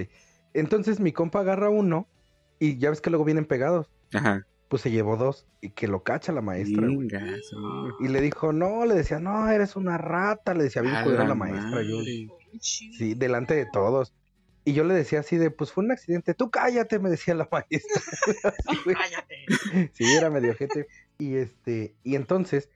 Entonces 0.54 1.00
mi 1.00 1.12
compa 1.12 1.42
agarra 1.42 1.70
uno 1.70 2.08
y 2.58 2.78
ya 2.80 2.90
ves 2.90 3.02
que 3.02 3.12
luego 3.12 3.24
vienen 3.24 3.46
pegados. 3.46 3.88
Ajá. 4.14 4.46
Pues 4.68 4.82
se 4.82 4.92
llevó 4.92 5.16
dos 5.16 5.48
y 5.62 5.70
que 5.70 5.88
lo 5.88 6.04
cacha 6.04 6.32
la 6.32 6.42
maestra. 6.42 6.88
Y 8.00 8.08
le 8.08 8.22
dijo, 8.22 8.52
no, 8.52 8.86
le 8.86 8.96
decía, 8.96 9.20
no, 9.20 9.50
eres 9.50 9.76
una 9.76 9.98
rata. 9.98 10.54
Le 10.54 10.64
decía 10.64 10.82
bien 10.82 10.96
A 10.96 11.04
culera 11.04 11.24
la 11.24 11.30
la 11.30 11.36
maestra. 11.36 11.82
Yo, 11.84 12.00
sí, 12.60 13.14
delante 13.16 13.56
de 13.56 13.66
todos. 13.72 14.14
Y 14.66 14.74
yo 14.74 14.84
le 14.84 14.94
decía 14.94 15.22
así 15.22 15.38
de, 15.38 15.50
pues 15.50 15.72
fue 15.72 15.84
un 15.84 15.92
accidente. 15.92 16.34
Tú 16.34 16.52
cállate, 16.52 17.00
me 17.00 17.10
decía 17.10 17.34
la 17.34 17.48
maestra. 17.52 18.02
Cállate. 18.86 19.92
Sí, 19.94 20.04
era 20.16 20.30
medio 20.30 20.54
gente. 20.56 20.88
Y 21.18 21.36
este, 21.36 21.96
y 22.04 22.16
entonces 22.16 22.70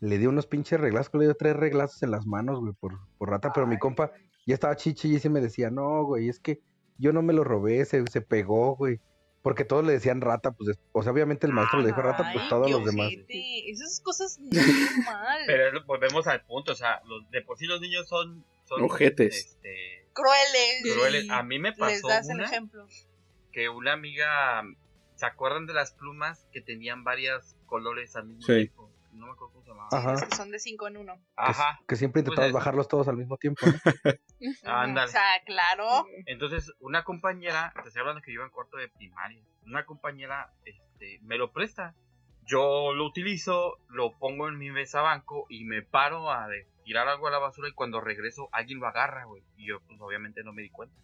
le 0.00 0.18
dio 0.18 0.28
unos 0.30 0.46
pinches 0.46 0.80
reglazos, 0.80 1.12
le 1.14 1.24
dio 1.26 1.34
tres 1.34 1.56
reglazos 1.56 2.02
en 2.02 2.10
las 2.10 2.26
manos, 2.26 2.60
güey, 2.60 2.72
por, 2.72 2.98
por 3.18 3.30
rata, 3.30 3.52
pero 3.52 3.66
mi 3.66 3.78
compa 3.78 4.12
ya 4.46 4.54
estaba 4.54 4.76
chichi 4.76 5.08
y 5.12 5.16
ese 5.16 5.28
me 5.30 5.40
decía, 5.40 5.70
no, 5.70 6.04
güey, 6.04 6.28
es 6.28 6.40
que 6.40 6.60
yo 6.98 7.12
no 7.12 7.22
me 7.22 7.32
lo 7.32 7.44
robé, 7.44 7.84
se, 7.84 8.04
se 8.06 8.20
pegó, 8.20 8.76
güey. 8.76 9.00
Porque 9.42 9.64
todos 9.64 9.82
le 9.86 9.92
decían 9.94 10.20
rata, 10.20 10.52
pues, 10.52 10.78
o 10.92 11.02
sea, 11.02 11.12
obviamente 11.12 11.46
el 11.46 11.54
maestro 11.54 11.80
le 11.80 11.86
dijo 11.86 12.02
rata, 12.02 12.30
pues 12.30 12.46
todos 12.50 12.70
los 12.70 12.84
demás. 12.84 13.10
Esas 13.28 14.00
cosas 14.02 14.38
no 14.38 14.50
mal. 15.06 15.40
Pero 15.46 15.82
volvemos 15.86 16.26
al 16.26 16.44
punto, 16.44 16.72
o 16.72 16.74
sea, 16.74 17.00
los, 17.06 17.30
de 17.30 17.40
por 17.40 17.56
sí 17.56 17.64
los 17.66 17.80
niños 17.80 18.06
son, 18.06 18.44
son 18.66 18.82
Ojetes. 18.82 19.34
este, 19.34 20.06
Crueles. 20.12 20.94
crueles. 20.94 21.30
A 21.30 21.42
mí 21.42 21.58
me 21.58 21.70
Les 21.70 21.78
pasó 21.78 22.10
el 22.30 22.34
una 22.36 22.44
ejemplo. 22.44 22.86
que 23.52 23.70
una 23.70 23.94
amiga, 23.94 24.62
¿se 25.14 25.24
acuerdan 25.24 25.64
de 25.66 25.72
las 25.72 25.92
plumas 25.92 26.46
que 26.52 26.60
tenían 26.60 27.02
varios 27.02 27.56
colores 27.64 28.16
al 28.16 28.26
mismo 28.26 28.42
Sí. 28.42 28.52
tiempo? 28.66 28.89
No 29.12 29.26
me 29.26 29.32
acuerdo 29.32 29.52
cómo 29.52 29.64
se 29.64 29.70
llamaba. 29.70 29.88
Ajá. 29.92 30.12
Los 30.12 30.22
que 30.24 30.36
son 30.36 30.50
de 30.50 30.58
cinco 30.58 30.88
en 30.88 30.96
uno. 30.96 31.16
Que, 31.16 31.22
Ajá. 31.36 31.80
que 31.86 31.96
siempre 31.96 32.22
Pues 32.22 32.32
intentabas 32.32 32.52
bajarlos 32.52 32.88
todos 32.88 33.08
al 33.08 33.16
mismo 33.16 33.36
tiempo. 33.36 33.66
¿no? 33.66 33.72
Ándale. 34.64 35.08
O 35.08 35.12
sea, 35.12 35.42
claro. 35.44 36.06
Entonces, 36.26 36.72
una 36.80 37.04
compañera, 37.04 37.72
te 37.82 37.88
estoy 37.88 38.00
hablando 38.00 38.22
que 38.22 38.30
yo 38.32 38.36
iba 38.36 38.44
en 38.44 38.50
cuarto 38.50 38.76
de 38.76 38.88
primaria, 38.88 39.42
una 39.66 39.84
compañera 39.84 40.52
este, 40.64 41.18
me 41.22 41.36
lo 41.38 41.52
presta. 41.52 41.94
Yo 42.46 42.92
lo 42.94 43.04
utilizo, 43.06 43.78
lo 43.88 44.18
pongo 44.18 44.48
en 44.48 44.58
mi 44.58 44.70
mesa 44.70 45.02
banco 45.02 45.46
y 45.50 45.64
me 45.64 45.82
paro 45.82 46.30
a 46.32 46.48
de- 46.48 46.66
tirar 46.84 47.06
algo 47.06 47.28
a 47.28 47.30
la 47.30 47.38
basura 47.38 47.68
y 47.68 47.72
cuando 47.72 48.00
regreso 48.00 48.48
alguien 48.52 48.80
lo 48.80 48.86
agarra, 48.88 49.24
güey. 49.24 49.44
Y 49.56 49.68
yo, 49.68 49.80
pues 49.86 50.00
obviamente 50.00 50.42
no 50.42 50.52
me 50.52 50.62
di 50.62 50.70
cuenta. 50.70 50.96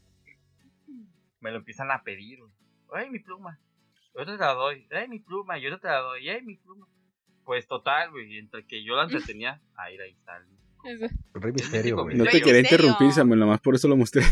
me 1.41 1.51
lo 1.51 1.59
empiezan 1.59 1.91
a 1.91 2.03
pedir. 2.03 2.41
güey. 2.41 2.53
Ay, 2.95 3.11
mi 3.11 3.19
pluma. 3.21 3.61
Yo 4.17 4.25
te 4.25 4.37
la 4.37 4.55
doy. 4.55 4.89
Ay, 4.91 5.07
mi 5.09 5.19
pluma. 5.21 5.59
Yo 5.59 5.79
te 5.79 5.87
la 5.87 5.99
doy. 5.99 6.29
Ay, 6.29 6.43
mi 6.43 6.57
pluma. 6.57 6.87
Pues 7.47 7.67
total, 7.67 8.11
güey. 8.11 8.37
Entre 8.39 8.67
que 8.67 8.85
yo 8.85 8.95
la 8.97 9.05
entretenía. 9.09 9.63
Ahí, 9.77 9.97
ahí 9.99 10.11
está. 10.13 10.37
el- 10.37 10.57
Rey 11.33 11.53
Misterio, 11.53 12.03
güey. 12.03 12.17
No 12.17 12.25
te 12.25 12.31
Rey 12.33 12.43
quería 12.43 12.61
Misterio. 12.61 12.87
interrumpir, 12.89 13.13
Samuel, 13.15 13.41
nomás 13.41 13.61
por 13.61 13.75
eso 13.75 13.89
lo 13.89 13.97
mostré. 13.97 14.23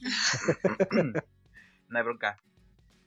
no 1.88 1.98
hay 1.98 2.04
bronca. 2.04 2.36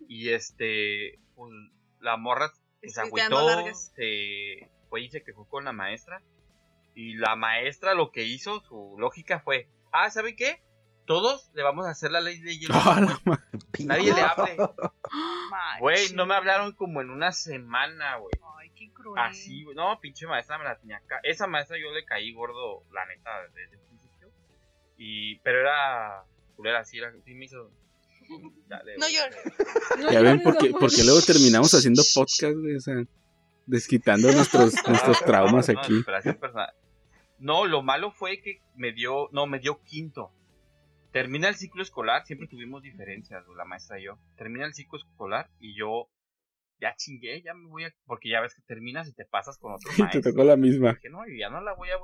Y 0.07 0.29
este, 0.29 1.19
pues, 1.35 1.51
la 1.99 2.17
morra 2.17 2.51
se 2.83 3.01
agüitó, 3.01 3.47
se 3.73 4.69
fue 4.89 5.01
y 5.01 5.09
se 5.09 5.23
quejó 5.23 5.47
con 5.47 5.65
la 5.65 5.73
maestra. 5.73 6.21
Y 6.95 7.15
la 7.15 7.35
maestra 7.35 7.93
lo 7.93 8.11
que 8.11 8.23
hizo, 8.23 8.61
su 8.61 8.95
lógica 8.97 9.39
fue, 9.39 9.69
ah, 9.91 10.09
¿sabe 10.09 10.35
qué? 10.35 10.63
Todos 11.05 11.51
le 11.53 11.63
vamos 11.63 11.85
a 11.85 11.91
hacer 11.91 12.11
la 12.11 12.21
ley 12.21 12.39
de 12.41 12.57
hielo. 12.57 12.73
Ah, 12.83 13.19
Nadie 13.85 14.13
le 14.13 14.21
hable. 14.21 14.57
Güey, 15.79 16.13
no 16.13 16.25
me 16.25 16.33
hablaron 16.35 16.73
como 16.73 17.01
en 17.01 17.09
una 17.11 17.31
semana, 17.31 18.17
güey. 18.17 18.31
Cruel. 19.07 19.23
Así, 19.23 19.63
güey. 19.63 19.75
No, 19.75 19.99
pinche 19.99 20.27
maestra 20.27 20.57
me 20.57 20.65
la 20.65 20.77
tenía 20.77 20.97
acá. 20.97 21.19
Esa 21.23 21.47
maestra 21.47 21.77
yo 21.77 21.91
le 21.91 22.05
caí 22.05 22.33
gordo, 22.33 22.83
la 22.91 23.05
neta, 23.05 23.29
desde 23.53 23.75
el 23.75 23.81
principio. 23.81 24.29
Y, 24.97 25.39
pero 25.39 25.59
era 25.61 26.23
culera, 26.55 26.83
sí, 26.83 26.97
era, 26.97 27.13
sí 27.23 27.33
me 27.33 27.45
hizo. 27.45 27.71
Dale, 28.67 28.97
No 28.97 29.07
llores. 29.07 29.37
No 29.99 30.11
Ya 30.11 30.21
ven 30.21 30.41
porque, 30.41 30.71
porque 30.71 31.03
luego 31.03 31.21
terminamos 31.21 31.73
haciendo 31.73 32.03
podcast, 32.13 32.55
güey, 32.57 32.75
o 32.75 32.81
sea, 32.81 32.95
desquitando 33.65 34.31
nuestros, 34.31 34.73
nuestros 34.87 35.19
traumas 35.23 35.69
no, 35.69 35.79
aquí. 35.79 36.03
No, 37.39 37.65
lo 37.65 37.83
malo 37.83 38.11
fue 38.11 38.41
que 38.41 38.61
me 38.75 38.91
dio, 38.91 39.29
no, 39.31 39.45
me 39.45 39.59
dio 39.59 39.81
quinto. 39.83 40.31
Termina 41.11 41.47
el 41.47 41.55
ciclo 41.55 41.83
escolar, 41.83 42.25
siempre 42.25 42.47
tuvimos 42.47 42.83
diferencias, 42.83 43.43
la 43.55 43.65
maestra 43.65 43.99
y 43.99 44.05
yo. 44.05 44.19
Termina 44.35 44.65
el 44.65 44.73
ciclo 44.73 44.99
escolar 44.99 45.49
y 45.59 45.77
yo 45.77 46.09
ya 46.79 46.95
chingué, 46.95 47.41
ya 47.41 47.53
me 47.53 47.67
voy 47.67 47.85
a, 47.85 47.93
porque 48.05 48.29
ya 48.29 48.39
ves 48.41 48.53
que 48.53 48.61
terminas 48.61 49.07
y 49.07 49.13
te 49.13 49.25
pasas 49.25 49.57
con 49.57 49.73
otro 49.73 49.89
Y 49.93 49.95
te 49.95 50.03
maestro. 50.03 50.31
tocó 50.31 50.43
la 50.43 50.55
misma. 50.55 50.93
Dije, 50.93 51.09
no, 51.09 51.27
y 51.27 51.39
ya 51.39 51.49
no 51.49 51.61
la 51.61 51.73
voy 51.73 51.89
a 51.89 51.97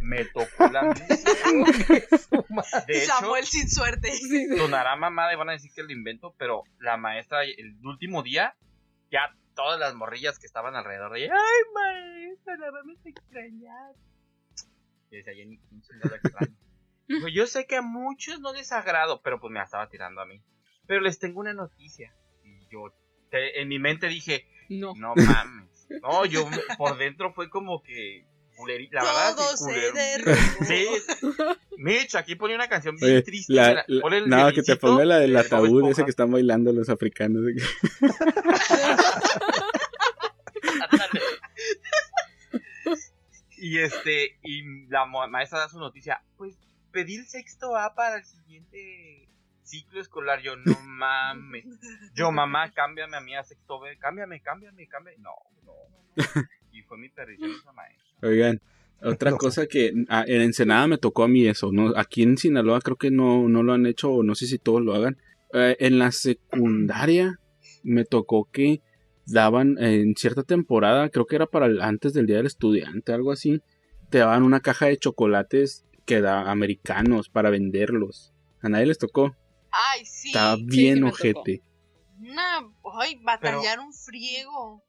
Me 0.00 0.24
tocó 0.26 0.68
la 0.72 0.82
misma. 0.82 1.06
De 2.86 2.98
hecho, 2.98 3.06
Samuel 3.18 3.44
sin 3.44 3.68
suerte. 3.68 4.10
Sonará 4.56 4.96
mamada 4.96 5.32
y 5.32 5.36
van 5.36 5.48
a 5.50 5.52
decir 5.52 5.72
que 5.74 5.82
lo 5.82 5.92
invento, 5.92 6.34
pero 6.38 6.64
la 6.78 6.96
maestra, 6.96 7.44
el 7.44 7.76
último 7.84 8.22
día, 8.22 8.54
ya 9.10 9.34
todas 9.54 9.78
las 9.80 9.94
morrillas 9.94 10.38
que 10.38 10.46
estaban 10.46 10.74
alrededor 10.76 11.12
de 11.12 11.24
ella, 11.24 11.34
ay 11.34 11.62
maestra, 11.74 12.56
la 12.56 12.70
vamos 12.70 12.98
a 13.04 13.08
extrañar. 13.08 13.94
Y 15.10 15.16
decía, 15.16 15.34
Jenny, 15.34 15.58
¿quién 15.68 15.82
chingado 15.82 16.10
la 16.10 16.16
extraña? 16.16 16.54
Dijo, 17.08 17.26
yo 17.26 17.46
sé 17.48 17.66
que 17.66 17.76
a 17.76 17.82
muchos 17.82 18.38
no 18.40 18.52
les 18.52 18.70
agrado, 18.70 19.20
pero 19.22 19.40
pues 19.40 19.50
me 19.50 19.58
la 19.58 19.64
estaba 19.64 19.88
tirando 19.88 20.20
a 20.20 20.26
mí. 20.26 20.40
Pero 20.86 21.00
les 21.00 21.18
tengo 21.18 21.40
una 21.40 21.52
noticia. 21.52 22.14
Y 22.44 22.66
yo, 22.70 22.94
te- 23.30 23.60
en 23.60 23.68
mi 23.68 23.78
mente 23.78 24.08
dije, 24.08 24.46
No. 24.68 24.92
no 24.96 25.14
mames. 25.14 25.86
No, 26.02 26.24
yo 26.24 26.48
por 26.78 26.96
dentro 26.98 27.32
fue 27.32 27.48
como 27.50 27.82
que. 27.82 28.24
La 28.90 29.02
verdad, 29.02 29.36
Todo 29.36 29.56
sí, 29.56 29.64
se 29.64 29.70
culero. 29.70 29.94
derrumbó. 29.94 30.66
Sí. 30.66 30.86
Mitch, 31.78 32.14
aquí 32.16 32.34
pone 32.34 32.54
una 32.54 32.68
canción 32.68 32.94
bien 32.96 33.12
Oye, 33.12 33.22
triste. 33.22 33.54
la- 33.54 33.72
la- 33.72 33.84
la- 33.86 34.02
ponle 34.02 34.18
el 34.18 34.28
no, 34.28 34.52
que 34.52 34.62
te 34.62 34.76
ponga 34.76 35.02
la 35.06 35.18
del 35.18 35.34
ataúd 35.34 35.88
ese 35.90 36.04
que 36.04 36.10
están 36.10 36.30
bailando 36.30 36.70
los 36.70 36.90
africanos. 36.90 37.40
y 43.58 43.78
este, 43.78 44.38
y 44.42 44.86
la 44.88 45.04
maestra 45.06 45.60
da 45.60 45.68
su 45.68 45.78
noticia, 45.78 46.22
pues 46.36 46.56
pedí 46.92 47.16
el 47.16 47.26
sexto 47.26 47.76
A 47.76 47.94
para 47.94 48.16
el 48.16 48.24
siguiente 48.24 49.28
ciclo 49.70 50.00
escolar. 50.00 50.40
Yo, 50.42 50.56
no 50.56 50.78
mames. 50.82 51.64
Yo, 52.14 52.30
mamá, 52.32 52.70
cámbiame 52.72 53.16
a 53.16 53.20
mí 53.20 53.34
a 53.34 53.44
sexto 53.44 53.80
B, 53.80 53.96
cámbiame, 53.98 54.40
cámbiame, 54.40 54.86
cámbiame. 54.88 55.18
No, 55.22 55.30
no, 55.64 55.72
no. 56.16 56.42
Y 56.72 56.82
fue 56.82 56.98
mi 56.98 57.08
perdición 57.08 57.50
esa 57.52 57.72
maestra. 57.72 58.04
Oigan, 58.22 58.60
otra 59.02 59.32
cosa 59.32 59.66
que 59.66 59.92
ah, 60.08 60.24
en 60.26 60.42
Ensenada 60.42 60.86
me 60.86 60.98
tocó 60.98 61.24
a 61.24 61.28
mí 61.28 61.46
eso, 61.46 61.70
¿no? 61.72 61.96
Aquí 61.96 62.22
en 62.22 62.36
Sinaloa 62.36 62.80
creo 62.80 62.96
que 62.96 63.10
no, 63.10 63.48
no 63.48 63.62
lo 63.62 63.72
han 63.72 63.86
hecho, 63.86 64.10
o 64.10 64.22
no 64.22 64.34
sé 64.34 64.46
si 64.46 64.58
todos 64.58 64.82
lo 64.82 64.94
hagan. 64.94 65.16
Eh, 65.52 65.76
en 65.80 65.98
la 65.98 66.12
secundaria 66.12 67.38
me 67.82 68.04
tocó 68.04 68.48
que 68.52 68.82
daban 69.26 69.76
eh, 69.78 70.00
en 70.02 70.14
cierta 70.16 70.42
temporada, 70.42 71.08
creo 71.08 71.26
que 71.26 71.36
era 71.36 71.46
para 71.46 71.66
el- 71.66 71.80
antes 71.80 72.12
del 72.12 72.26
Día 72.26 72.36
del 72.36 72.46
Estudiante, 72.46 73.12
algo 73.12 73.32
así, 73.32 73.62
te 74.10 74.18
daban 74.18 74.42
una 74.42 74.60
caja 74.60 74.86
de 74.86 74.96
chocolates 74.98 75.86
que 76.04 76.20
da 76.20 76.50
americanos 76.50 77.28
para 77.28 77.50
venderlos. 77.50 78.32
A 78.60 78.68
nadie 78.68 78.86
les 78.86 78.98
tocó. 78.98 79.34
Ay, 79.72 80.04
sí. 80.06 80.28
Estaba 80.28 80.56
sí 80.56 80.64
bien 80.66 81.00
tocó. 81.00 81.12
ojete. 81.12 81.62
Una, 82.20 82.60
ay, 83.00 83.16
batallar 83.22 83.80
un 83.80 83.92
friego. 83.94 84.82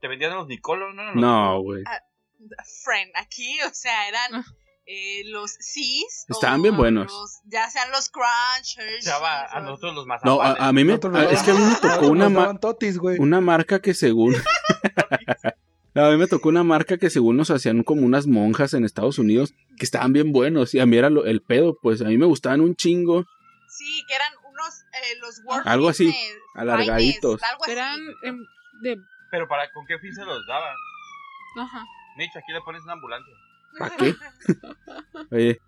¿Te 0.00 0.08
vendían 0.08 0.34
los 0.34 0.46
Nicolos? 0.46 0.94
No, 0.94 1.14
No, 1.14 1.60
güey. 1.62 1.82
Friend, 2.84 3.10
aquí, 3.14 3.56
o 3.62 3.72
sea, 3.72 4.08
eran 4.08 4.34
Ah. 4.34 4.44
eh, 4.84 5.22
los 5.26 5.52
Cs. 5.56 6.26
Estaban 6.28 6.60
bien 6.62 6.76
buenos. 6.76 7.10
los- 7.10 7.40
ya 7.46 7.68
sean 7.70 7.90
los 7.90 8.10
Crunchers. 8.10 9.04
Chava, 9.04 9.42
a 9.44 9.58
o- 9.58 9.62
nosotros 9.62 9.94
los 9.94 10.04
No, 10.06 10.08
mazapanes. 10.08 10.60
a, 10.60 10.68
a 10.68 10.72
mí 10.72 10.84
me, 10.84 10.92
a- 10.94 10.98
nos 10.98 11.32
es 11.32 11.42
que 11.42 11.50
a 11.50 11.54
mí 11.54 11.60
me 11.60 11.74
tocó 12.04 12.08
una, 12.08 12.28
ma- 12.28 12.58
totis, 12.60 12.98
marca 13.40 13.80
que 13.80 13.94
según 13.94 14.34
No, 15.94 16.04
a 16.04 16.10
mí 16.10 16.18
me 16.18 16.26
tocó 16.26 16.50
una 16.50 16.62
marca 16.62 16.98
que 16.98 17.08
según 17.08 17.38
nos 17.38 17.50
hacían 17.50 17.82
como 17.82 18.02
unas 18.04 18.26
monjas 18.26 18.74
en 18.74 18.84
Estados 18.84 19.18
Unidos 19.18 19.54
que 19.78 19.86
estaban 19.86 20.12
bien 20.12 20.30
buenos 20.30 20.74
y 20.74 20.78
a 20.80 20.84
mí 20.84 20.96
era 20.98 21.08
lo- 21.08 21.24
el 21.24 21.40
pedo, 21.40 21.78
pues 21.80 22.02
a 22.02 22.04
mí 22.04 22.18
me 22.18 22.26
gustaban 22.26 22.60
un 22.60 22.76
chingo. 22.76 23.24
Sí, 23.76 24.04
que 24.08 24.14
eran 24.14 24.32
unos, 24.48 24.84
eh, 24.92 25.18
los 25.20 25.42
World 25.44 25.68
Algo 25.68 25.88
así, 25.90 26.06
Fitness, 26.06 26.42
alargaditos. 26.54 27.40
Finest, 27.40 27.44
algo 27.44 27.64
así. 27.64 27.72
Eran 27.72 28.00
em, 28.22 28.46
de. 28.80 28.96
Pero 29.30 29.46
para, 29.48 29.70
¿con 29.72 29.84
qué 29.86 29.98
fin 29.98 30.14
se 30.14 30.24
los 30.24 30.46
daban? 30.46 30.74
Ajá. 31.58 31.84
Mitch, 32.16 32.34
aquí 32.36 32.52
le 32.52 32.60
pones 32.62 32.82
una 32.84 32.94
ambulancia. 32.94 33.34
¿Para 33.78 33.96
qué? 33.96 34.14
Oye, 35.30 35.60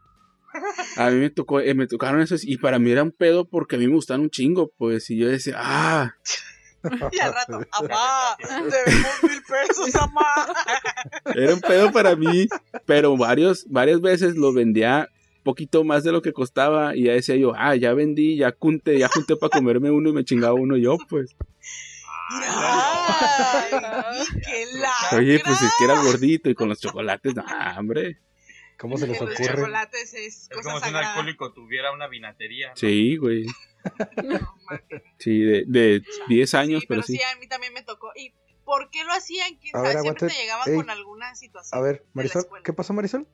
a 0.97 1.11
mí 1.11 1.17
me 1.17 1.29
tocó, 1.29 1.61
eh, 1.61 1.75
me 1.75 1.87
tocaron 1.87 2.23
esos 2.23 2.45
y 2.45 2.57
para 2.57 2.79
mí 2.79 2.91
era 2.91 3.03
un 3.03 3.13
pedo 3.13 3.45
porque 3.45 3.77
a 3.77 3.79
mí 3.79 3.87
me 3.87 3.95
gustaban 3.95 4.23
un 4.23 4.31
chingo, 4.31 4.73
pues 4.79 5.11
y 5.11 5.19
yo 5.19 5.29
decía, 5.29 5.57
ah, 5.59 6.15
Y 7.13 7.19
al 7.19 7.35
rato, 7.35 7.61
amá, 7.73 8.37
debemos 8.39 9.23
mil 9.23 9.43
pesos, 9.43 9.95
amá. 9.97 10.47
era 11.35 11.55
un 11.55 11.61
pedo 11.61 11.93
para 11.93 12.17
mí, 12.17 12.49
pero 12.87 13.17
varios, 13.17 13.67
varias 13.69 14.01
veces 14.01 14.37
lo 14.37 14.53
vendía 14.53 15.09
poquito 15.49 15.83
más 15.83 16.05
de 16.05 16.13
lo 16.13 16.21
que 16.21 16.33
costaba 16.35 16.95
y 16.95 17.05
ya 17.05 17.13
decía 17.13 17.37
yo, 17.37 17.53
ah, 17.57 17.75
ya 17.75 17.95
vendí, 17.95 18.37
ya 18.37 18.55
junté, 18.59 18.99
ya 18.99 19.09
junté 19.09 19.35
para 19.37 19.49
comerme 19.51 19.91
uno 19.91 20.11
y 20.11 20.13
me 20.13 20.25
chingaba 20.25 20.53
uno 20.55 20.77
yo, 20.77 20.97
pues. 21.09 21.35
Ay, 22.31 24.25
qué. 25.11 25.17
Oye, 25.17 25.41
pues 25.45 25.63
es 25.63 25.73
que 25.79 25.85
era 25.85 26.03
gordito 26.03 26.51
y 26.51 26.55
con 26.55 26.69
los 26.69 26.81
chocolates, 26.81 27.35
no, 27.35 27.45
hombre. 27.79 28.19
¿Cómo 28.79 28.97
se 28.99 29.07
les 29.09 29.21
los 29.21 29.31
ocurre? 29.33 29.55
chocolates 29.55 30.15
es 30.15 30.43
Es 30.43 30.49
cosa 30.55 30.71
como 30.71 30.81
si 30.85 30.91
un 30.91 30.97
alcohólico 30.97 31.53
tuviera 31.53 31.93
una 31.93 32.07
vinatería. 32.09 32.69
¿no? 32.69 32.77
Sí, 32.77 33.17
güey. 33.17 33.47
No. 34.23 34.55
Sí, 35.19 35.41
de, 35.41 35.65
de 35.67 36.03
10 36.29 36.55
años, 36.55 36.81
Sí, 36.83 36.87
pero 36.89 37.01
pero 37.01 37.07
sí. 37.07 37.17
sí, 37.17 37.23
a 37.23 37.37
mí 37.41 37.49
también 37.49 37.73
me 37.73 37.83
tocó. 37.83 38.13
¿Y 38.15 38.35
por 38.65 38.91
qué 38.91 39.03
lo 39.05 39.13
hacían? 39.13 39.57
¿Quién 39.57 39.75
A 39.75 39.79
sabe? 39.81 39.95
ver, 39.95 40.03
Siempre 40.03 40.29
te 40.29 40.35
llegaban 40.35 40.69
Ey. 40.69 40.77
con 40.77 40.91
alguna 40.91 41.35
situación. 41.35 41.79
A 41.79 41.83
ver, 41.83 42.05
Marisol. 42.13 42.45
¿qué 42.63 42.73
pasó, 42.73 42.93
Marisol? 42.93 43.27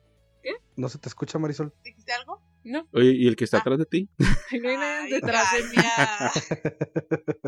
¿No 0.77 0.89
se 0.89 0.97
te 0.97 1.07
escucha, 1.09 1.39
Marisol? 1.39 1.73
¿Dijiste 1.83 2.11
algo? 2.11 2.41
No, 2.63 2.87
Oye, 2.93 3.11
¿y 3.11 3.27
el 3.27 3.35
que 3.35 3.43
está 3.43 3.57
Ah. 3.57 3.59
atrás 3.61 3.77
de 3.79 3.85
ti? 3.85 4.09
No 4.61 4.69
hay 4.69 4.77
nadie 4.77 5.13
detrás 5.15 5.45
de 5.53 5.63
mí. 5.63 5.75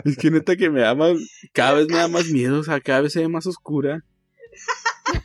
Es 0.05 0.17
que 0.17 0.29
neta 0.31 0.55
que 0.55 0.69
me 0.69 0.81
da 0.81 0.93
más, 0.95 1.17
cada 1.53 1.73
vez 1.73 1.87
me 1.87 1.97
da 1.97 2.07
más 2.07 2.27
miedo, 2.27 2.59
o 2.59 2.63
sea, 2.63 2.79
cada 2.81 3.01
vez 3.01 3.13
se 3.13 3.19
ve 3.21 3.27
más 3.27 3.45
oscura. 3.47 4.03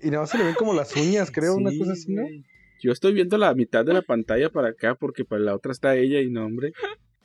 Y 0.00 0.10
nada 0.10 0.20
más 0.22 0.30
se 0.30 0.38
le 0.38 0.44
ven 0.44 0.54
como 0.54 0.74
las 0.74 0.94
uñas, 0.94 1.28
creo, 1.32 1.56
una 1.56 1.70
cosa 1.76 1.92
así, 1.94 2.12
¿no? 2.12 2.22
Yo 2.80 2.92
estoy 2.92 3.12
viendo 3.12 3.36
la 3.36 3.52
mitad 3.54 3.84
de 3.84 3.92
la 3.92 4.02
pantalla 4.02 4.48
para 4.48 4.68
acá 4.68 4.94
porque 4.94 5.24
para 5.24 5.42
la 5.42 5.56
otra 5.56 5.72
está 5.72 5.96
ella 5.96 6.20
y 6.20 6.30
no, 6.30 6.46
hombre. 6.46 6.72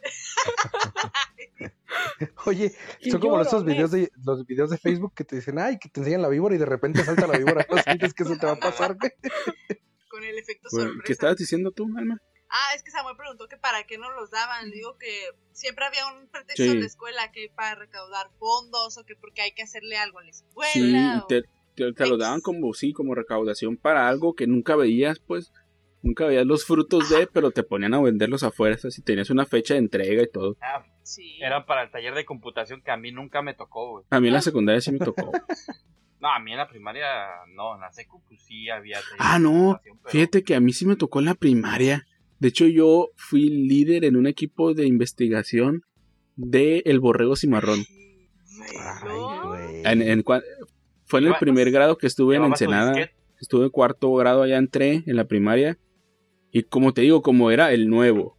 Oye, 2.46 2.72
son 3.10 3.20
como 3.20 3.40
esos 3.42 3.64
videos 3.66 3.92
de 3.92 4.12
los 4.26 4.46
videos 4.46 4.70
de 4.70 4.78
Facebook 4.78 5.14
que 5.16 5.24
te 5.24 5.36
dicen, 5.38 5.60
ay, 5.60 5.78
que 5.80 5.90
te 5.90 6.00
enseñan 6.02 6.22
la 6.22 6.30
víbora 6.30 6.56
y 6.56 6.58
de 6.58 6.66
repente 6.66 7.04
salta 7.04 7.28
la 7.28 7.38
víbora. 7.38 7.66
No 7.70 7.78
sientes 7.82 8.14
que 8.14 8.24
eso 8.24 8.36
te 8.40 8.46
va 8.46 8.54
a 8.54 8.60
pasar. 8.60 8.96
Con 10.10 10.24
el 10.24 10.38
efecto 10.38 10.70
Bueno, 10.72 10.90
sorpresa. 10.90 11.06
¿Qué 11.08 11.14
estabas 11.14 11.38
diciendo 11.38 11.72
tú, 11.72 11.86
Alma? 11.98 12.18
Ah, 12.50 12.76
es 12.76 12.84
que 12.84 12.92
Samuel 12.92 13.16
preguntó 13.18 13.48
que 13.48 13.58
para 13.58 13.84
qué 13.86 13.98
no 13.98 14.12
los 14.12 14.30
daban. 14.30 14.70
Digo 14.70 14.96
que 15.00 15.08
siempre 15.54 15.86
había 15.86 16.06
un 16.08 16.28
pretexto 16.28 16.64
Sí. 16.64 16.70
en 16.70 16.82
la 16.82 16.86
escuela 16.86 17.32
que 17.32 17.50
para 17.56 17.74
recaudar 17.76 18.28
fondos 18.38 18.98
o 18.98 19.04
que 19.06 19.16
porque 19.16 19.42
hay 19.42 19.54
que 19.54 19.64
hacerle 19.64 19.98
algo 19.98 20.20
a 20.20 20.24
la 20.24 20.30
escuela. 20.30 20.70
Sí, 20.72 20.96
o- 21.24 21.26
te, 21.28 21.44
te, 21.76 21.94
te 21.94 22.06
lo 22.06 22.18
daban 22.18 22.42
como, 22.42 22.74
sí, 22.76 22.94
como 22.94 23.16
recaudación 23.16 23.76
para 23.78 24.08
algo 24.08 24.36
que 24.36 24.46
nunca 24.46 24.76
veías, 24.76 25.20
pues. 25.20 25.52
Nunca 26.04 26.26
veías 26.26 26.46
los 26.46 26.66
frutos 26.66 27.10
de, 27.10 27.28
pero 27.28 27.52
te 27.52 27.64
ponían 27.64 27.94
a 27.94 28.02
venderlos 28.02 28.44
afuera, 28.44 28.78
si 28.78 29.02
tenías 29.02 29.30
una 29.30 29.46
fecha 29.46 29.74
de 29.76 29.80
entrega 29.80 30.22
y 30.22 30.30
todo. 30.30 30.58
Ah, 30.62 30.86
Sí. 31.04 31.38
eran 31.42 31.66
para 31.66 31.84
el 31.84 31.92
taller 31.92 32.14
de 32.16 32.26
computación 32.26 32.82
que 32.82 32.92
a 32.92 32.98
mí 32.98 33.12
nunca 33.12 33.42
me 33.42 33.54
tocó, 33.54 33.92
güey. 33.92 34.06
A 34.10 34.20
mí 34.20 34.28
en 34.28 34.34
la 34.34 34.42
secundaria 34.42 34.82
sí 34.82 34.92
me 34.92 35.00
tocó. 35.00 35.32
No, 36.20 36.32
a 36.34 36.40
mí 36.40 36.52
en 36.54 36.58
la 36.58 36.70
primaria 36.70 37.06
no, 37.54 37.76
en 37.76 37.82
la 37.82 37.92
secu 37.92 38.24
pues 38.26 38.42
sí 38.44 38.70
había 38.70 38.96
taller 38.96 39.18
Ah, 39.20 39.38
de 39.38 39.44
no, 39.44 39.82
pero- 39.84 39.98
Fíjate 40.06 40.44
que 40.44 40.56
a 40.56 40.62
mí 40.62 40.72
sí 40.72 40.86
me 40.86 40.96
tocó 40.96 41.20
en 41.20 41.26
la 41.26 41.34
primaria. 41.36 42.06
De 42.40 42.48
hecho, 42.48 42.66
yo 42.66 43.10
fui 43.18 43.50
líder 43.50 44.06
en 44.06 44.16
un 44.16 44.26
equipo 44.26 44.74
de 44.74 44.86
investigación 44.88 45.82
de 46.38 46.82
El 46.86 47.02
Borrego 47.02 47.36
Cimarrón. 47.36 47.84
Güey. 49.04 49.82
En- 49.84 50.24
fue 51.06 51.20
en 51.20 51.28
el 51.28 51.36
primer 51.36 51.72
grado 51.72 51.98
que 51.98 52.08
estuve 52.08 52.38
en 52.38 52.46
Ensenada. 52.46 52.96
Estuve 53.40 53.66
en 53.66 53.70
cuarto 53.72 54.14
grado, 54.14 54.44
allá 54.44 54.58
entré 54.58 55.04
en 55.06 55.16
la 55.18 55.26
primaria. 55.26 55.78
Y 56.52 56.64
como 56.64 56.94
te 56.94 57.02
digo, 57.02 57.22
como 57.22 57.52
era 57.52 57.74
el 57.74 57.90
nuevo, 57.90 58.38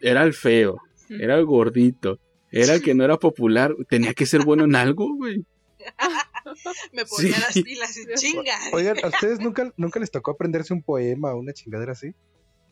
era 0.00 0.22
el 0.22 0.32
feo, 0.32 0.78
era 1.10 1.36
el 1.36 1.44
gordito, 1.44 2.18
era 2.50 2.74
el 2.74 2.82
que 2.82 2.94
no 2.94 3.04
era 3.04 3.16
popular, 3.18 3.74
tenía 3.88 4.14
que 4.14 4.26
ser 4.26 4.44
bueno 4.44 4.64
en 4.64 4.76
algo, 4.76 5.14
güey. 5.14 5.44
Me 6.92 7.04
ponía 7.04 7.34
Sí. 7.34 7.40
las 7.40 7.52
pilas 7.64 7.96
y 7.96 8.14
chinga. 8.14 8.56
Oigan, 8.72 8.96
¿a 9.02 9.08
ustedes 9.08 9.40
nunca, 9.40 9.72
nunca 9.76 10.00
les 10.00 10.10
tocó 10.10 10.30
aprenderse 10.32 10.72
un 10.72 10.82
poema 10.82 11.32
o 11.34 11.38
una 11.38 11.52
chingadera 11.52 11.92
así? 11.92 12.14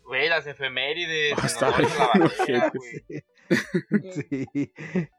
Güey, 0.05 0.29
las 0.29 0.47
efemérides. 0.47 1.37
Está 1.45 1.69
a 1.69 1.81
la 1.81 2.73
güey. 2.75 3.03
Sí. 4.13 4.73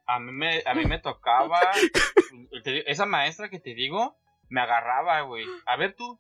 A 0.06 0.20
mí 0.20 0.32
me, 0.34 0.62
a 0.66 0.74
mí 0.74 0.86
me 0.86 1.00
tocaba. 1.00 1.60
esa 2.86 3.06
maestra 3.06 3.50
que 3.50 3.60
te 3.60 3.74
digo, 3.74 4.18
me 4.50 4.60
agarraba, 4.62 5.22
güey. 5.22 5.46
A 5.66 5.78
ver 5.78 5.96
tú. 5.96 6.20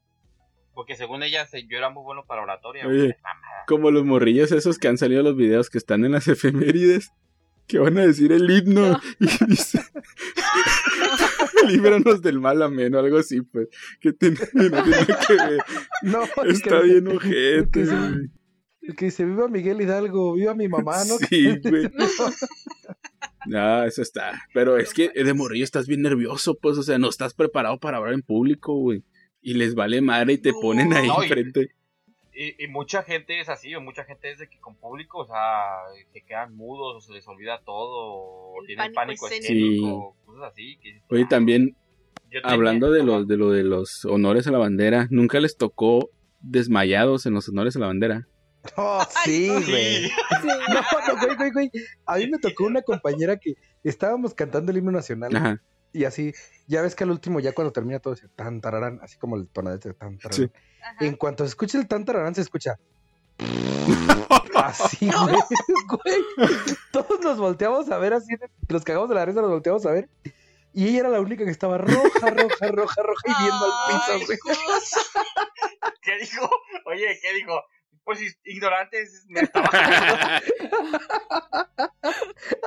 Porque 0.77 0.95
según 0.95 1.23
ella, 1.23 1.47
yo 1.67 1.75
era 1.79 1.89
muy 1.89 2.03
bueno 2.03 2.23
para 2.27 2.43
oratoria, 2.43 2.85
güey. 2.85 3.01
Oye. 3.01 3.17
Como 3.65 3.89
los 3.89 4.05
morrillos 4.05 4.51
esos 4.51 4.77
que 4.77 4.87
han 4.87 4.99
salido 4.99 5.23
los 5.23 5.35
videos 5.35 5.71
que 5.71 5.79
están 5.79 6.05
en 6.05 6.11
las 6.11 6.27
efemérides, 6.27 7.09
que 7.65 7.79
van 7.79 7.97
a 7.97 8.05
decir 8.05 8.31
el 8.31 8.47
himno 8.47 8.91
No. 8.91 8.99
y 9.19 9.45
dice, 9.47 9.81
líbranos 11.67 12.21
del 12.21 12.39
mal 12.39 12.61
amén 12.61 12.93
o 12.93 12.99
algo 12.99 13.17
así, 13.17 13.41
pues, 13.41 13.69
que 13.99 14.13
tiene, 14.13 14.37
no 14.53 14.69
tiene 14.83 14.91
nada 14.91 15.19
que 15.27 15.33
ver. 15.33 15.59
No, 16.03 16.23
Está 16.45 16.79
que- 16.81 16.85
bien 16.85 17.07
ojete, 17.07 17.83
que 18.83 18.93
que 18.93 19.05
dice, 19.05 19.25
viva 19.25 19.47
Miguel 19.47 19.81
Hidalgo, 19.81 20.33
viva 20.35 20.53
mi 20.53 20.67
mamá, 20.67 20.97
¿no? 21.05 21.17
Sí, 21.27 21.57
güey. 21.63 21.89
No, 23.47 23.83
eso 23.83 24.03
está. 24.03 24.43
Pero 24.53 24.77
es 24.77 24.93
que 24.93 25.09
de 25.09 25.33
morrillo 25.33 25.63
estás 25.63 25.87
bien 25.87 26.03
nervioso, 26.03 26.55
pues, 26.61 26.77
o 26.77 26.83
sea, 26.83 26.99
no 26.99 27.09
estás 27.09 27.33
preparado 27.33 27.79
para 27.79 27.97
hablar 27.97 28.13
en 28.13 28.21
público, 28.21 28.75
güey. 28.75 29.03
Y 29.41 29.53
les 29.53 29.75
vale 29.75 30.01
madre 30.01 30.33
y 30.33 30.37
te 30.39 30.51
No. 30.51 30.59
ponen 30.61 30.93
ahí 30.93 31.07
No, 31.07 31.21
enfrente. 31.23 31.71
Y, 32.33 32.63
y 32.63 32.67
mucha 32.67 33.01
gente 33.01 33.39
es 33.39 33.49
así, 33.49 33.73
o 33.73 33.81
mucha 33.81 34.03
gente 34.03 34.29
es 34.31 34.37
de 34.37 34.47
que 34.47 34.59
con 34.59 34.75
público, 34.75 35.19
o 35.19 35.25
sea, 35.25 35.69
se 36.13 36.21
quedan 36.21 36.55
mudos, 36.55 36.95
o 36.97 37.01
se 37.01 37.11
les 37.13 37.27
olvida 37.27 37.59
todo, 37.65 37.89
o 37.89 38.53
tienen 38.67 38.93
pánico 38.93 39.25
pánico 39.25 39.27
escénico. 39.27 39.55
escénico, 39.65 40.15
cosas 40.25 40.51
así. 40.51 40.77
Que, 40.77 41.01
Oye, 41.09 41.25
también, 41.25 41.75
yo 42.29 42.41
tenía- 42.41 42.53
hablando 42.53 42.91
de 42.91 43.03
los, 43.03 43.27
de 43.27 43.37
lo 43.37 43.49
de 43.49 43.63
los 43.63 44.05
honores 44.05 44.45
a 44.45 44.51
la 44.51 44.59
bandera, 44.59 45.07
¿nunca 45.09 45.39
les 45.39 45.57
tocó 45.57 46.11
desmayados 46.41 47.25
en 47.25 47.33
los 47.33 47.49
honores 47.49 47.75
a 47.75 47.79
la 47.79 47.87
bandera? 47.87 48.27
Oh, 48.75 49.01
sí, 49.25 49.47
güey. 49.49 49.63
Sí. 49.63 50.09
Sí. 50.09 50.47
No, 50.69 50.81
no, 51.15 51.19
güey, 51.25 51.35
güey, 51.37 51.51
güey. 51.51 51.71
A 52.05 52.17
mí 52.17 52.27
me 52.29 52.37
tocó 52.37 52.65
una 52.65 52.81
compañera 52.83 53.37
que 53.37 53.53
estábamos 53.83 54.33
cantando 54.35 54.71
el 54.71 54.77
himno 54.77 54.91
nacional 54.91 55.35
Ajá. 55.35 55.61
Y 55.93 56.05
así, 56.05 56.33
ya 56.67 56.81
ves 56.81 56.95
que 56.95 57.03
al 57.03 57.11
último, 57.11 57.39
ya 57.39 57.53
cuando 57.53 57.71
termina 57.71 57.99
todo, 57.99 58.15
dice 58.15 58.27
tan 58.35 58.61
tararán, 58.61 58.99
así 59.01 59.17
como 59.17 59.35
el 59.35 59.47
tonadete 59.47 59.89
de 59.89 59.95
tan 59.95 60.17
tararán. 60.17 60.51
Sí. 60.99 61.05
En 61.05 61.15
cuanto 61.15 61.43
se 61.43 61.49
escucha 61.49 61.77
el 61.77 61.87
tan 61.87 62.05
tararán, 62.05 62.35
se 62.35 62.41
escucha. 62.41 62.77
Así, 64.55 65.09
güey. 65.09 65.35
güey. 65.87 66.21
Todos 66.91 67.19
nos 67.21 67.37
volteamos 67.37 67.89
a 67.91 67.97
ver 67.99 68.13
así, 68.13 68.33
nos 68.67 68.83
cagamos 68.83 69.07
de 69.07 69.15
la 69.15 69.23
risa, 69.25 69.41
nos 69.41 69.51
volteamos 69.51 69.85
a 69.85 69.91
ver. 69.91 70.09
Y 70.73 70.89
ella 70.89 70.99
era 71.01 71.09
la 71.09 71.21
única 71.21 71.45
que 71.45 71.51
estaba 71.51 71.77
roja, 71.77 72.29
roja, 72.29 72.67
roja, 72.67 73.01
roja 73.01 73.23
y 73.25 73.33
viendo 73.41 73.65
al 73.65 73.71
piso, 73.87 74.25
güey. 74.25 74.37
¿Qué 76.01 76.17
dijo? 76.19 76.49
Oye, 76.85 77.19
¿qué 77.21 77.33
dijo? 77.33 77.63
Pues 78.03 78.19
ignorantes, 78.45 79.25
me 79.27 79.41
estaba 79.41 79.69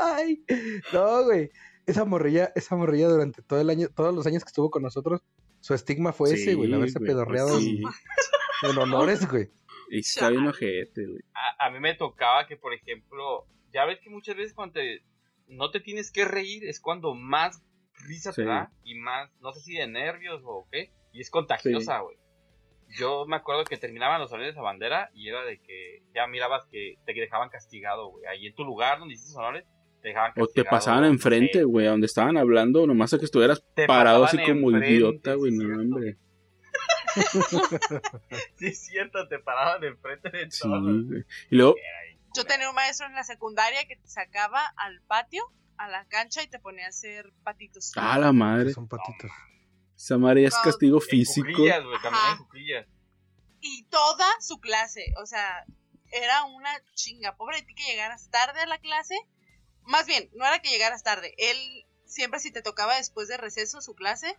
Ay, 0.00 0.44
no, 0.92 1.24
güey. 1.24 1.50
Esa 1.86 2.04
morrilla, 2.04 2.52
esa 2.54 2.76
morrilla 2.76 3.08
durante 3.08 3.42
todo 3.42 3.60
el 3.60 3.70
año, 3.70 3.88
todos 3.94 4.14
los 4.14 4.26
años 4.26 4.44
que 4.44 4.48
estuvo 4.48 4.70
con 4.70 4.82
nosotros, 4.82 5.22
su 5.60 5.74
estigma 5.74 6.12
fue 6.12 6.32
ese, 6.34 6.54
güey, 6.54 6.68
el 6.68 6.74
haberse 6.74 6.98
güey, 6.98 7.10
pedorreado 7.10 7.48
pues 7.50 7.64
en- 7.66 7.76
sí. 7.78 7.82
en 8.70 8.78
honores, 8.78 9.28
güey. 9.30 9.50
Y 9.90 10.00
está 10.00 10.28
bien 10.30 10.46
ojete, 10.46 11.06
güey. 11.06 11.20
a, 11.34 11.66
a 11.66 11.70
mí 11.70 11.80
me 11.80 11.94
tocaba 11.94 12.46
que, 12.46 12.56
por 12.56 12.72
ejemplo, 12.74 13.46
ya 13.72 13.84
ves 13.86 13.98
que 14.00 14.10
muchas 14.10 14.36
veces 14.36 14.54
cuando 14.54 14.74
te- 14.74 15.02
no 15.48 15.70
te 15.70 15.80
tienes 15.80 16.12
que 16.12 16.24
reír 16.24 16.64
es 16.68 16.80
cuando 16.80 17.14
más 17.14 17.60
risa 18.06 18.32
te 18.32 18.44
da 18.44 18.70
y 18.84 18.94
más, 18.94 19.30
no 19.40 19.52
sé 19.52 19.60
si 19.60 19.74
de 19.74 19.86
nervios 19.88 20.42
o 20.44 20.66
qué, 20.70 20.92
y 21.12 21.20
es 21.20 21.28
contagiosa, 21.30 21.98
güey. 22.00 22.16
Yo 22.98 23.24
me 23.26 23.36
acuerdo 23.36 23.64
que 23.64 23.76
terminaban 23.76 24.20
los 24.20 24.32
honores 24.32 24.56
a 24.56 24.62
bandera 24.62 25.10
y 25.14 25.28
era 25.28 25.44
de 25.44 25.60
que 25.60 26.02
ya 26.14 26.26
mirabas 26.26 26.66
que 26.66 26.96
te 27.04 27.12
dejaban 27.12 27.48
castigado, 27.48 28.08
güey. 28.08 28.26
Ahí 28.26 28.46
en 28.46 28.54
tu 28.54 28.64
lugar 28.64 28.98
donde 28.98 29.14
hiciste 29.14 29.36
honores, 29.38 29.64
te 30.00 30.08
dejaban 30.08 30.32
O 30.36 30.46
te 30.46 30.64
pasaban 30.64 31.04
enfrente, 31.04 31.62
güey, 31.64 31.86
a 31.86 31.90
donde 31.90 32.06
estaban 32.06 32.36
hablando, 32.36 32.86
nomás 32.86 33.12
a 33.14 33.18
que 33.18 33.24
estuvieras 33.24 33.62
Te 33.74 33.86
parado 33.86 34.24
así 34.24 34.36
como 34.38 34.70
enfrente, 34.70 34.90
idiota, 34.92 35.34
güey, 35.34 35.52
sí, 35.52 35.58
no, 35.58 35.80
hombre. 35.80 36.16
Sí, 38.58 38.66
es 38.66 38.86
cierto, 38.86 39.26
te 39.28 39.38
paraban 39.38 39.82
enfrente 39.84 40.30
de 40.30 40.50
Sí, 40.50 40.60
todos. 40.62 40.82
güey. 40.82 41.24
Y 41.50 41.56
luego, 41.56 41.74
Yo 42.36 42.44
tenía 42.44 42.68
un 42.68 42.74
maestro 42.74 43.06
en 43.06 43.14
la 43.14 43.24
secundaria 43.24 43.84
que 43.86 43.96
te 43.96 44.08
sacaba 44.08 44.64
al 44.76 45.00
patio, 45.02 45.42
a 45.76 45.88
la 45.88 46.04
cancha 46.06 46.42
y 46.42 46.48
te 46.48 46.58
ponía 46.58 46.86
a 46.86 46.90
hacer 46.90 47.32
patitos. 47.42 47.92
ah, 47.96 48.18
la 48.18 48.32
madre. 48.32 48.72
Son 48.72 48.86
patitos. 48.86 49.30
Esa 49.96 50.18
madre 50.18 50.44
es 50.44 50.54
castigo 50.58 50.98
En 51.02 51.02
físico. 51.08 51.46
cuclillas, 51.48 51.82
caminar 52.02 52.36
en. 52.38 52.86
Y 53.60 53.84
toda 53.90 54.26
su 54.40 54.58
clase, 54.60 55.12
o 55.22 55.26
sea, 55.26 55.64
era 56.12 56.44
una 56.44 56.70
chinga. 56.94 57.36
Pobre 57.36 57.56
de 57.58 57.62
ti 57.64 57.74
que 57.74 57.82
llegaras 57.84 58.30
tarde 58.30 58.60
a 58.60 58.66
la 58.66 58.78
clase. 58.78 59.14
Más 59.84 60.06
bien, 60.06 60.30
no 60.34 60.46
era 60.46 60.60
que 60.60 60.70
llegaras 60.70 61.02
tarde. 61.02 61.34
Él 61.38 61.86
siempre 62.04 62.40
si 62.40 62.50
te 62.50 62.62
tocaba 62.62 62.96
después 62.96 63.28
de 63.28 63.36
receso 63.36 63.80
su 63.80 63.94
clase, 63.94 64.36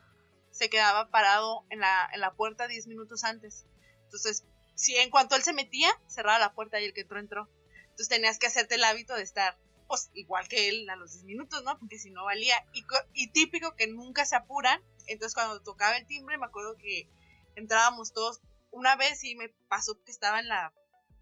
se 0.51 0.69
quedaba 0.69 1.09
parado 1.09 1.65
en 1.69 1.79
la, 1.79 2.09
en 2.13 2.19
la 2.19 2.33
puerta 2.33 2.67
10 2.67 2.87
minutos 2.87 3.23
antes. 3.23 3.65
Entonces, 4.03 4.43
si 4.75 4.95
en 4.97 5.09
cuanto 5.09 5.35
él 5.35 5.43
se 5.43 5.53
metía, 5.53 5.89
cerraba 6.07 6.39
la 6.39 6.53
puerta 6.53 6.79
y 6.79 6.85
el 6.85 6.93
que 6.93 7.01
entró, 7.01 7.19
entró. 7.19 7.49
Entonces 7.83 8.09
tenías 8.09 8.39
que 8.39 8.47
hacerte 8.47 8.75
el 8.75 8.83
hábito 8.83 9.15
de 9.15 9.23
estar, 9.23 9.57
pues, 9.87 10.09
igual 10.13 10.47
que 10.47 10.69
él 10.69 10.89
a 10.89 10.95
los 10.95 11.13
10 11.13 11.23
minutos, 11.25 11.63
¿no? 11.63 11.77
Porque 11.79 11.99
si 11.99 12.11
no 12.11 12.25
valía. 12.25 12.55
Y, 12.73 12.85
y 13.13 13.27
típico 13.27 13.75
que 13.75 13.87
nunca 13.87 14.25
se 14.25 14.35
apuran. 14.35 14.81
Entonces, 15.07 15.33
cuando 15.33 15.61
tocaba 15.61 15.97
el 15.97 16.05
timbre, 16.07 16.37
me 16.37 16.45
acuerdo 16.45 16.75
que 16.77 17.07
entrábamos 17.55 18.13
todos. 18.13 18.41
Una 18.71 18.95
vez 18.95 19.23
y 19.23 19.35
me 19.35 19.49
pasó 19.67 20.01
que 20.03 20.11
estaba 20.11 20.39
en 20.39 20.47
la 20.47 20.73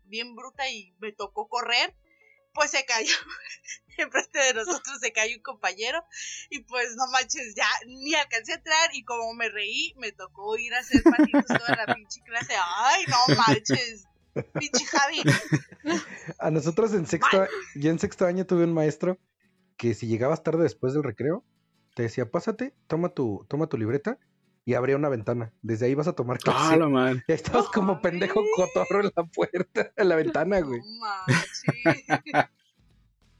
bien 0.06 0.36
bruta 0.36 0.68
y 0.70 0.94
me 1.00 1.12
tocó 1.12 1.48
correr, 1.48 1.96
pues 2.60 2.72
se 2.72 2.84
cayó. 2.84 3.16
Enfrente 3.98 4.38
de 4.38 4.54
nosotros 4.54 5.00
se 5.02 5.14
cayó 5.14 5.34
un 5.38 5.42
compañero 5.42 6.04
y 6.50 6.60
pues 6.64 6.96
no 6.98 7.08
manches, 7.08 7.56
ya 7.56 7.68
ni 7.88 8.14
alcancé 8.16 8.52
a 8.52 8.56
entrar 8.56 8.90
y 8.94 9.04
como 9.06 9.34
me 9.34 9.50
reí, 9.50 9.94
me 9.98 10.12
tocó 10.12 10.58
ir 10.58 10.74
a 10.74 10.80
hacer 10.80 11.02
patitos 11.04 11.46
toda 11.48 11.86
la 11.86 11.96
pinche 11.96 12.20
clase. 12.26 12.54
Ay, 12.78 13.06
no 13.08 13.36
manches, 13.36 14.08
pinche 14.60 14.86
Javi. 14.86 15.24
A 16.38 16.52
nosotros 16.52 16.94
en 16.94 17.08
sexto, 17.08 17.48
yo 17.76 17.92
en 17.92 18.00
sexto 18.00 18.26
año 18.26 18.46
tuve 18.46 18.66
un 18.66 18.74
maestro 18.74 19.18
que 19.78 19.94
si 19.94 20.08
llegabas 20.08 20.44
tarde 20.44 20.64
después 20.64 20.94
del 20.94 21.04
recreo, 21.04 21.46
te 21.96 22.04
decía, 22.04 22.30
pásate, 22.30 22.74
toma 22.88 23.10
tu, 23.10 23.46
toma 23.50 23.68
tu 23.68 23.78
libreta 23.78 24.20
y 24.70 24.76
abría 24.76 24.98
una 24.98 25.10
ventana. 25.10 25.52
Desde 25.64 25.88
ahí 25.88 25.96
vas 25.96 26.08
a 26.08 26.14
tomar 26.14 26.38
clase. 26.38 26.60
Ah, 26.76 26.78
la 26.78 26.88
madre. 26.88 27.24
Y 27.28 27.32
ahí 27.32 27.36
estabas 27.36 27.70
como 27.70 28.02
pendejo 28.02 28.44
cotorro 28.56 29.00
en 29.00 29.12
la 29.16 29.24
puerta, 29.24 29.92
en 29.98 30.10
la 30.10 30.16
ventana, 30.16 30.60
güey. 30.60 30.80
No. 30.80 32.40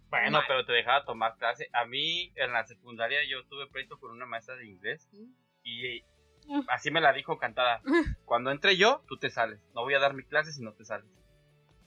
Bueno, 0.10 0.40
pero 0.48 0.66
te 0.66 0.74
dejaba 0.74 1.06
tomar 1.06 1.38
clase. 1.38 1.70
A 1.72 1.86
mí, 1.86 2.34
en 2.36 2.52
la 2.52 2.66
secundaria, 2.66 3.20
yo 3.30 3.46
tuve 3.46 3.68
pleito 3.68 4.00
con 4.00 4.10
una 4.10 4.26
maestra 4.26 4.56
de 4.56 4.66
inglés 4.66 5.08
y 5.62 6.04
así 6.68 6.90
me 6.90 7.00
la 7.00 7.14
dijo 7.14 7.38
cantada. 7.38 7.84
Cuando 8.26 8.50
entre 8.50 8.76
yo, 8.76 9.04
tú 9.08 9.18
te 9.18 9.30
sales. 9.30 9.60
No 9.76 9.84
voy 9.84 9.94
a 9.94 10.00
dar 10.00 10.16
mi 10.16 10.24
clase 10.24 10.52
si 10.52 10.64
no 10.64 10.74
te 10.74 10.84
sales. 10.84 11.06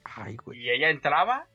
Ay, 0.05 0.37
güey. 0.37 0.61
Y 0.61 0.69
ella 0.69 0.89
entraba 0.89 1.49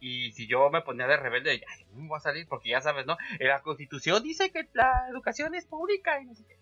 y 0.00 0.32
si 0.32 0.46
yo 0.46 0.70
me 0.70 0.80
ponía 0.80 1.06
de 1.06 1.18
rebelde, 1.18 1.50
ay, 1.50 1.84
no 1.90 2.00
me 2.00 2.08
voy 2.08 2.16
a 2.16 2.20
salir 2.20 2.46
porque 2.48 2.70
ya 2.70 2.80
sabes, 2.80 3.04
¿no? 3.04 3.18
La 3.38 3.60
constitución 3.60 4.22
dice 4.22 4.50
que 4.50 4.66
la 4.72 5.08
educación 5.10 5.54
es 5.54 5.66
pública 5.66 6.22
y 6.22 6.24
no 6.24 6.34
sé 6.34 6.46
qué. 6.46 6.57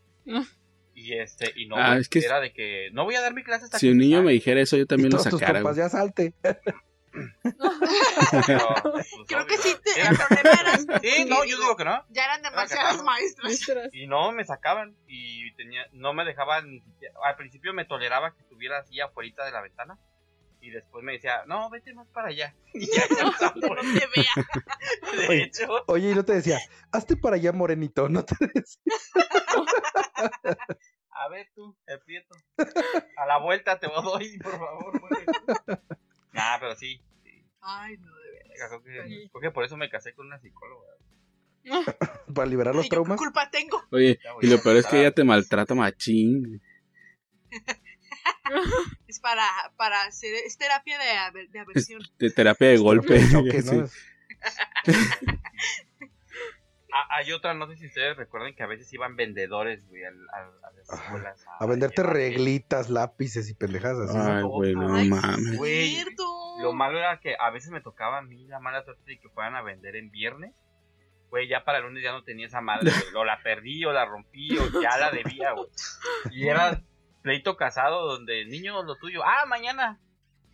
Y 0.94 1.12
este, 1.15 1.53
y 1.57 1.66
no, 1.66 1.77
Ah, 1.77 1.89
güey, 1.90 2.01
es 2.01 2.09
que 2.09 2.19
era 2.20 2.40
de 2.40 2.53
que 2.53 2.89
no 2.93 3.05
voy 3.05 3.15
a 3.16 3.20
dar 3.20 3.35
mi 3.35 3.43
clase 3.44 3.65
hasta 3.66 3.78
Si 3.78 3.86
que 3.86 3.93
un 3.93 3.98
niño 3.98 4.23
me 4.23 4.32
dijera 4.32 4.61
eso, 4.61 4.77
yo 4.77 4.85
Y 4.85 4.86
también 4.86 5.11
lo 5.11 5.19
todos 5.19 5.31
tus 5.31 5.40
sacara, 5.40 5.61
papás 5.61 5.77
güey. 5.77 5.86
ya 5.86 5.90
salte. 5.90 6.35
Pero, 8.47 8.69
pues, 8.93 9.09
Creo 9.27 9.47
que 9.47 9.57
sí, 9.57 9.74
te, 9.82 10.01
el 10.03 10.16
problema 10.16 10.61
era 10.61 11.01
Sí, 11.01 11.24
no, 11.27 11.44
yo 11.44 11.57
digo 11.59 11.77
que 11.77 11.85
no. 11.85 12.05
ya 12.11 12.24
eran 12.24 12.43
demasiadas 12.43 13.03
maestras. 13.03 13.44
Maestras. 13.44 13.89
Y 13.93 14.07
no, 14.07 14.32
me 14.32 14.44
sacaban 14.44 14.97
y 15.07 15.53
tenía, 15.55 15.86
no 15.93 16.12
me 16.12 16.24
dejaban 16.24 16.70
ni 16.70 16.81
siquiera, 16.81 17.15
al 17.24 17.36
principio 17.36 17.73
me 17.73 17.85
toleraba 17.86 18.35
que 18.35 18.43
estuviera 18.43 18.78
así 18.78 19.01
afuera 19.01 19.44
de 19.47 19.53
la 19.53 19.62
ventana 19.62 19.98
y 20.66 20.70
después 20.70 21.05
me 21.05 21.12
decía, 21.12 21.44
no, 21.47 21.70
vete 21.70 21.94
más 21.94 22.09
para 22.09 22.28
allá. 22.28 22.55
Y 22.74 22.86
ya 22.94 23.06
no 23.22 23.30
no 23.30 23.68
por- 23.68 23.80
te 23.80 24.06
vea. 24.14 24.34
De 25.18 25.28
Oye. 25.28 25.43
hecho, 25.44 25.66
Oye, 25.86 26.10
y 26.10 26.14
no 26.14 26.24
te 26.24 26.34
decía, 26.34 26.59
hazte 26.93 27.16
para 27.16 27.36
allá, 27.36 27.52
morenito. 27.52 28.09
No 28.09 28.24
te 28.24 28.34
decía. 28.52 28.82
a 31.10 31.28
ver 31.28 31.48
tú, 31.55 31.76
el 31.86 32.01
prieto, 32.01 32.34
a 33.16 33.26
la 33.26 33.38
vuelta 33.38 33.78
te 33.78 33.86
doy, 33.86 34.38
por 34.38 34.52
favor. 34.59 35.01
mueve. 35.01 35.24
Nah, 36.32 36.59
pero 36.60 36.74
sí. 36.76 37.01
sí. 37.22 37.44
Ay, 37.60 37.97
no, 37.98 38.14
de 38.14 38.30
veras. 38.32 38.68
Creo 38.68 38.82
que, 38.82 39.28
creo 39.30 39.40
que 39.40 39.51
por 39.51 39.64
eso 39.64 39.76
me 39.76 39.88
casé 39.88 40.14
con 40.14 40.26
una 40.26 40.38
psicóloga. 40.38 40.86
Para 42.34 42.47
liberar 42.48 42.74
los 42.74 42.84
Ay, 42.84 42.88
¿yo 42.90 42.94
traumas. 42.94 43.18
¿Qué 43.18 43.24
culpa 43.24 43.51
tengo? 43.51 43.82
Oye, 43.90 44.18
y 44.43 44.47
lo 44.47 44.62
peor 44.62 44.76
es 44.76 44.86
que 44.86 45.01
ella 45.01 45.12
te 45.12 45.24
maltrata 45.24 45.74
machín. 45.74 46.60
Es 49.09 49.20
para, 49.20 49.47
para 49.77 50.03
hacer, 50.03 50.35
es 50.47 50.57
terapia 50.59 50.98
de, 50.98 51.11
aver- 51.11 51.51
de 51.51 51.59
aversión. 51.61 52.03
De 52.19 52.31
terapia 52.31 52.69
de 52.69 52.77
golpe. 52.78 53.20
Choque, 53.31 53.62
¿no? 53.65 53.86
Sí. 53.86 53.94
Ah, 56.93 57.16
hay 57.19 57.32
otra, 57.32 57.53
no 57.53 57.66
sé 57.69 57.77
si 57.77 57.86
ustedes 57.86 58.16
recuerdan 58.16 58.55
que 58.55 58.62
a 58.62 58.66
veces 58.66 58.90
iban 58.93 59.16
vendedores, 59.16 59.86
güey, 59.86 60.05
al- 60.05 60.28
al- 60.32 60.65
a, 60.65 60.70
las 60.73 60.89
escuelas. 61.01 61.44
A 61.61 61.66
venderte 61.66 62.03
reglitas, 62.03 62.89
lápices 62.89 63.51
y 63.51 63.55
pendejadas 63.55 64.09
así. 64.09 64.16
¿no? 64.16 64.24
Ay, 64.36 64.43
güey, 64.44 64.74
no 64.74 64.94
Ay, 64.94 65.09
mames. 65.11 65.57
Güey, 65.59 65.90
cierto. 65.90 66.24
Lo 66.62 66.73
malo 66.73 66.98
era 66.98 67.20
que 67.20 67.35
a 67.39 67.51
veces 67.51 67.70
me 67.70 67.82
tocaba 67.82 68.19
a 68.19 68.23
mí 68.23 68.47
la 68.47 68.61
mala 68.61 68.82
suerte 68.82 69.03
de 69.05 69.19
que 69.19 69.28
fueran 69.28 69.57
a 69.57 69.62
vender 69.62 69.94
en 69.97 70.11
viernes. 70.11 70.55
Güey, 71.28 71.48
ya 71.48 71.65
para 71.65 71.78
el 71.78 71.85
lunes 71.85 72.03
ya 72.03 72.12
no 72.12 72.23
tenía 72.24 72.47
esa 72.47 72.61
madre, 72.62 72.90
güey. 72.90 73.15
O 73.15 73.24
la 73.24 73.43
perdí, 73.43 73.85
o 73.85 73.93
la 73.93 74.07
rompí, 74.07 74.57
o 74.57 74.81
ya 74.81 74.97
la 74.97 75.11
debía, 75.11 75.53
güey. 75.53 75.69
Y 76.31 76.48
era 76.48 76.81
pleito 77.27 77.57
casado 77.57 78.07
donde, 78.07 78.44
niño, 78.47 78.85
lo 78.85 78.94
tuyo. 78.98 79.20
Ah, 79.24 79.44
mañana. 79.48 79.98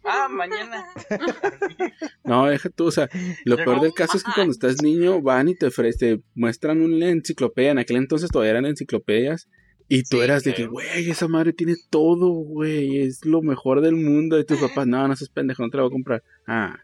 Ah, 0.02 0.26
mañana. 0.30 0.86
No, 2.24 2.46
deja 2.46 2.70
tú, 2.70 2.86
o 2.86 2.90
sea, 2.90 3.10
lo 3.44 3.56
Llegó- 3.56 3.70
peor 3.72 3.80
del 3.82 3.92
caso 3.92 4.16
es 4.16 4.24
que 4.24 4.30
cuando 4.34 4.52
estás 4.52 4.80
niño 4.82 5.20
van 5.20 5.48
y 5.48 5.54
te 5.54 5.66
ofrecen, 5.66 6.18
te 6.18 6.24
muestran 6.34 6.80
una 6.80 7.10
enciclopedia, 7.10 7.72
en 7.72 7.78
aquel 7.78 7.96
entonces 7.98 8.30
todavía 8.30 8.52
eran 8.52 8.64
enciclopedias, 8.64 9.48
y 9.88 10.02
tú 10.04 10.16
Sí, 10.18 10.22
eras 10.22 10.44
de 10.44 10.54
que, 10.54 10.66
güey, 10.66 11.10
esa 11.10 11.28
madre 11.28 11.52
tiene 11.52 11.74
todo, 11.90 12.30
güey, 12.30 13.00
es 13.02 13.26
lo 13.26 13.42
mejor 13.42 13.82
del 13.82 13.96
mundo, 13.96 14.38
y 14.38 14.46
tus 14.46 14.58
papás, 14.74 14.86
no, 14.86 15.06
no 15.06 15.14
seas 15.14 15.28
pendejo, 15.28 15.62
no 15.62 15.68
te 15.68 15.76
la 15.76 15.82
voy 15.82 15.90
a 15.90 15.92
comprar. 15.92 16.22
Ah, 16.46 16.78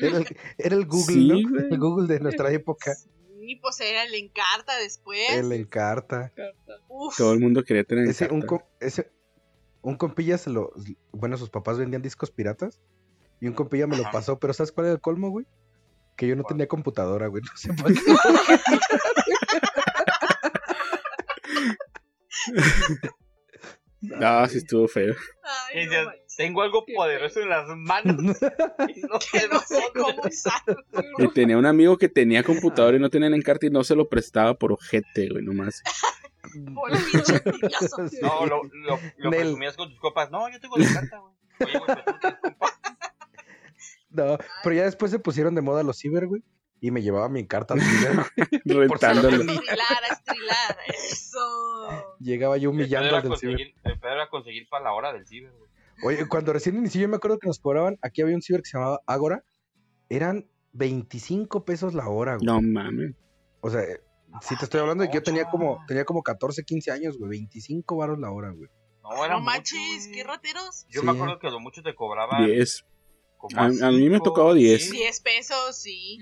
Era 0.00 0.18
el, 0.18 0.26
era 0.58 0.76
el 0.76 0.86
Google, 0.86 1.14
Sí, 1.14 1.28
¿no? 1.44 1.58
El 1.60 1.78
Google 1.78 2.08
de 2.12 2.20
nuestra 2.20 2.50
época. 2.50 2.92
Sí, 3.44 3.56
pues 3.56 3.80
era 3.80 4.04
el 4.04 4.14
encarta 4.14 4.78
después. 4.78 5.18
El 5.32 5.50
encarta. 5.50 6.32
Uf. 6.88 7.16
todo 7.16 7.32
el 7.32 7.40
mundo 7.40 7.64
quería 7.64 7.82
tener 7.82 8.06
Ese, 8.06 8.26
un, 8.30 8.42
carta. 8.42 8.46
com- 8.46 8.62
ese, 8.78 9.10
un 9.80 9.96
compilla 9.96 10.38
se 10.38 10.50
lo. 10.50 10.72
Bueno, 11.10 11.36
sus 11.36 11.50
papás 11.50 11.76
vendían 11.76 12.02
discos 12.02 12.30
piratas. 12.30 12.80
Y 13.40 13.48
un 13.48 13.54
compilla 13.54 13.88
me 13.88 13.96
lo 13.96 14.04
Ajá. 14.04 14.12
pasó. 14.12 14.38
Pero 14.38 14.52
¿sabes 14.52 14.70
cuál 14.70 14.86
era 14.86 14.94
el 14.94 15.00
colmo, 15.00 15.30
güey? 15.30 15.44
Que 16.16 16.28
yo 16.28 16.36
no 16.36 16.44
tenía 16.44 16.68
computadora, 16.68 17.26
güey. 17.26 17.42
No 17.42 17.50
sé 17.56 17.72
por 17.74 17.92
qué. 17.92 18.00
No, 24.00 24.48
sí 24.48 24.58
estuvo 24.58 24.88
feo. 24.88 25.14
Ay, 25.72 25.86
no. 25.86 26.10
Tengo 26.36 26.62
algo 26.62 26.84
poderoso 26.86 27.40
en 27.40 27.48
las 27.48 27.66
manos 27.68 28.16
y 28.94 29.00
no 29.02 29.18
Que 29.32 29.40
sé 29.40 29.48
no 29.48 29.60
sé 29.60 29.82
dónde". 29.94 30.14
cómo 30.16 30.22
usarlo. 30.28 30.76
Y 31.18 31.28
tenía 31.28 31.58
un 31.58 31.66
amigo 31.66 31.98
que 31.98 32.08
tenía 32.08 32.42
computador 32.42 32.94
y 32.94 32.98
no 32.98 33.10
tenía 33.10 33.28
en 33.28 33.42
carta 33.42 33.66
y 33.66 33.70
no 33.70 33.84
se 33.84 33.94
lo 33.94 34.08
prestaba 34.08 34.54
por 34.54 34.72
ojete, 34.72 35.28
güey, 35.28 35.44
nomás. 35.44 35.82
Por. 36.74 36.90
No, 38.20 38.46
lo, 38.46 38.62
lo, 38.64 38.98
lo 39.16 39.30
Nel. 39.30 39.40
presumías 39.40 39.76
con 39.76 39.88
tus 39.90 39.98
copas. 40.00 40.30
No, 40.30 40.50
yo 40.50 40.60
tengo 40.60 40.76
la 40.76 40.92
carta, 40.92 41.18
güey. 41.18 41.32
Oye, 41.60 41.78
güey. 41.78 41.96
No, 44.10 44.36
pero 44.62 44.76
ya 44.76 44.84
después 44.84 45.10
se 45.10 45.18
pusieron 45.18 45.54
de 45.54 45.62
moda 45.62 45.82
los 45.82 45.98
ciber, 45.98 46.26
güey. 46.26 46.42
Y 46.80 46.90
me 46.90 47.00
llevaba 47.00 47.28
mi 47.28 47.40
encarta 47.40 47.74
al 47.74 47.80
ciber. 47.80 48.26
Rentándolo. 48.64 49.36
Estrilar, 49.36 50.04
a 50.10 50.12
estrilar. 50.12 50.76
Eso. 50.88 52.16
Llegaba 52.18 52.56
yo 52.58 52.70
humillando 52.70 53.16
al 53.16 53.22
del 53.22 53.36
ciber. 53.38 53.60
el 53.84 53.98
pedo 54.00 54.12
era 54.12 54.28
conseguir 54.28 54.68
para 54.68 54.84
la 54.84 54.92
hora 54.92 55.12
del 55.12 55.26
ciber, 55.26 55.52
güey. 55.52 55.70
Oye, 56.04 56.26
cuando 56.28 56.52
recién 56.52 56.76
inicié, 56.76 57.02
yo 57.02 57.08
me 57.08 57.16
acuerdo 57.16 57.38
que 57.38 57.46
nos 57.46 57.58
cobraban. 57.60 57.98
Aquí 58.02 58.22
había 58.22 58.34
un 58.34 58.42
ciber 58.42 58.62
que 58.62 58.70
se 58.70 58.78
llamaba 58.78 59.00
Agora. 59.06 59.44
Eran 60.08 60.46
25 60.72 61.64
pesos 61.64 61.94
la 61.94 62.08
hora, 62.08 62.36
güey. 62.36 62.46
No 62.46 62.60
mames. 62.60 63.14
O 63.60 63.70
sea, 63.70 63.82
eh, 63.82 64.00
si 64.40 64.56
te 64.56 64.64
estoy 64.64 64.80
hablando 64.80 65.02
de 65.04 65.10
que 65.10 65.16
yo 65.16 65.22
tenía 65.22 65.44
como, 65.50 65.78
tenía 65.86 66.04
como 66.04 66.22
14, 66.22 66.64
15 66.64 66.90
años, 66.90 67.18
güey. 67.18 67.30
25 67.30 67.96
varos 67.96 68.18
la 68.18 68.30
hora, 68.30 68.50
güey. 68.50 68.68
No, 69.02 69.24
era 69.24 69.34
No 69.34 69.40
manches, 69.40 70.08
qué 70.12 70.22
rateros. 70.24 70.86
Yo 70.88 71.00
Sí. 71.00 71.06
me 71.06 71.12
acuerdo 71.12 71.38
que 71.38 71.50
lo 71.50 71.60
mucho 71.60 71.82
te 71.82 71.94
cobraba 71.94 72.44
10. 72.46 72.84
como 73.38 73.58
A- 73.60 73.64
a 73.64 73.90
mí 73.90 74.08
me 74.08 74.20
tocaba 74.20 74.54
10. 74.54 74.84
sí. 74.90 74.92
10 74.98 75.20
pesos, 75.20 75.76
sí. 75.76 76.18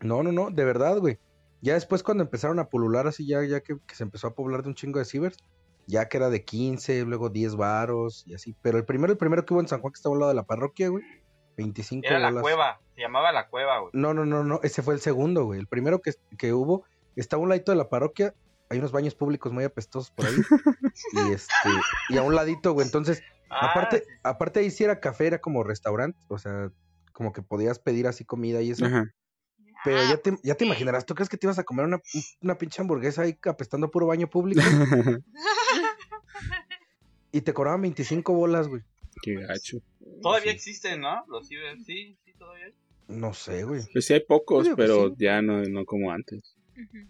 No, 0.00 0.22
no, 0.22 0.32
no, 0.32 0.50
de 0.50 0.64
verdad, 0.66 0.98
güey. 0.98 1.18
Ya 1.62 1.74
después 1.74 2.02
cuando 2.02 2.22
empezaron 2.22 2.58
a 2.58 2.68
pulular 2.68 3.06
así, 3.06 3.26
ya, 3.26 3.42
ya 3.44 3.60
que, 3.60 3.76
que 3.86 3.94
se 3.94 4.02
empezó 4.04 4.26
a 4.28 4.34
poblar 4.34 4.62
de 4.62 4.68
un 4.68 4.74
chingo 4.74 4.98
de 4.98 5.06
cibers, 5.06 5.38
ya 5.88 6.06
que 6.08 6.18
era 6.18 6.28
de 6.30 6.44
15, 6.44 7.04
luego 7.06 7.30
10 7.30 7.56
varos 7.56 8.22
y 8.26 8.34
así. 8.34 8.54
Pero 8.62 8.78
el 8.78 8.84
primero, 8.84 9.10
el 9.12 9.18
primero 9.18 9.44
que 9.44 9.54
hubo 9.54 9.60
en 9.60 9.68
San 9.68 9.80
Juan, 9.80 9.92
que 9.92 9.96
estaba 9.98 10.14
al 10.14 10.20
lado 10.20 10.28
de 10.28 10.36
la 10.36 10.44
parroquia, 10.44 10.88
güey, 10.88 11.02
25 11.56 12.06
Era 12.06 12.18
la 12.18 12.28
bolas. 12.28 12.42
cueva, 12.42 12.80
se 12.94 13.00
llamaba 13.00 13.32
la 13.32 13.48
cueva, 13.48 13.78
güey. 13.80 13.90
No, 13.94 14.14
no, 14.14 14.24
no, 14.24 14.44
no, 14.44 14.60
ese 14.62 14.82
fue 14.82 14.94
el 14.94 15.00
segundo, 15.00 15.44
güey. 15.46 15.58
El 15.58 15.66
primero 15.66 16.00
que, 16.00 16.12
que 16.36 16.52
hubo, 16.52 16.84
estaba 17.16 17.40
a 17.40 17.42
un 17.44 17.48
ladito 17.48 17.72
de 17.72 17.78
la 17.78 17.88
parroquia, 17.88 18.34
hay 18.70 18.78
unos 18.78 18.92
baños 18.92 19.14
públicos 19.14 19.50
muy 19.50 19.64
apestosos 19.64 20.10
por 20.10 20.26
ahí. 20.26 20.34
y 21.12 21.32
este, 21.32 21.52
y 22.10 22.18
a 22.18 22.22
un 22.22 22.34
ladito, 22.34 22.72
güey. 22.74 22.86
Entonces, 22.86 23.22
Ah, 23.50 23.70
aparte, 23.70 24.00
sí, 24.06 24.12
aparte 24.24 24.60
ahí 24.60 24.70
sí 24.70 24.84
era 24.84 25.00
café, 25.00 25.26
era 25.28 25.40
como 25.40 25.64
restaurante, 25.64 26.18
o 26.28 26.36
sea, 26.36 26.70
como 27.14 27.32
que 27.32 27.40
podías 27.40 27.78
pedir 27.78 28.06
así 28.06 28.26
comida 28.26 28.60
y 28.60 28.72
eso. 28.72 28.84
Ajá. 28.84 29.06
Pero 29.86 30.00
Ah, 30.00 30.06
ya 30.10 30.16
te, 30.18 30.36
ya 30.42 30.54
te 30.54 30.66
imaginarás, 30.66 31.06
¿tú 31.06 31.14
crees 31.14 31.30
que 31.30 31.38
te 31.38 31.46
ibas 31.46 31.58
a 31.58 31.64
comer 31.64 31.86
una, 31.86 31.98
una 32.42 32.58
pinche 32.58 32.82
hamburguesa 32.82 33.22
ahí 33.22 33.38
apestando 33.46 33.86
a 33.86 33.90
puro 33.90 34.06
baño 34.06 34.28
público? 34.28 34.60
y 37.32 37.40
te 37.42 37.52
cobraban 37.54 37.82
25 37.82 38.32
bolas, 38.32 38.68
güey. 38.68 38.82
Qué 39.22 39.34
gacho. 39.34 39.78
Todavía 40.22 40.52
sí. 40.52 40.56
existen, 40.56 41.00
¿no? 41.00 41.24
Los 41.28 41.48
ciber, 41.48 41.78
sí, 41.80 42.16
sí, 42.24 42.32
todavía 42.38 42.66
hay. 42.66 42.74
No 43.08 43.32
sé, 43.34 43.64
güey. 43.64 43.82
Pues 43.92 44.06
sí 44.06 44.12
hay 44.14 44.20
pocos, 44.24 44.68
pero 44.76 45.08
sí. 45.08 45.14
ya 45.18 45.40
no, 45.42 45.62
no 45.64 45.84
como 45.84 46.12
antes. 46.12 46.56
Ujú. 46.72 47.08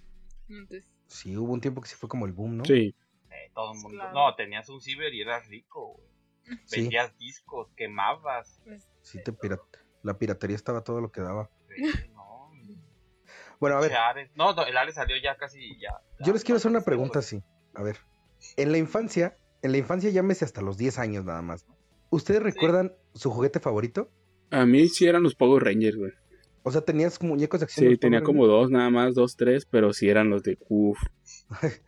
Entonces, 0.49 0.85
Sí, 1.07 1.37
hubo 1.37 1.53
un 1.55 1.61
tiempo 1.61 1.81
que 1.81 1.89
sí 1.89 1.97
fue 1.97 2.09
como 2.09 2.27
el 2.27 2.33
boom, 2.33 2.59
¿no? 2.59 2.65
Sí. 2.67 2.95
Eh, 3.31 3.51
todo 3.55 3.73
el 3.73 3.79
mundo. 3.81 3.99
Claro. 3.99 4.13
No, 4.13 4.35
tenías 4.35 4.69
un 4.69 4.81
ciber 4.81 5.13
y 5.15 5.23
eras 5.23 5.47
rico, 5.49 5.95
güey. 5.95 6.09
Sí, 6.67 6.81
Vendías 6.83 7.17
discos, 7.19 7.71
quemabas. 7.77 8.61
pues, 8.65 8.87
sí 9.03 9.23
te 9.23 9.33
pira- 9.33 9.61
la 10.03 10.19
piratería 10.19 10.57
estaba 10.57 10.83
todo 10.85 11.01
lo 11.01 11.11
que 11.11 11.21
daba. 11.23 11.51
no, 12.15 12.51
Bueno, 13.61 13.77
a 13.77 13.81
ver, 13.81 13.93
Ares. 13.95 14.31
No, 14.37 14.55
no, 14.55 14.65
el 14.65 14.77
Ares 14.77 14.95
salió 14.95 15.17
ya 15.23 15.37
casi 15.37 15.79
ya. 15.81 15.91
yo 16.25 16.33
les 16.33 16.45
quiero 16.45 16.57
hacer 16.57 16.71
una 16.71 16.83
pregunta 16.83 17.15
pues, 17.15 17.27
así. 17.27 17.43
A 17.75 17.83
ver, 17.83 17.99
en 18.57 18.71
la 18.73 18.79
infancia, 18.79 19.37
en 19.63 19.73
la 19.73 19.79
infancia 19.79 20.11
llámese 20.11 20.45
hasta 20.45 20.63
los 20.63 20.77
10 20.79 20.99
años 20.99 21.25
nada 21.25 21.43
más. 21.43 21.67
¿Ustedes 22.11 22.43
recuerdan 22.43 22.93
su 23.15 23.31
juguete 23.31 23.61
favorito? 23.61 24.11
A 24.51 24.65
mí 24.65 24.89
sí 24.89 25.07
eran 25.07 25.23
los 25.23 25.35
Power 25.35 25.63
Rangers, 25.65 25.97
güey. 25.97 26.13
O 26.63 26.71
sea, 26.71 26.81
tenías 26.83 27.21
muñecos 27.23 27.61
de 27.61 27.65
acción. 27.65 27.91
Sí, 27.91 27.97
tenía 27.99 28.21
Power 28.21 28.27
como 28.27 28.47
dos 28.47 28.71
nada 28.71 28.91
más, 28.91 29.15
dos, 29.15 29.37
tres, 29.37 29.67
pero 29.67 29.93
sí 29.93 30.09
eran 30.09 30.31
los 30.31 30.43
de 30.43 30.59
uff. 30.69 30.99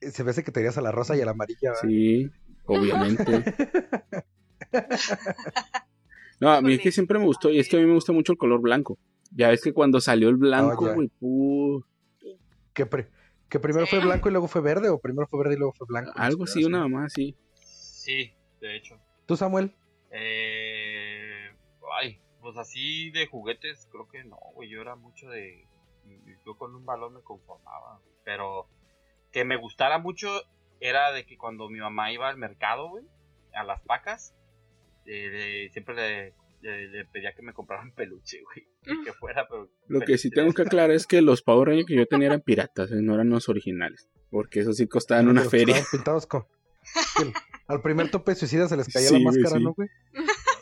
Se 0.00 0.22
ve 0.22 0.34
que 0.44 0.52
tenías 0.52 0.76
a 0.78 0.82
la 0.82 0.92
rosa 0.92 1.16
y 1.16 1.20
a 1.20 1.24
la 1.24 1.30
amarilla. 1.32 1.70
¿verdad? 1.70 1.80
Sí, 1.82 2.30
obviamente. 2.66 3.44
No, 6.38 6.50
a 6.52 6.60
mí 6.60 6.74
es 6.74 6.80
que 6.80 6.92
siempre 6.92 7.18
me 7.18 7.24
gustó, 7.24 7.50
y 7.50 7.58
es 7.58 7.66
que 7.68 7.76
a 7.76 7.80
mí 7.80 7.86
me 7.86 7.94
gusta 7.94 8.12
mucho 8.12 8.32
el 8.32 8.38
color 8.38 8.60
blanco. 8.60 8.98
Ya 9.34 9.48
ves 9.48 9.62
que 9.62 9.72
cuando 9.72 10.00
salió 10.02 10.28
el 10.28 10.36
blanco, 10.36 10.84
Ah, 10.84 10.88
ya. 10.88 10.94
güey, 10.94 11.10
Que, 12.74 12.84
pri- 12.84 13.06
que 13.48 13.60
primero 13.60 13.86
fue 13.86 14.00
Sí. 14.00 14.06
blanco 14.06 14.28
y 14.28 14.32
luego 14.32 14.48
fue 14.48 14.60
verde, 14.60 14.88
o 14.88 14.98
primero 14.98 15.26
fue 15.28 15.38
verde 15.40 15.54
y 15.54 15.58
luego 15.58 15.72
fue 15.72 15.86
blanco. 15.88 16.12
algo 16.16 16.44
así, 16.44 16.64
una 16.64 16.86
más 16.88 17.06
así. 17.12 17.36
Sí, 17.54 18.32
de 18.60 18.76
hecho. 18.76 18.98
¿Tú, 19.26 19.36
Samuel? 19.36 19.74
Eh, 20.10 21.50
ay, 22.00 22.20
pues 22.40 22.56
así 22.56 23.10
de 23.10 23.26
juguetes, 23.26 23.88
creo 23.90 24.08
que 24.08 24.24
no, 24.24 24.38
güey. 24.54 24.68
Yo 24.68 24.80
era 24.80 24.96
mucho 24.96 25.28
de. 25.28 25.66
Yo 26.44 26.56
con 26.56 26.74
un 26.74 26.84
balón 26.84 27.14
me 27.14 27.20
conformaba. 27.20 28.00
Pero 28.24 28.68
que 29.32 29.44
me 29.44 29.56
gustara 29.56 29.98
mucho 29.98 30.28
era 30.80 31.10
de 31.12 31.24
que 31.26 31.36
cuando 31.36 31.68
mi 31.68 31.78
mamá 31.78 32.12
iba 32.12 32.28
al 32.28 32.36
mercado, 32.36 32.88
güey, 32.88 33.04
a 33.54 33.64
las 33.64 33.80
pacas, 33.82 34.34
eh, 35.06 35.68
siempre 35.72 35.94
le, 35.94 36.34
le- 36.60 36.88
le 36.88 37.04
pedía 37.06 37.32
que 37.34 37.42
me 37.42 37.52
compraran 37.52 37.92
peluche, 37.92 38.40
güey. 38.42 38.66
Y 39.00 39.04
que 39.04 39.12
fuera, 39.12 39.46
pero. 39.48 39.70
Lo 39.88 40.00
que 40.00 40.18
sí 40.18 40.30
tengo 40.30 40.52
que 40.52 40.62
aclarar 40.62 40.90
es 40.90 41.06
que 41.06 41.22
los 41.22 41.42
Power 41.42 41.68
Rangers 41.68 41.86
que 41.86 41.96
yo 41.96 42.06
tenía 42.06 42.28
eran 42.28 42.40
piratas, 42.44 42.90
eh, 42.92 43.02
no 43.02 43.14
eran 43.14 43.30
los 43.30 43.48
originales. 43.48 44.08
Porque 44.30 44.60
eso 44.60 44.72
sí 44.72 44.86
costaban 44.88 45.28
una 45.28 45.42
feria. 45.44 45.76
pintados 45.90 46.26
con... 46.26 46.44
el- 47.22 47.32
al 47.68 47.82
primer 47.82 48.10
tope 48.10 48.34
suicida 48.34 48.68
se 48.68 48.76
les 48.76 48.92
caía 48.92 49.08
Sí, 49.08 49.14
la 49.14 49.20
güey, 49.20 49.24
máscara, 49.40 49.58
sí. 49.58 49.64
¿no, 49.64 49.74
güey? 49.74 49.88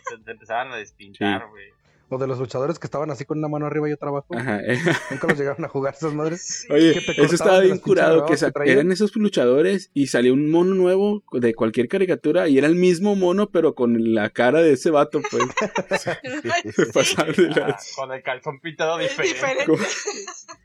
Se, 0.09 0.23
se 0.25 0.31
empezaban 0.31 0.73
a 0.73 0.77
despintar, 0.77 1.49
güey. 1.51 1.69
O 2.11 2.19
de 2.19 2.27
los 2.27 2.39
luchadores 2.39 2.79
que 2.79 2.87
estaban 2.87 3.11
así 3.11 3.25
con 3.25 3.39
una 3.39 3.49
mano 3.49 3.67
arriba 3.67 3.89
y 3.89 3.93
otra 3.93 4.09
abajo. 4.11 4.27
Ajá. 4.37 4.61
eh. 4.61 4.79
Nunca 5.11 5.27
los 5.27 5.39
llegaron 5.39 5.65
a 5.65 5.69
jugar 5.69 5.95
esas 5.95 6.13
madres. 6.15 6.43
Sí. 6.43 6.73
Oye, 6.73 6.91
eso 7.17 7.35
estaba 7.35 7.61
de 7.61 7.67
bien 7.67 7.79
curado, 7.79 8.27
que 8.27 8.35
que 8.37 8.73
eran 8.73 8.93
esos 8.93 9.17
luchadores 9.17 9.91
y 9.95 10.09
salió 10.09 10.35
un 10.35 10.51
mono 10.51 10.75
nuevo 10.75 11.23
de 11.33 11.55
cualquier 11.55 11.89
caricatura 11.89 12.47
y 12.49 12.59
era 12.59 12.67
el 12.67 12.75
mismo 12.77 13.17
mono 13.17 13.49
pero 13.51 13.75
con 13.75 14.15
la 14.15 14.31
cara 14.31 14.61
de 14.61 14.75
ese 14.75 14.91
vato, 14.91 15.21
pues. 15.31 15.45
De 17.37 17.63
Ah, 17.63 17.69
las- 17.69 17.93
con 17.97 18.13
el 18.13 18.23
calzón 18.23 18.61
pintado 18.61 18.99
diferente. 18.99 19.35
diferente. 19.35 19.73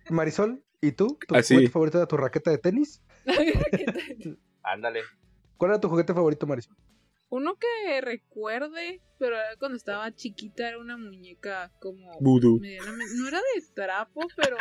Marisol, 0.09 0.61
¿y 0.81 0.91
tú? 0.91 1.17
¿Tu 1.27 1.35
Así. 1.35 1.55
juguete 1.55 1.71
favorito 1.71 1.97
era 1.99 2.07
tu 2.07 2.17
raqueta 2.17 2.51
de 2.51 2.57
tenis? 2.57 3.01
Ándale. 4.63 5.01
¿Cuál 5.57 5.71
era 5.71 5.79
tu 5.81 5.89
juguete 5.89 6.13
favorito, 6.13 6.45
Marisol? 6.47 6.75
Uno 7.30 7.57
que 7.57 8.01
recuerde, 8.01 9.01
pero 9.19 9.35
era 9.35 9.56
cuando 9.60 9.77
estaba 9.77 10.11
chiquita, 10.15 10.68
era 10.68 10.80
una 10.80 10.97
muñeca 10.97 11.72
como. 11.80 12.18
Vudú. 12.19 12.60
medianamente- 12.60 13.14
No 13.15 13.27
era 13.27 13.38
de 13.39 13.61
trapo, 13.73 14.22
pero 14.35 14.57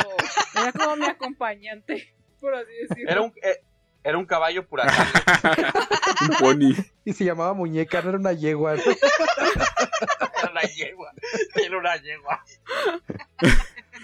era 0.55 0.73
como 0.73 0.97
mi 0.97 1.07
acompañante, 1.07 2.15
por 2.41 2.55
así 2.55 2.71
decirlo. 2.89 3.11
Era 3.11 3.23
un, 3.23 3.33
eh, 3.43 3.63
era 4.05 4.19
un 4.19 4.27
caballo 4.27 4.67
pura 4.67 4.85
Un 6.23 6.29
pony. 6.39 6.75
Y 7.05 7.13
se 7.15 7.25
llamaba 7.25 7.55
muñeca, 7.55 8.03
no 8.03 8.11
era 8.11 8.19
una 8.19 8.33
yegua. 8.33 8.75
Era 8.75 10.51
una 10.51 10.63
yegua. 10.63 11.13
Era 11.55 11.79
una 11.79 11.97
yegua. 11.97 12.45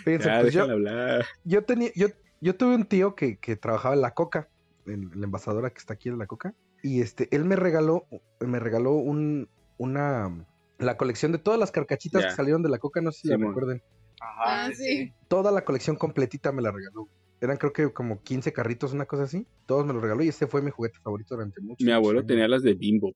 Fíjense, 0.04 0.28
Ya, 0.28 0.40
pues 0.40 0.52
yo, 0.54 0.64
hablar. 0.64 1.24
yo 1.44 1.64
tenía, 1.64 1.90
yo, 1.94 2.08
yo 2.40 2.56
tuve 2.56 2.74
un 2.74 2.84
tío 2.86 3.14
que, 3.14 3.38
que 3.38 3.56
trabajaba 3.56 3.94
en 3.94 4.00
la 4.02 4.12
coca, 4.12 4.48
en 4.86 5.10
la 5.14 5.24
envasadora 5.26 5.70
que 5.70 5.78
está 5.78 5.94
aquí 5.94 6.08
en 6.08 6.18
la 6.18 6.26
coca. 6.26 6.54
Y 6.84 7.00
este, 7.00 7.34
él 7.34 7.46
me 7.46 7.56
regaló, 7.56 8.04
me 8.40 8.60
regaló 8.60 8.92
un, 8.92 9.48
una, 9.78 10.46
la 10.76 10.98
colección 10.98 11.32
de 11.32 11.38
todas 11.38 11.58
las 11.58 11.70
carcachitas 11.70 12.26
que 12.26 12.30
salieron 12.32 12.62
de 12.62 12.68
la 12.68 12.78
coca, 12.78 13.00
no 13.00 13.10
sé 13.10 13.20
si 13.22 13.28
la 13.28 13.36
Simón. 13.36 13.54
recuerden. 13.54 13.82
Ajá. 14.20 14.66
Ah, 14.66 14.70
sí. 14.70 15.14
Toda 15.28 15.50
la 15.50 15.64
colección 15.64 15.96
completita 15.96 16.52
me 16.52 16.60
la 16.60 16.70
regaló. 16.70 17.08
Eran 17.40 17.56
creo 17.56 17.72
que 17.72 17.90
como 17.90 18.22
15 18.22 18.52
carritos, 18.52 18.92
una 18.92 19.06
cosa 19.06 19.22
así. 19.22 19.46
Todos 19.64 19.86
me 19.86 19.94
los 19.94 20.02
regaló 20.02 20.22
y 20.24 20.28
ese 20.28 20.46
fue 20.46 20.60
mi 20.60 20.70
juguete 20.70 20.98
favorito 21.02 21.36
durante 21.36 21.58
mucho 21.62 21.82
Mi 21.82 21.90
abuelo 21.90 22.22
tenía 22.22 22.48
las 22.48 22.62
de 22.62 22.74
Bimbo. 22.74 23.14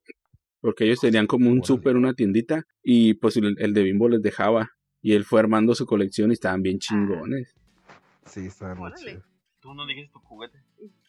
Porque 0.62 0.84
ellos 0.84 1.00
tenían 1.00 1.26
como 1.26 1.50
un 1.50 1.62
súper, 1.62 1.96
una 1.96 2.14
tiendita. 2.14 2.64
Y 2.82 3.14
pues 3.14 3.36
el, 3.36 3.54
el 3.58 3.74
de 3.74 3.82
Bimbo 3.82 4.08
les 4.08 4.22
dejaba. 4.22 4.70
Y 5.02 5.12
él 5.12 5.26
fue 5.26 5.40
armando 5.40 5.74
su 5.74 5.84
colección 5.84 6.30
y 6.30 6.32
estaban 6.32 6.62
bien 6.62 6.78
chingones. 6.78 7.54
Sí, 8.24 8.46
estaba 8.46 8.74
muy. 8.74 8.92
Tú 9.60 9.74
no 9.74 9.86
dijiste 9.86 10.10
tu 10.14 10.20
juguete. 10.20 10.58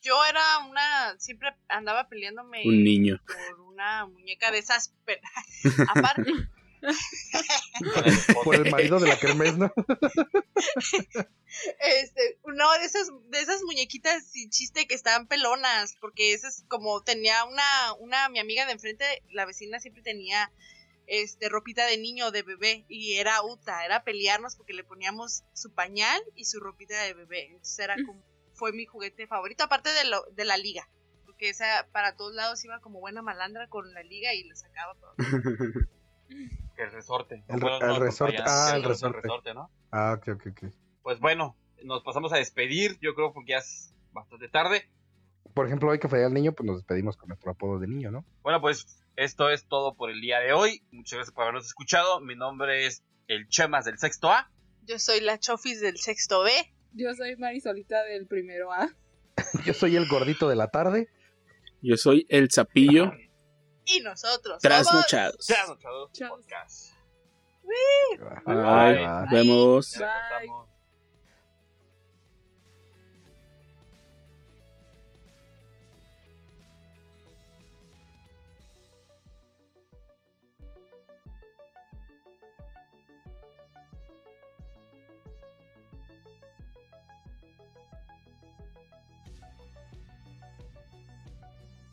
Yo 0.01 0.23
era 0.25 0.59
una. 0.59 1.17
Siempre 1.19 1.49
andaba 1.67 2.07
peleándome 2.07 2.63
Un 2.65 2.83
niño. 2.83 3.21
por 3.25 3.61
una 3.61 4.05
muñeca 4.05 4.51
de 4.51 4.59
esas. 4.59 4.93
pero- 5.05 5.21
Aparte, 5.93 6.31
Por 8.43 8.55
el 8.55 8.71
marido 8.71 8.99
de 8.99 9.07
la 9.07 9.19
kermés, 9.19 9.57
¿no? 9.57 9.71
este, 11.79 12.39
no, 12.45 12.71
de 12.73 12.85
esas, 12.85 13.09
de 13.29 13.41
esas 13.41 13.61
muñequitas 13.63 14.25
sin 14.25 14.49
chiste 14.49 14.87
que 14.87 14.95
estaban 14.95 15.27
pelonas, 15.27 15.95
porque 15.99 16.33
esas 16.33 16.63
como 16.67 17.01
tenía 17.03 17.43
una, 17.45 17.93
una, 17.99 18.29
mi 18.29 18.39
amiga 18.39 18.65
de 18.65 18.73
enfrente, 18.73 19.05
la 19.31 19.45
vecina 19.45 19.79
siempre 19.79 20.03
tenía 20.03 20.51
este 21.07 21.49
ropita 21.49 21.85
de 21.87 21.97
niño, 21.97 22.31
de 22.31 22.43
bebé, 22.43 22.85
y 22.87 23.13
era 23.15 23.41
uta, 23.43 23.83
era 23.83 24.03
pelearnos 24.03 24.55
porque 24.55 24.73
le 24.73 24.83
poníamos 24.83 25.43
su 25.53 25.73
pañal 25.73 26.21
y 26.35 26.45
su 26.45 26.59
ropita 26.59 27.01
de 27.03 27.13
bebé. 27.13 27.47
Entonces 27.47 27.79
era 27.79 27.95
como, 28.05 28.23
fue 28.59 28.71
mi 28.73 28.85
juguete 28.85 29.25
favorito, 29.25 29.63
aparte 29.63 29.89
de, 29.91 30.05
lo, 30.09 30.23
de 30.31 30.45
la 30.45 30.57
liga. 30.57 30.87
Porque 31.25 31.49
esa 31.49 31.87
para 31.91 32.15
todos 32.15 32.35
lados 32.35 32.63
iba 32.65 32.79
como 32.81 32.99
buena 32.99 33.21
malandra 33.21 33.67
con 33.69 33.91
la 33.93 34.03
liga 34.03 34.33
y 34.33 34.43
le 34.43 34.55
sacaba 34.55 34.93
todo. 34.95 35.13
Que 36.75 36.83
el 36.83 36.91
resorte. 36.91 37.43
El- 37.47 37.59
Bueno, 37.59 37.77
el 37.79 37.87
no, 37.87 37.99
resorte, 37.99 38.37
ah, 38.45 38.73
el 38.75 38.81
pero 38.83 38.93
resorte. 39.13 39.53
¿no? 39.53 39.71
Ah, 39.91 40.15
ok, 40.17 40.27
ok, 40.35 40.47
ok. 40.51 40.73
Pues 41.01 41.19
bueno, 41.19 41.55
nos 41.83 42.03
pasamos 42.03 42.31
a 42.33 42.37
despedir. 42.37 42.99
Yo 43.01 43.15
creo 43.15 43.33
porque 43.33 43.51
ya 43.53 43.57
es 43.59 43.93
bastante 44.11 44.49
tarde. 44.49 44.89
Por 45.53 45.65
ejemplo, 45.65 45.89
hoy 45.89 45.99
que 45.99 46.07
fue 46.07 46.23
el 46.23 46.33
niño, 46.33 46.51
pues 46.53 46.67
nos 46.67 46.77
despedimos 46.77 47.17
con 47.17 47.29
nuestro 47.29 47.51
apodo 47.51 47.79
de 47.79 47.87
niño, 47.87 48.11
¿no? 48.11 48.23
Bueno, 48.43 48.61
pues 48.61 49.03
esto 49.15 49.49
es 49.49 49.65
todo 49.67 49.95
por 49.95 50.09
el 50.11 50.21
día 50.21 50.39
de 50.39 50.53
hoy. 50.53 50.83
Muchas 50.91 51.17
gracias 51.17 51.33
por 51.33 51.43
habernos 51.43 51.65
escuchado. 51.65 52.19
Mi 52.21 52.35
nombre 52.35 52.85
es 52.85 53.03
el 53.27 53.47
Chemas 53.47 53.85
del 53.85 53.97
sexto 53.97 54.29
A. 54.31 54.51
Yo 54.83 54.99
soy 54.99 55.21
la 55.21 55.39
Chofis 55.39 55.81
del 55.81 55.97
sexto 55.97 56.43
B. 56.43 56.51
Yo 56.93 57.13
soy 57.15 57.35
Marisolita 57.37 58.03
del 58.03 58.27
primero 58.27 58.71
A. 58.71 58.89
Yo 59.65 59.73
soy 59.73 59.95
el 59.95 60.07
gordito 60.07 60.49
de 60.49 60.55
la 60.55 60.67
tarde. 60.67 61.09
Yo 61.81 61.95
soy 61.97 62.25
el 62.29 62.51
sapillo 62.51 63.13
Y 63.85 64.01
nosotros 64.01 64.61
somos... 64.61 64.61
trasnochados. 64.61 65.45
Trasnochados 65.45 66.11
Chao. 66.11 66.35
Podcast. 66.35 66.93
Vemos. 69.31 69.91
Ya 69.91 70.11
Bye. 70.39 70.68
Thank 88.75 88.85
you. 91.73 91.78